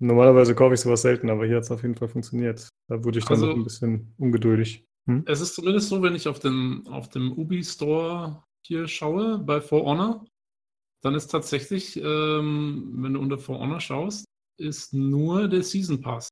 Normalerweise 0.00 0.54
kaufe 0.54 0.74
ich 0.74 0.80
sowas 0.80 1.02
selten, 1.02 1.28
aber 1.30 1.46
hier 1.46 1.56
hat 1.56 1.64
es 1.64 1.70
auf 1.70 1.82
jeden 1.82 1.96
Fall 1.96 2.08
funktioniert. 2.08 2.68
Da 2.88 3.02
wurde 3.02 3.18
ich 3.18 3.24
dann 3.24 3.34
also, 3.34 3.46
noch 3.46 3.56
ein 3.56 3.64
bisschen 3.64 4.14
ungeduldig. 4.18 4.87
Hm? 5.08 5.24
Es 5.26 5.40
ist 5.40 5.54
zumindest 5.54 5.88
so, 5.88 6.02
wenn 6.02 6.14
ich 6.14 6.28
auf, 6.28 6.38
den, 6.38 6.86
auf 6.88 7.08
dem 7.08 7.32
Ubi 7.32 7.64
Store 7.64 8.44
hier 8.64 8.86
schaue, 8.86 9.38
bei 9.38 9.60
For 9.60 9.84
Honor, 9.84 10.26
dann 11.02 11.14
ist 11.14 11.28
tatsächlich, 11.28 11.96
ähm, 11.96 12.94
wenn 12.98 13.14
du 13.14 13.20
unter 13.20 13.38
For 13.38 13.58
Honor 13.58 13.80
schaust, 13.80 14.26
ist 14.58 14.92
nur 14.92 15.48
der 15.48 15.62
Season 15.62 16.00
Pass. 16.00 16.28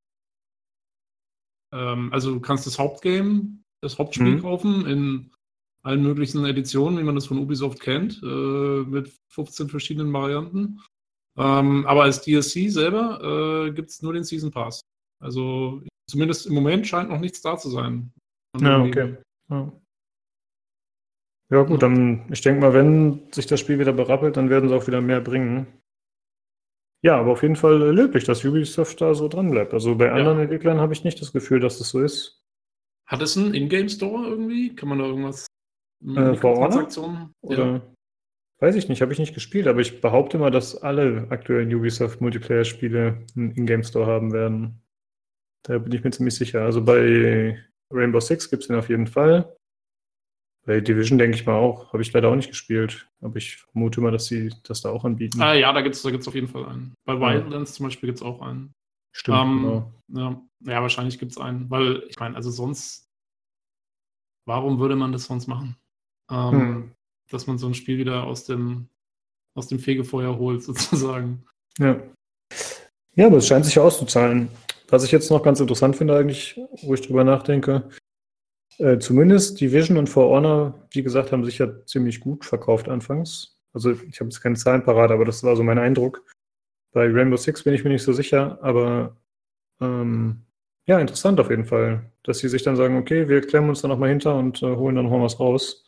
Ähm, 1.73 2.13
also 2.13 2.35
du 2.35 2.41
kannst 2.41 2.67
das 2.67 2.79
Hauptgame, 2.79 3.59
das 3.81 3.99
Hauptspiel 3.99 4.37
mhm. 4.37 4.43
kaufen 4.43 4.87
in 4.87 5.33
allen 5.83 6.03
möglichen 6.03 6.45
Editionen, 6.45 6.99
wie 6.99 7.05
man 7.05 7.15
das 7.15 7.27
von 7.27 7.39
Ubisoft 7.39 7.81
kennt, 7.81 8.21
äh, 8.23 8.83
mit 8.83 9.17
15 9.29 9.69
verschiedenen 9.69 10.13
Varianten. 10.13 10.81
Ähm, 11.39 11.87
aber 11.87 12.03
als 12.03 12.23
DLC 12.23 12.71
selber 12.71 13.67
äh, 13.69 13.73
gibt 13.73 13.91
es 13.91 14.03
nur 14.03 14.13
den 14.13 14.25
Season 14.25 14.51
Pass. 14.51 14.81
Also 15.23 15.83
zumindest 16.11 16.47
im 16.47 16.55
Moment 16.55 16.87
scheint 16.87 17.09
noch 17.09 17.21
nichts 17.21 17.41
da 17.41 17.57
zu 17.57 17.71
sein. 17.71 18.13
Ja, 18.61 18.83
okay. 18.83 19.17
Ja. 19.49 19.73
Ja, 21.49 21.63
gut, 21.63 21.83
dann, 21.83 22.27
ich 22.33 22.41
denke 22.41 22.61
mal, 22.61 22.75
wenn 22.75 23.31
sich 23.33 23.47
das 23.47 23.61
Spiel 23.61 23.79
wieder 23.79 23.93
berappelt, 23.93 24.37
dann 24.37 24.51
werden 24.51 24.69
sie 24.69 24.75
auch 24.75 24.87
wieder 24.89 25.01
mehr 25.01 25.21
bringen. 25.21 25.67
Ja, 27.03 27.19
aber 27.21 27.33
auf 27.33 27.43
jeden 27.43 27.55
Fall 27.55 27.79
löblich, 27.95 28.25
dass 28.25 28.45
Ubisoft 28.45 29.01
da 29.01 29.15
so 29.15 29.29
dran 29.29 29.51
bleibt. 29.51 29.73
Also 29.73 29.95
bei 29.95 30.11
anderen 30.11 30.39
ja. 30.39 30.45
Entwicklern 30.45 30.81
habe 30.81 30.93
ich 30.93 31.05
nicht 31.05 31.21
das 31.21 31.33
Gefühl, 31.33 31.61
dass 31.61 31.79
das 31.79 31.91
so 31.91 32.01
ist. 32.01 32.43
Hat 33.07 33.23
es 33.23 33.37
einen 33.37 33.55
Ingame-Store 33.55 34.27
irgendwie? 34.27 34.75
Kann 34.75 34.89
man 34.89 34.99
da 34.99 35.05
irgendwas 35.05 35.47
äh, 36.05 36.37
Transaktionen? 36.37 37.33
Oder? 37.43 37.67
Ja. 37.67 37.83
Weiß 38.59 38.75
ich 38.75 38.89
nicht, 38.89 39.03
habe 39.03 39.13
ich 39.13 39.19
nicht 39.19 39.35
gespielt, 39.35 39.69
aber 39.69 39.81
ich 39.81 40.01
behaupte 40.01 40.39
mal, 40.39 40.51
dass 40.51 40.83
alle 40.83 41.27
aktuellen 41.31 41.73
Ubisoft 41.73 42.21
Multiplayer-Spiele 42.21 43.25
einen 43.37 43.51
Ingame-Store 43.53 44.07
haben 44.07 44.33
werden. 44.33 44.83
Da 45.63 45.79
bin 45.79 45.93
ich 45.93 46.03
mir 46.03 46.11
ziemlich 46.11 46.35
sicher. 46.35 46.63
Also 46.63 46.83
bei 46.83 47.63
Rainbow 47.93 48.21
Six 48.21 48.51
gibt 48.51 48.63
es 48.63 48.69
den 48.69 48.77
auf 48.77 48.89
jeden 48.89 49.07
Fall. 49.07 49.57
Bei 50.67 50.81
Division 50.81 51.17
denke 51.17 51.37
ich 51.37 51.47
mal 51.47 51.55
auch. 51.55 51.93
Habe 51.93 52.03
ich 52.03 52.13
leider 52.13 52.29
auch 52.29 52.35
nicht 52.35 52.49
gespielt. 52.49 53.09
Aber 53.21 53.37
ich 53.37 53.57
vermute 53.57 54.01
mal, 54.01 54.11
dass 54.11 54.27
sie 54.27 54.53
das 54.65 54.81
da 54.81 54.91
auch 54.91 55.05
anbieten. 55.05 55.41
Ah 55.41 55.55
ja, 55.55 55.73
da 55.73 55.81
gibt 55.81 55.95
es 55.95 56.03
da 56.03 56.11
gibt's 56.11 56.27
auf 56.27 56.35
jeden 56.35 56.49
Fall 56.49 56.67
einen. 56.67 56.95
Bei 57.05 57.19
Wildlands 57.19 57.71
ja. 57.71 57.77
zum 57.77 57.87
Beispiel 57.87 58.09
gibt 58.09 58.19
es 58.19 58.23
auch 58.23 58.43
einen. 58.43 58.73
Stimmt, 59.13 59.39
ähm, 59.39 59.63
genau. 59.63 59.93
ja, 60.09 60.73
ja, 60.73 60.83
wahrscheinlich 60.83 61.19
gibt 61.19 61.33
es 61.33 61.39
einen. 61.39 61.71
Weil, 61.71 62.03
ich 62.09 62.19
meine, 62.19 62.37
also 62.37 62.51
sonst, 62.51 63.09
warum 64.45 64.79
würde 64.79 64.97
man 64.97 65.13
das 65.13 65.25
sonst 65.25 65.47
machen? 65.47 65.77
Ähm, 66.31 66.51
hm. 66.51 66.93
Dass 67.31 67.47
man 67.47 67.59
so 67.59 67.67
ein 67.67 67.75
Spiel 67.75 67.97
wieder 67.97 68.25
aus 68.25 68.45
dem, 68.45 68.89
aus 69.57 69.69
dem 69.69 69.79
Fegefeuer 69.79 70.37
holt, 70.37 70.63
sozusagen. 70.65 71.47
Ja. 71.79 72.03
Ja, 73.15 73.27
aber 73.29 73.39
es 73.39 73.47
scheint 73.47 73.65
sich 73.65 73.77
ja 73.77 73.83
auszuzahlen. 73.83 74.51
Was 74.89 75.05
ich 75.05 75.13
jetzt 75.13 75.31
noch 75.31 75.43
ganz 75.43 75.61
interessant 75.61 75.97
finde, 75.97 76.17
eigentlich, 76.17 76.61
wo 76.83 76.95
ich 76.95 77.03
drüber 77.03 77.25
nachdenke, 77.25 77.89
äh, 78.79 78.99
zumindest 78.99 79.61
Division 79.61 79.97
und 79.97 80.09
For 80.09 80.29
Honor, 80.29 80.87
wie 80.91 81.03
gesagt, 81.03 81.33
haben 81.33 81.45
sich 81.45 81.59
ja 81.59 81.85
ziemlich 81.87 82.21
gut 82.21 82.45
verkauft 82.45 82.89
anfangs. 82.89 83.59
Also 83.73 83.93
ich 83.93 84.21
habe 84.21 84.31
jetzt 84.31 84.41
keine 84.41 84.57
Zahlen 84.57 84.85
parat, 84.85 85.11
aber 85.11 85.25
das 85.25 85.43
war 85.43 85.57
so 85.57 85.63
mein 85.63 85.79
Eindruck. 85.79 86.25
Bei 86.93 87.07
Rainbow 87.11 87.37
Six 87.37 87.65
bin 87.65 87.75
ich 87.75 87.85
mir 87.85 87.91
nicht 87.91 88.03
so 88.03 88.13
sicher, 88.13 88.59
aber 88.63 89.17
ähm, 89.81 90.43
ja, 90.87 90.99
interessant 91.01 91.41
auf 91.41 91.51
jeden 91.51 91.65
Fall, 91.65 92.11
dass 92.23 92.39
sie 92.39 92.49
sich 92.49 92.63
dann 92.63 92.77
sagen, 92.77 92.97
okay, 92.97 93.29
wir 93.29 93.41
klemmen 93.41 93.69
uns 93.71 93.83
da 93.83 93.89
nochmal 93.89 94.11
hinter 94.11 94.37
und 94.37 94.63
äh, 94.63 94.77
holen 94.77 94.95
dann 94.95 95.05
nochmal 95.05 95.23
was 95.23 95.41
raus. 95.41 95.85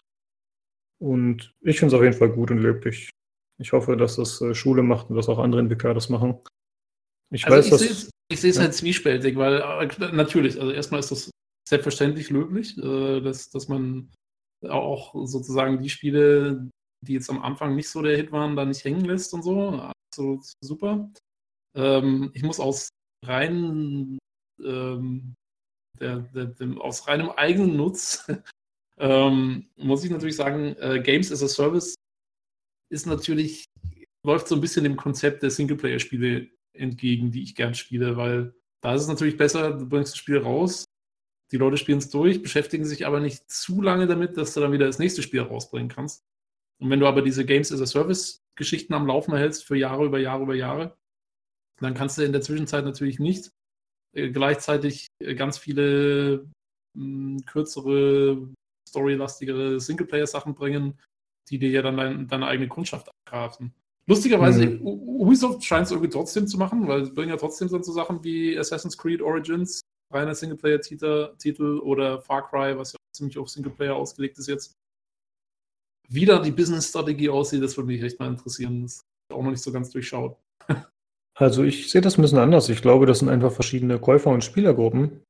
Und 0.99 1.55
ich 1.61 1.79
finde 1.79 1.95
es 1.95 1.99
auf 1.99 2.05
jeden 2.05 2.17
Fall 2.17 2.31
gut 2.31 2.51
und 2.51 2.59
löblich. 2.59 3.11
Ich 3.59 3.73
hoffe, 3.73 3.97
dass 3.97 4.17
das 4.17 4.41
äh, 4.41 4.55
Schule 4.55 4.83
macht 4.83 5.11
und 5.11 5.17
dass 5.17 5.29
auch 5.29 5.39
andere 5.39 5.61
Entwickler 5.61 5.95
das 5.95 6.09
machen. 6.09 6.39
Ich 7.31 7.47
also 7.47 7.71
weiß, 7.71 8.11
ich 8.31 8.41
sehe 8.41 8.51
es 8.51 8.57
ja. 8.57 8.63
halt 8.63 8.75
zwiespältig, 8.75 9.37
weil 9.37 9.61
äh, 9.61 10.13
natürlich, 10.13 10.61
also 10.61 10.73
erstmal 10.73 11.01
ist 11.01 11.11
das 11.11 11.31
selbstverständlich 11.69 12.31
löblich, 12.31 12.77
äh, 12.79 13.21
dass, 13.21 13.51
dass 13.51 13.69
man 13.69 14.11
auch 14.67 15.15
sozusagen 15.27 15.81
die 15.81 15.91
Spiele, 15.91 16.69
die 17.07 17.15
jetzt 17.15 17.31
am 17.31 17.43
Anfang 17.43 17.77
nicht 17.77 17.89
so 17.89 18.03
der 18.03 18.17
Hit 18.17 18.33
waren, 18.33 18.57
da 18.57 18.65
nicht 18.65 18.85
hängen 18.85 19.05
lässt 19.05 19.33
und 19.35 19.43
so. 19.43 19.93
Absolut 20.13 20.45
super. 20.63 21.11
Ähm, 21.77 22.31
ich 22.35 22.43
muss 22.43 22.61
aus 22.61 22.89
rein 23.25 24.19
ähm, 24.65 25.35
der, 26.01 26.19
der, 26.35 26.47
der, 26.47 26.81
aus 26.81 27.07
reinem 27.07 27.31
eigenen 27.31 27.77
Nutz 27.77 28.27
ähm, 28.99 29.69
muss 29.77 30.05
ich 30.05 30.11
natürlich 30.11 30.37
sagen, 30.37 30.77
äh, 30.79 31.01
Games 31.01 31.31
as 31.31 31.43
a 31.43 31.49
Service 31.49 31.95
ist 32.91 33.07
natürlich, 33.07 33.65
läuft 34.25 34.49
so 34.49 34.55
ein 34.55 34.61
bisschen 34.61 34.85
dem 34.85 34.97
Konzept 34.97 35.43
der 35.43 35.51
Singleplayer-Spiele 35.51 36.49
entgegen, 36.79 37.31
die 37.31 37.43
ich 37.43 37.55
gern 37.55 37.75
spiele, 37.75 38.17
weil 38.17 38.55
da 38.81 38.95
ist 38.95 39.03
es 39.03 39.09
natürlich 39.09 39.37
besser, 39.37 39.73
du 39.73 39.89
bringst 39.89 40.13
das 40.13 40.19
Spiel 40.19 40.39
raus, 40.39 40.85
die 41.51 41.57
Leute 41.57 41.77
spielen 41.77 41.99
es 41.99 42.11
durch, 42.11 42.43
beschäftigen 42.43 42.85
sich 42.85 43.07
aber 43.07 43.21
nicht 43.21 43.51
zu 43.51 43.81
lange 43.81 44.07
damit, 44.07 44.37
dass 44.37 44.55
du 44.55 44.61
dann 44.61 44.73
wieder 44.73 44.87
das 44.87 44.99
nächste 44.99 45.23
Spiel 45.23 45.41
rausbringen 45.41 45.89
kannst. 45.89 46.25
Und 46.81 46.91
wenn 46.91 47.01
du 47.01 47.07
aber 47.07 47.23
diese 47.23 47.45
Games 47.45 47.73
as 47.73 47.81
a 47.81 47.87
Service 47.87 48.41
Geschichten 48.57 48.95
am 48.95 49.07
Laufen 49.07 49.33
erhältst 49.33 49.65
für 49.65 49.77
Jahre 49.77 50.05
über 50.05 50.19
Jahre 50.19 50.43
über 50.43 50.55
Jahre, 50.55 50.97
dann 51.81 51.95
kannst 51.95 52.19
du 52.19 52.23
in 52.23 52.33
der 52.33 52.43
Zwischenzeit 52.43 52.85
natürlich 52.85 53.19
nicht 53.19 53.51
äh, 54.15 54.31
gleichzeitig 54.31 55.07
äh, 55.21 55.35
ganz 55.35 55.59
viele 55.59 56.49
mh, 56.95 57.39
hm, 57.39 57.45
kürzere, 57.47 58.53
storylastigere 58.89 59.81
Singleplayer-Sachen 59.81 60.55
bringen, 60.55 60.99
die 61.49 61.59
dir 61.59 61.71
ja 61.71 61.83
dann 61.83 61.97
dein, 61.97 62.29
deine 62.29 62.47
eigene 62.47 62.69
Kundschaft 62.69 63.09
abgrafen. 63.09 63.75
Lustigerweise, 64.09 64.67
mhm. 64.67 64.81
Ubisoft 64.83 65.63
scheint 65.63 65.85
es 65.85 65.93
irgendwie 65.93 66.11
trotzdem 66.11 66.47
zu 66.47 66.57
machen, 66.57 66.89
weil 66.89 67.05
sie 67.05 67.13
bringen 67.13 67.29
ja 67.29 67.37
trotzdem 67.37 67.69
so 67.69 67.81
Sachen 67.81 68.25
wie 68.25 68.59
Assassin's 68.59 68.97
Creed 68.97 69.21
Origins, 69.21 69.83
reiner 70.11 70.35
Singleplayer-Titel 70.35 71.81
oder 71.81 72.23
Far 72.23 72.49
Cry, 72.49 72.77
was 72.79 72.93
ja 72.93 72.99
ziemlich 73.15 73.37
auf 73.37 73.51
Singleplayer 73.51 73.95
ausgelegt 73.95 74.39
ist 74.39 74.49
jetzt. 74.49 74.73
Wie 76.09 76.25
da 76.25 76.39
die 76.39 76.51
Business-Strategie 76.51 77.29
aussieht, 77.29 77.63
das 77.63 77.77
würde 77.77 77.89
mich 77.89 78.03
echt 78.03 78.19
mal 78.19 78.29
interessieren. 78.29 78.83
Das 78.83 78.95
ist 78.95 79.03
auch 79.31 79.43
noch 79.43 79.51
nicht 79.51 79.63
so 79.63 79.73
ganz 79.73 79.91
durchschaut. 79.91 80.37
Also 81.41 81.63
ich 81.63 81.89
sehe 81.89 82.01
das 82.01 82.19
ein 82.19 82.23
bisschen 82.23 82.39
anders. 82.39 82.69
Ich 82.69 82.83
glaube, 82.83 83.07
das 83.07 83.21
sind 83.21 83.29
einfach 83.29 83.53
verschiedene 83.53 84.01
Käufer- 84.01 84.33
und 84.33 84.43
Spielergruppen. 84.43 85.23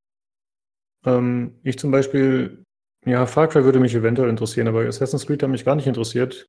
Ähm, 1.05 1.59
ich 1.65 1.79
zum 1.79 1.91
Beispiel, 1.91 2.65
ja, 3.05 3.27
Far 3.27 3.49
Cry 3.49 3.63
würde 3.63 3.79
mich 3.79 3.95
eventuell 3.95 4.31
interessieren, 4.31 4.69
aber 4.69 4.87
Assassin's 4.87 5.27
Creed 5.27 5.43
hat 5.43 5.51
mich 5.51 5.67
gar 5.67 5.77
nicht 5.77 5.87
interessiert. 5.87 6.47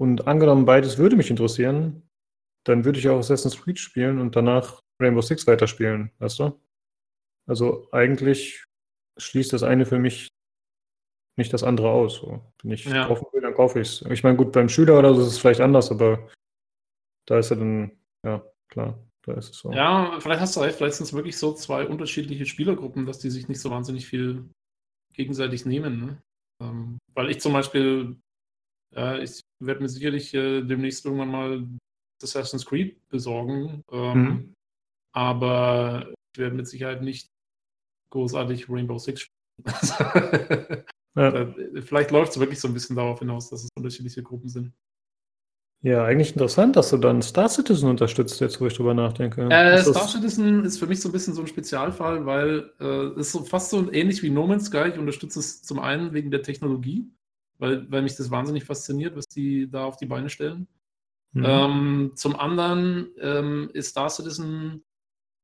Und 0.00 0.26
angenommen, 0.26 0.64
beides 0.64 0.98
würde 0.98 1.16
mich 1.16 1.30
interessieren, 1.30 2.08
dann 2.64 2.84
würde 2.84 2.98
ich 2.98 3.08
auch 3.08 3.18
Assassin's 3.18 3.60
Creed 3.60 3.78
spielen 3.78 4.18
und 4.18 4.36
danach 4.36 4.80
Rainbow 5.00 5.20
Six 5.20 5.46
weiterspielen, 5.46 6.12
weißt 6.18 6.38
du? 6.38 6.60
Also 7.48 7.88
eigentlich 7.92 8.64
schließt 9.16 9.52
das 9.52 9.62
eine 9.62 9.86
für 9.86 9.98
mich 9.98 10.28
nicht 11.36 11.52
das 11.52 11.62
andere 11.62 11.90
aus. 11.90 12.16
So. 12.16 12.52
Wenn 12.62 12.72
ich 12.72 12.84
ja. 12.84 13.06
kaufen 13.06 13.26
will, 13.32 13.40
dann 13.40 13.54
kaufe 13.54 13.80
ich 13.80 13.88
es. 13.88 14.02
Ich 14.10 14.22
meine, 14.22 14.36
gut, 14.36 14.52
beim 14.52 14.68
Schüler 14.68 14.98
oder 14.98 15.14
so 15.14 15.22
ist 15.22 15.28
es 15.28 15.38
vielleicht 15.38 15.60
anders, 15.60 15.90
aber 15.90 16.28
da 17.26 17.38
ist 17.38 17.50
ja 17.50 17.56
dann, 17.56 17.92
ja, 18.24 18.44
klar, 18.68 18.98
da 19.22 19.34
ist 19.34 19.50
es 19.50 19.58
so. 19.58 19.72
Ja, 19.72 20.18
vielleicht 20.20 20.40
hast 20.40 20.56
du 20.56 20.60
recht, 20.60 20.76
vielleicht 20.76 20.96
sind 20.96 21.06
es 21.06 21.12
wirklich 21.12 21.38
so 21.38 21.54
zwei 21.54 21.86
unterschiedliche 21.86 22.44
Spielergruppen, 22.44 23.06
dass 23.06 23.18
die 23.18 23.30
sich 23.30 23.48
nicht 23.48 23.60
so 23.60 23.70
wahnsinnig 23.70 24.06
viel 24.06 24.50
gegenseitig 25.14 25.64
nehmen. 25.64 26.00
Ne? 26.00 26.22
Ähm, 26.62 26.98
weil 27.14 27.30
ich 27.30 27.40
zum 27.40 27.52
Beispiel, 27.52 28.16
ja, 28.94 29.18
ich 29.18 29.40
werde 29.60 29.82
mir 29.82 29.88
sicherlich 29.88 30.34
äh, 30.34 30.62
demnächst 30.62 31.04
irgendwann 31.04 31.30
mal 31.30 31.68
Assassin's 32.22 32.66
Creed 32.66 32.96
besorgen, 33.08 33.82
ähm, 33.92 34.22
mhm. 34.22 34.54
aber 35.12 36.08
ich 36.32 36.40
werde 36.40 36.56
mit 36.56 36.66
Sicherheit 36.66 37.02
nicht 37.02 37.28
großartig 38.10 38.68
Rainbow 38.68 38.98
Six 38.98 39.22
spielen. 39.22 39.38
ja. 41.16 41.54
Vielleicht 41.82 42.10
läuft 42.10 42.32
es 42.32 42.40
wirklich 42.40 42.60
so 42.60 42.68
ein 42.68 42.74
bisschen 42.74 42.96
darauf 42.96 43.18
hinaus, 43.18 43.50
dass 43.50 43.64
es 43.64 43.70
unterschiedliche 43.76 44.22
Gruppen 44.22 44.48
sind. 44.48 44.72
Ja, 45.80 46.04
eigentlich 46.04 46.32
interessant, 46.32 46.74
dass 46.74 46.90
du 46.90 46.96
dann 46.96 47.22
Star 47.22 47.48
Citizen 47.48 47.88
unterstützt, 47.88 48.40
jetzt 48.40 48.60
wo 48.60 48.66
ich 48.66 48.74
drüber 48.74 48.94
nachdenke. 48.94 49.42
Äh, 49.48 49.80
Star 49.80 50.08
Citizen 50.08 50.64
ist 50.64 50.78
für 50.78 50.88
mich 50.88 51.00
so 51.00 51.08
ein 51.08 51.12
bisschen 51.12 51.34
so 51.34 51.42
ein 51.42 51.46
Spezialfall, 51.46 52.26
weil 52.26 52.72
äh, 52.80 53.10
es 53.12 53.28
ist 53.28 53.32
so 53.32 53.44
fast 53.44 53.70
so 53.70 53.90
ähnlich 53.92 54.22
wie 54.24 54.30
No 54.30 54.46
Man's 54.46 54.66
Sky. 54.66 54.88
Ich 54.92 54.98
unterstütze 54.98 55.38
es 55.38 55.62
zum 55.62 55.78
einen 55.78 56.12
wegen 56.12 56.32
der 56.32 56.42
Technologie, 56.42 57.08
weil, 57.58 57.90
weil 57.90 58.02
mich 58.02 58.16
das 58.16 58.30
wahnsinnig 58.30 58.64
fasziniert, 58.64 59.16
was 59.16 59.26
die 59.26 59.70
da 59.70 59.84
auf 59.84 59.96
die 59.96 60.06
Beine 60.06 60.30
stellen. 60.30 60.68
Mhm. 61.32 61.44
Ähm, 61.46 62.12
zum 62.14 62.36
anderen 62.36 63.10
ähm, 63.20 63.70
ist 63.74 63.90
Star 63.90 64.08
Citizen 64.08 64.84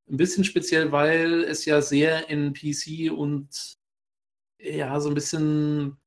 ein 0.09 0.17
bisschen 0.17 0.43
speziell, 0.43 0.91
weil 0.91 1.43
es 1.43 1.65
ja 1.65 1.81
sehr 1.81 2.29
in 2.29 2.53
PC 2.53 3.11
und 3.11 3.75
ja, 4.59 4.99
so 4.99 5.09
ein 5.09 5.15
bisschen 5.15 5.97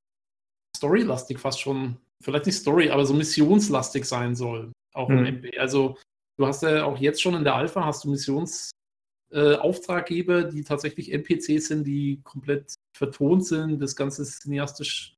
storylastig 0.76 1.38
fast 1.38 1.60
schon 1.60 1.96
vielleicht 2.20 2.46
nicht 2.46 2.56
Story, 2.56 2.90
aber 2.90 3.06
so 3.06 3.14
missionslastig 3.14 4.04
sein 4.04 4.34
soll, 4.34 4.72
auch 4.92 5.08
mhm. 5.08 5.18
im 5.18 5.26
MP. 5.26 5.56
Also 5.58 5.96
du 6.36 6.46
hast 6.46 6.62
ja 6.62 6.84
auch 6.84 6.98
jetzt 6.98 7.22
schon 7.22 7.34
in 7.34 7.44
der 7.44 7.54
Alpha 7.54 7.84
hast 7.84 8.02
du 8.04 8.10
Missionsauftraggeber, 8.10 10.38
äh, 10.38 10.50
die 10.50 10.64
tatsächlich 10.64 11.12
NPCs 11.12 11.68
sind, 11.68 11.86
die 11.86 12.20
komplett 12.24 12.74
vertont 12.96 13.46
sind, 13.46 13.80
das 13.80 13.94
Ganze 13.96 14.24
cineastisch 14.24 15.17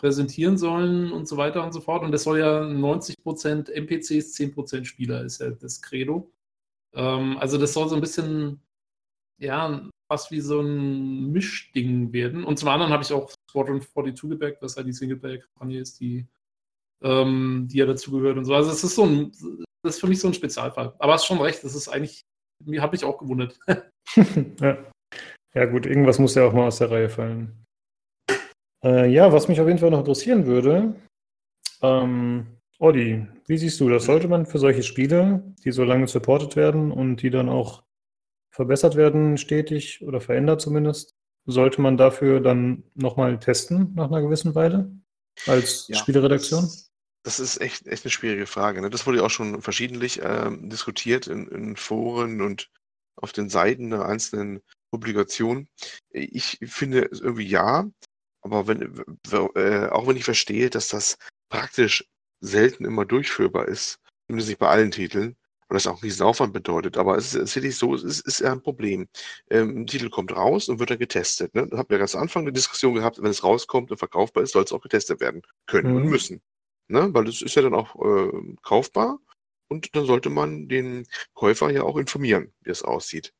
präsentieren 0.00 0.56
sollen 0.56 1.12
und 1.12 1.28
so 1.28 1.36
weiter 1.36 1.62
und 1.62 1.72
so 1.72 1.80
fort. 1.80 2.02
Und 2.02 2.12
das 2.12 2.24
soll 2.24 2.38
ja 2.38 2.62
90% 2.62 3.70
NPCs, 3.70 4.34
10% 4.34 4.84
Spieler 4.84 5.22
ist 5.22 5.40
ja 5.40 5.50
das 5.50 5.82
Credo. 5.82 6.32
Ähm, 6.94 7.36
also 7.38 7.58
das 7.58 7.74
soll 7.74 7.88
so 7.88 7.94
ein 7.94 8.00
bisschen, 8.00 8.62
ja, 9.38 9.88
fast 10.10 10.30
wie 10.30 10.40
so 10.40 10.60
ein 10.60 11.30
Mischding 11.32 12.12
werden. 12.12 12.44
Und 12.44 12.58
zum 12.58 12.70
anderen 12.70 12.92
habe 12.92 13.02
ich 13.02 13.12
auch 13.12 13.30
Squadron 13.50 13.82
42 13.82 14.30
gebackt, 14.30 14.62
was 14.62 14.76
halt 14.76 14.86
die 14.86 14.92
Singleplayer-Kampagne 14.92 15.80
ist, 15.80 16.00
die 16.00 16.26
ähm, 17.02 17.66
die 17.70 17.78
ja 17.78 17.86
dazugehört 17.86 18.36
und 18.38 18.44
so. 18.44 18.54
Also 18.54 18.70
es 18.70 18.84
ist 18.84 18.94
so 18.94 19.04
ein, 19.04 19.32
das 19.82 19.94
ist 19.96 20.00
für 20.00 20.06
mich 20.06 20.20
so 20.20 20.28
ein 20.28 20.34
Spezialfall. 20.34 20.94
Aber 20.98 21.12
hast 21.12 21.26
schon 21.26 21.40
recht, 21.40 21.62
das 21.64 21.74
ist 21.74 21.88
eigentlich, 21.88 22.22
mir 22.64 22.82
habe 22.82 22.96
ich 22.96 23.04
auch 23.04 23.18
gewundert. 23.18 23.58
ja. 24.60 24.78
ja, 25.54 25.64
gut, 25.66 25.86
irgendwas 25.86 26.18
muss 26.18 26.34
ja 26.34 26.46
auch 26.46 26.52
mal 26.52 26.66
aus 26.66 26.78
der 26.78 26.90
Reihe 26.90 27.08
fallen. 27.08 27.64
Äh, 28.82 29.10
ja, 29.10 29.32
was 29.32 29.48
mich 29.48 29.60
auf 29.60 29.66
jeden 29.66 29.78
Fall 29.78 29.90
noch 29.90 30.00
interessieren 30.00 30.46
würde, 30.46 30.94
ähm, 31.82 32.46
Olli, 32.78 33.26
wie 33.46 33.58
siehst 33.58 33.78
du 33.80 33.88
das? 33.88 34.04
Sollte 34.04 34.28
man 34.28 34.46
für 34.46 34.58
solche 34.58 34.82
Spiele, 34.82 35.54
die 35.64 35.70
so 35.70 35.84
lange 35.84 36.08
supported 36.08 36.56
werden 36.56 36.92
und 36.92 37.16
die 37.16 37.30
dann 37.30 37.48
auch 37.48 37.82
verbessert 38.50 38.96
werden, 38.96 39.36
stetig 39.36 40.02
oder 40.02 40.20
verändert 40.20 40.60
zumindest, 40.60 41.14
sollte 41.46 41.80
man 41.80 41.96
dafür 41.96 42.40
dann 42.40 42.84
nochmal 42.94 43.38
testen 43.38 43.92
nach 43.94 44.10
einer 44.10 44.22
gewissen 44.22 44.54
Weile 44.54 44.90
als 45.46 45.88
ja, 45.88 45.96
Spieleredaktion? 45.96 46.70
Das 47.22 47.38
ist 47.38 47.60
echt, 47.60 47.86
echt 47.86 48.04
eine 48.04 48.10
schwierige 48.10 48.46
Frage. 48.46 48.80
Ne? 48.80 48.88
Das 48.88 49.06
wurde 49.06 49.18
ja 49.18 49.24
auch 49.24 49.30
schon 49.30 49.60
verschiedentlich 49.60 50.20
ähm, 50.22 50.70
diskutiert 50.70 51.26
in, 51.26 51.48
in, 51.48 51.76
Foren 51.76 52.40
und 52.40 52.70
auf 53.16 53.32
den 53.32 53.50
Seiten 53.50 53.90
der 53.90 54.06
einzelnen 54.06 54.62
Publikation. 54.90 55.68
Ich 56.08 56.58
finde 56.62 57.10
irgendwie 57.12 57.46
ja, 57.46 57.86
aber 58.42 58.66
wenn, 58.66 59.04
äh, 59.54 59.86
auch 59.88 60.06
wenn 60.06 60.16
ich 60.16 60.24
verstehe, 60.24 60.70
dass 60.70 60.88
das 60.88 61.18
praktisch 61.48 62.04
selten 62.40 62.84
immer 62.84 63.04
durchführbar 63.04 63.68
ist, 63.68 63.98
zumindest 64.26 64.48
nicht 64.48 64.58
bei 64.58 64.68
allen 64.68 64.90
Titeln, 64.90 65.36
und 65.70 65.74
das 65.74 65.86
auch 65.86 65.92
einen 65.92 66.02
riesen 66.02 66.26
Aufwand 66.26 66.52
bedeutet, 66.52 66.96
aber 66.96 67.16
es 67.16 67.26
ist, 67.26 67.34
es 67.34 67.42
ist 67.50 67.56
wirklich 67.56 67.76
so, 67.76 67.94
es 67.94 68.02
ist, 68.02 68.26
ist 68.26 68.40
ja 68.40 68.50
ein 68.50 68.60
Problem. 68.60 69.08
Ähm, 69.50 69.82
ein 69.82 69.86
Titel 69.86 70.10
kommt 70.10 70.34
raus 70.34 70.68
und 70.68 70.80
wird 70.80 70.90
dann 70.90 70.98
getestet. 70.98 71.54
Ne? 71.54 71.68
Da 71.68 71.78
habt 71.78 71.92
ihr 71.92 71.98
ganz 71.98 72.16
am 72.16 72.22
Anfang 72.22 72.42
eine 72.42 72.52
Diskussion 72.52 72.94
gehabt, 72.94 73.22
wenn 73.22 73.30
es 73.30 73.44
rauskommt 73.44 73.92
und 73.92 73.96
verkaufbar 73.96 74.42
ist, 74.42 74.50
soll 74.52 74.64
es 74.64 74.72
auch 74.72 74.80
getestet 74.80 75.20
werden 75.20 75.42
können 75.66 75.92
mhm. 75.92 75.96
und 75.96 76.04
müssen. 76.06 76.42
Ne? 76.88 77.14
Weil 77.14 77.28
es 77.28 77.40
ist 77.40 77.54
ja 77.54 77.62
dann 77.62 77.74
auch 77.74 77.94
äh, 78.04 78.56
kaufbar 78.62 79.20
und 79.68 79.94
dann 79.94 80.06
sollte 80.06 80.28
man 80.28 80.66
den 80.66 81.06
Käufer 81.34 81.70
ja 81.70 81.84
auch 81.84 81.96
informieren, 81.96 82.52
wie 82.62 82.70
es 82.70 82.82
aussieht. 82.82 83.32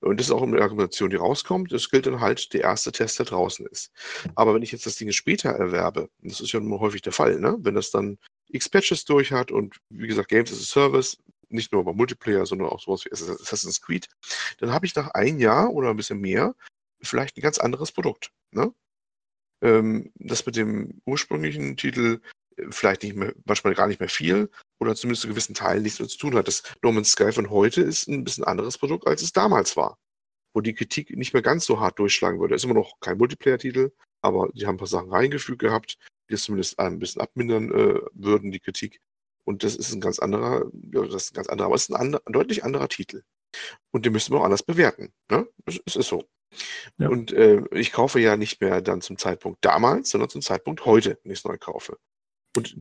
Und 0.00 0.18
das 0.18 0.26
ist 0.26 0.32
auch 0.32 0.42
eine 0.42 0.60
Argumentation, 0.60 1.10
die 1.10 1.16
rauskommt. 1.16 1.72
Das 1.72 1.90
gilt 1.90 2.06
dann 2.06 2.20
halt 2.20 2.52
der 2.52 2.62
erste 2.62 2.92
Test, 2.92 3.18
der 3.18 3.26
draußen 3.26 3.66
ist. 3.66 3.90
Aber 4.34 4.54
wenn 4.54 4.62
ich 4.62 4.72
jetzt 4.72 4.86
das 4.86 4.96
Ding 4.96 5.10
später 5.12 5.50
erwerbe, 5.50 6.08
das 6.22 6.40
ist 6.40 6.52
ja 6.52 6.60
nun 6.60 6.80
häufig 6.80 7.02
der 7.02 7.12
Fall, 7.12 7.38
ne? 7.38 7.56
wenn 7.60 7.74
das 7.74 7.90
dann 7.90 8.18
x 8.48 8.68
Patches 8.68 9.04
durch 9.04 9.32
hat 9.32 9.50
und 9.50 9.76
wie 9.90 10.06
gesagt, 10.06 10.28
Games 10.28 10.52
as 10.52 10.58
a 10.58 10.62
Service, 10.62 11.16
nicht 11.48 11.72
nur 11.72 11.84
bei 11.84 11.92
Multiplayer, 11.92 12.46
sondern 12.46 12.68
auch 12.68 12.80
sowas 12.80 13.04
wie 13.04 13.12
Assassin's 13.12 13.80
Creed, 13.80 14.08
dann 14.58 14.72
habe 14.72 14.86
ich 14.86 14.94
nach 14.94 15.08
ein 15.10 15.38
Jahr 15.38 15.70
oder 15.72 15.90
ein 15.90 15.96
bisschen 15.96 16.20
mehr 16.20 16.54
vielleicht 17.00 17.36
ein 17.36 17.42
ganz 17.42 17.58
anderes 17.58 17.92
Produkt. 17.92 18.30
Ne? 18.50 18.72
Ähm, 19.62 20.12
das 20.16 20.46
mit 20.46 20.56
dem 20.56 21.00
ursprünglichen 21.04 21.76
Titel 21.76 22.20
vielleicht 22.70 23.02
nicht 23.02 23.16
mehr, 23.16 23.34
manchmal 23.44 23.74
gar 23.74 23.86
nicht 23.86 24.00
mehr 24.00 24.08
viel 24.08 24.50
oder 24.80 24.94
zumindest 24.94 25.22
zu 25.22 25.28
gewissen 25.28 25.54
Teilen 25.54 25.82
nichts 25.82 25.98
mehr 25.98 26.08
zu 26.08 26.18
tun 26.18 26.34
hat. 26.34 26.48
Das 26.48 26.62
No 26.82 26.92
Man's 26.92 27.12
Sky 27.12 27.32
von 27.32 27.50
heute 27.50 27.82
ist 27.82 28.08
ein 28.08 28.24
bisschen 28.24 28.44
anderes 28.44 28.78
Produkt, 28.78 29.06
als 29.06 29.22
es 29.22 29.32
damals 29.32 29.76
war, 29.76 29.98
wo 30.54 30.60
die 30.60 30.74
Kritik 30.74 31.16
nicht 31.16 31.32
mehr 31.32 31.42
ganz 31.42 31.64
so 31.64 31.80
hart 31.80 31.98
durchschlagen 31.98 32.40
würde. 32.40 32.54
Ist 32.54 32.64
immer 32.64 32.74
noch 32.74 32.98
kein 33.00 33.18
Multiplayer-Titel, 33.18 33.92
aber 34.22 34.48
die 34.54 34.66
haben 34.66 34.74
ein 34.76 34.78
paar 34.78 34.86
Sachen 34.86 35.10
reingefügt 35.10 35.60
gehabt, 35.60 35.98
die 36.28 36.34
es 36.34 36.44
zumindest 36.44 36.78
ein 36.78 36.98
bisschen 36.98 37.22
abmindern 37.22 37.70
äh, 37.70 38.00
würden, 38.12 38.50
die 38.50 38.60
Kritik. 38.60 39.00
Und 39.44 39.62
das 39.62 39.76
ist 39.76 39.92
ein 39.92 40.00
ganz 40.00 40.18
anderer, 40.18 40.70
ja, 40.92 41.04
das 41.04 41.24
ist 41.24 41.32
ein 41.32 41.34
ganz 41.34 41.48
anderer, 41.48 41.66
aber 41.66 41.76
es 41.76 41.82
ist 41.82 41.90
ein, 41.90 42.00
andre, 42.00 42.22
ein 42.24 42.32
deutlich 42.32 42.64
anderer 42.64 42.88
Titel. 42.88 43.22
Und 43.92 44.06
den 44.06 44.12
müssen 44.12 44.32
wir 44.32 44.40
auch 44.40 44.44
anders 44.44 44.62
bewerten. 44.62 45.12
Ne? 45.30 45.46
Es, 45.66 45.80
es 45.84 45.96
ist 45.96 46.08
so. 46.08 46.24
Ja. 46.98 47.08
Und 47.08 47.32
äh, 47.32 47.62
ich 47.72 47.92
kaufe 47.92 48.20
ja 48.20 48.36
nicht 48.36 48.60
mehr 48.60 48.80
dann 48.80 49.00
zum 49.00 49.18
Zeitpunkt 49.18 49.64
damals, 49.64 50.10
sondern 50.10 50.30
zum 50.30 50.42
Zeitpunkt 50.42 50.84
heute, 50.84 51.18
wenn 51.22 51.32
ich 51.32 51.40
es 51.40 51.44
neu 51.44 51.58
kaufe. 51.58 51.98
Und 52.56 52.78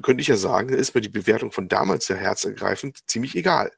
könnte 0.00 0.22
ich 0.22 0.28
ja 0.28 0.36
sagen, 0.36 0.68
da 0.68 0.76
ist 0.76 0.94
mir 0.94 1.00
die 1.00 1.08
Bewertung 1.08 1.52
von 1.52 1.68
damals 1.68 2.08
ja 2.08 2.16
herzergreifend 2.16 2.98
ziemlich 3.06 3.36
egal. 3.36 3.72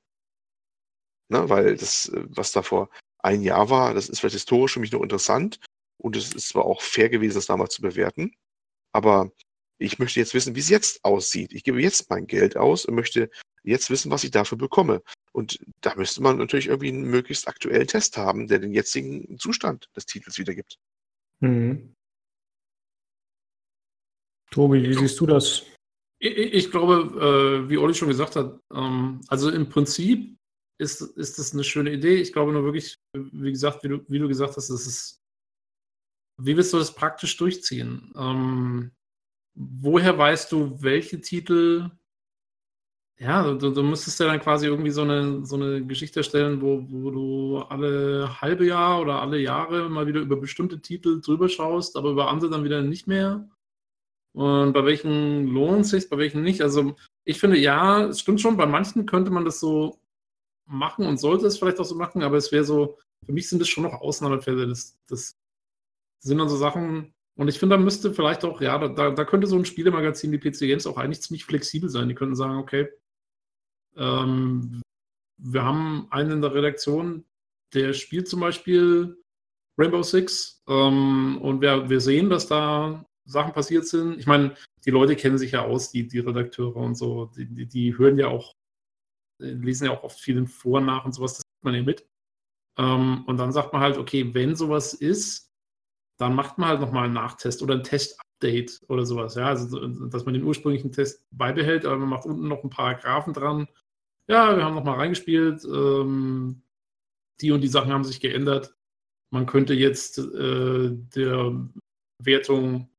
Ne? 1.29 1.49
Weil 1.49 1.77
das, 1.77 2.09
äh, 2.09 2.25
was 2.29 2.53
da 2.53 2.63
vor 2.63 2.91
ein 3.19 3.43
Jahr 3.43 3.71
war, 3.71 3.95
das 3.95 4.09
ist 4.09 4.21
vielleicht 4.21 4.35
historisch 4.35 4.75
für 4.75 4.81
mich 4.81 4.93
noch 4.93 5.03
interessant 5.03 5.59
und 5.99 6.17
es 6.17 6.33
ist 6.35 6.49
zwar 6.49 6.67
auch 6.67 6.83
fair 6.83 7.09
gewesen, 7.09 7.37
das 7.37 7.47
damals 7.47 7.75
zu 7.75 7.83
bewerten, 7.83 8.35
aber 8.93 9.33
ich 9.79 9.99
möchte 9.99 10.21
jetzt 10.21 10.35
wissen, 10.35 10.55
wie 10.55 10.61
es 10.61 10.69
jetzt 10.69 11.05
aussieht. 11.05 11.53
Ich 11.53 11.65
gebe 11.65 11.81
jetzt 11.81 12.09
mein 12.11 12.27
Geld 12.27 12.57
aus 12.57 12.85
und 12.85 12.95
möchte 12.95 13.31
jetzt 13.65 13.91
wissen, 13.91 14.11
was 14.11 14.25
ich 14.25 14.31
dafür 14.31 14.59
bekomme. 14.59 15.03
Und 15.33 15.59
da 15.81 15.95
müsste 15.97 16.23
man 16.23 16.39
natürlich 16.39 16.69
irgendwie 16.69 16.89
einen 16.89 17.05
möglichst 17.05 17.49
aktuellen 17.49 17.89
Test 17.89 18.17
haben, 18.17 18.47
der 18.47 18.61
den 18.61 18.73
jetzigen 18.73 19.37
Zustand 19.39 19.89
des 19.97 20.07
Titels 20.07 20.39
wiedergibt. 20.39 20.79
Mhm. 21.41 21.95
Tobi, 24.51 24.83
wie 24.85 24.95
siehst 24.95 25.19
du 25.19 25.27
das? 25.27 25.65
Ich, 26.27 26.71
glaube, 26.71 27.21
äh, 27.21 27.69
wie 27.69 27.77
Olli 27.77 27.93
schon 27.93 28.09
gesagt 28.09 28.37
hat, 28.37 28.59
ähm, 28.73 29.21
also 29.29 29.51
im 29.51 29.69
Prinzip 29.69 30.39
ist, 30.79 31.03
ist 31.03 31.39
das 31.39 31.53
eine 31.53 31.65
schöne 31.65 31.93
Idee. 31.93 32.17
Ich 32.17 32.33
glaube 32.33 32.53
nur 32.53 32.65
wirklich, 32.65 32.97
wie 33.13 33.51
gesagt, 33.51 33.85
wie 33.85 33.89
du, 33.89 34.05
wie 34.09 34.19
du 34.19 34.27
gesagt 34.27 34.57
hast, 34.57 34.71
das 34.71 34.87
ist, 34.87 35.21
wie 36.41 36.57
willst 36.57 36.73
du 36.73 36.79
das 36.79 36.95
praktisch 36.95 37.37
durchziehen? 37.37 38.11
Ähm, 38.17 38.93
woher 39.55 40.17
weißt 40.17 40.51
du, 40.51 40.81
welche 40.83 41.21
Titel 41.21 41.91
ja, 43.19 43.53
du, 43.55 43.71
du 43.71 43.83
müsstest 43.83 44.19
ja 44.19 44.27
dann 44.27 44.41
quasi 44.41 44.67
irgendwie 44.67 44.91
so 44.91 45.03
eine, 45.03 45.47
so 45.47 45.55
eine 45.55 45.87
Geschichte 45.87 46.21
erstellen, 46.21 46.61
wo, 46.61 46.85
wo 46.89 47.11
du 47.11 47.59
alle 47.59 48.41
halbe 48.41 48.67
Jahr 48.67 49.01
oder 49.01 49.23
alle 49.23 49.39
Jahre 49.39 49.89
mal 49.89 50.07
wieder 50.07 50.21
über 50.21 50.37
bestimmte 50.37 50.81
Titel 50.81 51.21
drüber 51.21 51.49
schaust, 51.49 51.97
aber 51.97 52.11
über 52.11 52.29
andere 52.29 52.51
dann 52.51 52.65
wieder 52.65 52.83
nicht 52.83 53.07
mehr. 53.07 53.49
Und 54.35 54.73
bei 54.73 54.85
welchen 54.85 55.47
lohnt 55.47 55.83
es 55.83 55.91
sich, 55.91 56.09
bei 56.09 56.19
welchen 56.19 56.43
nicht? 56.43 56.61
Also 56.61 56.97
ich 57.25 57.39
finde, 57.39 57.59
ja, 57.59 58.07
es 58.07 58.21
stimmt 58.21 58.41
schon, 58.41 58.57
bei 58.57 58.67
manchen 58.67 59.07
könnte 59.07 59.31
man 59.31 59.45
das 59.45 59.61
so 59.61 60.01
machen 60.67 61.07
und 61.07 61.19
sollte 61.19 61.47
es 61.47 61.59
vielleicht 61.59 61.79
auch 61.79 61.85
so 61.85 61.95
machen, 61.95 62.23
aber 62.23 62.37
es 62.37 62.51
wäre 62.51 62.65
so, 62.65 62.99
für 63.25 63.33
mich 63.33 63.49
sind 63.49 63.61
das 63.61 63.69
schon 63.69 63.85
noch 63.85 64.01
Ausnahmefälle. 64.01 64.67
Das, 64.67 64.99
das 65.09 65.37
sind 66.21 66.39
dann 66.39 66.49
so 66.49 66.57
Sachen, 66.57 67.15
und 67.37 67.49
ich 67.49 67.59
finde, 67.59 67.77
da 67.77 67.83
müsste 67.83 68.15
vielleicht 68.15 68.45
auch, 68.45 68.61
ja, 68.61 68.79
da, 68.89 69.11
da 69.11 69.25
könnte 69.25 69.47
so 69.47 69.57
ein 69.57 69.65
Spielemagazin 69.65 70.31
wie 70.33 70.39
PC 70.39 70.61
Games 70.61 70.87
auch 70.87 70.97
eigentlich 70.97 71.23
ziemlich 71.23 71.45
flexibel 71.45 71.89
sein. 71.89 72.09
Die 72.09 72.15
könnten 72.15 72.37
sagen, 72.37 72.59
okay, 72.59 72.89
ähm, 73.97 74.83
wir 75.39 75.65
haben 75.65 76.07
einen 76.11 76.31
in 76.31 76.43
der 76.43 76.55
Redaktion, 76.55 77.25
der 77.75 77.93
spielt 77.93 78.29
zum 78.29 78.41
Beispiel 78.41 79.17
Rainbow 79.77 80.03
Six 80.03 80.63
ähm, 80.69 81.39
und 81.43 81.61
wir, 81.61 81.89
wir 81.89 82.01
sehen, 82.01 82.31
dass 82.31 82.47
da 82.47 83.05
Sachen 83.25 83.53
passiert 83.53 83.87
sind. 83.87 84.19
Ich 84.19 84.27
meine, 84.27 84.55
die 84.85 84.91
Leute 84.91 85.17
kennen 85.17 85.39
sich 85.39 85.53
ja 85.53 85.63
aus, 85.63 85.91
die, 85.91 86.07
die 86.07 86.19
Redakteure 86.19 86.77
und 86.77 86.95
so. 86.95 87.27
Die, 87.37 87.47
die, 87.47 87.67
die 87.67 87.99
hören 87.99 88.19
ja 88.19 88.29
auch, 88.29 88.55
lesen 89.39 89.87
ja 89.87 89.93
auch 89.93 90.05
oft 90.05 90.19
viel 90.19 90.37
in 90.37 90.47
Foren 90.47 90.87
nach 90.87 91.05
und 91.05 91.13
sowas, 91.13 91.35
das 91.35 91.43
sieht 91.43 91.65
man 91.65 91.75
ja 91.75 91.83
mit. 91.83 92.07
Ähm, 92.79 93.25
und 93.27 93.37
dann 93.39 93.53
sagt 93.53 93.73
man 93.73 93.83
halt, 93.83 93.99
okay, 93.99 94.35
wenn 94.35 94.57
sowas 94.57 94.95
ist, 94.95 95.51
dann 96.19 96.35
macht 96.35 96.59
man 96.59 96.69
halt 96.69 96.81
nochmal 96.81 97.05
einen 97.05 97.15
Nachtest 97.15 97.63
oder 97.63 97.75
ein 97.75 97.83
Test-Update 97.83 98.83
oder 98.89 99.05
sowas. 99.05 99.35
Ja, 99.35 99.49
also, 99.49 99.87
dass 100.07 100.25
man 100.25 100.35
den 100.35 100.45
ursprünglichen 100.45 100.93
Test 100.93 101.27
beibehält, 101.31 101.85
aber 101.85 101.97
man 101.99 102.09
macht 102.09 102.27
unten 102.27 102.49
noch 102.49 102.63
ein 102.63 102.71
paar 102.71 102.95
Graphen 102.95 103.33
dran. 103.33 103.69
Ja, 104.29 104.57
wir 104.57 104.65
haben 104.65 104.75
nochmal 104.75 104.97
reingespielt. 104.97 105.65
Ähm, 105.65 106.63
die 107.41 107.51
und 107.53 107.63
die 107.63 107.69
Sachen 107.69 107.93
haben 107.93 108.05
sich 108.05 108.21
geändert. 108.21 108.75
Man 109.31 109.47
könnte 109.47 109.75
jetzt 109.75 110.19
äh, 110.19 110.91
der 110.93 111.69
Wertung 112.19 112.94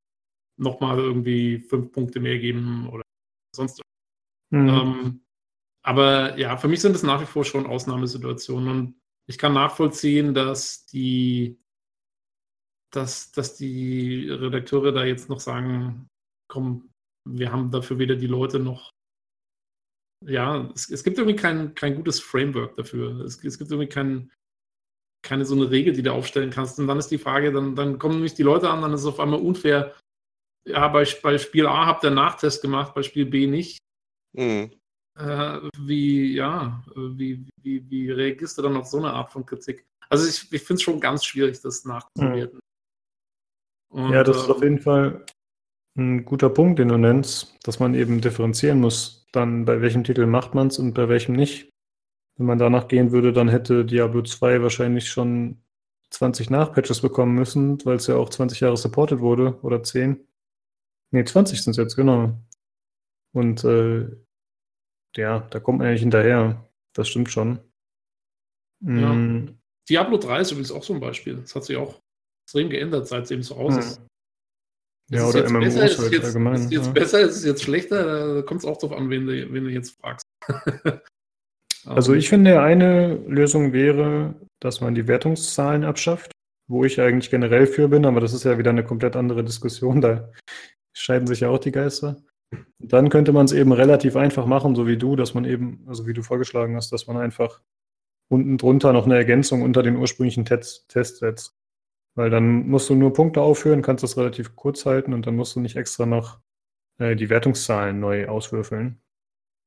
nochmal 0.56 0.98
irgendwie 0.98 1.58
fünf 1.58 1.92
Punkte 1.92 2.20
mehr 2.20 2.38
geben 2.38 2.88
oder 2.88 3.02
sonst. 3.54 3.80
Mhm. 4.50 4.68
Ähm, 4.68 5.20
aber 5.82 6.38
ja, 6.38 6.56
für 6.56 6.68
mich 6.68 6.80
sind 6.80 6.96
es 6.96 7.02
nach 7.02 7.20
wie 7.20 7.26
vor 7.26 7.44
schon 7.44 7.66
Ausnahmesituationen 7.66 8.68
und 8.68 9.00
ich 9.28 9.38
kann 9.38 9.54
nachvollziehen, 9.54 10.34
dass 10.34 10.86
die, 10.86 11.60
dass, 12.92 13.32
dass 13.32 13.56
die 13.56 14.30
Redakteure 14.30 14.92
da 14.92 15.04
jetzt 15.04 15.28
noch 15.28 15.40
sagen, 15.40 16.08
komm, 16.48 16.90
wir 17.28 17.50
haben 17.52 17.70
dafür 17.70 17.98
weder 17.98 18.14
die 18.14 18.28
Leute 18.28 18.58
noch. 18.58 18.90
Ja, 20.24 20.70
es, 20.74 20.90
es 20.90 21.04
gibt 21.04 21.18
irgendwie 21.18 21.36
kein, 21.36 21.74
kein 21.74 21.96
gutes 21.96 22.20
Framework 22.20 22.76
dafür. 22.76 23.20
Es, 23.20 23.42
es 23.44 23.58
gibt 23.58 23.70
irgendwie 23.70 23.88
kein, 23.88 24.32
keine 25.24 25.44
so 25.44 25.54
eine 25.54 25.70
Regel, 25.70 25.92
die 25.92 26.02
du 26.02 26.12
aufstellen 26.12 26.50
kannst. 26.50 26.78
Und 26.78 26.86
dann 26.86 26.98
ist 26.98 27.10
die 27.10 27.18
Frage, 27.18 27.52
dann, 27.52 27.74
dann 27.74 27.98
kommen 27.98 28.14
nämlich 28.14 28.34
die 28.34 28.44
Leute 28.44 28.70
an, 28.70 28.80
dann 28.80 28.92
ist 28.92 29.00
es 29.00 29.06
auf 29.06 29.20
einmal 29.20 29.40
unfair, 29.40 29.94
ja, 30.66 30.88
bei, 30.88 31.06
bei 31.22 31.38
Spiel 31.38 31.66
A 31.66 31.86
habt 31.86 32.04
ihr 32.04 32.08
einen 32.08 32.16
Nachtest 32.16 32.60
gemacht, 32.60 32.94
bei 32.94 33.02
Spiel 33.02 33.26
B 33.26 33.46
nicht. 33.46 33.78
Mhm. 34.32 34.70
Äh, 35.18 35.60
wie, 35.78 36.34
ja, 36.34 36.82
wie, 36.94 37.46
wie, 37.62 37.90
wie 37.90 38.10
reagierst 38.10 38.58
du 38.58 38.62
dann 38.62 38.76
auf 38.76 38.86
so 38.86 38.98
eine 38.98 39.12
Art 39.12 39.30
von 39.30 39.46
Kritik? 39.46 39.86
Also 40.10 40.28
ich, 40.28 40.52
ich 40.52 40.62
finde 40.62 40.74
es 40.74 40.82
schon 40.82 41.00
ganz 41.00 41.24
schwierig, 41.24 41.60
das 41.60 41.84
nachzuwerten. 41.84 42.60
Mhm. 43.92 44.12
ja, 44.12 44.22
das 44.22 44.36
ist 44.36 44.50
auf 44.50 44.58
ähm, 44.58 44.62
jeden 44.62 44.78
Fall 44.80 45.24
ein 45.96 46.24
guter 46.24 46.50
Punkt, 46.50 46.78
den 46.78 46.88
du 46.88 46.98
nennst, 46.98 47.56
dass 47.62 47.80
man 47.80 47.94
eben 47.94 48.20
differenzieren 48.20 48.80
muss, 48.80 49.26
dann 49.32 49.64
bei 49.64 49.80
welchem 49.80 50.04
Titel 50.04 50.26
macht 50.26 50.54
man 50.54 50.66
es 50.66 50.78
und 50.78 50.92
bei 50.92 51.08
welchem 51.08 51.34
nicht. 51.34 51.70
Wenn 52.36 52.46
man 52.46 52.58
danach 52.58 52.88
gehen 52.88 53.12
würde, 53.12 53.32
dann 53.32 53.48
hätte 53.48 53.86
Diablo 53.86 54.20
2 54.20 54.60
wahrscheinlich 54.62 55.08
schon 55.08 55.62
20 56.10 56.50
Nachpatches 56.50 57.00
bekommen 57.00 57.34
müssen, 57.34 57.82
weil 57.86 57.96
es 57.96 58.06
ja 58.06 58.16
auch 58.16 58.28
20 58.28 58.60
Jahre 58.60 58.76
supported 58.76 59.20
wurde 59.20 59.58
oder 59.62 59.82
10. 59.82 60.25
Nee, 61.12 61.24
20 61.24 61.62
sind 61.62 61.72
es 61.72 61.76
jetzt, 61.76 61.96
genau. 61.96 62.36
Und 63.34 63.64
äh, 63.64 64.08
ja, 65.16 65.40
da 65.40 65.60
kommt 65.60 65.78
man 65.78 65.86
ja 65.86 65.92
nicht 65.92 66.02
hinterher. 66.02 66.64
Das 66.94 67.08
stimmt 67.08 67.30
schon. 67.30 67.58
Ja. 68.80 69.12
Mm. 69.12 69.58
Diablo 69.88 70.18
3 70.18 70.40
ist 70.40 70.50
übrigens 70.50 70.72
auch 70.72 70.82
so 70.82 70.94
ein 70.94 71.00
Beispiel. 71.00 71.36
Das 71.36 71.54
hat 71.54 71.64
sich 71.64 71.76
auch 71.76 72.00
extrem 72.44 72.70
geändert, 72.70 73.08
seit 73.08 73.24
es 73.24 73.30
eben 73.30 73.42
so 73.42 73.56
aus 73.56 73.76
ist. 73.76 74.00
Ja, 75.10 75.28
ist 75.28 75.36
oder 75.36 75.48
MMOs 75.48 75.74
besser, 75.74 76.02
halt 76.02 76.12
jetzt, 76.12 76.24
allgemein. 76.24 76.54
Ist 76.54 76.64
es 76.64 76.70
jetzt 76.72 76.86
ja. 76.86 76.92
besser, 76.92 77.20
ist 77.20 77.36
es 77.36 77.44
jetzt 77.44 77.62
schlechter? 77.62 78.34
Da 78.36 78.42
kommt 78.42 78.60
es 78.62 78.66
auch 78.66 78.76
darauf 78.78 78.96
an, 78.96 79.08
wen 79.08 79.26
du, 79.26 79.52
wen 79.52 79.64
du 79.64 79.70
jetzt 79.70 79.96
fragst. 80.00 80.26
also 81.86 82.14
ich 82.14 82.28
finde, 82.28 82.60
eine 82.60 83.14
Lösung 83.26 83.72
wäre, 83.72 84.34
dass 84.60 84.80
man 84.80 84.94
die 84.94 85.06
Wertungszahlen 85.06 85.84
abschafft, 85.84 86.32
wo 86.68 86.84
ich 86.84 87.00
eigentlich 87.00 87.30
generell 87.30 87.66
für 87.66 87.88
bin, 87.88 88.04
aber 88.04 88.20
das 88.20 88.32
ist 88.32 88.44
ja 88.44 88.58
wieder 88.58 88.70
eine 88.70 88.84
komplett 88.84 89.16
andere 89.16 89.44
Diskussion. 89.44 90.00
Da 90.00 90.32
scheiden 90.96 91.26
sich 91.26 91.40
ja 91.40 91.50
auch 91.50 91.58
die 91.58 91.72
Geister. 91.72 92.16
Dann 92.78 93.10
könnte 93.10 93.32
man 93.32 93.44
es 93.44 93.52
eben 93.52 93.72
relativ 93.72 94.16
einfach 94.16 94.46
machen, 94.46 94.74
so 94.74 94.86
wie 94.86 94.96
du, 94.96 95.16
dass 95.16 95.34
man 95.34 95.44
eben, 95.44 95.84
also 95.86 96.06
wie 96.06 96.12
du 96.12 96.22
vorgeschlagen 96.22 96.76
hast, 96.76 96.92
dass 96.92 97.06
man 97.06 97.16
einfach 97.16 97.60
unten 98.28 98.56
drunter 98.56 98.92
noch 98.92 99.04
eine 99.04 99.16
Ergänzung 99.16 99.62
unter 99.62 99.82
den 99.82 99.96
ursprünglichen 99.96 100.44
Test 100.44 100.88
Testsets. 100.88 101.56
Weil 102.14 102.30
dann 102.30 102.68
musst 102.68 102.88
du 102.88 102.94
nur 102.94 103.12
Punkte 103.12 103.42
aufführen, 103.42 103.82
kannst 103.82 104.02
das 104.02 104.16
relativ 104.16 104.56
kurz 104.56 104.86
halten 104.86 105.12
und 105.12 105.26
dann 105.26 105.36
musst 105.36 105.54
du 105.54 105.60
nicht 105.60 105.76
extra 105.76 106.06
noch 106.06 106.40
äh, 106.98 107.14
die 107.14 107.28
Wertungszahlen 107.28 108.00
neu 108.00 108.26
auswürfeln. 108.28 109.02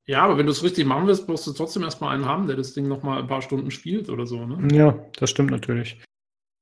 Ja, 0.07 0.23
aber 0.23 0.39
wenn 0.39 0.47
du 0.47 0.51
es 0.51 0.63
richtig 0.63 0.87
machen 0.87 1.05
willst, 1.05 1.27
brauchst 1.27 1.45
du 1.45 1.51
trotzdem 1.51 1.83
erstmal 1.83 2.15
einen 2.15 2.25
haben, 2.25 2.47
der 2.47 2.55
das 2.55 2.73
Ding 2.73 2.87
nochmal 2.87 3.19
ein 3.19 3.27
paar 3.27 3.43
Stunden 3.43 3.69
spielt 3.69 4.09
oder 4.09 4.25
so, 4.25 4.47
ne? 4.47 4.75
Ja, 4.75 4.97
das 5.19 5.29
stimmt 5.29 5.51
natürlich. 5.51 6.01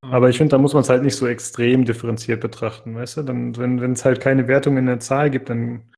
Aber 0.02 0.30
ich 0.30 0.38
finde, 0.38 0.52
da 0.52 0.58
muss 0.58 0.74
man 0.74 0.82
es 0.82 0.90
halt 0.90 1.04
nicht 1.04 1.16
so 1.16 1.28
extrem 1.28 1.86
differenziert 1.86 2.42
betrachten, 2.42 2.96
weißt 2.96 3.18
du? 3.18 3.24
Dann, 3.24 3.58
wenn 3.58 3.92
es 3.92 4.06
halt 4.06 4.22
keine 4.22 4.48
Wertung 4.48 4.78
in 4.78 4.86
der 4.86 5.00
Zahl 5.00 5.30
gibt, 5.30 5.50
dann, 5.50 5.92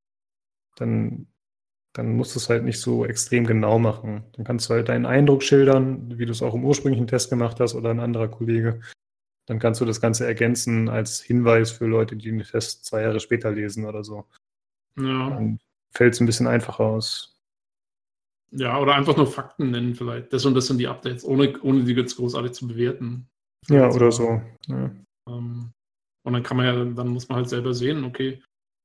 dann, 0.76 1.28
dann 1.94 2.16
musst 2.16 2.34
du 2.36 2.40
es 2.40 2.50
halt 2.50 2.64
nicht 2.64 2.80
so 2.80 3.06
extrem 3.06 3.46
genau 3.46 3.78
machen. 3.78 4.24
Dann 4.34 4.46
kannst 4.46 4.70
du 4.70 4.74
halt 4.74 4.90
deinen 4.90 5.06
Eindruck 5.06 5.44
schildern, 5.44 6.18
wie 6.18 6.26
du 6.26 6.32
es 6.32 6.42
auch 6.42 6.56
im 6.56 6.64
ursprünglichen 6.64 7.08
Test 7.08 7.30
gemacht 7.30 7.60
hast 7.60 7.76
oder 7.76 7.90
ein 7.90 8.00
anderer 8.00 8.30
Kollege. 8.30 8.80
Dann 9.48 9.60
kannst 9.60 9.82
du 9.82 9.86
das 9.86 10.00
Ganze 10.00 10.26
ergänzen 10.26 10.90
als 10.90 11.22
Hinweis 11.22 11.72
für 11.72 11.86
Leute, 11.86 12.16
die 12.16 12.30
den 12.30 12.44
Test 12.44 12.86
zwei 12.86 13.02
Jahre 13.02 13.20
später 13.20 13.52
lesen 13.52 13.86
oder 13.86 14.04
so. 14.04 14.26
Ja. 14.96 15.32
Dann 15.32 15.60
fällt 15.92 16.14
es 16.14 16.22
ein 16.22 16.26
bisschen 16.26 16.48
einfacher 16.48 16.86
aus. 16.86 17.40
Ja, 18.52 18.80
oder 18.80 18.96
einfach 18.96 19.18
nur 19.18 19.28
Fakten 19.28 19.72
nennen 19.72 19.94
vielleicht. 19.94 20.32
Das 20.34 20.46
und 20.46 20.56
das 20.56 20.68
sind 20.68 20.78
die 20.78 20.88
Updates, 20.88 21.26
ohne, 21.26 21.60
ohne 21.62 21.84
die 21.84 21.94
jetzt 21.94 22.16
großartig 22.16 22.54
zu 22.54 22.68
bewerten. 22.68 23.28
Ja, 23.68 23.90
oder 23.92 24.12
so. 24.12 24.42
Ja. 24.68 24.92
Ähm, 25.28 25.72
und 26.24 26.34
dann 26.34 26.44
kann 26.44 26.58
man 26.58 26.66
ja, 26.66 26.74
dann 26.74 27.08
muss 27.10 27.30
man 27.30 27.38
halt 27.38 27.50
selber 27.50 27.74
sehen, 27.74 28.04
okay, 28.04 28.42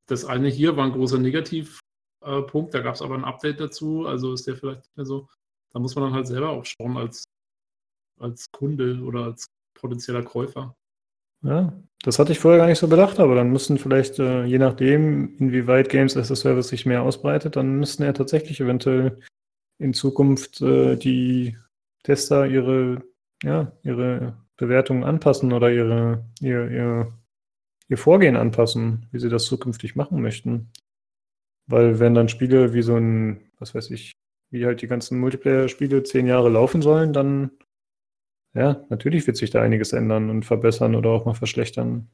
das 0.06 0.24
eine 0.24 0.48
hier 0.48 0.76
war 0.76 0.84
ein 0.84 0.92
großer 0.92 1.18
Negativpunkt, 1.18 2.74
da 2.74 2.80
gab 2.80 2.94
es 2.94 3.02
aber 3.02 3.14
ein 3.14 3.24
Update 3.24 3.60
dazu, 3.60 4.06
also 4.06 4.32
ist 4.32 4.46
der 4.46 4.56
vielleicht 4.56 4.82
nicht 4.82 4.96
mehr 4.96 5.06
so. 5.06 5.28
Da 5.72 5.80
muss 5.80 5.94
man 5.94 6.05
dann 6.05 6.14
halt 6.14 6.26
selber 6.26 6.51
auch 6.51 6.64
schauen 6.64 6.96
als, 6.96 7.24
als 8.20 8.46
Kunde 8.52 9.01
oder 9.02 9.24
als 9.24 9.46
potenzieller 9.74 10.22
Käufer. 10.22 10.76
Ja, 11.42 11.72
das 12.02 12.18
hatte 12.18 12.32
ich 12.32 12.38
vorher 12.38 12.60
gar 12.60 12.68
nicht 12.68 12.78
so 12.78 12.88
bedacht, 12.88 13.18
aber 13.20 13.34
dann 13.34 13.51
müssten 13.51 13.76
vielleicht, 13.76 14.18
äh, 14.18 14.44
je 14.44 14.59
nachdem, 14.59 15.36
inwieweit 15.36 15.90
Games 15.90 16.16
as 16.16 16.30
a 16.30 16.36
Service 16.36 16.68
sich 16.68 16.86
mehr 16.86 17.02
ausbreitet, 17.02 17.56
dann 17.56 17.76
müssten 17.76 18.02
ja 18.02 18.12
tatsächlich 18.12 18.60
eventuell 18.60 19.20
in 19.78 19.92
Zukunft 19.92 20.62
äh, 20.62 20.96
die 20.96 21.59
Tester 22.02 22.46
ihre, 22.46 23.02
ja, 23.42 23.72
ihre 23.82 24.44
Bewertungen 24.56 25.05
anpassen 25.05 25.52
oder 25.52 25.70
ihre, 25.70 26.24
ihr, 26.40 26.70
ihr, 26.70 27.12
ihr 27.89 27.98
Vorgehen 27.98 28.36
anpassen, 28.36 29.09
wie 29.12 29.18
sie 29.18 29.28
das 29.28 29.44
zukünftig 29.44 29.97
machen 29.97 30.20
möchten. 30.20 30.70
Weil 31.66 31.98
wenn 31.98 32.14
dann 32.14 32.28
Spiele 32.28 32.74
wie 32.74 32.82
so 32.82 32.97
ein, 32.97 33.51
was 33.59 33.74
weiß 33.74 33.90
ich, 33.90 34.12
wie 34.51 34.66
halt 34.66 34.82
die 34.82 34.86
ganzen 34.86 35.18
Multiplayer-Spiele 35.18 36.02
zehn 36.02 36.26
Jahre 36.26 36.48
laufen 36.48 36.82
sollen, 36.82 37.12
dann 37.12 37.51
ja, 38.55 38.85
natürlich 38.89 39.26
wird 39.26 39.36
sich 39.36 39.51
da 39.51 39.62
einiges 39.62 39.93
ändern 39.93 40.31
und 40.31 40.44
verbessern 40.44 40.94
oder 40.94 41.10
auch 41.10 41.24
mal 41.24 41.35
verschlechtern. 41.35 42.09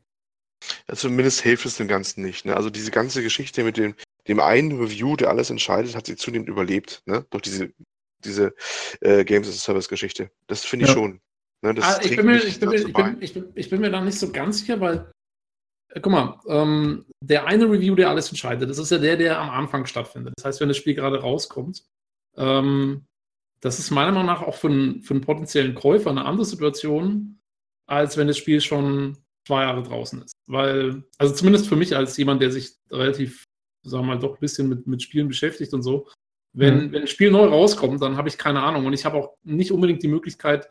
Ja, 0.89 0.95
zumindest 0.95 1.43
hilft 1.43 1.67
es 1.67 1.77
dem 1.77 1.89
Ganzen 1.89 2.23
nicht. 2.23 2.47
Ne? 2.47 2.57
Also 2.57 2.71
diese 2.71 2.91
ganze 2.91 3.23
Geschichte 3.23 3.63
mit 3.63 3.77
dem 3.77 3.95
dem 4.29 4.41
einen 4.41 4.79
Review, 4.79 5.17
der 5.17 5.29
alles 5.29 5.51
entscheidet, 5.51 5.95
hat 5.95 6.07
sie 6.07 6.17
zunehmend 6.17 6.49
überlebt, 6.49 7.03
ne? 7.07 7.27
Durch 7.31 7.43
diese, 7.43 7.73
diese 8.25 8.55
äh, 9.01 9.25
Games 9.25 9.49
as 9.49 9.55
a 9.55 9.59
Service-Geschichte. 9.59 10.31
Das 10.47 10.65
finde 10.65 10.85
ich 10.85 10.91
ja. 10.91 10.95
schon. 10.95 11.21
Ne? 11.63 11.75
Das 11.75 11.85
ah, 11.85 12.01
ich, 12.03 12.17
bin 12.17 12.27
mir, 12.27 12.43
ich, 12.43 12.59
bin 12.59 12.69
mir, 12.69 12.77
ich, 12.77 12.93
bin, 12.93 13.17
ich, 13.21 13.35
bin, 13.35 13.53
ich 13.55 13.71
bin 13.71 13.81
mir 13.81 13.91
da 13.91 14.01
nicht 14.01 14.19
so 14.19 14.31
ganz 14.33 14.61
sicher, 14.61 14.81
weil, 14.81 15.11
äh, 15.93 16.01
guck 16.01 16.13
mal, 16.13 16.41
ähm, 16.49 17.07
der 17.23 17.47
eine 17.47 17.71
Review, 17.71 17.95
der 17.95 18.11
alles 18.11 18.29
entscheidet, 18.29 18.69
das 18.69 18.79
ist 18.79 18.91
ja 18.91 18.99
der, 18.99 19.17
der 19.17 19.41
am 19.41 19.51
Anfang 19.51 19.87
stattfindet. 19.87 20.35
Das 20.37 20.45
heißt, 20.45 20.61
wenn 20.61 20.69
das 20.69 20.77
Spiel 20.77 20.95
gerade 20.95 21.21
rauskommt, 21.21 21.85
ähm, 22.37 23.07
das 23.61 23.79
ist 23.79 23.91
meiner 23.91 24.13
Meinung 24.13 24.27
nach 24.27 24.43
auch 24.43 24.57
für 24.57 24.69
einen, 24.69 25.03
für 25.03 25.15
einen 25.15 25.23
potenziellen 25.23 25.75
Käufer 25.75 26.11
eine 26.11 26.25
andere 26.25 26.47
Situation, 26.47 27.41
als 27.87 28.17
wenn 28.17 28.29
das 28.29 28.39
Spiel 28.39 28.61
schon 28.61 29.19
zwei 29.47 29.63
Jahre 29.65 29.83
draußen 29.83 30.23
ist. 30.23 30.33
Weil, 30.47 31.05
also 31.19 31.35
zumindest 31.35 31.69
für 31.69 31.77
mich 31.77 31.95
als 31.95 32.17
jemand, 32.17 32.41
der 32.41 32.53
sich 32.53 32.77
relativ 32.91 33.45
sagen 33.83 34.05
wir 34.05 34.15
mal, 34.15 34.19
doch 34.19 34.35
ein 34.35 34.41
bisschen 34.41 34.69
mit, 34.69 34.87
mit 34.87 35.03
Spielen 35.03 35.29
beschäftigt 35.29 35.73
und 35.73 35.83
so. 35.83 36.09
Wenn, 36.53 36.87
mhm. 36.87 36.93
wenn 36.93 37.03
ein 37.03 37.09
Spiel 37.09 37.31
neu 37.31 37.47
rauskommt, 37.47 38.03
dann 38.03 38.17
habe 38.17 38.29
ich 38.29 38.39
keine 38.39 38.63
Ahnung. 38.63 38.87
Und 38.87 38.93
ich 38.93 39.05
habe 39.05 39.17
auch 39.17 39.37
nicht 39.43 39.73
unbedingt 39.73 40.03
die 40.03 40.09
Möglichkeit, 40.09 40.71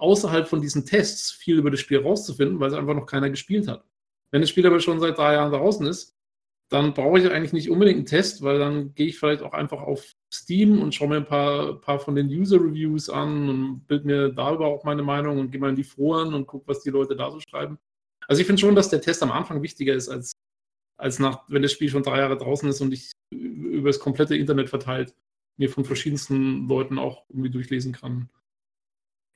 außerhalb 0.00 0.48
von 0.48 0.60
diesen 0.60 0.86
Tests 0.86 1.30
viel 1.30 1.58
über 1.58 1.70
das 1.70 1.80
Spiel 1.80 1.98
rauszufinden, 1.98 2.60
weil 2.60 2.68
es 2.68 2.74
einfach 2.74 2.94
noch 2.94 3.06
keiner 3.06 3.30
gespielt 3.30 3.68
hat. 3.68 3.84
Wenn 4.30 4.40
das 4.40 4.50
Spiel 4.50 4.66
aber 4.66 4.80
schon 4.80 5.00
seit 5.00 5.18
drei 5.18 5.34
Jahren 5.34 5.52
draußen 5.52 5.86
ist, 5.86 6.16
dann 6.68 6.94
brauche 6.94 7.18
ich 7.18 7.30
eigentlich 7.30 7.52
nicht 7.52 7.68
unbedingt 7.68 7.98
einen 7.98 8.06
Test, 8.06 8.42
weil 8.42 8.58
dann 8.60 8.94
gehe 8.94 9.08
ich 9.08 9.18
vielleicht 9.18 9.42
auch 9.42 9.52
einfach 9.52 9.80
auf 9.82 10.14
Steam 10.32 10.80
und 10.80 10.94
schaue 10.94 11.08
mir 11.08 11.16
ein 11.16 11.24
paar, 11.24 11.80
paar 11.80 11.98
von 11.98 12.14
den 12.14 12.28
User-Reviews 12.28 13.10
an 13.10 13.48
und 13.48 13.86
bild 13.88 14.04
mir 14.04 14.28
darüber 14.28 14.66
auch 14.66 14.84
meine 14.84 15.02
Meinung 15.02 15.38
und 15.38 15.50
gehe 15.50 15.60
mal 15.60 15.70
in 15.70 15.76
die 15.76 15.82
Foren 15.82 16.32
und 16.32 16.46
gucke, 16.46 16.68
was 16.68 16.80
die 16.82 16.90
Leute 16.90 17.16
da 17.16 17.30
so 17.30 17.40
schreiben. 17.40 17.78
Also 18.28 18.40
ich 18.40 18.46
finde 18.46 18.60
schon, 18.60 18.76
dass 18.76 18.88
der 18.88 19.00
Test 19.00 19.22
am 19.24 19.32
Anfang 19.32 19.62
wichtiger 19.62 19.94
ist 19.94 20.08
als 20.08 20.32
als 21.00 21.18
nach, 21.18 21.44
wenn 21.48 21.62
das 21.62 21.72
Spiel 21.72 21.88
schon 21.88 22.02
drei 22.02 22.18
Jahre 22.18 22.36
draußen 22.36 22.68
ist 22.68 22.80
und 22.80 22.92
ich 22.92 23.12
über 23.30 23.88
das 23.88 23.98
komplette 23.98 24.36
Internet 24.36 24.68
verteilt 24.68 25.14
mir 25.56 25.70
von 25.70 25.84
verschiedensten 25.84 26.68
Leuten 26.68 26.98
auch 26.98 27.24
irgendwie 27.28 27.50
durchlesen 27.50 27.92
kann. 27.92 28.30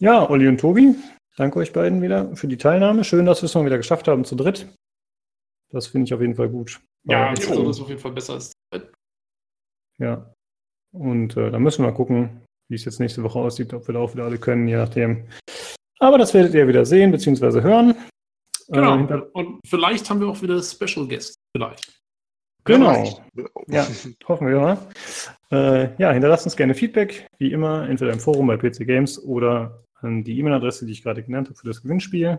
Ja, 0.00 0.28
Olli 0.28 0.48
und 0.48 0.58
Tobi, 0.58 0.94
danke 1.36 1.58
euch 1.58 1.72
beiden 1.72 2.00
wieder 2.00 2.34
für 2.34 2.48
die 2.48 2.56
Teilnahme. 2.56 3.04
Schön, 3.04 3.26
dass 3.26 3.42
wir 3.42 3.46
es 3.46 3.54
mal 3.54 3.66
wieder 3.66 3.76
geschafft 3.76 4.08
haben 4.08 4.24
zu 4.24 4.34
dritt. 4.34 4.66
Das 5.70 5.86
finde 5.86 6.06
ich 6.06 6.14
auf 6.14 6.20
jeden 6.20 6.34
Fall 6.34 6.48
gut. 6.48 6.80
Ja, 7.04 7.34
das 7.34 7.44
ist 7.44 7.80
auf 7.80 7.88
jeden 7.88 8.00
Fall 8.00 8.12
besser 8.12 8.34
als 8.34 8.52
dritt. 8.72 8.92
Ja. 9.98 10.32
Und 10.92 11.36
äh, 11.36 11.50
dann 11.50 11.62
müssen 11.62 11.84
wir 11.84 11.90
mal 11.90 11.96
gucken, 11.96 12.42
wie 12.68 12.74
es 12.74 12.84
jetzt 12.84 12.98
nächste 12.98 13.22
Woche 13.22 13.38
aussieht, 13.38 13.72
ob 13.74 13.86
wir 13.86 13.92
da 13.92 14.00
auch 14.00 14.14
wieder 14.14 14.24
alle 14.24 14.38
können, 14.38 14.66
je 14.66 14.76
nachdem. 14.76 15.28
Aber 15.98 16.18
das 16.18 16.34
werdet 16.34 16.54
ihr 16.54 16.66
wieder 16.66 16.84
sehen 16.84 17.12
bzw. 17.12 17.60
hören. 17.60 17.94
Genau. 18.68 18.98
Äh, 19.06 19.20
und 19.32 19.60
vielleicht 19.66 20.08
haben 20.08 20.20
wir 20.20 20.28
auch 20.28 20.40
wieder 20.40 20.62
Special 20.62 21.06
Guests. 21.06 21.34
Vielleicht. 21.54 21.99
Genau. 22.64 23.22
Ja, 23.66 23.86
hoffen 24.28 24.48
wir 24.48 24.60
mal. 24.60 24.78
Äh, 25.50 25.94
ja, 26.00 26.12
hinterlasst 26.12 26.46
uns 26.46 26.56
gerne 26.56 26.74
Feedback, 26.74 27.26
wie 27.38 27.52
immer, 27.52 27.88
entweder 27.88 28.12
im 28.12 28.20
Forum 28.20 28.46
bei 28.46 28.56
PC 28.56 28.86
Games 28.86 29.22
oder 29.22 29.84
an 30.00 30.24
die 30.24 30.38
E-Mail-Adresse, 30.38 30.86
die 30.86 30.92
ich 30.92 31.02
gerade 31.02 31.22
genannt 31.22 31.48
habe 31.48 31.58
für 31.58 31.66
das 31.66 31.82
Gewinnspiel. 31.82 32.38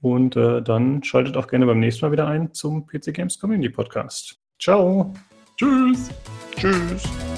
Und 0.00 0.36
äh, 0.36 0.60
dann 0.62 1.02
schaltet 1.02 1.36
auch 1.36 1.46
gerne 1.46 1.66
beim 1.66 1.80
nächsten 1.80 2.04
Mal 2.04 2.12
wieder 2.12 2.26
ein 2.26 2.52
zum 2.52 2.86
PC 2.86 3.14
Games 3.14 3.38
Community 3.38 3.70
Podcast. 3.70 4.38
Ciao. 4.60 5.14
Tschüss. 5.56 6.10
Tschüss. 6.56 7.33